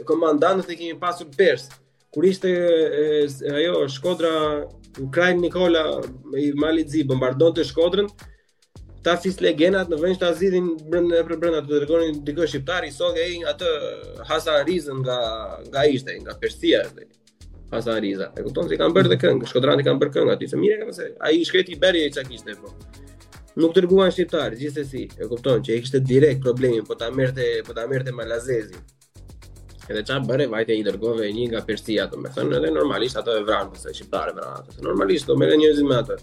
komandantët 0.09 0.73
e 0.73 0.77
kemi 0.79 0.97
pasur 1.05 1.29
pers 1.37 1.69
kur 2.13 2.27
ishte 2.29 2.51
e, 2.51 3.27
ajo 3.59 3.87
shkodra 3.97 4.31
Ukrain 5.01 5.39
Nikola 5.41 5.83
i 6.43 6.51
Mali 6.63 6.85
Zi 6.91 7.01
bombardonte 7.09 7.63
shkodrën 7.65 8.07
ta 9.03 9.17
fis 9.19 9.39
legenat, 9.43 9.89
në 9.91 9.97
vend 9.99 10.19
të 10.21 10.27
azidhin 10.29 10.67
brenda 10.91 11.23
për 11.27 11.39
brenda 11.41 11.63
të 11.65 11.73
dërgonin 11.73 12.21
dikë 12.27 12.45
shqiptar 12.47 12.85
i 12.87 12.93
sokë 12.95 13.25
ai 13.25 13.41
atë 13.51 13.71
Hasan 14.29 14.61
Rizën 14.69 15.01
nga 15.03 15.17
nga 15.71 15.87
ishte 15.95 16.15
nga 16.21 16.37
Persia 16.39 16.85
dhe. 16.93 17.09
Pasariza. 17.73 18.29
E 18.37 18.43
kupton 18.45 18.67
se 18.69 18.77
kanë 18.81 18.93
bërë 18.97 19.11
dhe 19.13 19.17
këngë, 19.23 19.47
Shkodrani 19.49 19.85
kanë 19.87 20.01
bërë 20.03 20.13
këngë 20.17 20.33
aty 20.35 20.49
se 20.51 20.59
mirë, 20.63 20.89
se 20.97 21.07
ai 21.25 21.33
i 21.41 21.47
shkreti 21.49 21.77
Berri 21.83 22.05
çka 22.13 22.25
kishte 22.29 22.55
po. 22.61 22.73
Nuk 23.61 23.73
dërguan 23.77 24.11
shqiptar, 24.13 24.55
gjithsesi, 24.59 25.03
e 25.19 25.27
kupton 25.31 25.63
që 25.65 25.75
ai 25.77 25.81
kishte 25.85 26.01
direkt 26.13 26.43
problemin, 26.45 26.85
po 26.89 26.97
ta 26.99 27.09
merrte, 27.17 27.47
po 27.67 27.75
ta 27.77 27.87
merrte 27.89 28.13
Malazezi. 28.19 28.77
Edhe 29.89 30.03
ça 30.07 30.19
bëre 30.29 30.45
vajte 30.53 30.77
i 30.77 30.85
dërgove 30.85 31.27
një 31.39 31.47
nga 31.53 31.63
Persia, 31.69 32.05
domethënë 32.13 32.59
edhe 32.61 32.71
normalisht 32.77 33.17
ato 33.19 33.35
e 33.39 33.43
vranë 33.49 33.73
pse 33.75 33.89
po 33.91 33.97
shqiptarë 33.97 34.37
vranë. 34.37 34.79
Normalisht 34.89 35.29
do 35.29 35.35
merren 35.41 35.59
njerëz 35.61 35.83
me 35.89 35.97
ato. 36.01 36.19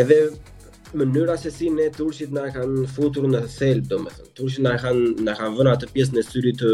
Edhe 0.00 0.18
mënyra 0.94 1.36
se 1.38 1.50
si 1.50 1.66
ne 1.74 1.88
turqit 1.96 2.30
na 2.34 2.44
kanë 2.54 2.86
futur 2.94 3.26
në 3.28 3.40
thelb 3.56 3.88
domethënë 3.90 4.30
turqit 4.38 4.62
na 4.66 4.74
kanë 4.82 5.24
na 5.26 5.34
kanë 5.38 5.56
vënë 5.58 5.72
atë 5.74 5.88
pjesën 5.94 6.20
e 6.20 6.24
syrit 6.28 6.60
të 6.62 6.72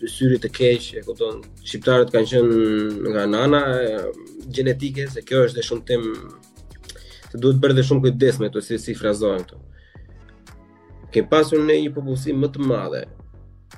të 0.00 0.10
syrit 0.14 0.44
të 0.46 0.50
keq 0.58 0.86
e 1.00 1.04
kupton 1.06 1.42
shqiptarët 1.66 2.14
kanë 2.14 2.30
qenë 2.32 3.14
nga 3.14 3.24
nana 3.34 3.62
gjenetike 4.54 5.08
se 5.14 5.24
kjo 5.28 5.42
është 5.48 5.58
dhe 5.58 5.66
shumë 5.70 5.86
tim 5.90 6.06
të 7.32 7.42
duhet 7.42 7.60
bërë 7.64 7.78
dhe 7.80 7.86
shumë 7.90 8.04
kujdes 8.06 8.40
me 8.42 8.48
këto 8.52 8.62
si 8.68 8.78
si 8.86 8.94
frazohen 9.00 9.44
këtu 9.48 11.12
kem 11.12 11.30
pasur 11.34 11.66
ne 11.66 11.82
një 11.82 11.94
popullsi 11.98 12.34
më 12.40 12.54
të 12.54 12.68
madhe 12.70 13.04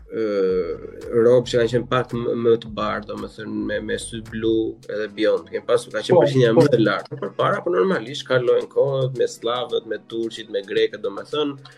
uh, 0.08 0.82
robë 1.24 1.50
që 1.50 1.58
kanë 1.62 1.72
qenë 1.74 1.88
pak 1.90 2.12
më 2.44 2.54
të 2.64 2.70
bardhë, 2.76 3.08
do 3.12 3.16
me 3.20 3.28
thënë 3.32 3.64
me, 3.70 3.78
me 3.90 3.98
sy 4.02 4.20
blu 4.28 4.52
edhe 4.88 5.08
bjond, 5.16 5.48
kemë 5.52 5.66
pas 5.68 5.84
ka 5.84 6.00
qenë 6.00 6.16
po, 6.16 6.22
përshinja 6.24 6.52
po. 6.56 6.64
më 6.64 6.74
të 6.74 6.82
lartë, 6.82 7.16
për 7.20 7.32
para, 7.38 7.58
për 7.58 7.66
po 7.66 7.74
normalisht 7.74 8.26
ka 8.28 8.38
lojnë 8.42 8.68
kohët 8.72 9.18
me 9.20 9.28
slavët, 9.30 9.88
me 9.92 10.00
turqit, 10.10 10.52
me 10.54 10.62
greket, 10.66 11.02
do 11.04 11.12
më 11.18 11.26
thënë, 11.32 11.76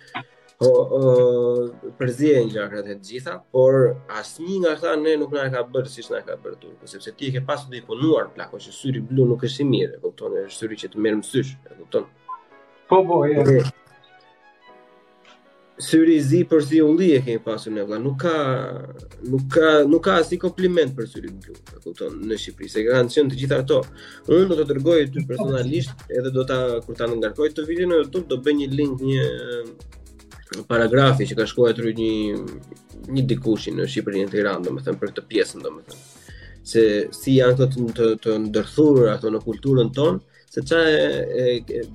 po, 0.61 0.71
uh, 0.71 1.91
përzije 1.99 2.43
gjakrat 2.55 2.91
e 2.93 2.99
gjitha, 3.11 3.39
por 3.55 3.81
një 3.99 4.63
nga 4.63 4.75
këta 4.79 4.95
ne 5.03 5.15
nuk 5.23 5.33
nga 5.35 5.47
ka 5.57 5.67
bërë 5.75 5.89
si 5.91 6.05
shë 6.07 6.15
nga 6.15 6.23
ka 6.31 6.39
bërë 6.45 6.61
turku, 6.63 6.91
sepse 6.95 7.15
ti 7.17 7.31
e 7.33 7.39
ke 7.39 7.45
pasu 7.49 7.69
të 7.71 7.81
i 7.81 7.85
punuar 7.89 8.31
plako 8.37 8.61
që 8.63 8.77
syri 8.81 9.01
blu 9.03 9.27
nuk 9.33 9.49
është 9.49 9.65
i 9.65 9.69
mirë, 9.75 10.01
kuptonë, 10.05 10.47
është 10.51 10.59
syri 10.63 10.81
që 10.85 10.93
të 10.95 11.03
merë 11.07 11.23
mësysh, 11.25 11.55
kuptonë. 11.83 12.17
Po, 12.91 13.05
po, 13.07 13.25
e, 13.27 13.33
e, 13.33 13.39
e, 13.39 13.41
e, 13.41 13.59
e, 13.59 13.67
e, 13.67 13.79
syri 15.81 16.15
i 16.21 16.25
zi 16.29 16.41
për 16.51 16.63
si 16.67 16.81
ulli 16.85 17.11
e 17.17 17.21
kemi 17.25 17.41
pasur 17.45 17.73
ne 17.73 17.83
vlla 17.87 17.99
nuk 18.03 18.17
ka 18.23 18.35
nuk 19.33 19.45
ka 19.55 19.71
nuk 19.89 20.03
ka 20.05 20.17
asnjë 20.21 20.39
kompliment 20.45 20.93
për 20.97 21.09
syrin 21.11 21.37
blu 21.41 21.55
e 21.57 21.81
kupton 21.87 22.19
në 22.29 22.39
Shqipëri 22.43 22.71
se 22.73 22.85
kanë 22.87 23.15
qenë 23.15 23.33
të 23.33 23.39
gjitha 23.43 23.59
ato 23.65 23.79
unë 24.29 24.49
do 24.51 24.59
të 24.61 24.67
dërgoj 24.71 24.99
ty 25.15 25.25
personalisht 25.29 26.05
edhe 26.13 26.33
do 26.37 26.45
ta 26.51 26.59
kur 26.87 26.99
ta 27.01 27.09
ngarkoj 27.13 27.49
të 27.57 27.67
video 27.69 27.91
në 27.93 28.03
YouTube 28.03 28.27
do 28.35 28.41
bëj 28.47 28.57
një 28.61 28.71
link 28.81 29.05
një 29.09 29.27
um, 29.57 29.73
paragrafi 30.71 31.29
që 31.31 31.39
ka 31.41 31.47
shkruar 31.49 31.75
tru 31.79 31.93
një 31.97 32.13
një 33.17 33.27
dikushin 33.35 33.81
në 33.81 33.89
Shqipëri 33.93 34.27
në 34.27 34.35
Tiranë 34.37 34.69
domethënë 34.69 35.01
për 35.03 35.15
këtë 35.15 35.29
pjesë 35.33 35.65
domethënë 35.67 36.65
se 36.71 36.85
si 37.17 37.39
janë 37.39 37.57
ato 37.57 37.71
të, 37.73 37.87
të, 37.97 38.09
të 38.25 38.39
ndërthurur 38.51 39.13
ato 39.15 39.33
në 39.33 39.45
kulturën 39.47 39.93
tonë 39.97 40.21
se 40.51 40.65
çfarë 40.67 41.89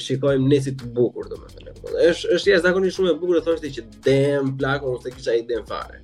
shikojmë 0.00 0.48
nesit 0.50 0.78
të 0.80 0.88
bukur 0.96 1.28
domethënë. 1.30 1.74
Është 1.80 2.32
është 2.36 2.50
jashtë 2.52 2.64
zakoni 2.66 2.90
shumë 2.94 3.12
e 3.14 3.18
bukur 3.20 3.38
të 3.38 3.42
thoshti 3.46 3.70
që 3.76 3.84
dem 4.06 4.54
plaku 4.58 4.94
ose 4.96 5.12
kisha 5.14 5.34
i 5.38 5.44
dem 5.46 5.62
fare. 5.68 6.00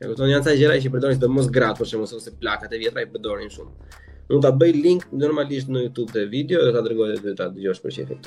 E 0.00 0.06
një 0.08 0.30
janë 0.34 0.44
sa 0.46 0.54
i 0.54 0.62
që 0.62 0.78
i 0.88 0.92
përdorin 0.94 1.18
sidomos 1.18 1.50
gratë 1.52 1.80
për 1.82 1.90
shkak 1.90 2.04
ose 2.06 2.34
plakat 2.40 2.72
e 2.72 2.78
vjetra 2.80 3.02
i 3.04 3.10
përdorin 3.12 3.50
shumë. 3.52 3.96
Do 4.30 4.40
ta 4.40 4.52
bëj 4.54 4.74
link 4.82 5.08
normalisht 5.12 5.68
në 5.68 5.82
YouTube 5.88 6.14
të 6.14 6.28
video 6.30 6.62
dhe 6.66 6.72
ta 6.76 6.84
dregoj 6.86 7.08
edhe 7.16 7.34
ta 7.36 7.48
dëgjosh 7.52 7.82
për 7.84 8.00
ka 8.10 8.20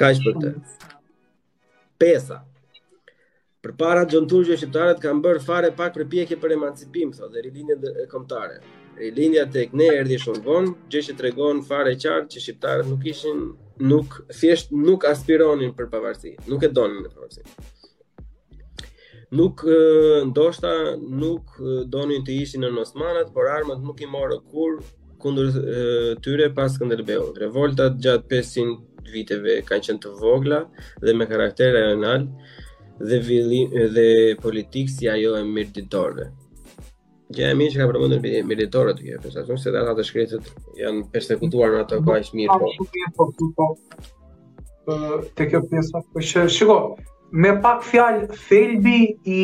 Kaç 0.00 0.20
për 0.24 0.36
të? 0.40 0.50
Pesa. 2.00 2.38
Përpara 3.60 4.06
xhonturgjë 4.08 4.56
shqiptarët 4.56 5.02
kanë 5.02 5.20
bërë 5.26 5.42
fare 5.44 5.68
pak 5.76 5.92
përpjekje 5.98 6.36
për 6.40 6.54
emancipim, 6.56 7.10
thot 7.12 7.28
dhe 7.34 7.42
rilindjen 7.44 7.82
e 7.84 8.06
e 9.00 9.12
lindja 9.16 9.46
tek 9.52 9.70
ne 9.78 9.86
erdhi 9.96 10.18
shumë 10.20 10.42
vonë, 10.44 10.70
gjë 10.92 11.02
që 11.08 11.14
tregon 11.20 11.60
fare 11.64 11.94
qartë 12.02 12.28
që 12.34 12.42
shqiptarët 12.44 12.88
nuk 12.90 13.04
ishin 13.12 13.42
nuk 13.92 14.16
thjesht 14.36 14.74
nuk 14.76 15.06
aspironin 15.08 15.72
për 15.78 15.88
pavarësi, 15.92 16.34
nuk 16.50 16.66
e 16.68 16.72
donin 16.78 17.00
për 17.04 17.12
pavarësi. 17.16 17.44
Nuk 19.38 19.62
ndoshta 20.32 20.72
nuk 21.22 21.56
donin 21.94 22.24
të 22.26 22.34
ishin 22.44 22.66
në 22.66 22.72
Osmanat, 22.84 23.30
por 23.36 23.48
armët 23.54 23.80
nuk 23.86 24.02
i 24.04 24.08
morën 24.10 24.42
kur 24.52 24.80
kundër 25.20 26.16
tyre 26.24 26.50
pas 26.56 26.72
Skënderbeut. 26.76 27.38
Revoltat 27.40 28.00
gjatë 28.04 28.42
500 28.44 29.14
viteve 29.14 29.56
kanë 29.68 29.86
qenë 29.86 30.04
të 30.04 30.12
vogla 30.20 30.64
dhe 31.02 31.14
me 31.16 31.28
karakter 31.30 31.72
rajonal 31.76 32.26
dhe 33.10 33.20
vili, 33.28 33.62
dhe 33.96 34.06
politikë 34.44 34.92
si 34.96 35.08
ajo 35.14 35.38
e 35.40 35.46
mirë 35.54 35.74
ditorëve. 35.78 36.28
Gjë 37.30 37.48
e 37.52 37.56
mirë 37.58 37.72
që 37.72 37.78
ka 37.80 37.84
përmendur 37.94 38.20
bi 38.24 38.30
militorët 38.46 38.98
këtu, 39.06 39.28
pse 39.30 39.42
ashtu 39.44 39.56
se 39.64 39.70
data 39.74 39.92
të 39.94 40.04
shkretët 40.08 40.46
janë 40.80 41.02
përsekutuar 41.12 41.74
në 41.76 41.82
ato 41.84 41.98
kaq 42.06 42.30
mirë 42.34 42.56
po. 42.58 42.70
Po, 43.16 43.50
po. 43.58 44.94
te 45.38 45.44
kjo 45.52 45.60
pjesa 45.70 46.00
po 46.16 46.22
shiko, 46.26 46.78
me 47.44 47.52
pak 47.66 47.84
fjalë 47.86 48.24
Felbi 48.40 48.96
i 49.22 49.38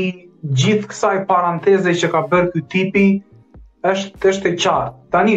gjithë 0.62 0.90
kësaj 0.90 1.14
paranteze 1.30 1.92
që 2.00 2.10
ka 2.16 2.24
bërë 2.34 2.50
ky 2.56 2.62
tipi 2.74 3.04
është 3.92 4.32
është 4.32 4.50
e 4.50 4.54
qartë. 4.64 4.98
Tani 5.14 5.36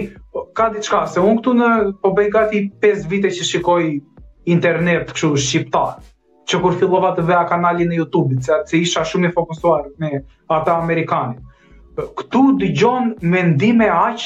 ka 0.57 0.71
diçka, 0.73 1.03
se 1.13 1.21
un 1.29 1.37
këtu 1.43 1.53
në 1.61 1.67
po 2.01 2.15
bëj 2.17 2.29
gati 2.37 2.63
5 2.87 3.03
vite 3.13 3.29
që 3.37 3.45
shikoj 3.51 3.91
internet 4.55 5.13
kështu 5.13 5.29
shqiptar 5.45 5.93
që 6.49 6.61
kur 6.65 6.79
fillova 6.81 7.13
të 7.19 7.27
vea 7.29 7.43
kanalin 7.53 7.93
në 7.93 8.01
Youtube, 8.01 8.39
që, 8.41 8.59
që 8.71 8.75
isha 8.81 9.05
shumë 9.05 9.29
i 9.29 9.37
fokusuar 9.37 9.85
me 10.01 10.13
ata 10.57 10.79
Amerikanit 10.81 11.45
këtu 12.19 12.41
dëgjon 12.59 13.13
mendime 13.33 13.87
aq 13.91 14.25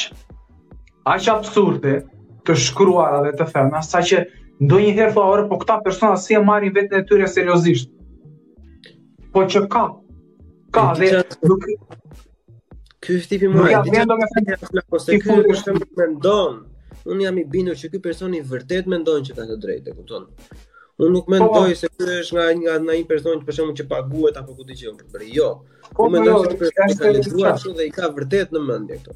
aq 1.14 1.28
absurde 1.34 2.02
të 2.48 2.56
shkruara 2.66 3.22
dhe 3.28 3.34
të 3.40 3.48
thëna 3.54 3.82
sa 3.88 4.02
që 4.10 4.22
ndo 4.64 4.80
një 4.84 4.94
herë 5.00 5.14
thua 5.16 5.26
orë 5.34 5.48
po 5.52 5.58
këta 5.64 5.78
persona 5.86 6.16
si 6.24 6.36
e 6.38 6.42
marin 6.50 6.74
vetën 6.76 7.00
e 7.02 7.06
tyre 7.10 7.28
seriosisht 7.36 7.90
po 9.34 9.46
që 9.54 9.64
ka 9.76 9.86
ka 10.76 10.88
dhe 11.02 11.24
nuk 11.50 11.70
Ky 13.04 13.18
është 13.20 13.28
tipi 13.30 13.48
më 13.52 13.58
i 13.60 13.64
vërtetë. 13.68 14.12
tipi 15.06 15.28
më 15.28 15.56
të 15.60 15.74
mendon. 15.98 16.62
Unë 17.12 17.26
jam 17.26 17.38
i 17.42 17.42
bindur 17.52 17.76
që 17.76 17.90
ky 17.92 18.00
person 18.06 18.34
i 18.38 18.40
vërtet 18.42 18.88
mendon 18.88 19.26
që 19.28 19.34
ka 19.36 19.44
të 19.50 19.58
drejtë, 19.60 19.92
e 19.92 19.96
kupton. 19.98 20.30
Un 21.04 21.12
nuk 21.12 21.26
po, 21.28 21.32
mendoj 21.36 21.72
po. 21.74 21.80
se 21.80 21.90
ky 21.92 22.06
është 22.22 22.36
nga 22.38 22.46
nga 22.60 22.74
nga 22.86 22.94
një 22.98 23.06
person 23.12 23.42
që 23.42 23.46
për 23.48 23.56
shembull 23.58 23.78
që 23.80 23.86
paguhet 23.92 24.38
apo 24.40 24.52
ku 24.58 24.64
dëgjon. 24.70 24.96
Për 25.14 25.22
jo. 25.38 25.50
Po, 25.92 26.08
un 26.08 26.14
mendoj 26.16 26.34
jo, 26.34 26.42
se 26.46 26.58
për 26.62 26.74
të 26.80 27.06
realizuar 27.06 27.50
ashtu 27.54 27.74
dhe 27.78 27.88
i 27.90 27.94
ka 27.98 28.10
vërtet 28.18 28.54
në 28.56 28.62
mendje 28.68 28.98
këto. 29.02 29.16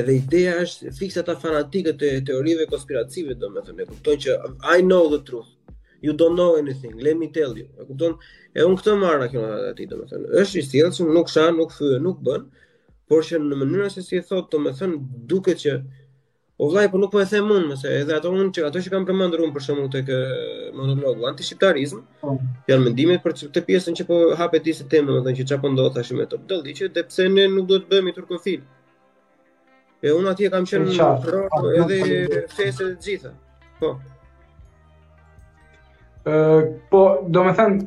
Edhe 0.00 0.14
ideja 0.20 0.56
është 0.64 0.92
fiksa 1.00 1.24
ata 1.24 1.34
fanatikët 1.44 1.98
të 2.00 2.10
teorive 2.28 2.66
konspirative 2.72 3.34
domethënë 3.42 3.82
e 3.84 3.88
kupton 3.90 4.20
që 4.24 4.38
I 4.76 4.86
know 4.86 5.04
the 5.14 5.20
truth. 5.30 5.50
You 6.06 6.14
don't 6.20 6.38
know 6.40 6.54
anything. 6.62 6.94
Let 7.06 7.18
me 7.22 7.28
tell 7.36 7.52
you. 7.60 7.66
E 7.80 7.84
kupton? 7.90 8.16
E 8.56 8.64
un 8.64 8.78
këtë 8.78 8.94
marr 9.02 9.26
këtu 9.28 9.44
aty 9.74 9.88
domethënë. 9.90 10.32
Është 10.44 10.62
i 10.62 10.66
sjellshëm, 10.70 11.10
nuk 11.18 11.28
shan, 11.32 11.58
nuk 11.60 11.74
fyë, 11.76 11.98
nuk 12.06 12.22
bën, 12.26 12.46
por 13.10 13.26
që 13.26 13.42
në 13.44 13.60
mënyrën 13.62 13.92
se 13.96 14.06
si 14.06 14.20
e 14.20 14.24
thotë 14.30 14.54
domethënë 14.56 15.02
duket 15.34 15.64
që 15.66 15.76
O 16.60 16.66
po 16.66 16.70
vllai, 16.72 16.88
po 16.92 16.98
nuk 17.00 17.08
po 17.16 17.20
e 17.22 17.24
them 17.24 17.46
unë, 17.54 17.68
mëse 17.70 17.88
edhe 18.02 18.12
ato 18.18 18.28
unë 18.36 18.50
që 18.52 18.66
ato 18.66 18.80
që 18.84 18.90
kam 18.92 19.06
përmendur 19.08 19.40
unë 19.46 19.54
për 19.54 19.62
shkakun 19.64 19.86
tek 19.94 20.10
monologu 20.76 21.24
antishqiptarizëm, 21.30 22.02
oh. 22.20 22.34
Po. 22.36 22.36
janë 22.68 22.84
mendimet 22.84 23.22
për 23.24 23.34
këtë 23.38 23.62
pjesën 23.70 23.96
që 24.00 24.04
po 24.10 24.18
hapet 24.36 24.66
disi 24.66 24.84
temë, 24.92 25.14
domethënë 25.14 25.38
që 25.38 25.46
çfarë 25.48 25.62
po 25.64 25.70
ndodh 25.72 25.94
tash 25.96 26.12
me 26.18 26.26
Top 26.28 26.42
Dalli 26.52 26.74
që 26.76 27.30
ne 27.32 27.46
nuk 27.54 27.64
duhet 27.70 27.86
bëhemi 27.94 28.12
turkofil. 28.18 28.60
E 30.04 30.12
unë 30.18 30.32
atje 30.34 30.52
kam 30.52 30.68
qenë 30.68 31.08
pror 31.24 31.66
edhe 31.80 32.44
fesë 32.58 32.90
të 32.92 33.08
gjitha. 33.08 33.32
Po. 33.80 33.94
Ë, 36.28 36.32
uh, 36.36 36.70
po, 36.92 37.02
domethënë 37.32 37.84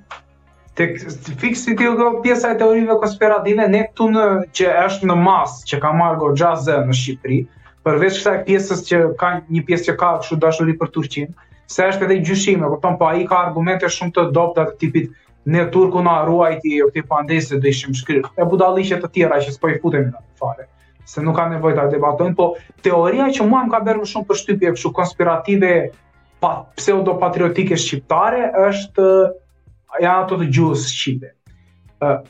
tek 0.82 0.98
fiksi 1.46 1.78
ti 1.78 1.92
do 2.02 2.10
pjesa 2.26 2.56
e 2.58 2.64
teorive 2.66 2.98
konspirative 3.06 3.70
ne 3.76 3.86
këtu 3.92 4.10
në 4.18 4.28
që 4.58 4.74
është 4.90 5.14
në 5.14 5.22
mas 5.28 5.60
që 5.70 5.84
ka 5.86 5.94
marrë 6.02 6.24
goxhaze 6.26 6.82
në 6.90 7.04
Shqipëri, 7.04 7.44
përveç 7.86 8.18
kësaj 8.22 8.36
pjesës 8.48 8.82
që 8.88 9.00
ka 9.20 9.30
një 9.56 9.64
pjesë 9.68 9.86
që 9.90 9.96
ka 10.02 10.12
kështu 10.22 10.38
dashuri 10.44 10.76
për 10.82 10.92
Turqin, 10.96 11.34
se 11.74 11.88
është 11.92 12.06
edhe 12.08 12.18
gjyshime, 12.30 12.70
po 12.84 12.94
po 13.02 13.10
ai 13.10 13.26
ka 13.28 13.42
argumente 13.48 13.90
shumë 13.92 14.16
të 14.18 14.26
dobta 14.38 14.66
të 14.72 14.78
tipit 14.84 15.12
ne 15.54 15.66
turku 15.74 16.02
na 16.06 16.18
ruajti 16.28 16.78
o 16.86 16.90
ti 16.96 17.02
pandesë 17.12 17.58
po 17.58 17.62
do 17.62 17.68
ishim 17.72 17.94
shkrir. 18.00 18.30
E 18.40 18.44
budalliqe 18.54 19.00
të 19.04 19.10
tjera 19.18 19.40
që 19.44 19.52
s'po 19.58 19.72
i 19.74 19.80
futemi 19.84 20.12
në 20.12 20.22
fare 20.40 20.70
se 21.14 21.20
nuk 21.20 21.36
ka 21.36 21.50
nevojë 21.52 21.76
ta 21.76 21.86
debatojmë, 21.92 22.34
po 22.38 22.46
teoria 22.88 23.26
që 23.36 23.44
mua 23.50 23.66
më 23.66 23.74
ka 23.74 23.80
bërë 23.84 24.00
më 24.02 24.06
shumë 24.14 24.28
përshtypje 24.30 24.70
kështu 24.78 24.92
konspirative 25.00 25.72
pa 26.40 26.52
pseudo 26.80 27.18
patriotike 27.20 27.76
shqiptare 27.76 28.46
është 28.70 29.08
janë 30.00 30.14
ato 30.22 30.38
të 30.40 30.48
gjuhës 30.56 30.86
shqipe. 30.94 31.30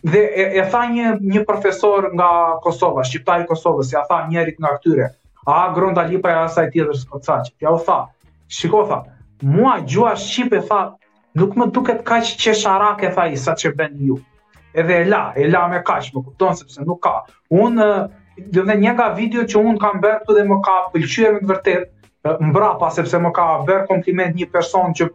dhe 0.09 0.19
e, 0.23 0.43
e 0.57 0.63
tha 0.73 0.81
një 0.95 1.13
një 1.21 1.43
profesor 1.45 2.09
nga 2.17 2.27
Kosova, 2.65 3.03
shqiptar 3.05 3.41
i 3.43 3.47
Kosovës, 3.49 3.91
ja 3.93 4.01
tha 4.09 4.23
njërit 4.31 4.57
nga 4.61 4.69
këtyre, 4.75 5.07
a 5.45 5.69
gronda 5.71 6.01
lipa 6.07 6.29
e 6.29 6.33
asaj 6.37 6.69
tjetër 6.71 6.95
skocaq. 6.97 7.49
Ja 7.61 7.71
u 7.75 7.79
tha, 7.83 8.07
shiko 8.47 8.83
tha, 8.87 9.01
mua 9.41 9.77
gjua 9.85 10.15
shqipe 10.17 10.61
tha, 10.69 10.81
nuk 11.35 11.57
më 11.59 11.67
duket 11.75 12.03
kaq 12.07 12.31
që 12.43 12.53
sharake 12.59 13.09
tha 13.15 13.25
i 13.33 13.37
sa 13.37 13.55
që 13.59 13.73
ben 13.75 13.97
ju. 14.07 14.19
Edhe 14.73 15.01
e 15.01 15.05
la, 15.09 15.23
e 15.35 15.47
la 15.49 15.67
me 15.69 15.81
kaq, 15.85 16.07
më 16.15 16.23
kupton 16.29 16.55
sepse 16.61 16.85
nuk 16.87 17.01
ka. 17.03 17.15
Unë, 17.53 17.89
dhe 18.55 18.63
dhe 18.69 18.77
një 18.85 18.95
nga 18.97 19.09
video 19.19 19.43
që 19.43 19.59
unë 19.59 19.81
kam 19.83 19.99
bërtu 20.03 20.37
dhe 20.37 20.45
më 20.49 20.61
ka 20.65 20.77
pëlqyër 20.95 21.35
me 21.35 21.43
të 21.43 21.51
vërtet, 21.51 21.83
mbrapa 22.47 22.89
sepse 22.95 23.19
më 23.19 23.33
ka 23.35 23.45
bërë 23.67 23.85
kompliment 23.91 24.33
një 24.39 24.47
person 24.53 24.95
që 24.97 25.09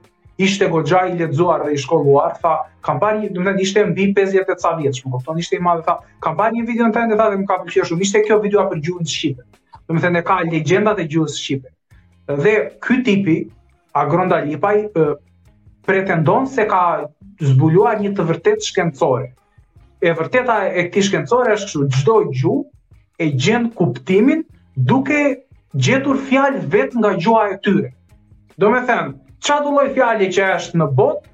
ishte 0.47 0.69
gogja 0.71 1.01
i 1.11 1.17
ledzuar 1.19 1.65
dhe 1.67 1.73
i 1.75 1.79
shkolluar, 1.83 2.37
tha, 2.45 2.53
kam 2.87 3.01
parë 3.03 3.25
një, 3.25 3.33
dhe 3.41 3.55
ishte 3.65 3.83
mbi 3.91 4.13
50 4.15 4.45
e 4.45 4.61
ca 4.61 4.77
më 4.77 4.95
kupton, 5.17 5.41
ishte 5.43 5.57
i 5.57 5.65
madhe, 5.65 5.87
tha, 5.89 5.97
kam 6.21 6.37
parë 6.39 6.61
një 6.61 6.67
video 6.69 6.87
në 6.87 6.95
dhe 6.95 7.17
tha, 7.23 7.31
dhe 7.33 7.41
më 7.43 7.47
ka 7.51 7.59
pëlqyër 7.65 7.91
shumë, 7.91 8.07
ishte 8.07 8.23
kjo 8.29 8.39
video 8.45 8.69
për 8.71 8.85
gjuhën 8.87 9.09
Shqipën 9.15 9.49
dhe 9.89 9.97
më 9.97 10.01
thënë 10.05 10.19
e 10.21 10.25
ka 10.29 10.37
legjenda 10.53 10.93
dhe 10.95 11.05
gjuhës 11.09 11.37
Shqipe. 11.43 11.69
Dhe 12.43 12.55
ky 12.85 13.03
tipi, 13.05 13.37
Agronda 13.95 14.41
Lipaj, 14.45 14.79
pretendon 15.87 16.47
se 16.47 16.67
ka 16.71 16.83
zbuluar 17.41 18.01
një 18.01 18.11
të 18.17 18.27
vërtet 18.29 18.65
shkencore. 18.67 19.27
E 20.07 20.13
vërteta 20.15 20.57
e 20.79 20.83
këti 20.91 21.03
shkencore 21.09 21.55
është 21.57 21.67
që 21.73 21.81
gjdo 21.97 22.17
gjuhë 22.29 22.65
e 23.19 23.27
gjendë 23.45 23.73
kuptimin 23.79 24.43
duke 24.77 25.21
gjetur 25.75 26.21
fjallë 26.29 26.61
vetë 26.75 27.01
nga 27.01 27.15
gjuha 27.19 27.43
e 27.55 27.57
tyre. 27.65 27.89
Do 28.61 28.71
me 28.75 28.85
thënë, 28.89 29.15
qa 29.47 29.57
do 29.65 29.73
loj 29.75 29.89
fjalli 29.97 30.29
që 30.37 30.51
është 30.59 30.79
në 30.83 30.89
botë, 30.99 31.25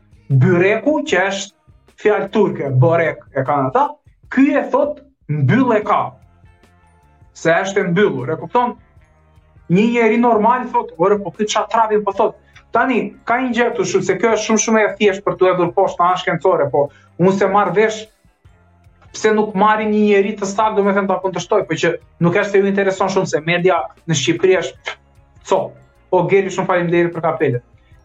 byreku 0.45 0.95
që 1.11 1.23
është 1.27 2.01
fjallë 2.03 2.31
turke, 2.37 2.71
borek 2.87 3.21
e 3.37 3.45
ka 3.49 3.59
në 3.67 3.75
ta, 3.77 3.85
këj 4.35 4.57
e 4.63 4.65
thotë 4.71 5.43
në 5.43 5.81
e 5.81 5.83
kapë 5.91 6.23
se 7.35 7.51
është 7.65 7.83
e 7.83 7.91
mbyllur. 7.91 8.31
E 8.33 8.37
kupton? 8.41 8.73
Një 9.75 9.85
njeri 9.91 10.17
normal 10.23 10.67
thotë, 10.75 10.97
"Ore, 11.05 11.19
po 11.25 11.33
ti 11.39 11.47
çatravin 11.55 12.05
po 12.07 12.13
thotë. 12.17 12.63
Tani 12.77 12.99
ka 13.29 13.39
një 13.45 13.51
gjë 13.57 13.67
këtu, 13.71 13.87
shumë 13.93 14.07
se 14.11 14.17
kjo 14.19 14.31
është 14.37 14.45
shumë 14.49 14.63
shumë 14.65 14.81
e 14.85 14.89
thjesht 14.99 15.25
për 15.25 15.37
tu 15.39 15.47
hedhur 15.47 15.69
poshtë 15.77 15.97
ta 16.01 16.09
ashkencore, 16.15 16.67
po 16.73 16.85
unë 17.21 17.37
se 17.39 17.47
marr 17.55 17.71
vesh 17.77 18.01
pse 19.15 19.31
nuk 19.37 19.53
marrin 19.55 19.91
një 19.95 20.01
njeri 20.09 20.33
të 20.41 20.47
sakt, 20.53 20.77
do 20.77 20.83
të 20.83 20.93
them 20.95 21.07
ta 21.11 21.19
kontestoj, 21.23 21.63
por 21.69 21.77
që 21.83 21.93
nuk 22.27 22.35
është 22.41 22.51
se 22.51 22.59
ju 22.61 22.67
intereson 22.71 23.13
shumë 23.15 23.27
se 23.31 23.41
media 23.47 23.77
në 24.09 24.15
Shqipëri 24.21 24.57
është 24.59 24.97
co. 25.49 25.61
O 26.11 26.23
po, 26.23 26.29
gjeni 26.31 26.51
shumë 26.51 26.67
faleminderit 26.67 27.15
për 27.15 27.23
kapelen. 27.29 27.63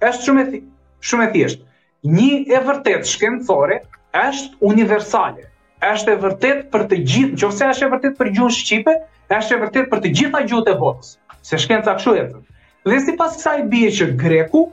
Është 0.09 0.27
shumë 0.29 0.41
e 0.45 0.49
thi, 0.51 0.61
shumë 1.09 1.25
e 1.27 1.31
thjesht. 1.33 1.63
Një 2.03 2.29
e 2.53 2.59
vërtet 2.69 3.05
shkencore 3.09 3.81
është 4.29 4.55
universale. 4.71 5.49
Është 5.91 6.11
e 6.13 6.17
vërtet 6.25 6.69
për 6.71 6.87
të 6.91 7.03
gjithë, 7.09 7.33
nëse 7.49 7.65
është 7.73 7.85
e 7.85 7.89
vërtet 7.95 8.17
për 8.17 8.29
gjuhën 8.37 8.53
shqipe, 8.61 8.93
është 9.37 9.55
e 9.55 9.59
vërtet 9.63 9.89
për 9.89 9.99
të 10.03 10.09
gjitha 10.17 10.39
gjuhët 10.49 10.69
e 10.71 10.77
botës, 10.79 11.09
se 11.45 11.57
shkenca 11.61 11.93
kështu 11.97 12.13
e 12.17 12.23
thënë. 12.25 12.63
Dhe 12.89 12.99
sipas 13.05 13.35
kësaj 13.37 13.57
bie 13.73 13.89
që 13.93 14.07
greku 14.21 14.63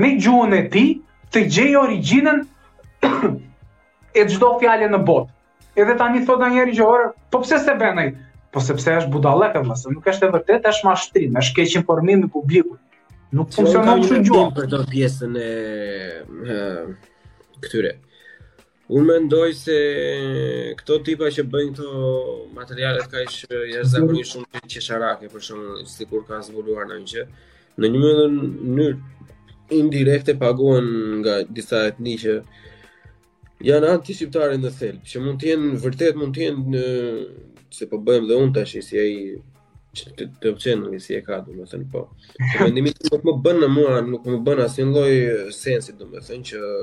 me 0.00 0.14
gjuhën 0.16 0.54
e 0.58 0.62
tij 0.72 0.86
të 1.34 1.42
gjej 1.52 1.74
origjinën 1.82 2.40
e 4.14 4.24
çdo 4.32 4.54
fjalë 4.62 4.88
në 4.94 5.02
botë. 5.04 5.28
Edhe 5.78 5.98
tani 6.00 6.22
thotë 6.26 6.40
ndonjëri 6.46 6.78
që 6.78 6.86
orë, 6.92 7.10
po 7.32 7.42
pse 7.44 7.60
s'e 7.62 7.74
bën 7.82 8.00
ai? 8.02 8.08
Po 8.52 8.62
sepse 8.64 8.94
është 9.02 9.12
budallëk, 9.12 9.58
më 9.68 9.76
nuk 9.92 10.06
është 10.08 10.26
e 10.26 10.32
vërtetë, 10.38 10.70
është 10.72 10.88
mashtrim, 10.88 11.36
është 11.42 11.56
keq 11.58 11.76
informim 11.82 12.24
i 12.24 12.30
publikut. 12.32 12.80
Nuk 13.36 13.52
funksionon 13.52 14.00
kështu 14.02 14.22
gjuhë 14.24 14.46
për 14.56 14.68
të 14.72 14.80
pjesën 14.88 15.36
e, 15.44 15.48
e 16.56 16.58
këtyre 17.66 17.92
Unë 18.88 19.04
mendoj 19.04 19.48
se 19.52 19.74
këto 20.78 20.94
tipa 21.04 21.28
që 21.34 21.42
bëjnë 21.52 21.72
këto 21.74 22.34
materialet 22.56 23.10
ka 23.12 23.20
ishë 23.24 23.58
jashtë 23.74 24.22
shumë 24.30 24.62
që 24.62 24.62
që 24.74 24.82
sharake, 24.86 25.28
për 25.32 25.42
shumë, 25.48 25.74
si 25.92 26.06
kur 26.08 26.22
ka 26.28 26.38
zvulluar 26.46 26.86
në 26.88 26.96
një 27.02 27.10
që. 27.12 27.24
Në 27.76 27.90
një 27.92 28.00
më 28.04 28.12
në 28.12 28.46
njërë 28.78 29.56
indirekte 29.78 30.36
paguen 30.40 30.88
nga 31.20 31.34
disa 31.58 31.82
etni 31.90 32.14
që 32.22 32.38
janë 33.68 33.90
anti 33.92 34.16
shqiptare 34.16 34.56
në 34.62 34.72
thelb, 34.80 35.04
që 35.04 35.22
mund 35.26 35.42
të 35.42 35.50
jenë 35.52 35.74
vërtet 35.84 36.16
mund 36.22 36.34
të 36.38 36.42
jenë 36.46 36.66
në 36.72 36.86
se 37.80 37.90
po 37.92 38.00
bëjmë 38.08 38.30
dhe 38.32 38.40
unë 38.46 38.56
tash 38.56 38.78
si 38.88 39.02
ai 39.04 39.12
të 39.98 40.30
të 40.38 40.54
pëlqen 40.54 40.86
nga 40.86 41.02
si 41.04 41.18
e 41.18 41.20
ka 41.28 41.42
thënë, 41.44 41.84
po. 41.92 42.06
Mendimi 42.64 42.96
nuk 43.12 43.20
më 43.28 43.36
bën 43.44 43.60
në 43.62 43.68
mua, 43.76 44.00
nuk 44.14 44.24
më 44.24 44.40
bën 44.48 44.64
asnjë 44.64 44.88
lloj 44.94 45.12
sensi 45.60 45.96
domethënë 46.00 46.50
që 46.52 46.74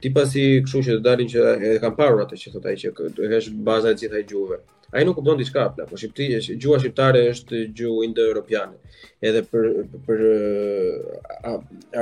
ti 0.00 0.10
pasi 0.14 0.42
kështu 0.64 0.80
që 0.86 0.92
të 0.98 1.02
dalin 1.04 1.28
që 1.30 1.42
e 1.56 1.70
kanë 1.82 1.96
parur 1.98 2.22
atë 2.24 2.38
që 2.40 2.52
thot 2.54 2.68
që 2.82 2.92
është 3.38 3.60
baza 3.66 3.92
e 3.92 3.98
gjithë 4.00 4.22
gjuve. 4.30 4.60
A 4.90 4.98
Ai 4.98 5.04
nuk 5.06 5.14
kupton 5.20 5.38
diçka 5.38 5.68
shka, 5.76 5.84
po 5.86 5.96
shqipti 6.00 6.26
gjuha 6.58 6.78
shqiptare 6.82 7.20
është 7.30 7.58
gjuhë 7.78 8.06
indo-europiane. 8.08 8.80
Edhe 9.22 9.44
për 9.46 9.68
për 10.06 10.22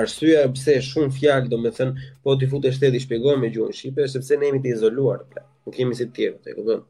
arsye 0.01 0.47
pse 0.55 0.79
shumë 0.89 1.13
fjalë 1.19 1.59
thënë, 1.79 2.07
po 2.25 2.37
ti 2.41 2.47
futesh 2.49 2.81
i 2.89 3.01
shpjegon 3.03 3.41
me 3.43 3.51
gjuhën 3.53 3.75
shqipe 3.77 4.07
sepse 4.09 4.37
ne 4.41 4.47
jemi 4.49 4.63
të 4.65 4.73
izoluar 4.77 5.21
apo 5.21 5.47
nuk 5.67 5.75
kemi 5.77 5.95
si 5.99 6.07
të 6.09 6.15
tjerët, 6.17 6.49
e 6.49 6.55
kupton. 6.57 6.81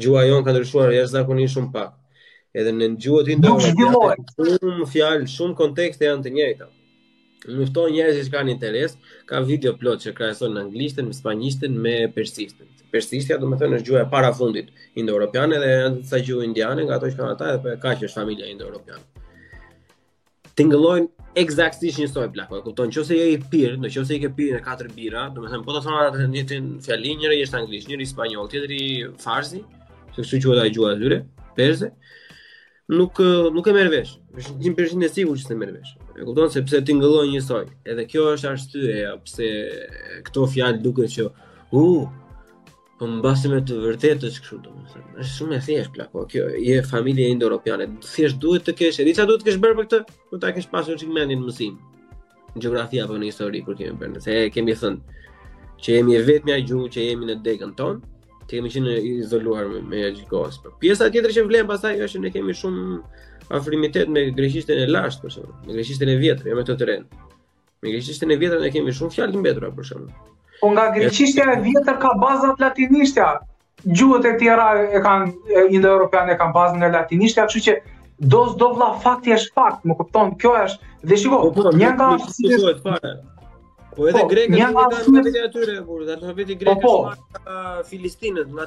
Gjuha 0.00 0.22
jon 0.28 0.44
ka 0.44 0.52
ndryshuar 0.54 0.92
jashtëzakonisht 0.94 1.54
shumë 1.56 1.72
pak. 1.74 1.90
Edhe 2.54 2.70
në 2.72 2.92
gjuhët 2.94 3.32
indo-europiane 3.34 4.56
shumë 4.62 4.88
fjalë, 4.94 5.26
shumë 5.34 5.58
kontekste 5.58 6.06
janë 6.06 6.22
të 6.24 6.34
njëjta 6.38 6.70
lufton 7.52 7.90
njerëz 7.94 8.20
që 8.26 8.32
kanë 8.32 8.52
interes, 8.54 8.96
ka 9.28 9.40
video 9.46 9.72
plot 9.78 10.02
që 10.06 10.14
krahason 10.18 10.54
në 10.56 10.62
anglishtën, 10.66 11.06
në 11.10 11.16
spanjishtën 11.16 11.76
me 11.82 11.96
persishtën. 12.14 12.70
Persishtja 12.92 13.38
do 13.40 13.48
të 13.50 13.58
thonë 13.60 13.78
është 13.80 13.88
gjuha 13.88 14.02
e 14.04 14.10
parafundit 14.12 14.70
indo-europiane 14.98 15.58
dhe 15.62 15.72
sa 16.08 16.20
gjuhë 16.22 16.46
indiane 16.46 16.84
nga 16.86 16.96
ato 16.98 17.10
që 17.10 17.18
kanë 17.18 17.34
ata 17.34 17.50
edhe 17.58 17.74
kaq 17.82 18.04
është 18.06 18.20
familja 18.20 18.48
indo-europiane. 18.52 19.02
Tingëllojn 20.56 21.08
eksaktësisht 21.36 22.00
njësoj 22.00 22.30
plak, 22.32 22.52
e 22.56 22.62
kupton, 22.64 22.88
nëse 22.88 23.18
je 23.18 23.26
i 23.34 23.40
pir, 23.52 23.74
nëse 23.82 24.06
je 24.08 24.20
ke 24.22 24.30
pirë 24.38 24.62
katër 24.64 24.88
bira, 24.96 25.26
do 25.34 25.44
të 25.44 25.50
thonë 25.52 25.66
po 25.66 25.74
të 25.76 25.82
thonë 25.84 25.98
ata 26.06 26.22
të 26.22 26.28
njëjtin 26.32 26.70
fjalë, 26.86 27.12
njëri 27.22 27.42
është 27.44 27.58
anglisht, 27.60 27.90
njëri 27.90 28.06
spanjoll, 28.08 28.48
tjetri 28.48 28.80
farsi, 29.22 29.60
se 30.16 30.22
kështu 30.24 30.40
quhet 30.54 30.62
ai 30.62 30.70
gjuha 30.72 30.94
e 30.96 31.00
tyre, 31.02 31.20
perse. 31.58 31.90
Nuk 32.96 33.20
nuk 33.52 33.66
e 33.68 33.74
merr 33.74 33.90
vesh. 33.92 34.14
Është 34.38 34.56
100% 34.70 35.02
e 35.04 35.10
sigurt 35.12 35.42
që 35.42 35.48
s'e 35.50 35.56
merr 35.58 35.74
vesh. 35.76 35.96
E 36.18 36.24
kupton 36.24 36.48
se 36.52 36.60
pse 36.64 36.78
ti 36.86 36.92
ngëllon 36.96 37.28
një 37.34 37.40
soj. 37.48 37.66
Edhe 37.90 38.04
kjo 38.10 38.22
është 38.34 38.48
arsyeja 38.50 39.10
pse 39.24 39.46
këto 40.28 40.46
fjalë 40.52 40.80
duket 40.84 41.08
që 41.14 41.26
u 41.76 41.82
uh, 41.82 42.06
po 42.96 43.04
mbasim 43.12 43.52
me 43.52 43.58
të 43.68 43.76
vërtetë 43.82 44.30
është 44.30 44.42
kështu 44.44 44.60
domethënë. 44.64 45.06
Është 45.20 45.30
shumë 45.36 45.58
e 45.58 45.58
thjeshtë 45.66 45.94
pla 45.98 46.06
po. 46.12 46.24
Kjo 46.30 46.46
je 46.68 46.78
familje 46.88 47.26
indo-europiane. 47.34 47.90
Thjesht 48.06 48.40
duhet 48.44 48.64
të 48.64 48.76
kesh, 48.78 49.02
edhe 49.04 49.12
sa 49.18 49.26
duhet 49.28 49.44
të 49.44 49.50
kesh 49.50 49.60
bërë 49.64 49.76
për 49.82 49.88
këtë, 49.90 50.16
po 50.30 50.40
ta 50.44 50.54
kesh 50.56 50.70
pasur 50.72 50.96
çik 51.00 51.12
mendin 51.12 51.44
mësim. 51.44 51.76
Në 52.56 52.64
gjeografi 52.64 53.02
apo 53.04 53.18
në 53.20 53.28
histori 53.28 53.60
kur 53.66 53.76
kemi 53.76 53.98
bërë, 54.00 54.24
se 54.24 54.38
kemi 54.56 54.78
thënë 54.80 55.22
që 55.84 55.98
jemi 55.98 56.16
e 56.16 56.24
vetmja 56.24 56.56
gjuhë 56.64 56.88
që 56.96 57.06
jemi 57.10 57.28
në 57.28 57.38
degën 57.44 57.76
tonë, 57.76 58.00
kemi 58.48 58.72
qenë 58.72 58.96
izoluar 59.18 59.68
me, 59.68 59.84
me 59.92 60.06
gjikos. 60.16 60.62
Pjesa 60.80 61.10
tjetër 61.12 61.36
që 61.36 61.44
vlen 61.50 61.68
pasaj 61.68 61.98
është 62.00 62.14
që 62.16 62.24
ne 62.24 62.32
kemi 62.32 62.54
shumë 62.56 63.00
afrimitet 63.54 64.08
me 64.08 64.24
greqishtën 64.34 64.80
e 64.82 64.86
lashtë 64.90 65.22
për 65.24 65.34
shembull, 65.34 65.58
me 65.66 65.76
greqishtën 65.76 66.10
e 66.10 66.16
vjetër, 66.20 66.48
jo 66.52 66.56
me 66.58 66.64
të 66.66 66.76
tren. 66.80 67.04
Me 67.84 67.92
greqishtën 67.92 68.32
e 68.34 68.38
vjetër 68.40 68.62
ne 68.64 68.70
kemi 68.74 68.94
shumë 68.96 69.14
fjalë 69.16 69.34
të 69.36 69.42
mbetura 69.42 69.70
për 69.76 69.88
shembull. 69.90 70.32
Po 70.62 70.70
nga 70.74 70.86
greqishtja 70.96 71.46
e 71.52 71.60
vjetër 71.66 71.98
ka 72.02 72.14
bazat 72.22 72.62
latinishtja. 72.64 73.28
Gjuhët 73.86 74.24
e 74.26 74.32
tjera 74.40 74.66
e 74.98 75.02
kanë 75.04 75.62
indoeuropiane 75.78 76.34
kanë 76.40 76.54
bazën 76.56 76.82
e 76.88 76.90
latinishtja, 76.96 77.44
kështu 77.46 77.64
që 77.68 77.76
do 78.32 78.40
s'do 78.54 78.70
vlla 78.74 78.92
fakti 79.04 79.34
është 79.36 79.52
fakt, 79.54 79.84
më 79.86 79.94
kupton? 80.00 80.32
Kjo 80.42 80.54
është 80.64 80.92
dhe 81.06 81.18
shiko, 81.22 81.40
po, 81.46 81.52
po, 81.62 81.74
një 81.76 81.90
nga 81.98 82.08
arsyet 82.16 82.82
fare. 82.82 83.12
Po 83.96 84.08
edhe 84.10 84.24
po, 84.24 84.28
grekët 84.28 84.58
janë 84.58 84.86
vetë 84.90 85.20
aty 85.28 85.42
atyre, 85.46 85.76
kur 85.86 86.02
alfabeti 86.16 86.56
grek 86.60 86.82
po, 86.82 86.94
është 87.12 87.60
filistinët, 87.92 88.50
nga 88.56 88.66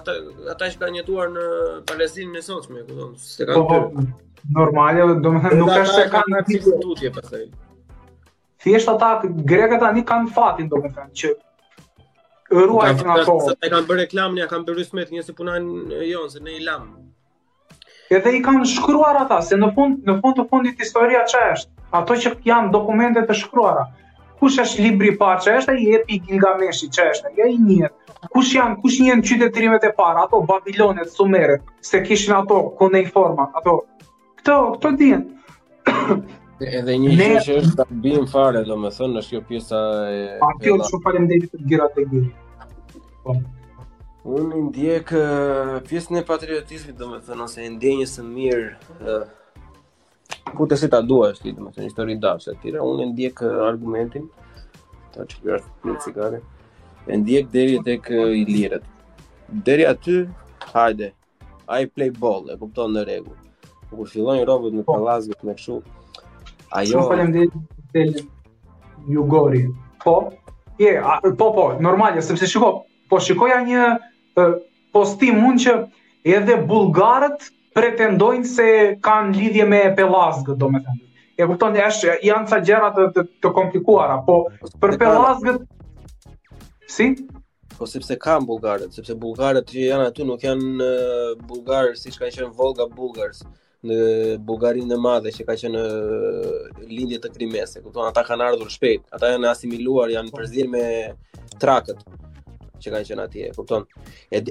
ata 0.53 0.71
që 0.71 0.81
kanë 0.81 1.01
jetuar 1.01 1.33
në 1.35 1.49
Palestinën 1.91 2.39
e 2.39 2.45
sotshme, 2.45 2.85
kupton? 2.87 3.11
Se 3.25 3.45
kanë 3.49 3.65
po, 3.69 3.81
Normalja, 4.55 5.05
do 5.19 5.31
më 5.35 5.41
thëmë, 5.43 5.59
nuk 5.59 5.75
është 5.77 5.95
që 5.95 6.03
kanë 6.13 6.33
në 6.35 6.41
të 6.49 6.53
institutje 6.57 7.11
pësaj. 7.17 7.41
Thjesht 8.65 8.89
ata, 8.93 9.09
greket 9.51 9.85
ani 9.89 10.03
kanë 10.11 10.31
fatin, 10.37 10.69
do 10.71 10.79
më 10.83 10.91
thëmë, 10.97 11.11
që 11.21 11.31
ruajt 12.71 13.03
nga 13.07 13.17
po. 13.27 13.37
Se 13.47 13.55
të 13.59 13.71
kanë 13.75 13.89
bërë 13.91 14.03
reklamën, 14.05 14.41
ja 14.43 14.47
kanë 14.53 14.67
bërë 14.69 14.81
rysmet, 14.81 15.13
njësë 15.15 15.35
punajnë 15.39 15.79
në 15.91 16.07
jonë, 16.11 16.31
se 16.35 16.43
ne 16.47 16.55
i 16.59 16.63
lamë. 16.65 16.91
E 18.09 18.19
dhe 18.25 18.35
i 18.39 18.41
kanë 18.47 18.65
shkruar 18.75 19.19
ata, 19.25 19.41
se 19.49 19.59
në 19.61 19.69
fund, 19.75 20.01
në 20.09 20.17
fund 20.23 20.39
të 20.39 20.47
fundit 20.53 20.81
historia 20.85 21.21
që 21.29 21.43
është, 21.53 21.73
ato 22.01 22.19
që 22.23 22.33
janë 22.51 22.73
dokumentet 22.75 23.29
të 23.29 23.37
shkruara, 23.43 23.85
kush 24.41 24.57
është 24.63 24.87
libri 24.87 25.13
parë 25.21 25.45
që 25.45 25.55
është, 25.59 25.75
e 25.83 25.91
jepi 25.91 26.17
i 26.17 26.23
gingameshi 26.29 26.89
që 26.97 27.07
është, 27.13 27.35
e 27.45 27.49
i 27.53 27.59
njërë. 27.69 27.95
Kush 28.33 28.57
janë, 28.57 28.79
kush 28.81 28.97
njënë 29.03 29.23
qytetrimet 29.29 29.85
e 29.89 29.93
para, 30.01 30.25
ato 30.27 30.41
Babilonet, 30.49 31.11
Sumeret, 31.15 31.61
se 31.91 32.01
kishin 32.07 32.33
ato 32.41 32.57
kone 32.81 33.05
i 33.05 33.07
forma, 33.13 33.45
ato 33.61 33.77
këto, 34.39 34.57
këto 34.77 34.91
dhjenë. 34.99 36.19
Edhe 36.59 36.95
një 36.99 37.13
ne... 37.15 37.27
që 37.45 37.53
është 37.61 37.75
të 37.79 37.87
bimë 38.03 38.27
fare, 38.31 38.65
do 38.67 38.75
me 38.79 38.89
thënë, 38.93 39.21
është 39.21 39.35
kjo 39.37 39.41
pjesa 39.47 39.79
e... 40.11 40.17
A 40.43 40.49
kjo 40.59 40.73
është 40.75 40.89
shumë 40.91 41.05
fare 41.07 41.21
më 41.23 41.29
dhejtë 41.31 41.49
të 41.53 41.71
gjerat 41.71 41.97
e 41.97 42.05
po. 43.23 43.35
Unë 44.39 44.57
i 44.59 44.63
ndjek 44.67 45.13
pjesën 45.87 46.19
e 46.19 46.25
patriotismit, 46.27 46.95
do 46.99 47.07
me 47.13 47.21
thënë, 47.23 47.39
nëse 47.45 47.65
i 47.67 47.71
ndjenjë 47.77 48.09
së 48.11 48.25
mirë... 48.27 49.17
Ku 50.57 50.65
të 50.69 50.77
si 50.81 50.89
të 50.91 50.99
dua, 51.07 51.31
është 51.35 51.47
ti, 51.47 51.53
do 51.55 51.63
me 51.67 51.71
thënë, 51.73 51.87
një 51.87 51.95
shtori 51.95 52.19
dafës 52.25 52.51
e 52.51 52.55
tira, 52.63 52.83
unë 52.85 53.05
i 53.05 53.09
ndjek 53.13 53.43
argumentin... 53.71 54.27
Ta 55.15 55.23
që 55.25 55.39
kërë 55.45 55.59
është 55.63 55.87
një 55.93 55.97
cigare... 56.05 56.41
E 57.09 57.17
ndjek 57.23 57.47
deri 57.55 57.79
të 57.85 57.95
ekë 57.95 58.19
i 58.37 58.43
lirët. 58.51 58.83
Deri 59.65 59.87
aty, 59.89 60.25
hajde, 60.75 61.13
I 61.69 61.87
play 61.89 62.11
ball, 62.11 62.51
e 62.53 62.59
kupton 62.61 62.91
në 62.93 63.07
regullë. 63.07 63.47
Po 63.89 63.97
kur 63.97 64.09
fillojnë 64.13 64.45
robët 64.45 64.75
në 64.77 64.83
po. 64.85 64.95
Pallazgë 64.99 65.47
me 65.49 65.55
kështu. 65.57 65.77
Ajo. 66.77 66.91
Shumë 66.91 67.05
faleminderit 67.09 67.55
del 67.95 68.11
Jugori. 69.13 69.63
Po. 70.03 70.15
Je, 70.79 70.91
a, 71.01 71.15
po 71.37 71.47
po, 71.55 71.65
normal, 71.83 72.19
sepse 72.23 72.47
shiko, 72.47 72.69
po 73.11 73.19
shikoja 73.19 73.57
një 73.65 73.87
uh, 74.39 74.53
postim 74.95 75.41
unë 75.49 75.63
që 75.63 75.73
edhe 76.37 76.55
bulgarët 76.69 77.49
pretendojnë 77.75 78.45
se 78.47 78.67
kanë 79.05 79.33
lidhje 79.35 79.65
me 79.71 79.81
Pellazgët, 79.97 80.53
do 80.61 80.69
me 80.71 80.81
thëmë. 80.85 81.03
E 81.39 81.47
kupton, 81.49 81.75
është 81.87 82.15
janë 82.27 82.49
ca 82.51 82.59
gjëra 82.67 82.91
të, 82.95 83.05
të 83.17 83.23
të 83.45 83.51
komplikuara, 83.57 84.21
po 84.27 84.37
për 84.83 84.95
Pelazgët 85.01 86.27
si? 86.91 87.09
Po 87.79 87.87
sepse 87.89 88.15
kanë 88.21 88.47
bulgarët, 88.49 88.93
sepse 88.95 89.15
bulgarët 89.17 89.67
që 89.73 89.85
janë 89.89 90.09
aty 90.13 90.25
nuk 90.29 90.45
janë 90.47 90.69
uh, 90.85 91.33
bulgarë 91.51 91.97
siç 92.05 92.17
kanë 92.21 92.35
qenë 92.37 92.53
Volga 92.59 92.87
Bulgars 92.95 93.41
në 93.85 94.37
Bullgarinë 94.47 94.95
e 94.95 94.99
Madhe 94.99 95.31
që 95.31 95.45
ka 95.47 95.55
qenë 95.59 95.83
lindje 96.89 97.19
të 97.23 97.31
Krimesë. 97.35 97.83
Kupton, 97.85 98.07
ata 98.09 98.23
kanë 98.27 98.47
ardhur 98.51 98.71
shpejt, 98.73 99.05
ata 99.15 99.33
janë 99.35 99.49
asimiluar, 99.53 100.11
janë 100.13 100.33
përzier 100.35 100.67
me 100.73 100.83
trakët 101.61 102.01
që 102.79 102.93
kanë 102.93 103.07
qenë 103.09 103.23
atje, 103.27 103.49
kupton? 103.55 103.85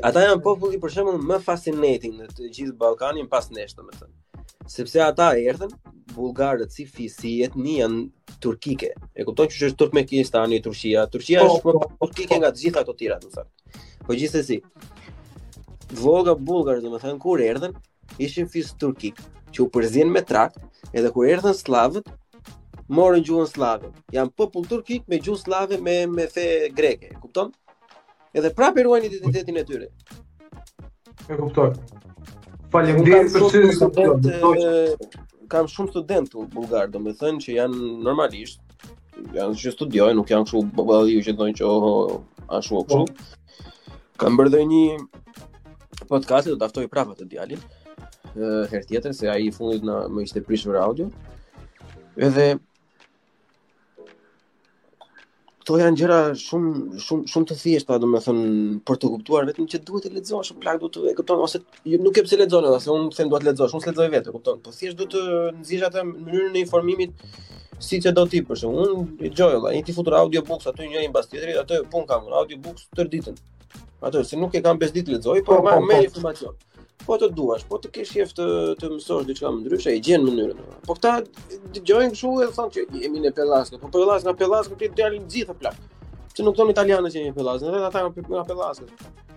ata 0.08 0.24
janë 0.24 0.40
populli 0.44 0.80
për 0.80 0.92
shembull 0.96 1.20
më 1.28 1.42
fascinating 1.44 2.16
në 2.22 2.30
të 2.36 2.48
gjithë 2.56 2.76
Ballkanin 2.80 3.28
pas 3.32 3.48
nesh, 3.56 3.76
domethënë. 3.78 4.16
Sepse 4.68 5.00
ata 5.00 5.30
erdhën 5.36 5.70
bullgarët 6.14 6.72
si 6.74 6.84
fis, 6.84 7.14
si 7.20 7.38
etni 7.44 7.78
janë 7.78 8.02
turkike. 8.44 8.92
E 9.16 9.24
kupton 9.24 9.48
që 9.48 9.68
është 9.70 9.78
Turkmenistani, 9.80 10.58
Turqia. 10.64 11.04
Turqia 11.08 11.44
është 11.46 11.62
po, 11.64 11.74
po, 11.78 11.88
po, 11.88 12.06
turkike 12.08 12.36
nga 12.42 12.50
të 12.52 12.64
gjitha 12.66 12.84
ato 12.84 12.94
tira, 12.96 13.16
domethënë. 13.20 13.84
Po 14.08 14.16
gjithsesi, 14.16 14.58
voga 16.00 16.36
bullgarë, 16.36 16.84
domethënë 16.84 17.20
kur 17.24 17.40
erdhën, 17.48 17.76
ishin 18.18 18.48
fis 18.48 18.72
turkik, 18.78 19.18
që 19.52 19.62
u 19.64 19.68
përzien 19.74 20.10
me 20.12 20.22
trakt 20.24 20.60
edhe 20.94 21.10
kur 21.12 21.28
erdhën 21.28 21.54
slavët, 21.56 22.08
morën 22.88 23.24
gjuhën 23.26 23.46
slave. 23.50 23.90
Jan 24.16 24.30
popull 24.30 24.66
turkik 24.68 25.04
me 25.08 25.18
gjuhë 25.20 25.42
slave 25.44 25.78
me 25.84 25.96
me 26.16 26.28
fe 26.32 26.46
greke, 26.76 27.10
e 27.12 27.20
kupton? 27.20 27.50
Edhe 28.34 28.50
prapë 28.56 28.84
ruajnë 28.86 29.10
identitetin 29.10 29.56
e 29.60 29.64
tyre. 29.70 29.90
E 31.28 31.36
kuptoj. 31.36 31.70
Faleminderit 32.72 33.32
për 33.34 33.50
çështën. 33.54 35.18
Kam 35.52 35.68
shumë 35.74 36.04
do 36.32 36.42
bulgar, 36.54 36.88
domethënë 36.92 37.40
që 37.46 37.54
janë 37.58 37.92
normalisht 38.06 38.60
janë 39.34 39.56
që 39.60 39.70
studiojnë, 39.74 40.14
nuk 40.14 40.28
janë 40.30 40.46
kështu 40.46 41.16
që 41.26 41.32
thonë 41.40 41.54
që 41.58 41.64
oh, 41.68 42.20
apo 42.46 42.82
kështu. 42.90 42.98
Po. 43.02 43.96
Kam 44.20 44.36
bërë 44.36 44.52
dhe 44.56 44.60
një 44.70 44.84
podcast 46.12 46.52
do 46.52 46.56
ta 46.60 46.68
ftoj 46.70 46.86
prapë 46.92 47.16
të 47.20 47.28
djalin 47.32 47.64
herë 48.36 48.84
tjetër 48.88 49.14
se 49.14 49.28
ai 49.30 49.42
i 49.48 49.52
fundit 49.54 49.84
na 49.84 50.06
më 50.08 50.26
ishte 50.26 50.42
prishur 50.44 50.76
audio. 50.76 51.08
Edhe 52.18 52.56
to 55.68 55.76
janë 55.76 55.98
gjëra 56.00 56.18
shumë 56.40 57.00
shumë 57.04 57.28
shumë 57.28 57.48
të 57.50 57.56
thjeshta, 57.60 57.98
domethënë 58.00 58.78
për 58.88 59.00
të 59.02 59.10
kuptuar 59.14 59.48
vetëm 59.50 59.66
që 59.68 59.82
duhet 59.88 60.06
të 60.08 60.14
lexosh, 60.16 60.54
plak 60.62 60.80
duhet 60.80 60.94
të 60.96 61.10
e 61.10 61.14
kupton 61.18 61.42
ose 61.44 61.60
nuk 62.08 62.16
e 62.16 62.24
pse 62.24 62.40
lexon 62.40 62.68
edhe 62.70 62.80
se 62.84 62.90
unë 62.94 63.10
them 63.18 63.30
duhet 63.32 63.44
të 63.44 63.50
lexosh, 63.50 63.76
unë 63.76 63.86
s'lexoj 63.86 64.08
vetë, 64.16 64.32
kupton? 64.36 64.62
Po 64.64 64.72
thjesht 64.74 64.96
duhet 65.02 65.14
të 65.14 65.58
nxjesh 65.60 65.86
atë 65.90 66.06
mënyrën 66.10 66.56
e 66.56 66.64
informimit 66.64 67.28
si 67.84 68.00
që 68.02 68.14
do 68.16 68.24
ti, 68.32 68.40
përshë, 68.48 68.70
unë 68.80 69.28
i 69.28 69.28
gjoj, 69.36 69.60
ola, 69.60 69.74
i 69.78 69.84
ti 69.86 69.92
futur 69.94 70.16
audiobooks, 70.18 70.66
ato 70.66 70.80
aty 70.80 70.88
një 70.96 71.04
i 71.06 71.12
mbas 71.12 71.28
tjetëri, 71.30 71.54
aty 71.60 71.82
pun 71.92 72.08
kam, 72.10 72.26
audio 72.40 72.58
books 72.64 72.88
nuk 74.38 74.54
e 74.56 74.60
kam 74.64 74.78
bes 74.78 74.92
ditë 74.94 75.16
lezoj, 75.16 75.40
po, 75.44 75.58
po, 75.60 75.76
po, 75.82 76.20
po, 76.22 76.54
po 77.06 77.16
të 77.18 77.26
duash, 77.36 77.64
po 77.72 77.78
të 77.82 77.90
kesh 77.96 78.12
jeftë 78.18 78.46
të 78.80 78.88
mësosh 78.94 79.26
dhe 79.28 79.34
më 79.36 79.40
kam 79.42 79.58
ndryshe, 79.60 79.92
e 79.94 80.00
gjenë 80.06 80.24
mënyrën. 80.26 80.64
Po 80.86 80.96
këta 80.98 81.12
dëgjojnë 81.76 82.18
gjojnë 82.22 82.46
e 82.48 82.50
thonë 82.56 82.74
që 82.76 82.84
jemi 83.02 83.22
në 83.26 83.32
Pelaska, 83.36 83.80
po 83.82 83.90
Pelaska 83.94 84.28
nga 84.32 84.36
Pelaska 84.42 84.78
ti 84.80 84.88
të 84.88 85.04
janë 85.04 85.20
në 85.20 85.30
gjithë 85.34 85.52
të 85.54 85.58
plakë. 85.62 85.86
Që 86.34 86.46
nuk 86.46 86.58
thon 86.58 86.72
italianë 86.74 87.12
që 87.14 87.20
jemi 87.20 87.32
në 87.32 87.38
Pelaska, 87.38 87.70
në 87.70 87.86
ata 87.90 88.04
të 88.04 88.26
të 88.26 88.26
të 88.26 88.58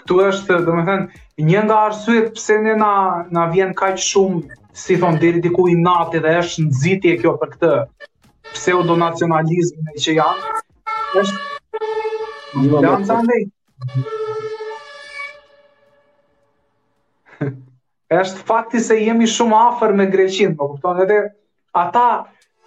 këtu 0.00 0.16
është, 0.28 0.56
domethënë, 0.66 1.20
një 1.48 1.60
nga 1.68 1.76
arsyet 1.90 2.32
pse 2.34 2.56
ne 2.64 2.72
na 2.80 2.92
na 3.36 3.44
vjen 3.52 3.76
kaq 3.80 4.00
shumë 4.08 4.56
si 4.84 4.96
thon 5.04 5.20
deri 5.22 5.44
diku 5.44 5.68
i 5.70 5.78
të 5.86 6.20
dhe 6.24 6.34
është 6.40 6.66
nxitje 6.68 7.14
kjo 7.22 7.36
për 7.44 7.52
këtë 7.54 7.76
pseudonacionalizmi 8.54 9.98
që 10.02 10.14
janë, 10.18 10.60
është 11.20 12.72
janë 12.84 13.08
të 13.10 13.20
ndëjtë. 13.26 13.54
është 18.14 18.42
fakti 18.48 18.78
se 18.84 18.94
jemi 19.00 19.26
shumë 19.26 19.56
afer 19.60 19.92
me 19.98 20.04
Greqin, 20.12 20.52
po 20.58 20.68
kupton 20.70 21.00
edhe 21.02 21.16
ata 21.80 22.02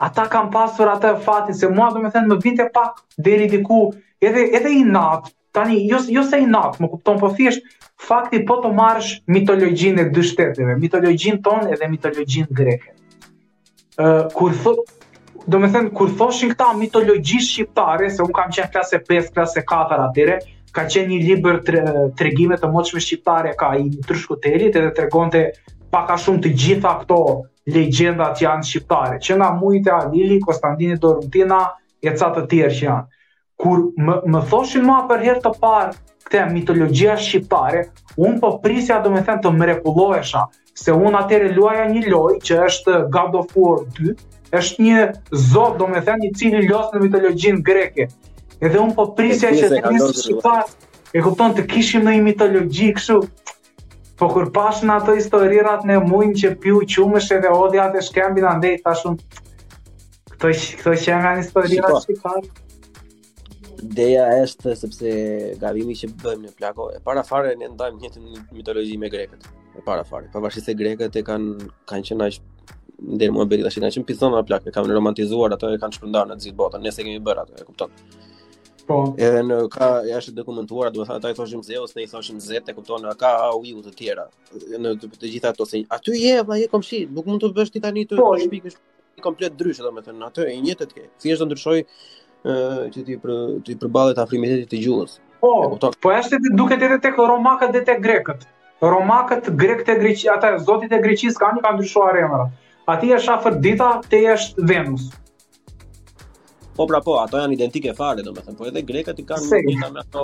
ata 0.08 0.26
kanë 0.34 0.52
pasur 0.54 0.90
atë 0.92 1.12
fati 1.24 1.54
se 1.60 1.70
mua 1.74 1.88
do 1.94 2.02
të 2.04 2.12
them 2.16 2.28
më 2.34 2.38
vite 2.44 2.66
pak 2.76 2.98
deri 3.28 3.48
diku 3.54 3.78
edhe 4.22 4.44
edhe 4.60 4.74
i 4.76 4.82
nat 4.84 5.32
tani 5.56 5.78
jo 5.92 6.02
jo 6.18 6.24
se 6.30 6.42
i 6.44 6.50
nat, 6.58 6.78
më 6.82 6.90
kupton 6.92 7.20
po 7.22 7.32
thjesht 7.38 7.64
fakti 8.10 8.44
po 8.50 8.60
të 8.64 8.74
marrësh 8.82 9.14
mitologjinë 9.38 10.04
e 10.06 10.10
dy 10.18 10.26
shteteve, 10.32 10.76
mitologjinë 10.84 11.42
tonë 11.48 11.72
edhe 11.78 11.88
mitologjinë 11.94 12.54
greke. 12.60 12.92
Ë 13.98 14.06
uh, 14.06 14.28
kur 14.38 14.54
thotë, 14.66 14.97
do 15.48 15.60
me 15.64 15.70
thënë, 15.72 15.94
kur 15.96 16.12
thoshin 16.20 16.52
këta 16.52 16.66
mitologjisht 16.76 17.54
shqiptare, 17.54 18.10
se 18.12 18.24
unë 18.26 18.36
kam 18.36 18.52
qenë 18.52 18.72
klase 18.74 19.00
5, 19.08 19.30
klase 19.38 19.64
4 19.72 20.00
atyre, 20.10 20.36
ka 20.76 20.84
qenë 20.92 21.10
një 21.14 21.20
liber 21.24 21.62
të 21.68 22.26
regjime 22.28 22.58
të 22.60 22.70
moqme 22.74 23.00
shqiptare, 23.04 23.54
ka 23.62 23.70
i 23.80 23.86
në 23.88 24.08
të 24.44 24.52
edhe 24.52 24.82
të 24.82 25.06
regon 25.06 25.32
të 25.34 25.46
paka 25.96 26.18
shumë 26.20 26.44
të 26.44 26.52
gjitha 26.64 26.92
këto 27.06 27.20
legjenda 27.78 28.34
janë 28.42 28.68
shqiptare, 28.74 29.22
që 29.24 29.40
nga 29.40 29.52
mujit 29.62 29.88
e 29.88 29.96
Alili, 30.02 30.42
Konstantini 30.44 31.00
Doruntina, 31.00 31.62
e 32.04 32.12
ca 32.12 32.32
të 32.36 32.44
tjerë 32.52 32.76
që 32.82 32.88
janë. 32.90 33.12
Kur 33.58 33.86
më, 34.06 34.18
më 34.32 34.44
thoshin 34.52 34.86
ma 34.86 35.00
për 35.10 35.24
herë 35.30 35.44
të 35.48 35.56
parë 35.64 35.96
këte 36.28 36.44
mitologjia 36.52 37.16
shqiptare, 37.18 37.86
unë 38.20 38.42
për 38.42 38.50
po 38.52 38.58
prisja 38.64 39.00
do 39.04 39.16
me 39.16 39.24
thënë 39.24 39.46
të 39.48 39.56
mrekulloesha, 39.62 40.44
se 40.78 40.92
unë 40.94 41.24
atere 41.24 41.54
luaja 41.56 41.88
një 41.90 42.04
loj 42.12 42.34
që 42.48 42.60
është 42.68 43.02
God 43.16 43.40
of 43.40 43.56
War 43.56 43.88
është 44.56 44.84
një 44.84 45.00
zot, 45.50 45.78
do 45.80 45.88
me 45.92 46.02
thënë, 46.08 46.30
i 46.30 46.32
cili 46.40 46.64
losë 46.70 46.96
në 46.98 47.02
mitologjinë 47.06 47.64
greke. 47.68 48.08
Edhe 48.60 48.80
unë 48.82 48.96
po 48.98 49.06
prisja 49.18 49.52
që 49.56 49.72
të 49.76 49.82
njështë 49.94 50.24
që 50.28 50.36
pas, 50.44 50.76
e 51.18 51.24
kupton 51.26 51.56
të 51.58 51.68
kishim 51.72 52.06
në 52.08 52.16
i 52.18 52.22
mitologji 52.30 52.92
këshu, 52.98 53.20
po 54.18 54.30
kur 54.34 54.50
pashën 54.56 54.90
ato 54.94 55.14
historirat 55.18 55.84
në 55.88 56.00
mujnë 56.10 56.38
që 56.42 56.54
piu 56.64 56.80
qumësh 56.94 57.32
edhe 57.38 57.52
odhjat 57.54 57.98
e 58.00 58.06
shkembin 58.08 58.48
andej, 58.54 58.80
ta 58.88 58.96
shumë, 58.98 59.44
këto, 60.32 60.54
këto 60.82 60.96
që 61.06 61.20
nga 61.22 61.36
një 61.38 61.44
historirat 61.44 62.08
që 62.08 62.18
pas. 62.24 62.50
Deja 63.94 64.24
është 64.42 64.74
sepse 64.80 65.12
gabimi 65.62 65.94
që 66.00 66.08
bëjmë 66.24 66.48
në 66.48 66.56
plako, 66.58 66.90
e 66.98 67.02
para 67.06 67.22
fare 67.28 67.52
në 67.62 67.70
ndajmë 67.76 68.00
njëtë 68.02 68.24
një 68.24 68.46
mitologji 68.58 68.98
me 69.04 69.12
greket, 69.14 69.46
e 69.78 69.84
para 69.86 70.08
fare, 70.10 70.32
pa 70.34 70.50
se 70.56 70.74
greket 70.82 71.14
e 71.14 71.24
kanë, 71.30 71.68
kanë 71.92 72.08
qenë 72.10 72.32
ashtë 72.32 72.76
ndër 73.02 73.32
më 73.32 73.46
bëri 73.50 73.64
tash 73.66 73.78
tani 73.82 74.04
pizza 74.06 74.28
na 74.30 74.42
plak 74.44 74.66
e 74.68 74.72
kanë 74.74 74.94
romantizuar 74.96 75.54
ato 75.54 75.70
e 75.70 75.78
kanë 75.82 75.96
shpërndar 75.98 76.26
në 76.32 76.38
të 76.40 76.46
gjithë 76.48 76.58
botën 76.58 76.82
ne 76.82 76.92
kemi 76.98 77.20
bërë 77.28 77.44
atë 77.44 77.62
e 77.62 77.66
kupton 77.68 77.92
po 78.90 78.98
edhe 79.26 79.42
në 79.46 79.58
ka 79.74 79.90
jashtë 80.08 80.34
dokumentuar 80.40 80.90
do 80.96 81.04
të 81.04 81.10
thotë 81.10 81.20
ata 81.20 81.32
i 81.34 81.38
thoshim 81.38 81.62
Zeus 81.68 81.94
ne 81.96 82.06
i 82.08 82.10
thoshim 82.10 82.40
Zet 82.48 82.72
e 82.72 82.74
kupton 82.78 83.06
na 83.06 83.14
ka 83.20 83.34
u 83.54 83.62
të 83.86 83.94
tjera 84.00 84.26
në 84.82 84.96
të 85.20 85.26
gjitha 85.34 85.52
ato 85.54 85.66
se 85.68 85.84
aty 85.98 86.18
je 86.24 86.40
valla 86.42 86.60
je 86.64 86.72
komshi 86.74 87.04
nuk 87.12 87.30
mund 87.30 87.44
të 87.46 87.52
bësh 87.60 87.74
ti 87.76 87.84
tani 87.86 88.08
të 88.10 88.18
po, 88.22 88.32
shpikësh 88.48 88.78
i 89.18 89.22
komplet 89.28 89.54
ndryshë 89.60 89.86
domethënë 89.86 90.26
aty 90.32 90.48
e 90.50 90.58
njëjtë 90.66 90.90
të 90.90 90.94
ke 90.98 91.10
thjesht 91.22 91.42
do 91.44 91.50
ndryshoj 91.52 91.80
që 92.96 93.06
ti 93.06 93.20
për 93.22 93.64
ti 93.66 93.78
përballet 93.82 94.18
afrimitetit 94.24 94.72
të 94.74 94.82
gjuhës 94.88 95.18
po 95.44 95.54
kupton 95.76 96.00
po 96.02 96.16
as 96.18 96.32
duket 96.64 96.82
edhe 96.90 96.98
tek 97.06 97.18
romakët 97.34 97.76
dhe 97.78 97.86
tek 97.94 98.04
grekët 98.10 98.54
Romakët, 98.78 99.48
grekët 99.58 99.88
e 99.90 99.94
greqisë, 99.98 100.28
ata 100.36 100.50
zotit 100.62 100.92
e 100.94 100.98
greqisë 101.02 101.40
kanë 101.42 101.64
kanë 101.64 101.80
ndryshuar 101.80 102.20
e 102.20 102.26
Ati 102.88 103.10
është 103.12 103.32
Afrodita, 103.34 103.88
te 104.08 104.20
është 104.32 104.64
Venus. 104.70 105.10
Po 106.78 106.86
pra 106.88 107.02
po, 107.04 107.18
ato 107.20 107.42
janë 107.42 107.58
identike 107.58 107.92
fare, 107.98 108.24
do 108.24 108.32
me 108.32 108.40
thëmë, 108.46 108.56
po 108.62 108.68
edhe 108.70 108.84
grekët 108.88 109.18
i 109.20 109.26
kanë 109.28 109.44
më 109.50 109.60
gjitha 109.66 109.90
me 109.92 110.04
ato 110.06 110.24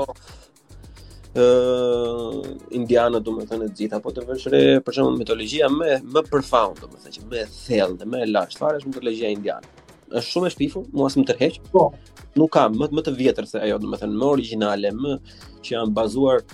ë 1.33 1.43
uh, 1.43 2.39
indianë 2.79 3.19
domethënë 3.27 3.67
të 3.67 3.75
gjitha, 3.81 3.99
po 4.05 4.13
të 4.15 4.23
vesh 4.29 4.47
re 4.53 4.61
për 4.85 4.95
shembull 4.95 5.19
mitologjia 5.19 5.67
më 5.75 5.97
më 6.15 6.23
profound, 6.31 6.79
domethënë 6.85 7.17
që 7.17 7.25
më 7.33 7.41
e 7.41 7.45
thellë 7.57 7.99
dhe 7.99 8.07
më 8.13 8.23
e 8.23 8.31
lashtë, 8.31 8.61
fare 8.63 8.79
është 8.79 8.93
mitologjia 8.93 9.33
indiane. 9.35 9.87
Është 10.13 10.27
shumë 10.31 10.47
e 10.47 10.55
shpifur, 10.55 10.87
mua 10.95 11.11
s'm 11.11 11.27
tërheq. 11.27 11.59
Po. 11.75 11.89
Nuk 12.39 12.55
ka 12.55 12.69
më 12.73 12.87
më 12.95 13.03
të 13.09 13.17
vjetër 13.19 13.49
se 13.51 13.59
ajo, 13.65 13.81
domethënë 13.83 14.15
më 14.23 14.31
origjinale, 14.37 14.95
më 15.03 15.17
që 15.67 15.75
janë 15.81 15.97
bazuar 15.99 16.45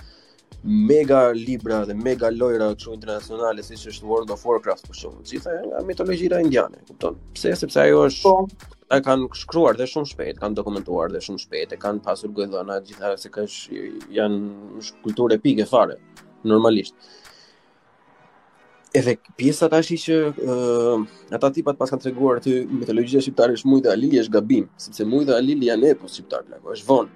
mega 0.64 1.32
libra 1.32 1.86
dhe 1.86 1.94
mega 1.94 2.30
lojra 2.30 2.74
këshu 2.76 2.94
internacionale 2.94 3.64
si 3.64 3.78
që 3.80 3.92
është 3.94 4.04
World 4.08 4.32
of 4.34 4.44
Warcraft 4.46 4.90
për 4.90 4.96
shumë, 5.02 5.22
gjitha 5.32 5.54
e 5.56 5.62
nga 5.70 5.84
mitologjira 5.88 6.40
indiane, 6.44 6.82
kupton? 6.88 7.16
Pse, 7.34 7.54
sepse 7.56 7.80
ajo 7.82 8.04
është... 8.10 8.22
Po. 8.24 8.68
kanë 9.06 9.28
shkruar 9.38 9.78
dhe 9.78 9.86
shumë 9.88 10.10
shpejt, 10.10 10.40
kanë 10.42 10.58
dokumentuar 10.58 11.14
dhe 11.14 11.22
shumë 11.22 11.44
shpejt, 11.44 11.76
e 11.76 11.80
kanë 11.80 12.04
pasur 12.04 12.34
gojdhëna 12.36 12.80
gjitha 12.88 13.14
se 13.22 13.32
kësh 13.32 13.58
janë 14.16 14.84
kulturë 15.06 15.38
epike 15.38 15.68
fare, 15.70 15.96
normalisht. 16.44 16.96
Edhe 18.98 19.14
pjesa 19.38 19.70
ta 19.70 19.80
i 19.86 19.98
që 20.02 20.16
uh, 20.34 21.06
ata 21.38 21.52
tipat 21.54 21.78
pas 21.78 21.92
kanë 21.94 22.08
treguar 22.08 22.42
të 22.42 22.64
mitologjia 22.74 23.22
shqiptare 23.22 23.54
është 23.54 23.68
shumë 23.68 23.84
dhe 23.86 23.94
Alili 23.94 24.20
është 24.24 24.34
gabim, 24.40 24.66
sepse 24.82 25.06
mujtë 25.06 25.30
dhe 25.30 25.36
Alili 25.38 25.70
janë 25.70 25.92
epos 25.94 26.18
shqiptar, 26.18 26.48
apo 26.58 26.74
është 26.74 26.90
vonë. 26.90 27.16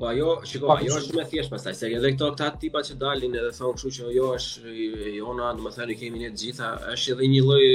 Po 0.00 0.08
ajo, 0.08 0.30
shiko, 0.48 0.66
pa, 0.70 0.78
ajo 0.80 0.94
është 0.96 1.16
më 1.18 1.24
thjesht 1.28 1.52
pastaj, 1.52 1.74
se 1.76 1.88
edhe 1.92 2.14
këto 2.14 2.30
këta 2.32 2.46
tipa 2.62 2.80
që 2.86 2.94
dalin 3.02 3.34
edhe 3.36 3.50
thon 3.52 3.74
kështu 3.76 3.90
që 3.96 4.06
ajo 4.14 4.28
është 4.36 4.76
jona, 5.18 5.50
do 5.58 5.66
të 5.66 5.72
thënë 5.76 5.96
kemi 6.00 6.22
ne 6.22 6.30
të 6.32 6.40
gjitha, 6.40 6.70
është 6.94 7.12
edhe 7.16 7.28
një 7.34 7.42
lloj 7.44 7.66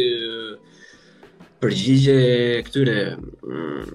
përgjigje 1.61 2.15
këtyre 2.65 2.95
mm, 3.19 3.93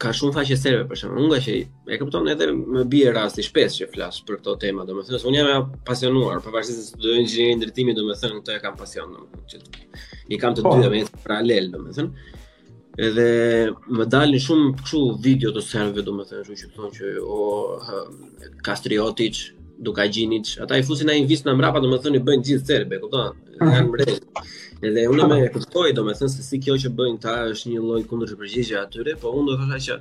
ka 0.00 0.14
shumë 0.22 0.36
faqe 0.38 0.56
serve 0.62 0.88
për 0.88 1.02
shkakun 1.02 1.28
nga 1.28 1.42
që 1.44 1.58
e 1.92 2.00
kupton 2.00 2.32
edhe 2.32 2.48
më 2.56 2.86
bie 2.96 3.12
rasti 3.18 3.44
shpesh 3.44 3.76
që 3.82 3.90
flas 3.92 4.22
për 4.24 4.40
këtë 4.40 4.56
temë 4.64 4.88
domethënë 4.88 5.20
se 5.20 5.28
un 5.28 5.36
jam 5.36 5.52
e 5.52 5.60
pasionuar 5.90 6.40
pavarësisht 6.46 6.94
se 6.94 7.04
do 7.04 7.12
inxhinieri 7.20 7.60
ndërtimi 7.60 7.96
domethënë 8.00 8.40
këto 8.40 8.56
e 8.56 8.60
kam 8.64 8.80
pasion 8.80 9.12
domethënë 9.18 9.46
që 9.46 10.28
i 10.32 10.40
kam 10.40 10.56
të 10.56 10.64
po. 10.64 10.78
dyja 10.80 10.94
me 10.96 11.04
paralel 11.26 11.68
domethënë 11.76 12.38
edhe 13.06 13.30
më 13.98 14.06
dalin 14.14 14.42
shumë 14.46 14.66
këshu 14.82 15.00
video 15.26 15.52
të 15.56 15.62
serve 15.68 16.04
domethënë, 16.08 16.42
kështu 16.48 16.66
që 16.66 16.70
thonë 16.76 16.96
që 16.98 17.14
o 17.24 17.40
Kastriotiç, 18.68 19.42
Duka 19.84 20.02
gjinit, 20.14 20.46
ata 20.62 20.74
i 20.80 20.84
fusin 20.86 21.08
ai 21.12 21.22
vis 21.30 21.40
në 21.46 21.54
mrapa, 21.56 21.80
do 21.80 21.88
të 21.92 21.98
thonë 22.06 22.18
i 22.20 22.22
bëjnë 22.26 22.42
gjithë 22.48 22.66
serbe, 22.70 22.98
kupton? 23.00 23.36
Janë 23.64 23.86
mbret. 23.86 24.10
Edhe 24.88 25.06
unë 25.12 25.28
më 25.30 25.36
kuptoj, 25.54 25.86
do 25.96 26.02
të 26.08 26.26
se 26.34 26.42
si 26.48 26.58
kjo 26.64 26.74
që 26.82 26.90
bëjnë 26.98 27.20
ta 27.22 27.34
është 27.54 27.70
një 27.72 27.80
lloj 27.86 28.00
kundërpërgjigje 28.10 28.76
atyre, 28.80 29.14
po 29.22 29.30
unë 29.40 29.48
do 29.48 29.54
thosha 29.70 29.78
që 29.86 29.94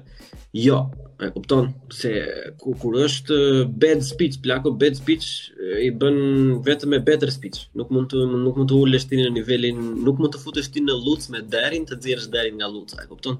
jo, 0.65 0.79
e 1.25 1.29
kupton 1.37 1.69
se 1.99 2.11
ku, 2.61 2.73
kur 2.81 2.97
është 3.05 3.37
bad 3.83 4.03
speech, 4.09 4.35
plako 4.45 4.73
bad 4.83 4.99
speech 4.99 5.27
i 5.87 5.93
bën 6.01 6.19
vetëm 6.67 6.93
me 6.95 6.99
better 7.11 7.31
speech. 7.37 7.63
Nuk 7.79 7.91
mund 7.95 8.11
të 8.11 8.25
nuk 8.43 8.59
mund 8.59 8.67
të 8.71 8.75
ulësh 8.83 9.05
ti 9.11 9.21
në 9.21 9.29
nivelin, 9.39 9.79
nuk 10.07 10.19
mund 10.19 10.35
të 10.35 10.41
futesh 10.43 10.67
ti 10.75 10.83
në 10.87 10.97
luc 11.07 11.23
me 11.35 11.39
derin 11.55 11.87
të 11.87 12.01
nxjerrësh 12.01 12.27
derin 12.35 12.59
nga 12.59 12.67
luca, 12.75 12.99
e 13.03 13.07
kupton? 13.13 13.39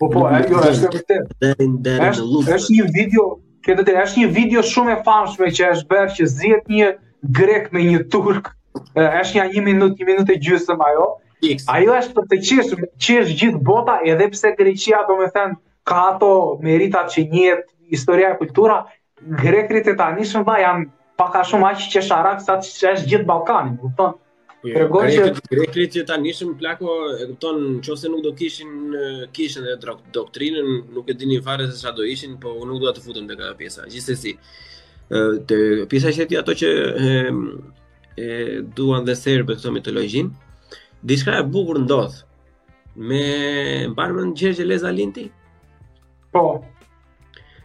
Po 0.00 0.10
po, 0.14 0.26
ajo 0.36 0.64
është 0.68 0.92
vërtet. 0.98 1.32
Derin 1.46 1.78
derin 1.88 2.18
në 2.20 2.28
luc. 2.34 2.52
Është 2.58 2.76
një 2.78 2.90
video, 2.98 3.24
Këtë 3.66 3.82
të 3.86 3.92
është 4.02 4.18
një 4.20 4.28
video 4.36 4.62
shumë 4.68 4.90
e 4.92 5.00
famshme 5.08 5.48
që 5.56 5.66
është 5.74 5.90
bërë 5.90 6.14
që 6.18 6.24
zihet 6.30 6.70
një 6.76 6.86
grek 7.38 7.68
me 7.76 7.84
një 7.88 8.00
turk. 8.14 8.48
Është 8.98 9.38
një 9.38 9.44
1 9.50 9.66
minutë, 9.68 9.98
1 10.02 10.08
minutë 10.10 10.34
e 10.36 10.40
gjysmë 10.46 10.78
ajo. 10.88 11.04
Ajo 11.76 11.94
është 11.98 12.16
për 12.16 12.26
të 12.32 12.38
qeshur, 12.48 12.82
qesh 13.06 13.30
gjithë 13.42 13.60
bota 13.68 13.96
edhe 14.12 14.26
pse 14.34 14.50
Greqia 14.58 15.04
do 15.08 15.16
me 15.20 15.28
thënë 15.36 15.56
ka 15.90 16.02
ato 16.10 16.28
merita 16.66 17.04
që 17.12 17.24
njihet 17.32 17.62
historia 17.94 18.32
e 18.34 18.38
kultura, 18.42 18.80
grekët 19.42 19.92
e 19.94 20.26
shumë 20.32 20.48
vaj 20.50 20.60
janë 20.66 20.88
pak 21.22 21.38
shumë 21.52 21.68
aq 21.70 21.86
që 21.94 22.04
sharak 22.10 22.42
sa 22.46 22.58
që 22.62 22.94
është 22.96 23.10
gjithë 23.14 23.26
Ballkani, 23.32 23.76
kupton? 23.82 24.18
Po, 24.62 24.68
jo, 24.68 24.74
Tregon 24.78 25.06
që 25.10 25.46
Greklit 25.50 25.94
që 25.96 26.02
tani 26.06 26.30
ishin 26.30 26.52
plako, 26.60 26.92
e 27.18 27.24
kupton, 27.32 27.56
nëse 27.82 28.10
nuk 28.12 28.20
do 28.22 28.30
kishin 28.38 28.70
kishin 29.34 29.64
dhe 29.66 29.74
doktrinën, 30.14 30.68
nuk 30.94 31.10
e 31.10 31.16
dinin 31.18 31.42
fare 31.42 31.66
se 31.66 31.80
çfarë 31.80 31.98
do 31.98 32.06
ishin, 32.06 32.36
po 32.38 32.52
nuk 32.62 32.78
do 32.84 32.92
ta 32.94 33.02
futën 33.02 33.26
dhe 33.26 33.34
ka 33.40 33.48
pjesa. 33.58 33.88
Gjithsesi, 33.90 34.36
ë 35.10 35.42
te 35.50 35.58
pjesa 35.90 36.14
që 36.14 36.28
ti 36.30 36.38
ato 36.38 36.54
që 36.62 36.70
e, 37.02 37.12
e 38.22 38.28
duan 38.78 39.02
dhe 39.08 39.18
për 39.24 39.48
këto 39.50 39.74
mitologjin, 39.74 40.30
diçka 41.10 41.40
e 41.42 41.48
bukur 41.56 41.82
ndodh. 41.82 42.22
Me 43.08 43.20
mbarmën 43.90 44.30
Gjergje 44.38 44.68
Leza 44.68 44.92
Linti? 44.94 45.24
Po, 46.32 46.44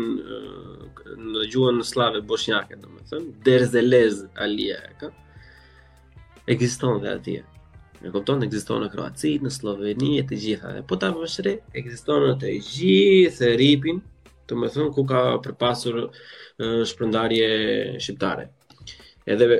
në 1.32 1.42
gjuhën 1.52 1.80
slave 1.88 2.20
bosnjake, 2.30 2.78
domethënë, 2.84 3.32
Derzelez 3.48 4.20
Alija 4.44 4.76
e 4.86 4.92
ka. 5.00 5.10
Ekziston 6.54 7.02
dhe 7.02 7.10
atje. 7.16 7.42
Në 8.02 8.12
kupton, 8.14 8.44
ekziston 8.46 8.84
në 8.84 8.90
Kroaci, 8.92 9.34
në 9.42 9.50
Sloveni 9.50 10.12
e 10.20 10.26
të 10.28 10.38
gjitha. 10.44 10.72
Dhe, 10.76 10.82
po 10.90 10.98
ta 11.02 11.10
vëshre, 11.16 11.44
re, 11.48 11.54
ekziston 11.80 12.26
në 12.28 12.36
të 12.42 12.52
gjithë 12.70 13.50
ripin, 13.58 13.98
domethënë 14.50 14.90
ku 14.94 15.04
ka 15.08 15.24
përpasur 15.46 16.00
shpërndarje 16.92 17.48
shqiptare. 17.98 18.46
Edhe 19.26 19.50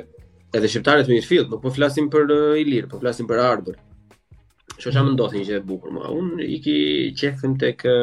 edhe 0.55 0.69
të 0.79 0.91
mirë 0.95 1.09
Mirfield, 1.09 1.49
po 1.51 1.59
po 1.65 1.73
flasim 1.77 2.07
për 2.09 2.31
Ilir, 2.63 2.87
po 2.93 3.01
flasim 3.01 3.27
për 3.27 3.41
Arbër. 3.49 3.81
Që 4.81 4.91
më 4.91 5.11
ndodhë 5.15 5.37
një 5.39 5.45
gjithë 5.47 5.61
e 5.61 5.65
bukur 5.67 5.93
mua 5.95 6.09
Unë 6.11 6.43
i 6.53 6.57
ki 6.63 6.75
qekëthim 7.19 7.53
të 7.61 7.69
kë 7.79 7.93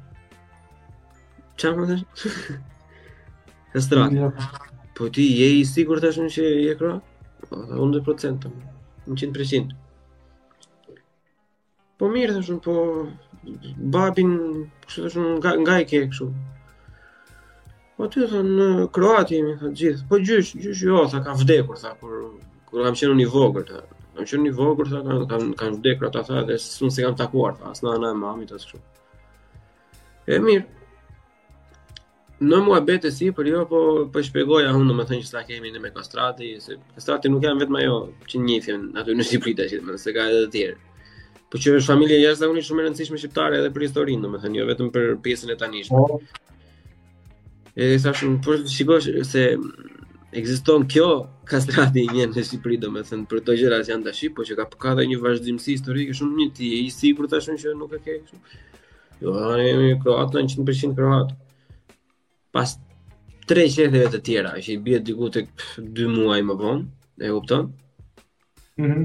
qa 1.62 1.74
më 1.76 1.90
dhe 1.90 1.98
shumë 2.04 2.60
Kastrati 3.74 4.94
po 4.96 5.10
ti 5.16 5.28
je 5.42 5.52
i 5.60 5.66
sigur 5.68 6.00
të 6.02 6.14
shumë 6.18 6.34
që 6.38 6.48
je 6.68 6.78
kra 6.82 6.96
po 7.50 7.64
dhe 7.68 7.82
unë 7.84 7.98
dhe 7.98 8.06
procentëm 8.08 8.56
në 9.06 9.14
qindë 9.20 9.40
përqindë 9.40 9.82
Po 12.00 12.10
mirë 12.12 12.34
të 12.36 12.42
shumë, 12.44 12.58
po 12.60 13.54
babin, 13.96 14.32
kështu 14.84 15.04
të 15.06 15.12
shumë, 15.14 15.52
nga 15.64 15.76
i 15.80 15.86
ke 15.88 16.02
kështu, 16.12 16.26
Po 17.96 18.08
ty 18.12 18.28
në 18.44 18.66
Kroati 18.96 19.38
jemi 19.40 19.54
gjithë. 19.82 20.06
Po 20.10 20.18
gjysh, 20.20 20.56
gjysh 20.64 20.82
jo, 20.90 21.04
tha 21.12 21.22
ka 21.28 21.36
vdekur 21.40 21.78
tha 21.80 21.92
kur 22.00 22.16
kur 22.72 22.84
kam 22.84 22.96
qenë 23.02 23.14
unë 23.16 23.24
i 23.24 23.28
vogël 23.36 23.68
tha. 23.70 23.84
Kam 24.16 24.26
qenë 24.32 24.50
i 24.50 24.54
vogël 24.58 24.90
tha 24.92 25.02
kanë 25.06 25.24
kanë 25.32 25.52
kan 25.62 25.76
vdekur 25.78 26.10
ata 26.10 26.24
tha 26.28 26.42
dhe 26.50 26.58
s'un 26.64 26.92
se 26.92 27.06
kam 27.06 27.16
takuar 27.22 27.56
tha, 27.62 27.72
as 27.72 27.84
nëna 27.86 28.12
e 28.12 28.18
mamit 28.24 28.52
as 28.58 28.68
kështu. 28.68 28.82
E 30.36 30.40
mirë. 30.44 30.66
Në 32.44 32.58
mua 32.66 32.82
betë 32.84 33.14
si, 33.16 33.30
për 33.32 33.48
jo, 33.48 33.62
po, 33.72 33.80
po 34.12 34.22
shpegoja 34.28 34.74
unë, 34.76 34.90
do 34.92 34.96
më 34.98 35.06
thënë 35.10 35.24
që 35.24 35.30
sa 35.30 35.46
kemi 35.48 35.72
në 35.72 35.80
me 35.86 35.92
kastrati, 35.96 36.50
se 36.60 36.76
kastrati 36.98 37.32
nuk 37.32 37.48
janë 37.48 37.64
vetëm 37.64 37.78
ajo 37.80 37.96
që 38.28 38.42
njihen 38.50 38.84
aty 39.00 39.16
në 39.16 39.28
Shqipëri 39.30 39.54
të 39.80 40.02
se 40.04 40.14
ka 40.18 40.28
edhe 40.34 40.42
të 40.50 40.52
tjerë. 40.58 40.76
Po 41.48 41.62
që 41.62 41.78
është 41.78 41.90
familje 41.94 42.20
jashtë 42.20 42.44
dhe 42.44 42.52
unë 42.52 42.66
shumë 42.68 42.82
e 42.84 42.88
rëndësishme 42.90 43.20
shqiptare 43.24 43.62
edhe 43.62 43.72
për 43.78 43.86
historinë, 43.88 44.26
do 44.28 44.34
më 44.36 44.42
thënë, 44.44 44.60
jo 44.60 44.66
vetëm 44.74 44.90
për 44.98 45.08
pjesën 45.28 45.54
e 45.54 45.56
tanishme. 45.64 46.02
Po. 46.12 46.20
E 47.76 47.98
sa 48.00 48.14
shumë, 48.16 48.40
por 48.44 48.56
shikosh 48.72 49.10
se 49.28 49.42
ekziston 50.36 50.86
kjo 50.92 51.08
kastrati 51.48 52.06
i 52.08 52.14
një 52.16 52.28
në 52.32 52.44
Shqipëri, 52.48 52.78
do 52.80 52.92
thënë, 53.04 53.26
për 53.32 53.42
të 53.48 53.56
gjera 53.60 53.82
që 53.84 53.92
janë 53.92 54.06
të 54.14 54.30
po 54.38 54.46
që 54.48 54.56
ka 54.60 54.66
përka 54.72 54.94
dhe 55.00 55.06
një 55.12 55.18
vazhdimësi 55.24 55.74
historike 55.76 56.16
shumë 56.16 56.38
një 56.40 56.48
ti, 56.56 56.70
e 56.72 56.78
i 56.86 56.94
si 56.96 57.12
për 57.18 57.28
të 57.34 57.42
shumë 57.48 57.62
që 57.66 57.74
nuk 57.82 57.98
e 57.98 58.00
ke, 58.06 58.16
shumë. 58.32 58.62
Jo, 59.26 59.36
a 59.42 59.50
në 59.60 59.68
jemi 59.68 59.90
kroatë, 60.06 60.46
100% 60.56 60.96
kroatë. 60.96 61.36
Pas 62.56 62.78
tre 63.52 63.68
qeteve 63.68 64.08
të 64.16 64.24
tjera, 64.30 64.54
që 64.64 64.76
i 64.78 64.80
bje 64.88 65.02
dikut 65.12 65.42
e 65.42 65.46
dy 66.00 66.08
muaj 66.16 66.40
më 66.48 66.58
vonë, 66.64 66.88
e 67.28 67.34
kupton? 67.36 67.70
Mm 68.80 69.04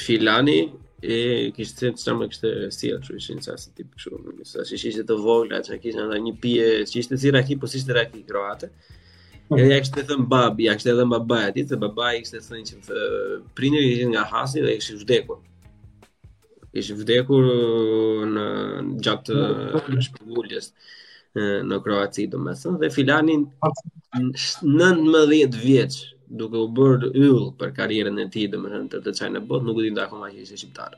Filani, 0.00 0.60
E 1.02 1.50
kishte 1.56 1.76
se 1.88 1.92
çfarë 1.96 2.18
më 2.20 2.26
kishte 2.30 2.48
sjell, 2.76 2.98
kështu 3.00 3.14
ishin 3.20 3.38
ça 3.44 3.54
si 3.56 3.70
tip 3.76 3.88
kështu, 3.96 4.18
sa 4.50 4.66
si 4.68 4.76
ishte 4.76 5.04
të 5.08 5.16
vogla, 5.24 5.62
atë 5.62 5.78
kishte 5.80 6.02
ndaj 6.04 6.18
një 6.26 6.32
pije, 6.42 6.66
që 6.90 6.98
ishte 7.00 7.16
si 7.22 7.32
raki, 7.32 7.56
po 7.62 7.70
si 7.72 7.80
ishte 7.80 7.94
raki 7.96 8.20
kroate. 8.28 8.68
Edhe 9.56 9.70
ja 9.72 9.78
kishte 9.80 10.04
thën 10.10 10.26
babi, 10.32 10.66
ja 10.68 10.74
kishte 10.76 10.92
edhe 10.92 11.06
babai 11.14 11.40
atij, 11.48 11.70
se 11.72 11.78
babai 11.80 12.12
kishte 12.20 12.42
thënë 12.44 12.66
që 12.68 12.82
thë, 12.90 13.06
prindëri 13.56 13.88
ishin 13.94 14.12
nga 14.12 14.26
Hasi 14.34 14.66
dhe 14.66 14.76
ishte 14.76 14.98
vdekur. 15.00 15.40
Ishte 16.84 16.98
vdekur 17.00 17.48
uh, 17.56 18.28
në 18.36 18.46
gjatë 19.06 19.40
uh, 19.40 19.98
shpëgulljes 20.10 20.68
uh, 20.68 21.58
në 21.70 21.80
Kroaci, 21.86 22.28
domethënë, 22.36 22.78
dhe 22.84 22.92
filanin 23.00 23.48
19 24.20 25.04
po. 25.08 25.64
vjeç 25.64 26.02
duke 26.30 26.56
u 26.62 26.68
bërë 26.78 27.10
yll 27.18 27.46
për 27.60 27.72
karrierën 27.76 28.20
e 28.22 28.26
tij 28.34 28.46
domethënë 28.52 28.88
të 28.92 29.00
të 29.04 29.12
çajnë 29.18 29.40
botë, 29.50 29.66
nuk 29.66 29.80
e 29.82 29.86
di 29.88 29.94
ndaj 29.96 30.06
që 30.08 30.42
ishte 30.46 30.56
shqiptar. 30.62 30.94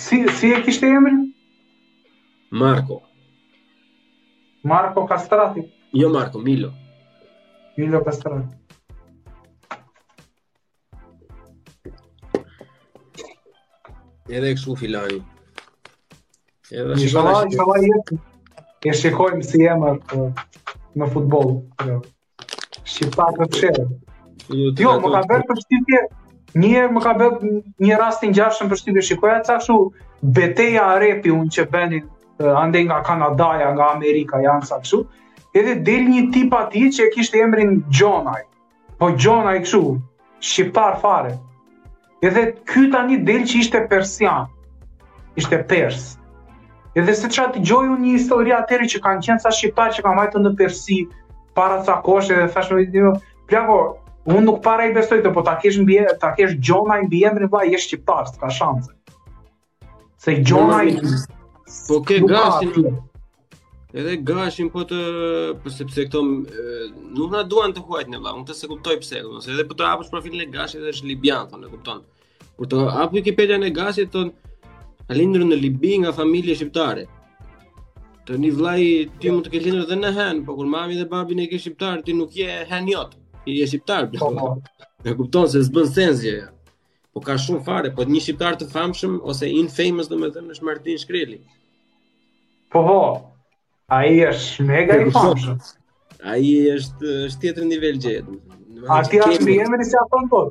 Si 0.00 0.18
si 0.38 0.52
e 0.56 0.60
kishte 0.64 0.86
emrin? 0.96 1.26
Marco. 2.50 3.00
Marco 4.62 5.04
Castrati. 5.06 5.66
Jo 5.92 6.08
Marco 6.08 6.38
Milo. 6.38 6.70
Milo 7.76 8.00
Castrati. 8.04 8.54
Edhe 14.30 14.54
kështu 14.56 14.76
filani. 14.80 15.20
Edhe 16.72 16.96
një 16.96 17.10
shkallaj, 17.10 17.44
një 17.50 17.56
shkallaj 17.58 17.84
jetë. 17.90 18.22
E 18.88 18.96
shikojmë 19.02 19.44
si 19.50 19.66
jemë 19.66 19.92
në 21.02 21.12
futboll. 21.12 21.58
Jo. 21.90 22.00
Shqipat 22.94 23.42
në 23.42 23.50
të 23.52 23.62
shërë. 23.64 23.86
Jo, 24.52 24.72
jo 24.78 24.92
më 25.00 25.10
ka 25.14 25.20
bërë 25.30 25.44
për 25.48 25.60
shtypje, 25.64 26.00
një 26.62 26.68
herë 26.74 26.90
më 26.94 27.02
ka 27.04 27.12
bërë 27.20 27.52
një 27.88 27.98
rast 28.00 28.24
i 28.26 28.32
ngjashëm 28.32 28.70
për 28.72 28.80
shtypje. 28.82 29.04
Shikoja 29.10 29.38
ca 29.46 29.56
kështu 29.60 29.76
beteja 30.38 30.88
repi 31.00 31.32
unë 31.34 31.52
që 31.56 31.64
bëni 31.72 32.00
ande 32.62 32.82
nga 32.88 32.98
Kanadaja, 33.06 33.70
nga 33.76 33.88
Amerika, 33.94 34.42
janë 34.42 34.68
saksu, 34.70 35.02
kështu. 35.04 35.46
Edhe 35.60 35.74
del 35.86 36.08
një 36.10 36.22
tip 36.34 36.54
aty 36.58 36.88
që 36.96 37.06
e 37.08 37.12
kishte 37.14 37.40
emrin 37.46 37.78
Jonaj. 38.00 38.42
Po 38.98 39.12
Jonaj 39.24 39.56
kështu, 39.64 39.82
shqiptar 40.40 40.98
fare. 41.02 41.36
Edhe 42.24 42.44
ky 42.70 42.88
tani 42.92 43.20
del 43.28 43.46
që 43.48 43.62
ishte 43.64 43.84
persian. 43.90 44.50
Ishte 45.40 45.62
pers. 45.70 46.14
Edhe 46.94 47.14
se 47.18 47.28
të 47.30 47.48
të 47.56 47.60
gjoj 47.68 47.84
unë 47.88 48.02
një 48.04 48.16
histori 48.18 48.52
atëri 48.54 48.86
që 48.92 48.98
kanë 49.02 49.22
qenë 49.26 49.42
sa 49.42 49.50
shqiptar 49.50 49.94
që 49.96 50.02
kanë 50.06 50.16
majtë 50.20 50.40
në 50.44 50.54
Persi, 50.60 50.98
para 51.58 51.80
ca 51.86 51.96
koshë 52.06 52.34
edhe 52.36 52.46
thashme, 52.54 52.84
jo, 52.94 53.10
plako, 53.50 53.78
Unë 54.24 54.40
nuk 54.46 54.60
para 54.64 54.86
i 54.88 54.92
besoj 54.96 55.18
të, 55.20 55.30
po 55.36 55.42
ta 55.44 55.52
kesh 55.60 55.76
mbi, 55.84 55.98
ta 56.20 56.30
kesh 56.36 56.54
Gjona 56.64 56.96
i 57.02 57.08
mbi 57.08 57.18
emrin 57.28 57.50
vllai, 57.52 57.66
je 57.74 57.80
shqiptar, 57.84 58.30
ka 58.40 58.48
shanse. 58.48 58.94
Se 60.24 60.38
Gjona 60.40 60.78
i 60.88 60.94
Po, 60.96 61.16
po 61.88 61.98
ke 62.08 62.16
gashin. 62.24 62.96
Edhe 63.94 64.16
gashin 64.26 64.70
po 64.72 64.80
të, 64.88 65.00
sepse 65.70 66.06
këto 66.08 66.22
nuk 67.10 67.34
na 67.34 67.42
duan 67.44 67.76
të 67.76 67.82
huajt 67.86 68.08
në 68.10 68.20
vllai, 68.22 68.32
unë 68.40 68.48
të 68.48 68.56
se 68.62 68.70
kuptoj 68.72 68.96
pse, 69.04 69.20
ose 69.28 69.52
edhe 69.52 69.66
po 69.70 69.76
të 69.78 69.90
hapësh 69.90 70.08
profilin 70.14 70.46
e 70.46 70.48
gashit 70.56 70.80
dhe 70.82 70.94
është 70.96 71.10
Libian, 71.12 71.44
thonë, 71.52 71.68
e 71.68 71.74
kupton. 71.74 72.00
Kur 72.56 72.70
të 72.72 72.86
hap 72.96 73.12
Wikipedia 73.14 73.58
në 73.60 73.74
gashit 73.76 74.08
ton, 74.16 74.32
a 75.10 75.18
lindur 75.18 75.44
në 75.44 75.58
Libi 75.60 75.98
nga 76.00 76.14
familje 76.16 76.56
shqiptare. 76.62 77.04
Të 78.24 78.40
një 78.40 78.54
vllai 78.56 78.82
ti 79.20 79.28
mund 79.34 79.44
të 79.44 79.52
ke 79.52 79.60
lindur 79.66 79.84
edhe 79.84 80.00
në 80.00 80.14
Hen, 80.16 80.42
po 80.48 80.56
kur 80.58 80.72
mami 80.76 80.96
dhe 80.96 81.04
babi 81.12 81.36
ne 81.38 81.44
ke 81.52 81.60
shqiptar, 81.60 82.00
ti 82.08 82.16
nuk 82.16 82.32
je 82.40 82.50
Heniot 82.72 83.18
i 83.44 83.44
po, 83.44 83.44
po. 83.44 83.64
e 83.64 83.66
shqiptar 83.66 84.10
bla. 84.10 84.56
Ne 85.04 85.12
kupton 85.16 85.46
se 85.48 85.60
s'bën 85.62 85.86
sens 85.94 86.20
gjë. 86.24 86.40
Po 87.14 87.20
ka 87.20 87.36
shumë 87.38 87.64
fare, 87.66 87.90
po 87.96 88.04
një 88.06 88.20
shqiptar 88.24 88.56
të 88.58 88.68
famshëm 88.72 89.18
ose 89.30 89.48
in 89.60 89.68
famous 89.68 90.08
domethënë 90.10 90.50
është 90.56 90.64
Martin 90.68 90.98
Shkreli. 91.00 91.38
Po 92.72 92.80
po. 92.88 92.98
Ai 93.98 94.20
është 94.28 94.64
mega 94.68 94.96
i 95.04 95.10
famshëm. 95.14 95.58
Ai 96.32 96.54
është 96.74 97.16
është 97.28 97.40
tjetër 97.44 97.66
nivel 97.72 97.98
gjë. 98.06 98.20
Ati 98.98 99.20
as 99.24 99.42
mi 99.46 99.58
emri 99.64 99.86
sa 99.90 100.04
fam 100.12 100.28
po. 100.32 100.44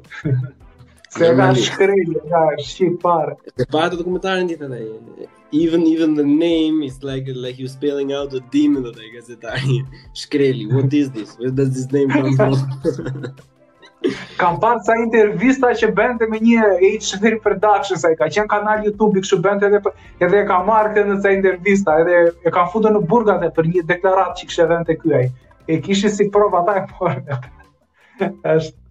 Se 1.13 1.29
ka 1.37 1.49
shkreli, 1.69 2.19
ka 2.29 2.45
shqipar. 2.67 3.35
Se 3.49 3.57
pa 3.65 3.71
patë 3.79 3.97
të 4.01 4.07
komentarën 4.11 4.53
ditë 4.53 4.69
edhe 4.71 5.31
even 5.53 5.81
even 5.87 6.15
the 6.15 6.23
name 6.27 6.81
is 6.89 6.95
like 7.09 7.25
like 7.45 7.57
you 7.59 7.67
spelling 7.67 8.11
out 8.17 8.33
a 8.33 8.39
demon 8.55 8.83
that 8.87 8.99
I 9.05 9.07
guess 9.15 9.29
it 9.35 9.43
are 9.45 9.81
Shkreli 10.21 10.65
what 10.75 10.93
is 11.01 11.11
this 11.17 11.35
where 11.39 11.51
does 11.59 11.69
this 11.77 11.91
name 11.95 12.09
come 12.19 12.35
from 12.37 13.33
Kam 14.39 14.57
parë 14.63 14.79
sa 14.85 14.95
intervista 15.01 15.69
që 15.81 15.87
bënte 15.97 16.25
me 16.31 16.39
një 16.45 16.63
HV 16.87 17.29
production 17.45 17.99
sa 18.01 18.09
i 18.11 18.17
ka 18.21 18.27
qenë 18.35 18.49
kanal 18.51 18.81
YouTube 18.87 19.21
i 19.21 19.23
kështu 19.23 19.37
bënte 19.45 19.67
edhe 19.69 19.79
edhe 20.27 20.41
e 20.41 20.47
ka 20.49 20.57
marrë 20.69 20.91
këtë 20.97 21.05
në 21.13 21.17
sa 21.25 21.31
intervista 21.37 21.95
edhe 22.01 22.17
e 22.49 22.53
ka 22.57 22.65
futur 22.73 22.91
në 22.97 23.03
burgat 23.13 23.45
e 23.47 23.51
për 23.59 23.69
një 23.75 23.85
deklaratë 23.93 24.35
që 24.41 24.49
kishte 24.51 24.67
dhënë 24.73 24.89
te 24.91 24.97
ky 25.03 25.13
ai 25.21 25.25
e 25.69 25.79
kishte 25.87 26.11
si 26.17 26.27
provë 26.35 26.63
ata 26.63 26.77
e 26.81 26.85
por 26.91 28.31
është 28.57 28.82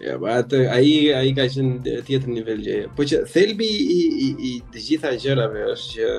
Ja, 0.00 0.14
po 0.16 0.30
atë 0.32 0.58
ai 0.72 0.92
ai 1.12 1.30
ka 1.36 1.44
qenë 1.52 1.92
tjetër 2.08 2.28
nivel 2.32 2.60
gjëja. 2.64 2.86
Po 2.96 3.04
që 3.08 3.18
thelbi 3.34 3.66
i 3.68 4.00
i 4.00 4.28
i 4.50 4.52
të 4.72 4.84
gjitha 4.86 5.10
gjërave 5.24 5.64
është 5.74 6.12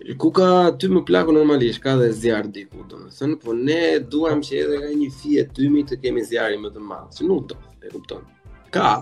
që 0.00 0.16
ku 0.20 0.28
ka 0.36 0.48
ty 0.80 0.90
më 0.92 1.00
plaku 1.08 1.32
normalisht, 1.38 1.80
ka 1.84 1.94
dhe 2.00 2.10
zjarr 2.20 2.50
diku, 2.56 2.84
domethënë, 2.92 3.38
po 3.44 3.56
ne 3.56 3.78
duam 4.16 4.44
që 4.44 4.60
edhe 4.66 4.76
ka 4.84 4.92
një 5.00 5.08
fije 5.22 5.46
tymi 5.56 5.86
të 5.88 5.96
kemi 6.04 6.26
zjarrin 6.28 6.60
më 6.66 6.74
të 6.76 6.84
madh, 6.90 7.08
që 7.16 7.28
nuk 7.30 7.48
do, 7.52 7.56
e 7.84 7.90
kupton. 7.94 8.22
Ka, 8.76 8.92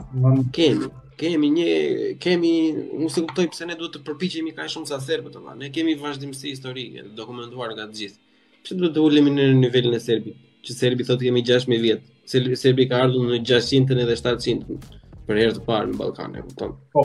kemi, 0.57 0.89
kemi 1.21 1.51
një 1.59 1.69
kemi 2.23 2.53
unë 3.01 3.11
se 3.17 3.27
kuptoj 3.27 3.51
pse 3.51 3.67
ne 3.71 3.75
duhet 3.79 3.99
të 3.99 4.05
përpiqemi 4.07 4.55
kaq 4.55 4.71
shumë 4.77 4.93
sa 4.95 5.03
serbët 5.03 5.43
ata. 5.43 5.59
Ne 5.59 5.75
kemi 5.75 5.99
vazhdimsi 6.07 6.53
historike 6.55 7.07
dokumentuar 7.19 7.75
nga 7.75 7.91
të 7.91 7.99
gjithë. 8.03 8.19
Pse 8.63 8.79
duhet 8.79 8.95
të 8.95 9.07
ulemi 9.11 9.35
në 9.35 9.51
nivelin 9.65 9.99
e 9.99 10.03
serbit? 10.11 10.43
që 10.67 10.75
Serbi 10.75 11.05
thotë 11.07 11.29
kemi 11.29 11.43
6000 11.47 11.83
vjet. 11.83 12.07
Serbi 12.59 12.89
ka 12.91 13.05
ardhur 13.07 13.29
në 13.31 13.39
600-ën 13.47 14.01
edhe 14.03 14.17
700-ën 14.19 14.81
për 15.29 15.39
herë 15.43 15.55
të 15.55 15.63
parë 15.69 15.93
në 15.93 15.99
Ballkan, 16.01 16.35
e 16.39 16.43
kupton? 16.43 16.75
Po. 16.95 17.05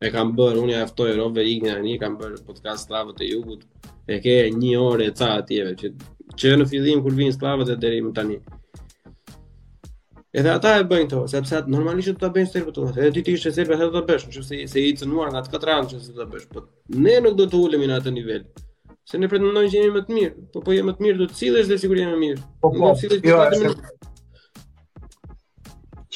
E 0.00 0.08
kam 0.14 0.30
bër, 0.38 0.60
unë 0.62 0.76
ja 0.76 0.84
ftoj 0.88 1.10
Rove 1.18 1.42
Igna 1.46 1.74
tani, 1.76 1.96
kam 2.00 2.14
bër 2.20 2.38
podcast 2.46 2.86
Slavët 2.88 3.20
e 3.24 3.32
Jugut. 3.32 3.66
E 4.10 4.20
ke 4.24 4.36
një 4.54 4.78
orë 4.84 5.10
e 5.10 5.16
ca 5.18 5.32
atjeve 5.42 5.74
që 5.82 5.90
që 6.40 6.54
në 6.60 6.68
fillim 6.70 7.02
kur 7.04 7.16
vinë 7.18 7.34
Slavët 7.34 7.74
e 7.74 7.78
deri 7.82 7.98
më 8.06 8.14
tani. 8.16 8.38
Edhe 10.30 10.52
ata 10.54 10.76
e 10.78 10.86
bëjnë 10.86 11.10
to, 11.10 11.24
sepse 11.30 11.56
atë 11.58 11.72
normalisht 11.74 12.12
do 12.14 12.18
ta 12.22 12.30
bëjnë 12.34 12.52
Serbët 12.54 12.78
Edhe 12.94 13.10
ti 13.18 13.24
ti 13.26 13.34
ishe 13.36 13.50
Serbë, 13.52 13.74
atë 13.76 13.88
do 13.90 13.98
ta 13.98 14.06
bësh, 14.08 14.28
nëse 14.30 14.60
se 14.70 14.84
i 14.86 14.94
cënuar 15.02 15.34
nga 15.34 15.42
të 15.48 15.54
katran 15.56 15.90
që 15.90 15.98
se 16.04 16.14
do 16.14 16.22
ta 16.22 16.28
bësh, 16.30 16.46
po 16.54 16.62
ne 17.02 17.16
nuk 17.26 17.34
do 17.42 17.48
të 17.50 17.58
ulemi 17.66 17.90
në 17.90 17.96
atë 17.98 18.12
nivel 18.20 18.44
se 19.08 19.16
ne 19.18 19.26
pretendojmë 19.30 19.70
që 19.72 19.78
jemi 19.80 19.92
më 19.96 20.00
të 20.06 20.10
mirë. 20.18 20.36
Po 20.54 20.58
po 20.66 20.70
jemi 20.74 20.86
më 20.90 20.94
të 20.98 21.02
mirë, 21.06 21.18
do 21.20 21.24
të 21.30 21.34
cilësh 21.40 21.68
dhe 21.70 21.76
sigurisht 21.82 22.02
jemi 22.06 22.14
më 22.14 22.20
mirë. 22.26 22.40
Po 22.64 22.68
po. 22.76 22.84
cilësh 23.02 23.20
të 23.24 23.28
jo, 23.30 23.36
të 23.40 23.56
mirë. 23.64 23.78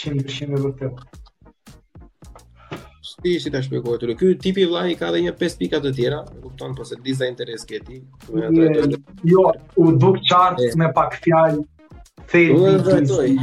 Çim 0.01 0.13
bëshim 0.25 0.49
me 0.55 0.59
vërtet. 0.65 0.97
Sti 3.11 3.33
si 3.41 3.49
ta 3.55 3.59
shpjegoj 3.65 3.97
ti? 4.01 4.05
Ky 4.21 4.27
tipi 4.45 4.63
vllai 4.69 4.93
ka 5.01 5.07
edhe 5.13 5.21
një 5.27 5.33
5 5.43 5.55
pika 5.61 5.79
të 5.85 5.91
tjera, 5.97 6.19
e 6.35 6.37
kupton 6.43 6.73
po 6.77 6.83
se 6.89 6.95
disa 7.07 7.25
interes 7.31 7.63
ke 7.69 7.79
ti. 7.87 7.97
Jo, 9.33 9.45
u 9.81 9.83
duk 10.05 10.17
chart 10.31 10.59
me 10.83 10.87
pak 11.01 11.13
fjalë 11.25 11.61
Po 12.25 12.39
do 12.41 12.45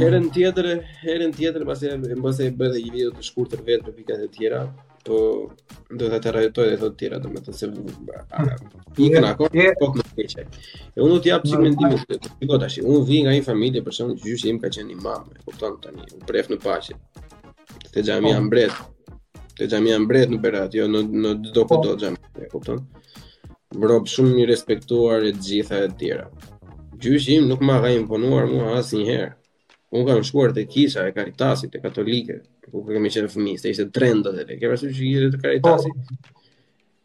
herën 0.00 0.26
tjetër, 0.34 0.64
herën 1.06 1.30
tjetër 1.36 1.62
pasi 1.64 1.84
mbase 2.18 2.44
bëj 2.58 2.66
edhe 2.74 2.78
një 2.84 2.92
video 2.94 3.10
të 3.16 3.22
shkurtër 3.28 3.60
vetë 3.68 3.84
për 3.88 3.94
pikat 4.00 4.18
e 4.24 4.26
tjera, 4.34 4.60
po 5.04 5.18
do 5.98 6.08
të 6.10 6.18
trajtoj 6.24 6.66
edhe 6.72 6.78
të 6.82 6.90
tjera 6.98 7.18
domethënë 7.22 7.56
se 7.58 7.68
i 8.98 9.08
kanë 9.12 9.30
ako 9.32 9.48
kokë 9.80 9.98
më 9.98 10.14
keqe. 10.18 10.44
E 10.96 11.02
unë 11.04 11.18
të 11.24 11.32
jap 11.32 11.44
sikur 11.48 11.64
mendim 11.66 11.92
të 11.92 12.18
shikoj 12.22 12.60
tash. 12.62 12.78
Unë 12.84 13.02
vi 13.10 13.18
nga 13.24 13.34
një 13.36 13.44
familje 13.48 13.82
për 13.86 13.96
shkak 13.98 14.14
të 14.22 14.30
gjyshit 14.30 14.52
im 14.52 14.60
ka 14.62 14.70
qenë 14.76 14.94
i 14.94 14.98
e 15.16 15.44
kupton 15.46 15.76
tani, 15.84 16.06
u 16.16 16.22
pref 16.30 16.48
në 16.52 16.58
paqe. 16.64 16.96
Te 17.92 18.04
xhamia 18.08 18.38
po. 18.38 18.46
mbret. 18.48 18.74
Te 19.58 19.68
xhamia 19.68 19.98
mbret 20.00 20.28
në 20.32 20.38
Berat, 20.46 20.74
jo 20.80 20.86
në 20.88 21.00
në 21.22 21.30
çdo 21.50 21.64
po. 21.66 21.80
kodo 21.82 21.96
xham, 22.00 22.14
e 22.42 22.46
kupton? 22.54 22.78
Rob 23.88 24.06
shumë 24.08 24.38
i 24.42 24.46
respektuar 24.48 25.24
e 25.28 25.32
gjitha 25.48 25.76
e 25.86 25.92
tjera. 25.98 26.26
Gjyshi 27.02 27.36
im 27.42 27.48
nuk 27.52 27.60
më 27.64 27.74
ka 27.84 27.88
imponuar 27.98 28.46
mua 28.48 28.76
asnjëherë. 28.80 29.32
Unë 29.92 30.08
kam 30.16 30.22
shkuar 30.24 30.54
të 30.56 30.62
kisha 30.72 31.02
e 31.08 31.12
karitasit, 31.12 31.72
të 31.74 31.80
katolike, 31.84 32.38
ku 32.72 32.80
kemi 32.86 33.10
qenë 33.12 33.28
fëmi, 33.34 33.58
se 33.60 33.72
ishte 33.74 33.90
trenda 33.92 34.32
dhe 34.32 34.46
dhe 34.48 34.56
Kemë 34.60 34.78
që 34.82 34.88
ishte 34.94 35.32
të 35.34 35.40
karitasit? 35.42 36.12
Po. 36.12 36.38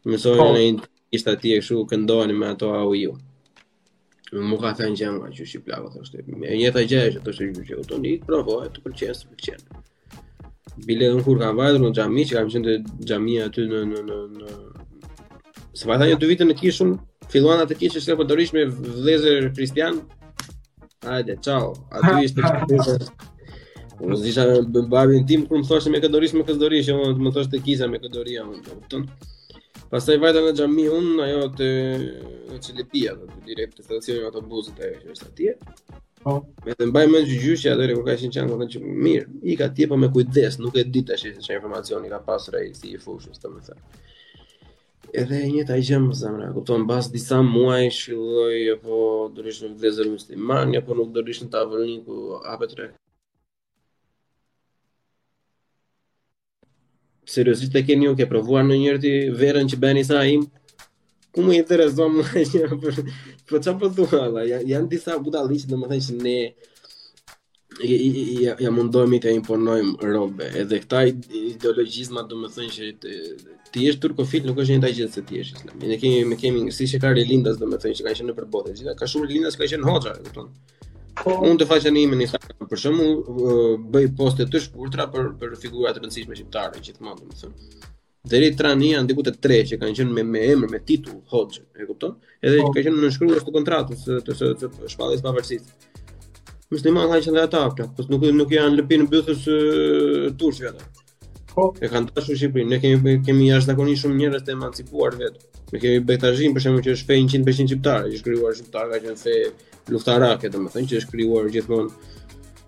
Mësojnë 0.08 0.36
sojnë 0.38 0.38
po. 0.40 0.54
në 0.54 0.62
i 0.62 1.18
ishte 1.18 1.34
ati 1.36 1.52
e 1.52 1.58
këshu 1.60 1.82
këndoni 1.90 2.38
me 2.38 2.48
ato 2.54 2.70
au 2.78 2.94
ju. 2.96 3.12
Më 4.32 4.44
më 4.48 4.56
ka 4.62 4.72
thënë 4.80 4.98
gjemë, 5.02 5.28
që 5.36 5.46
shqip 5.50 5.68
lagë, 5.72 5.90
të 5.98 6.02
është 6.06 6.24
e 6.48 6.56
një 6.62 6.72
të 6.76 6.86
gjejë, 6.92 7.12
që 7.18 7.22
të 7.26 7.34
është 7.36 7.76
e 7.76 7.86
të 7.92 8.00
një, 8.06 8.14
provoj, 8.28 8.66
të 8.76 8.84
përqenë, 8.86 9.20
të 9.20 9.36
përqenë. 9.36 9.80
Bile 10.88 11.10
dhe 11.10 11.20
në 11.20 11.26
kur 11.28 11.38
kam 11.44 11.60
vajtër 11.60 11.84
në 11.84 11.92
gjami, 12.00 12.24
që 12.30 12.38
kam 12.38 12.52
qenë 12.54 12.66
të 12.66 13.08
gjami 13.10 13.36
aty 13.44 13.68
në... 13.74 13.84
në, 13.92 14.02
në, 14.08 14.18
në... 14.40 15.64
Se 15.78 15.86
pa 15.88 16.00
tha 16.00 16.08
një 16.08 16.16
të 16.20 16.28
vitën 16.32 16.48
në 16.52 16.56
kishën, 16.60 16.94
filluan 17.32 17.60
atë 17.64 17.76
kishë, 17.82 18.00
se 18.02 18.16
përdorish 18.18 18.54
me 18.56 18.64
Hajde, 21.04 21.38
ciao. 21.42 21.74
A 21.94 22.00
tu 22.02 22.12
ishte 22.26 22.42
çfarë? 22.42 23.06
Unë 24.02 24.16
zgjisha 24.22 24.44
në 24.48 24.56
bëmbarë 24.74 25.14
në 25.20 25.26
tim, 25.30 25.44
kur 25.50 25.58
më 25.60 25.66
thoshtë 25.68 25.92
me 25.94 26.00
këtë 26.02 26.22
me 26.38 26.42
këtë 26.48 26.66
unë 26.70 26.78
jo, 26.88 26.96
më 27.26 27.32
thoshtë 27.36 27.52
të 27.54 27.60
kisa 27.66 27.88
me 27.90 28.00
këtë 28.02 28.10
dorisë, 28.16 28.42
unë 28.46 28.62
të 28.64 28.66
po 28.66 28.76
uptonë. 28.78 29.28
Pas 29.92 30.04
të 30.06 30.16
i 30.18 30.20
vajta 30.24 30.42
në 30.44 30.50
gjami 30.58 30.84
unë, 30.98 31.14
ajo 31.26 31.40
të 31.60 31.68
në 32.50 32.58
që 32.66 32.74
të 32.80 32.86
të 32.90 33.38
direpë 33.48 33.74
të 33.78 33.84
stacionin 33.88 34.26
ato 34.28 34.42
buzët 34.52 34.74
të 34.78 34.90
që 35.04 35.10
është 35.14 35.26
atje. 35.30 35.54
Po. 36.24 36.36
Me 36.66 36.74
të 36.78 36.88
mbaj 36.92 37.04
me 37.12 37.22
në 37.24 37.34
gjyushja, 37.42 37.76
kur 37.96 38.04
ka 38.10 38.18
ishin 38.18 38.34
qanë, 38.38 38.60
dhe 38.64 38.70
që 38.74 38.82
mirë, 39.06 39.26
i 39.42 39.56
ka 39.62 39.70
tje, 39.74 39.88
po 39.88 39.96
me 40.02 40.10
kujdes, 40.14 40.58
nuk 40.62 40.74
e 40.74 40.84
dita 40.98 41.14
që 41.18 41.34
që 41.46 41.58
informacioni 41.60 42.10
ka 42.14 42.22
pasur 42.30 42.58
e 42.62 42.66
si 42.78 42.94
i 42.98 43.02
fushës, 43.06 43.38
të 43.42 43.54
më 43.54 43.66
edhe 45.12 45.36
e 45.40 45.48
njëta 45.50 45.76
i 45.80 45.84
gjemë 45.86 46.12
zemra, 46.20 46.46
kupton, 46.54 46.82
basë 46.88 47.12
disa 47.14 47.40
muaj 47.42 47.88
shilloj, 47.98 48.56
e 48.74 48.76
po 48.82 48.96
rishë 49.36 49.68
në 49.68 49.76
vlezër 49.80 50.08
musliman, 50.12 50.74
po 50.86 50.96
nuk 50.98 51.12
do 51.14 51.22
në 51.24 51.48
tavëllin, 51.52 52.04
ku 52.04 52.14
apë 52.52 52.66
të 52.68 52.86
Seriosisht 57.28 57.74
e 57.76 57.82
keni 57.84 58.06
ju 58.06 58.14
ke 58.16 58.24
provuar 58.24 58.64
në 58.64 58.76
njërti 58.80 59.10
verën 59.36 59.66
që 59.68 59.76
bëni 59.82 60.02
sa 60.04 60.24
im? 60.24 60.42
Ku 61.32 61.40
më 61.44 61.58
interesuam 61.60 62.12
në 62.16 62.24
një, 62.52 62.62
për, 62.80 62.80
po, 62.80 62.88
po 62.88 62.88
po 62.88 62.96
që 62.96 63.02
për, 63.04 63.04
për, 63.04 63.10
për, 63.48 63.90
për, 63.96 64.64
për, 64.64 65.76
për, 65.76 65.82
për, 65.84 66.24
për, 66.24 66.70
ja 67.84 68.54
ja 68.58 68.70
mundohemi 68.74 69.18
të 69.22 69.32
imponojmë 69.38 70.08
robe 70.12 70.48
edhe 70.60 70.80
këta 70.82 71.02
ideologjizma 71.10 72.24
do 72.28 72.38
të 72.44 72.50
thonë 72.56 72.72
që 72.74 72.88
ti 73.72 73.84
je 73.86 73.92
turkofil 74.02 74.46
nuk 74.48 74.58
është 74.62 74.74
një 74.76 74.80
ndaj 74.82 74.94
gjithë 74.98 75.14
se 75.18 75.22
ti 75.28 75.38
je 75.38 75.44
islam 75.46 75.82
ne 75.84 75.98
kemi 76.02 76.24
me 76.32 76.38
kemi 76.40 76.64
si 76.74 76.88
që 76.90 77.00
ka 77.04 77.12
rilindas 77.18 77.58
do 77.60 77.68
të 77.70 77.80
thonë 77.84 77.98
që 78.00 78.06
ka 78.08 78.14
qenë 78.18 78.30
nëpër 78.32 78.48
botë 78.56 78.74
gjithë 78.78 78.96
ka 79.02 79.10
shumë 79.12 79.28
rilindas 79.30 79.56
që 79.56 79.60
kanë 79.60 79.74
qenë 79.74 79.90
hoxha 79.92 80.14
e 80.14 80.24
kupton. 80.26 80.48
thonë 80.48 81.20
po. 81.20 81.36
un 81.50 81.58
do 81.60 81.66
faqja 81.70 81.90
në 81.92 82.02
imën 82.06 82.22
Instagram 82.26 82.68
për 82.70 82.78
shkakun 82.84 83.84
bëj 83.92 84.06
poste 84.22 84.48
të 84.50 84.62
shkurtra 84.66 85.08
për 85.12 85.24
për 85.40 85.54
figura 85.62 85.94
të 85.94 86.02
rëndësishme 86.02 86.34
shqiptare 86.38 86.82
gjithmonë 86.88 87.20
do 87.20 87.30
të 87.30 87.38
thonë 87.44 87.84
deri 88.28 88.48
tani 88.60 88.90
janë 88.96 89.08
diku 89.08 89.22
të 89.24 89.36
tre 89.44 89.62
që 89.70 89.78
kanë 89.82 89.96
qenë 90.00 90.12
me 90.16 90.24
me 90.32 90.42
emër 90.56 90.68
me 90.74 90.80
titull 90.90 91.22
hoxhë 91.30 91.68
e 91.80 91.86
kupton 91.86 92.18
edhe 92.42 92.58
po. 92.62 92.72
kanë 92.74 92.86
qenë 92.88 92.98
në 93.04 93.14
shkruar 93.14 93.42
të 93.46 93.54
kontratës 93.58 94.10
të 94.26 94.38
shpallës 94.94 95.22
pavarësisë 95.26 95.97
musliman 96.72 97.08
ha 97.12 97.18
që 97.24 97.30
ndata 97.32 97.60
ato, 97.66 97.84
po, 97.96 98.04
po 98.06 98.16
nuk 98.18 98.26
nuk 98.36 98.50
janë 98.52 98.78
lëpinë 98.80 99.06
bëthës 99.12 99.44
të 99.44 100.32
turshi 100.40 100.66
ata. 100.70 100.90
Po 101.52 101.64
e 101.84 101.88
kanë 101.92 102.12
dashur 102.16 102.36
Shqipërinë, 102.40 102.70
ne 102.74 102.78
kemi 102.82 103.14
kemi 103.26 103.48
jashtëzakonisht 103.48 104.04
shumë 104.04 104.18
njerëz 104.20 104.44
të 104.46 104.52
emancipuar 104.56 105.16
vetë. 105.22 105.40
Ne 105.72 105.80
kemi 105.84 106.02
Bektazhin 106.10 106.52
për 106.56 106.66
shembull 106.66 106.84
që 106.86 106.94
është 106.98 107.08
fe 107.08 107.16
100% 107.22 107.72
shqiptar, 107.72 108.10
është 108.18 108.26
krijuar 108.28 108.58
shqiptar 108.60 108.92
ka 108.92 109.00
qenë 109.06 109.22
fe 109.22 109.38
luftarake 109.94 110.50
domethënë 110.54 110.92
që 110.92 111.00
është 111.00 111.12
krijuar 111.14 111.48
gjithmonë 111.56 112.14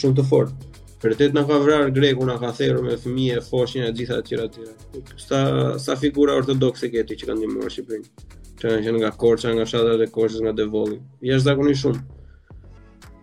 shumë 0.00 0.16
të 0.20 0.26
fortë. 0.32 0.68
Vërtet 1.00 1.36
na 1.36 1.44
ka 1.48 1.60
vrar 1.64 1.92
greku 1.96 2.24
na 2.28 2.38
ka 2.42 2.50
therrë 2.56 2.80
me 2.84 2.96
fëmijë, 3.04 3.40
foshnjë 3.46 3.86
e 3.88 3.94
gjitha 4.00 4.18
të 4.20 4.26
tjera 4.30 4.48
të 4.52 4.56
tjera. 4.66 5.20
Sa 5.28 5.40
sa 5.86 5.96
figura 6.02 6.36
ortodokse 6.40 6.90
këti 6.92 7.20
që 7.22 7.30
kanë 7.30 7.40
ndihmuar 7.44 7.72
Shqipërinë 7.72 8.36
që 8.60 8.68
kanë 8.68 8.82
qenë 8.84 9.00
nga 9.00 9.10
Korça, 9.16 9.52
nga 9.56 9.64
shatrat 9.64 10.02
e 10.04 10.08
Korçës, 10.12 10.42
nga 10.44 10.52
Devolli. 10.52 10.98
Jesh 11.24 11.44
zakonisht 11.46 11.80
shumë. 11.82 12.00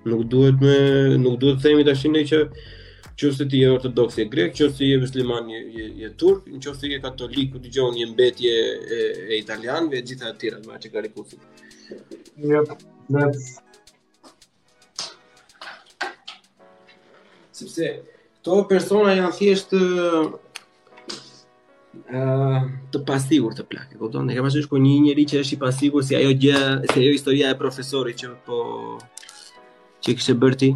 Nuk 0.09 0.23
duhet 0.31 0.57
me, 0.61 1.17
nuk 1.21 1.37
duhet 1.41 1.59
të 1.59 1.67
themi 1.67 1.85
tashin 1.85 2.13
ne 2.15 2.23
që 2.29 2.39
nëse 3.17 3.47
ti 3.49 3.61
je 3.63 3.69
ortodoks 3.73 4.17
i 4.21 4.25
grek, 4.31 4.55
nëse 4.57 4.87
je 4.87 4.97
musliman 5.01 5.49
i 5.51 5.59
i 6.05 6.09
turk, 6.19 6.47
nëse 6.49 6.89
je 6.89 6.99
katolik 7.03 7.55
u 7.57 7.61
dëgjon 7.61 7.95
një 7.97 8.07
mbetje 8.13 8.53
e, 8.65 8.99
e 9.33 9.39
italianëve 9.41 9.99
e 9.99 10.05
gjitha 10.05 10.31
të 10.33 10.41
tjera, 10.41 10.61
me 10.65 10.79
ka 10.93 11.03
rikuptim. 11.05 11.39
Yep, 12.37 12.77
that's 13.09 13.57
sepse 17.57 17.87
to 18.45 18.63
persona 18.69 19.13
janë 19.17 19.33
thjesht 19.37 19.71
të 22.05 22.99
pasigur 23.07 23.53
të 23.57 23.63
plak, 23.69 23.93
e 23.93 23.97
kupton? 23.99 24.25
Ne 24.27 24.33
kemi 24.35 24.45
pasur 24.47 24.79
një 24.81 24.95
njerëz 25.07 25.31
që 25.31 25.41
është 25.43 25.53
i 25.53 25.59
pasigur 25.61 26.03
si 26.05 26.15
ajo 26.15 26.29
gjë, 26.41 26.61
si 26.93 26.99
ajo 27.03 27.11
historia 27.15 27.51
e 27.53 27.57
profesorit 27.59 28.17
që 28.21 28.29
po 28.45 28.61
që 30.03 30.15
kishte 30.17 30.33
bërë 30.41 30.57
ti, 30.61 30.71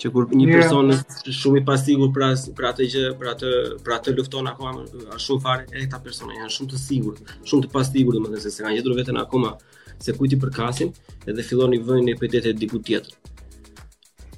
që 0.00 0.10
kur 0.12 0.28
një 0.32 0.46
person 0.52 0.92
është 0.94 1.32
shumë 1.40 1.60
i 1.60 1.64
pasigur 1.68 2.12
pra 2.14 2.32
për 2.58 2.68
atë 2.70 2.88
gjë, 2.92 3.04
për 3.20 3.30
atë 3.32 3.52
për 3.84 3.94
atë 3.96 4.14
lufton 4.18 4.46
akoma 4.50 4.74
ashtu 5.16 5.38
fare, 5.42 5.66
edhe 5.72 5.88
ta 5.94 6.00
persona 6.04 6.36
janë 6.38 6.52
shumë 6.56 6.70
të 6.74 6.78
sigurt, 6.84 7.22
shumë 7.44 7.66
të 7.66 7.72
pasigur 7.74 8.18
domethënë 8.18 8.44
se, 8.44 8.54
se 8.54 8.64
kanë 8.64 8.78
gjetur 8.78 8.98
veten 8.98 9.18
akoma 9.24 9.56
se 10.04 10.14
kujt 10.18 10.32
i 10.36 10.40
përkasin 10.42 10.90
edhe 11.30 11.44
fillon 11.46 11.74
i 11.76 11.82
vënë 11.82 12.08
në 12.10 12.16
pëtetë 12.22 12.54
diku 12.58 12.80
tjetër. 12.84 13.18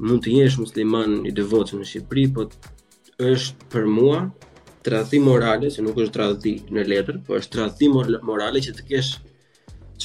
Mund 0.04 0.20
të 0.26 0.34
jesh 0.42 0.58
musliman 0.60 1.22
i 1.26 1.30
devotshëm 1.32 1.80
në 1.80 1.88
Shqipëri, 1.90 2.24
po 2.36 2.44
është 3.24 3.70
për 3.72 3.86
mua 3.88 4.18
tradhti 4.86 5.18
morale, 5.18 5.66
se 5.74 5.82
nuk 5.82 5.96
është 5.98 6.14
tradhti 6.14 6.52
në 6.70 6.84
letër, 6.90 7.16
po 7.26 7.34
është 7.40 7.54
tradhti 7.56 7.88
morale 8.30 8.62
që 8.62 8.74
të 8.76 8.84
kesh 8.86 9.16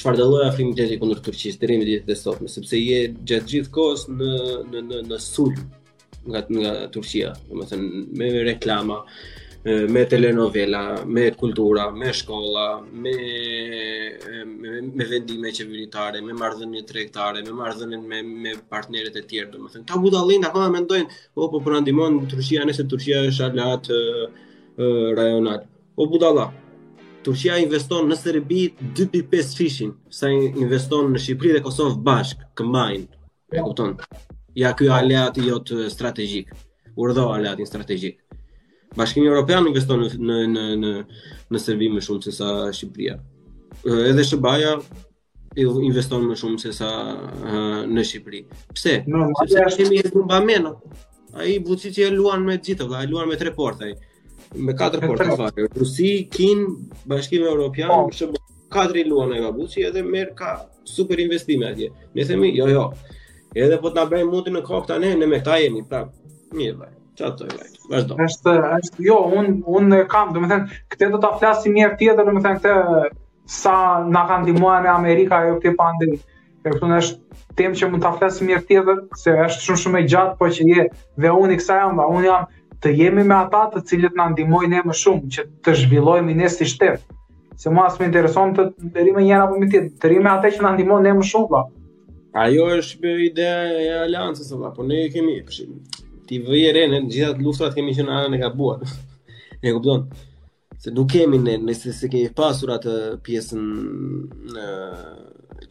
çfarë 0.00 0.18
do 0.18 0.26
lloj 0.32 0.40
afrimi 0.48 0.72
gjeti 0.74 0.96
kundër 0.98 1.20
turqisë 1.26 1.60
deri 1.62 1.76
më 1.82 1.86
ditë 1.92 2.08
të 2.08 2.16
sotme, 2.18 2.48
sepse 2.50 2.78
je 2.80 2.98
gjatë 3.30 3.50
gjithë 3.52 3.70
kohës 3.76 4.02
në 4.08 4.32
në 4.72 4.80
në 4.88 5.00
në 5.12 5.18
sul 5.20 5.52
nga 6.24 6.40
nga 6.54 6.72
Turqia, 6.94 7.30
domethënë 7.50 8.00
me 8.18 8.28
reklama, 8.48 8.96
me 9.94 10.04
telenovela, 10.10 10.82
me 11.06 11.26
kultura, 11.38 11.88
me 11.94 12.10
shkolla, 12.18 12.66
me 13.04 13.14
me, 14.22 14.76
me 14.82 15.08
vendime 15.14 15.52
qeveritare, 15.54 16.22
me 16.26 16.34
marrëdhënie 16.38 16.82
tregtare, 16.90 17.42
me 17.46 17.54
marrëdhënie 17.60 18.00
me 18.12 18.20
me 18.46 18.56
partnerët 18.74 19.20
e 19.22 19.26
tjerë, 19.30 19.52
domethënë 19.54 19.88
ta 19.92 20.00
budallin, 20.04 20.48
ta 20.48 20.66
mendojnë, 20.78 21.20
po 21.38 21.50
po 21.54 21.60
po 21.62 21.78
ndihmon 21.82 22.20
Turqia, 22.32 22.64
nëse 22.66 22.88
Turqia 22.90 23.22
është 23.30 23.50
alat 23.50 23.92
rajonat. 25.16 25.64
O 25.96 26.06
budala, 26.08 26.52
Turqia 27.24 27.54
investon 27.62 28.08
në 28.10 28.16
Serbi 28.18 28.62
2.5 28.98 29.54
fishin, 29.56 29.92
sa 30.10 30.26
investon 30.32 31.12
në 31.12 31.20
Shqipëri 31.22 31.52
dhe 31.54 31.60
Kosovë 31.62 32.00
bashk, 32.02 32.40
këmbajnë, 32.58 33.20
e 33.54 33.62
kupton? 33.62 33.92
Ja 34.58 34.72
ky 34.74 34.88
aleat 34.90 35.38
i 35.38 35.46
jot 35.46 35.70
strategjik. 35.94 36.50
Urdhë 36.98 37.28
aleat 37.36 37.60
i 37.62 37.66
strategjik. 37.68 38.18
Bashkimi 38.98 39.28
Evropian 39.30 39.68
investon 39.70 40.02
në 40.02 40.40
në 40.52 40.66
në 40.82 40.92
në 41.52 41.62
Serbi 41.62 41.90
më 41.94 42.02
shumë 42.04 42.26
se 42.26 42.34
sa 42.40 42.50
Shqipëria. 42.74 43.14
Edhe 43.86 44.24
Shqipëria 44.26 44.74
investon 45.62 46.26
më 46.26 46.36
shumë 46.42 46.62
se 46.64 46.72
sa 46.80 46.90
në 47.86 48.04
Shqipëri. 48.08 48.42
Pse? 48.74 48.98
Sepse 49.06 49.78
kemi 49.82 50.02
një 50.02 50.10
bombament. 50.16 50.72
Ai 51.38 51.58
buçiçi 51.64 52.02
e 52.04 52.10
luan 52.12 52.42
me 52.44 52.58
gjithë, 52.58 52.84
vëlla, 52.90 53.08
luan 53.12 53.30
me 53.30 53.38
tre 53.40 53.54
portë 53.56 53.94
me 54.54 54.74
katër 54.76 55.06
portafale, 55.06 55.50
Rusi, 55.78 56.28
Kin, 56.30 56.64
Bashkimi 57.06 57.46
Evropian, 57.46 57.90
oh. 57.90 58.06
Po. 58.08 58.14
shumë 58.16 58.40
katër 58.72 58.98
i 59.02 59.04
luan 59.08 59.34
e 59.36 59.40
Buçi 59.52 59.84
edhe 59.88 60.02
merr 60.04 60.32
ka 60.36 60.56
super 60.84 61.18
investime 61.20 61.66
atje. 61.70 61.90
Ne 62.14 62.24
themi, 62.28 62.52
jo, 62.56 62.66
jo. 62.72 62.86
Edhe 63.54 63.76
po 63.82 63.90
të 63.92 64.00
na 64.00 64.04
bëjmë 64.10 64.30
mundin 64.32 64.56
në 64.56 64.62
kokë 64.66 64.88
tani, 64.92 65.14
ne 65.20 65.26
me 65.28 65.40
këta 65.42 65.58
jemi 65.60 65.82
prap. 65.88 66.12
Mirë, 66.56 66.76
vaj. 66.78 66.90
Çatoj, 67.20 67.48
vaj. 67.58 67.72
Vazhdo. 67.92 68.16
Është, 68.26 68.54
është 68.78 69.04
jo, 69.06 69.18
un 69.38 69.60
un 69.76 69.96
kam, 70.08 70.32
domethënë, 70.36 70.78
këtë 70.94 71.10
do 71.12 71.20
ta 71.26 71.34
flasim 71.42 71.76
një 71.76 71.84
herë 71.86 71.98
tjetër, 72.00 72.28
domethënë 72.28 72.60
këtë 72.60 73.02
sa 73.56 73.74
na 74.08 74.22
ka 74.28 74.38
ndihmuar 74.44 74.86
në 74.86 74.94
Amerika 74.96 75.42
ajo 75.42 75.58
këtë 75.60 75.74
pandemi. 75.80 76.18
E 76.62 76.70
këtu 76.76 76.88
një 76.92 76.98
është 77.02 77.70
që 77.82 77.90
mund 77.92 78.08
flasim 78.18 78.48
një 78.48 78.54
mirë 78.54 78.66
tjetër, 78.70 79.04
se 79.22 79.36
është 79.48 79.66
shumë 79.66 79.82
shumë 79.84 80.00
e 80.00 80.08
gjatë, 80.14 80.34
po 80.40 80.48
që 80.48 80.68
je 80.72 80.86
dhe 81.26 81.34
unë 81.44 81.58
i 81.58 81.60
jam, 81.68 82.00
unë 82.08 82.26
jam 82.30 82.48
të 82.82 82.90
jemi 82.98 83.22
me 83.30 83.34
ata 83.38 83.64
të 83.70 83.80
cilët 83.88 84.16
na 84.18 84.26
ndihmojnë 84.32 84.82
më 84.88 84.94
shumë 85.00 85.28
që 85.36 85.44
të 85.66 85.74
zhvillohemi 85.82 86.34
ne 86.38 86.48
si 86.50 86.66
shtet. 86.70 87.04
Se 87.62 87.70
mua 87.70 87.86
më 87.94 88.08
intereson 88.08 88.54
të 88.56 88.64
ndërimë 88.88 89.22
një 89.28 89.38
apo 89.44 89.60
më 89.60 89.68
tjetër, 89.70 89.90
të 90.02 90.10
rrimë 90.10 90.30
ata 90.32 90.50
që 90.56 90.64
na 90.66 90.72
ndihmojnë 90.74 91.14
më 91.20 91.28
shumë 91.30 91.50
valla. 91.52 91.80
Ajo 92.42 92.66
është 92.78 92.98
për 93.02 93.22
ide 93.28 93.48
e 93.86 93.90
aliancës 94.06 94.50
valla, 94.56 94.72
po 94.74 94.86
ne 94.88 95.04
kemi 95.14 95.38
pshim. 95.46 95.76
Ti 96.26 96.38
vjerë 96.48 96.86
në 96.94 97.00
të 97.04 97.14
gjitha 97.14 97.32
luftat 97.44 97.76
kemi 97.78 97.94
që 97.98 98.06
na 98.08 98.24
kanë 98.26 98.40
gabuar. 98.42 98.82
Ne 99.62 99.72
kupton. 99.76 100.08
Se 100.82 100.90
nuk 100.90 101.12
kemi 101.14 101.38
ne, 101.38 101.58
nëse 101.62 101.92
se 101.94 102.08
kemi 102.10 102.32
pasur 102.34 102.72
atë 102.74 102.96
pjesën 103.22 103.62
në 104.56 104.66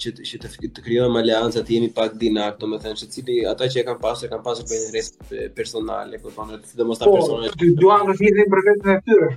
që 0.01 0.13
që 0.27 0.37
të, 0.43 0.49
të, 0.61 0.69
të 0.77 0.83
krijojmë 0.85 1.21
aleancat 1.21 1.69
jemi 1.71 1.89
pak 1.97 2.15
dinak, 2.21 2.57
domethënë 2.61 2.99
se 3.01 3.07
cili 3.15 3.39
ata 3.51 3.67
që 3.71 3.81
e 3.81 3.87
kanë 3.89 4.01
pasur, 4.01 4.29
kanë 4.31 4.45
pasur 4.45 4.67
për 4.69 4.77
interes 4.79 5.11
personale, 5.57 6.19
po 6.23 6.33
thonë 6.37 6.59
të 6.63 6.79
them 6.79 6.93
ata 6.95 7.09
personale. 7.13 7.51
Po, 7.63 7.69
duan 7.81 8.07
të 8.09 8.15
hidhin 8.27 8.51
për 8.53 8.63
vetën 8.69 8.93
e 8.93 8.97
tyre. 9.09 9.29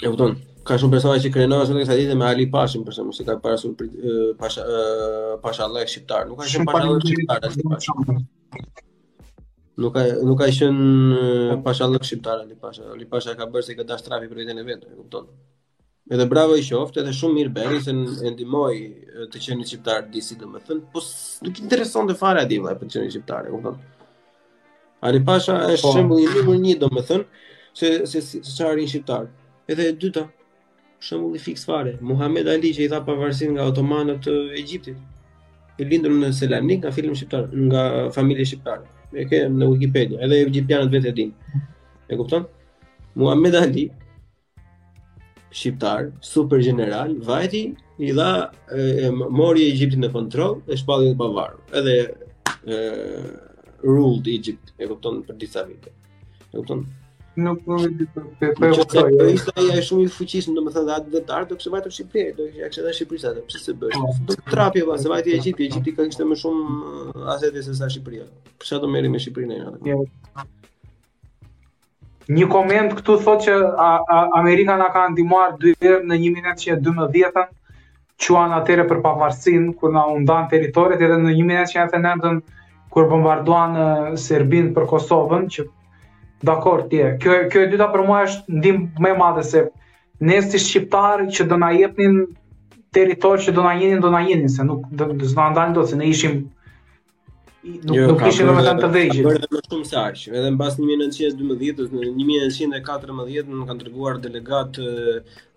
E 0.00 0.12
kupton? 0.14 0.38
Ka 0.68 0.76
shumë 0.80 0.94
persona 0.96 1.20
që 1.24 1.32
krenohen 1.34 1.66
se 1.68 1.74
nuk 1.74 1.86
është 1.86 1.98
ditë 2.02 2.16
me 2.20 2.26
Ali 2.28 2.46
Pashin 2.54 2.82
për 2.86 2.96
shembull, 2.98 3.16
si 3.16 3.24
ka 3.26 3.38
para 3.44 3.56
për 3.56 4.34
Pasha 4.40 4.64
Pasha 5.44 5.64
Allah 5.68 5.86
shqiptar, 5.88 6.26
nuk 6.30 6.40
ka 6.42 6.48
shumë 6.52 6.68
para 6.68 6.92
shqiptar 7.00 7.48
ashtu 7.48 8.18
Nuk 9.80 9.94
ka 9.96 10.04
nuk 10.28 10.36
ka 10.42 10.50
qen 10.58 11.62
Pasha 11.64 11.88
Allah 11.88 12.04
shqiptar 12.04 12.44
Ali 12.44 12.58
Pasha. 12.60 12.84
Ali 12.96 13.08
Pasha 13.14 13.36
ka 13.40 13.48
bërë 13.48 13.68
se 13.70 13.78
ka 13.80 13.88
dash 13.92 14.04
trafi 14.08 14.28
për 14.30 14.42
vetën 14.42 14.62
e 14.62 14.66
vet, 14.70 14.84
e 14.90 14.94
kupton? 15.00 15.32
edhe 16.10 16.26
bravo 16.30 16.54
i 16.58 16.64
qoftë, 16.66 17.04
edhe 17.04 17.12
shumë 17.16 17.36
mirë 17.38 17.52
bëri 17.56 17.78
se 17.84 17.92
e 18.26 18.30
ndihmoi 18.34 18.78
të 19.30 19.42
qenë 19.46 19.66
shqiptar 19.68 20.08
disi 20.12 20.34
domethën, 20.40 20.80
po 20.92 20.98
nuk 21.46 21.60
intereson 21.62 22.08
të 22.10 22.16
fare 22.18 22.42
atij 22.42 22.58
vllai 22.62 22.74
për 22.80 22.88
të 22.90 22.96
qenë 22.96 23.12
shqiptar, 23.14 23.46
e 23.46 23.52
kupton. 23.54 23.76
Ali 25.06 25.20
Pasha 25.28 25.54
është 25.76 25.92
po. 25.94 26.18
një 26.18 26.74
i 26.74 26.78
numër 26.82 27.06
1 27.20 27.24
se 27.78 27.90
se 28.10 28.20
se 28.26 28.40
çfarë 28.56 28.76
rin 28.80 28.88
shqiptar. 28.90 29.28
Edhe 29.70 29.86
e 29.88 29.92
dyta, 30.02 30.24
shembulli 30.98 31.38
fix 31.38 31.64
fare, 31.70 31.92
Muhammed 32.10 32.46
Ali 32.54 32.74
që 32.74 32.82
i 32.84 32.90
tha 32.92 32.98
pavarësinë 33.06 33.54
nga 33.54 33.68
otomanët 33.70 34.18
të 34.26 34.34
Egjiptit. 34.60 34.96
E 35.80 35.84
lindur 35.90 36.10
në 36.18 36.32
Selanik, 36.34 36.82
nga 36.82 36.90
film 36.92 37.14
shqiptar, 37.14 37.42
nga 37.68 37.82
familje 38.16 38.44
shqiptare. 38.50 38.82
E 39.14 39.22
ke 39.30 39.46
në 39.58 39.64
Wikipedia, 39.70 40.18
edhe 40.26 40.42
egjiptianët 40.48 40.90
vetë 40.94 41.08
e 41.08 41.14
din. 41.20 41.30
E 42.10 42.18
kupton? 42.18 42.42
Muhammed 43.14 43.54
Ali, 43.54 43.86
shqiptar, 45.50 46.10
super 46.20 46.60
general, 46.62 47.14
vajti, 47.22 47.64
i 48.00 48.12
dha 48.14 48.30
e, 48.76 48.80
e, 49.06 49.10
mori 49.30 49.66
Egjiptin 49.70 50.04
në 50.06 50.12
kontroll, 50.14 50.60
e 50.70 50.76
shpalli 50.78 51.10
në 51.10 51.18
Bavar. 51.20 51.56
Edhe 51.76 51.94
e, 52.06 52.80
ruled 53.82 54.28
Egypt, 54.30 54.72
e 54.78 54.88
kupton 54.88 55.20
për 55.26 55.38
disa 55.42 55.66
vite. 55.68 55.92
E 56.50 56.56
kupton? 56.58 56.84
Nuk 57.40 57.60
po 57.64 57.76
për 57.80 57.92
të 57.96 58.06
pe 58.12 58.46
pe 58.46 58.52
po. 58.60 58.84
Po, 58.84 58.86
po, 58.90 59.04
po 59.20 59.28
ishte 59.30 59.52
ai 59.56 59.66
ai 59.76 59.82
shumë 59.86 60.06
i 60.08 60.12
fuqishëm, 60.12 60.54
domethënë 60.58 60.88
dha 60.88 60.96
detar 61.14 61.44
do 61.46 61.54
të 61.54 61.60
kishte 61.62 61.92
o 61.92 61.94
Shqipëri, 61.96 62.32
do 62.40 62.48
të 62.48 62.66
kishte 62.66 62.84
dhënë 62.86 62.96
Shqipërisë 62.98 63.28
atë. 63.30 63.44
Pse 63.50 63.60
se 63.66 63.76
bësh? 63.80 63.98
Do 63.98 64.14
po. 64.14 64.38
të 64.40 64.50
trapje, 64.52 64.86
pa 64.88 64.98
se 65.00 65.12
vajti 65.12 65.36
Egypti. 65.38 65.68
Egjipti 65.70 65.94
ka 65.96 66.08
kishte 66.10 66.26
më 66.26 66.40
shumë 66.42 67.28
asete 67.36 67.62
se 67.68 67.76
sa 67.78 67.88
Shqipëria. 67.88 68.26
Pse 68.62 68.80
ato 68.80 68.90
meri 68.90 69.12
me 69.14 69.22
Shqipërinë 69.22 69.60
ai? 69.64 70.48
Një 72.34 72.46
koment 72.50 72.92
këtu 72.94 73.14
thot 73.26 73.40
që 73.44 73.54
a, 73.84 73.86
a, 73.98 74.18
Amerika 74.40 74.76
na 74.80 74.86
ka 74.94 75.06
ndihmuar 75.10 75.56
dy 75.62 75.72
në 76.10 76.18
1912-ën, 76.22 77.48
quan 78.26 78.54
atere 78.58 78.84
për 78.90 79.00
pavarësinë 79.06 79.72
kur 79.80 79.90
na 79.94 80.04
undan 80.14 80.46
teritorit, 80.52 81.02
edhe 81.06 81.16
në 81.24 81.32
1919-ën 81.38 82.38
kur 82.94 83.08
bombarduan 83.10 83.74
Serbin 84.26 84.68
për 84.76 84.86
Kosovën 84.92 85.48
që 85.56 85.64
dakor 86.50 86.84
tje, 86.92 87.08
Kjo 87.22 87.38
kjo 87.54 87.64
e 87.64 87.70
dyta 87.72 87.88
për 87.96 88.04
mua 88.10 88.20
është 88.28 88.58
ndim 88.60 88.80
më 89.06 89.14
madhe 89.22 89.42
se 89.50 89.64
ne 90.30 90.38
si 90.46 90.60
shqiptarë 90.66 91.26
që 91.38 91.48
do 91.50 91.58
na 91.64 91.72
jepnin 91.78 92.20
territor 92.98 93.42
që 93.46 93.56
do 93.58 93.66
na 93.66 93.74
jenin, 93.80 94.04
do 94.06 94.12
na 94.14 94.22
jenin, 94.30 94.48
se 94.58 94.62
nuk 94.70 94.86
do 95.02 95.10
të 95.18 95.34
na 95.56 95.68
do, 95.80 95.86
se 95.86 95.96
ne 96.02 96.06
ishim 96.14 96.38
nuk 97.84 97.96
jo, 97.98 98.04
nuk 98.10 98.20
ishin 98.28 98.48
më 98.56 98.62
tanë 98.66 98.80
të 98.82 98.88
vëgjë. 98.96 99.24
Bërë 99.26 99.48
më 99.56 99.60
shumë 99.68 99.88
se 99.88 99.96
aq. 100.00 100.22
Edhe 100.40 100.52
mbas 100.54 100.78
1912-s, 100.78 101.90
në 101.92 102.12
1914 102.12 102.70
në 103.58 103.64
kanë 103.68 103.82
treguar 103.84 104.20
delegat 104.26 104.80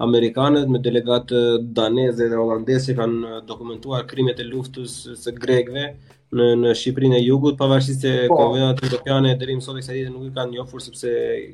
amerikanët 0.08 0.68
me 0.76 0.82
delegat 0.88 1.32
danezë 1.80 2.30
dhe 2.34 2.42
holandezë 2.42 2.98
kanë 3.00 3.40
dokumentuar 3.54 4.08
krimet 4.14 4.44
e 4.46 4.50
luftës 4.54 4.98
së 5.24 5.36
grekëve 5.40 5.88
në 6.34 6.46
në 6.62 6.72
Shqipërinë 6.80 7.18
e 7.20 7.22
Jugut 7.24 7.58
pavarësisht 7.60 8.06
se 8.06 8.12
po, 8.30 8.38
Komuna 8.40 8.72
e 8.72 8.76
Evropiane 8.88 9.32
e 9.34 9.38
Drejtimit 9.38 9.66
Sot 9.66 9.78
e 9.78 9.82
kësaj 9.84 10.00
ide 10.02 10.12
nuk 10.14 10.26
i 10.28 10.32
kanë 10.36 10.56
njoftuar 10.56 10.84
sepse 10.84 11.12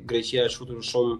Greqia 0.08 0.46
është 0.48 0.62
futur 0.62 0.80
shumë 0.90 1.16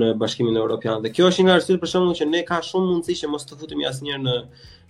në 0.00 0.08
Bashkimin 0.20 0.56
Evropian. 0.56 1.02
Dhe 1.04 1.10
kjo 1.12 1.28
është 1.28 1.44
një 1.44 1.54
arsye 1.58 1.76
për 1.82 1.90
shkakun 1.90 2.16
që 2.20 2.28
ne 2.32 2.40
ka 2.48 2.60
shumë 2.64 2.88
mundësi 2.90 3.16
që 3.20 3.28
mos 3.32 3.44
të 3.48 3.58
futemi 3.60 3.84
asnjëherë 3.90 4.22
në 4.24 4.36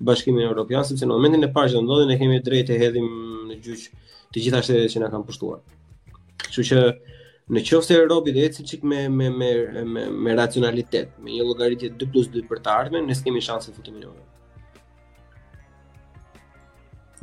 Bashkimin 0.09 0.47
Evropian, 0.51 0.85
sepse 0.87 1.09
në 1.09 1.17
momentin 1.17 1.47
e 1.47 1.51
parë 1.57 1.73
që 1.75 1.83
do 1.89 1.99
ne 2.11 2.19
kemi 2.21 2.39
drejtë 2.47 2.71
të 2.71 2.79
hedhim 2.85 3.09
në 3.51 3.59
gjyq 3.67 3.89
të 4.35 4.45
gjitha 4.47 4.63
shtetet 4.67 4.95
që 4.95 5.03
na 5.03 5.11
kanë 5.15 5.27
pushtuar. 5.29 5.61
Kështu 6.47 6.65
që 6.71 6.85
në 7.55 7.65
qoftë 7.67 7.91
se 7.91 7.99
Europi 7.99 8.33
do 8.37 8.45
ecë 8.47 8.69
çik 8.71 8.87
me 8.87 9.09
me 9.19 9.31
me 9.35 9.53
me 9.85 10.37
racionalitet, 10.39 11.11
me 11.19 11.35
një 11.35 11.49
llogaritje 11.51 11.91
2+2 12.07 12.47
për 12.53 12.63
të 12.65 12.77
ardhmen, 12.79 13.09
ne 13.11 13.15
s'kemë 13.19 13.43
shanse 13.51 13.73
të 13.75 13.81
futemi 13.83 13.99
në 14.03 14.09
Europë 14.13 14.31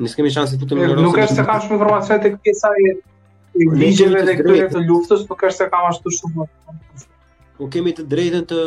nisë 0.05 0.19
kemi 0.19 0.33
shansi 0.33 0.57
të 0.57 0.65
futëm 0.65 0.81
në 0.81 0.85
Europë. 0.89 1.05
Nuk 1.05 1.17
është 1.23 1.37
se 1.39 1.45
kam 1.47 1.63
shumë 1.63 1.77
informacion 1.77 2.21
tek 2.23 2.37
pjesa 2.45 2.73
e 2.73 2.91
ligjeve 3.81 4.21
dhe 4.27 4.35
këtyre 4.39 4.69
të 4.73 4.83
luftës, 4.87 5.25
por 5.29 5.41
është 5.49 5.63
se 5.65 5.69
kam 5.73 5.89
ashtu 5.91 6.13
shumë. 6.19 6.47
Po 7.61 7.67
kemi 7.73 7.93
të 7.97 8.07
drejtën 8.13 8.47
të 8.51 8.61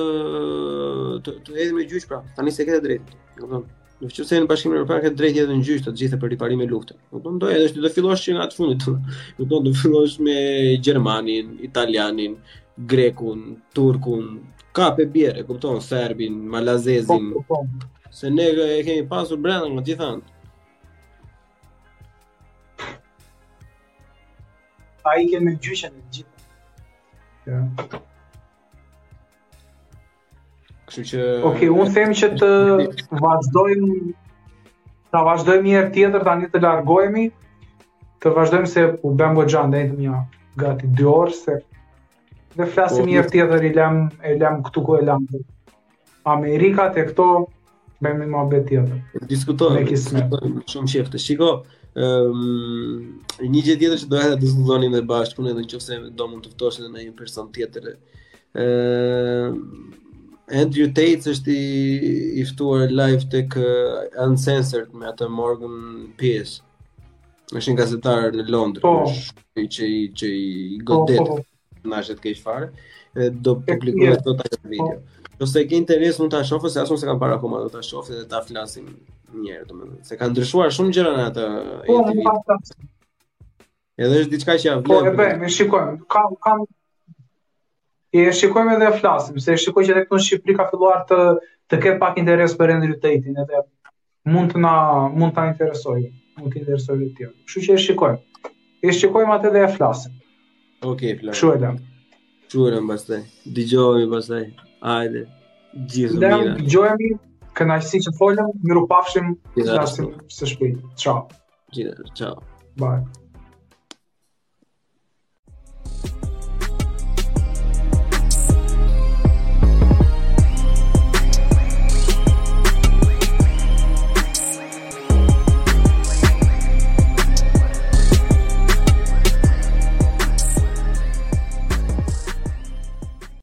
të 1.27 1.37
të 1.49 1.57
hedhim 1.59 1.81
në 1.83 1.87
gjyq 1.93 2.09
pra. 2.13 2.21
Tani 2.39 2.55
se 2.55 2.67
ke 2.69 2.77
të 2.79 2.83
drejtë. 2.87 3.19
Do 3.41 3.45
të 3.47 3.47
thonë, 3.47 3.63
në 4.03 4.05
qoftë 4.05 4.25
se 4.29 4.41
në 4.43 4.49
Bashkimin 4.51 4.79
Evropian 4.79 5.03
ke 5.05 5.11
drejtë 5.21 5.43
edhe 5.45 5.57
në 5.59 5.65
gjyq 5.69 5.85
të 5.89 5.95
gjitha 6.01 6.19
për 6.23 6.33
riparim 6.35 6.63
e 6.65 6.69
luftës. 6.71 6.99
Do 7.11 7.19
të 7.19 7.25
thonë, 7.25 7.41
do 7.43 7.51
edhe 7.53 7.71
të 7.79 7.93
fillosh 7.95 8.27
që 8.29 8.37
nga 8.37 8.47
të 8.53 8.59
fundit. 8.61 8.91
Do 9.41 9.47
të 9.47 9.49
thonë, 9.51 9.67
do 9.67 9.73
të 9.73 9.83
fillosh 9.83 10.17
me 10.27 10.37
Gjermanin, 10.85 11.57
Italianin, 11.67 12.37
Grekun, 12.95 13.43
Turkun, 13.75 14.29
kape 14.77 15.09
bjerë, 15.17 15.47
kupton, 15.49 15.83
Serbin, 15.83 16.39
Malazezin. 16.55 17.33
Po, 17.35 17.45
po, 17.49 17.65
po, 17.65 17.91
Se 18.15 18.31
ne 18.31 18.45
e 18.63 18.77
kemi 18.87 19.09
pasur 19.11 19.41
brenda 19.43 19.67
nga 19.73 19.83
gjithë 19.83 20.07
anët. 20.07 20.34
pa 25.05 25.15
i 25.21 25.29
ke 25.31 25.39
me 25.45 25.53
gjyqen 25.63 25.93
e 26.01 26.03
gjithë. 26.17 27.59
Kështu 30.89 31.05
që 31.11 31.23
Ok, 31.51 31.63
un 31.75 31.93
them 31.97 32.15
që 32.21 32.31
të 32.41 32.49
vazhdojmë 33.21 34.01
ta 35.15 35.23
vazhdojmë 35.29 35.69
një 35.69 35.77
herë 35.77 35.93
tjetër 35.99 36.25
tani 36.31 36.49
të 36.55 36.65
largohemi. 36.65 37.27
Të 38.25 38.33
vazhdojmë 38.39 38.71
se 38.73 38.87
u 39.09 39.13
bëm 39.21 39.37
goxha 39.39 39.67
ndaj 39.71 39.85
të 39.93 40.17
gati 40.65 40.89
2 41.03 41.09
orë 41.13 41.37
se 41.43 41.59
dhe 42.55 42.67
flasim 42.73 43.05
po, 43.05 43.09
një 43.13 43.19
herë 43.21 43.33
tjetër 43.37 43.69
i 43.69 43.73
lëm 43.77 44.01
e 44.31 44.35
lëm 44.41 44.61
këtu 44.69 44.85
ku 44.89 44.99
e 45.03 45.05
lëm. 45.09 45.29
Amerika 46.35 46.89
te 46.97 47.05
këto 47.13 47.29
bëjmë 48.05 48.31
më 48.33 48.47
bet 48.57 48.69
tjetër. 48.73 49.25
Diskutojmë. 49.29 49.81
Ne 49.81 49.89
kemi 49.91 50.69
shumë 50.75 50.93
çift. 50.95 51.19
Shikoj, 51.25 51.59
Um, 51.95 53.21
një 53.39 53.61
gjithë 53.63 53.79
tjetër 53.85 54.01
që 54.03 54.07
doja 54.11 54.31
të 54.33 54.39
diskutonim 54.43 54.95
dhe 54.97 55.03
bashkë, 55.07 55.37
punë 55.39 55.51
edhe 55.53 55.63
nëse 55.63 55.99
do 56.19 56.27
mund 56.31 56.43
të 56.43 56.51
ftoshin 56.57 56.89
dhe 56.89 56.91
në 56.97 57.05
një 57.05 57.13
person 57.19 57.53
tjetër. 57.55 57.93
Ehm, 58.65 59.61
Andrew 60.63 60.89
Tate 60.97 61.31
është 61.33 61.55
i, 61.55 62.13
i 62.43 62.47
ftuar 62.51 62.91
live 62.91 63.21
të 63.35 63.45
kë 63.55 63.63
uh, 63.63 64.03
eh, 64.11 64.19
Uncensored 64.27 64.93
me 65.03 65.07
atë 65.13 65.31
Morgan 65.41 65.79
Pierce. 66.23 66.63
është 67.55 67.71
një 67.71 67.77
gazetar 67.79 68.31
në 68.35 68.45
Londër, 68.51 68.83
po. 68.83 69.43
që, 69.61 69.87
i 69.95 70.05
që 70.19 70.29
i 70.29 70.79
godet, 70.89 71.29
në 71.85 71.99
ashtë 71.99 72.17
të 72.23 72.33
fare, 72.43 72.71
do 73.45 73.55
publikojë 73.69 74.17
të 74.27 74.35
të 74.41 74.61
video. 74.73 74.97
Po. 74.99 75.24
Do 75.45 75.51
të 75.53 75.63
ke 75.69 75.77
interes 75.83 76.17
mund 76.21 76.33
ta 76.33 76.41
shofë 76.47 76.71
se 76.73 76.81
asun 76.83 76.99
se 77.01 77.07
kanë 77.09 77.21
para 77.21 77.35
akoma 77.37 77.59
do 77.65 77.69
ta 77.73 77.83
shofë 77.85 78.17
dhe 78.21 78.23
ta 78.31 78.39
flasim 78.47 78.87
një 78.87 79.53
herë 79.53 79.67
domethënë. 79.69 80.01
Se 80.09 80.17
kanë 80.21 80.33
ndryshuar 80.33 80.71
shumë 80.73 80.95
gjëra 80.97 81.11
në 81.19 81.25
atë. 81.31 81.49
Po, 81.89 81.99
edhe 84.05 84.23
është 84.23 84.33
diçka 84.33 84.57
që 84.63 84.69
ja 84.71 84.77
po, 84.87 85.03
vlen. 85.03 85.11
Po 85.11 85.13
e 85.13 85.17
bëj, 85.21 85.35
më 85.43 85.53
shikojmë. 85.59 85.99
Ka 86.15 86.23
kam 86.47 86.65
E 88.15 88.29
shikojmë 88.31 88.77
edhe 88.77 88.93
flasim, 89.01 89.41
se 89.43 89.57
shikoj 89.59 89.83
që 89.89 89.93
edhe 89.93 90.03
këtu 90.07 90.19
në 90.21 90.25
Shqipëri 90.25 90.55
ka 90.59 90.69
filluar 90.71 91.01
të 91.09 91.17
të 91.73 91.81
ketë 91.83 91.99
pak 91.99 92.21
interes 92.23 92.53
për 92.59 92.71
rendin 92.71 92.93
e 92.95 93.15
edhe 93.17 93.61
mund 94.31 94.53
të 94.55 94.61
na 94.63 94.75
mund 95.19 95.35
të 95.35 95.41
na 95.41 95.49
interesojë, 95.53 96.05
mund 96.39 96.55
të 96.55 96.61
interesojë 96.61 97.09
ti. 97.19 97.27
Kështu 97.49 97.65
që 97.67 97.75
e 97.77 97.83
shikojmë. 97.87 98.47
E 98.87 98.95
shikojmë 99.01 99.35
atë 99.39 99.51
dhe 99.57 99.65
e 99.67 99.73
flasim. 99.75 100.15
Okej, 100.87 100.93
okay, 100.95 101.19
flas. 101.25 101.35
Kështu 101.35 101.53
edhe. 101.57 101.75
Çuhem 102.55 102.87
pastaj. 102.87 103.25
Dëgjojmë 103.57 104.09
pastaj. 104.15 104.47
аль 104.85 105.27
дизмина. 105.75 106.57
Джоми, 106.59 107.19
канасите 107.53 108.11
фолем, 108.19 108.49
мир 108.63 108.77
упавшим, 108.77 109.39
здравствуйте, 109.57 110.19
все 110.29 110.47
шпи. 110.47 110.79
Чао. 110.97 111.29
Чао. 112.15 112.37
Bye. 112.77 113.24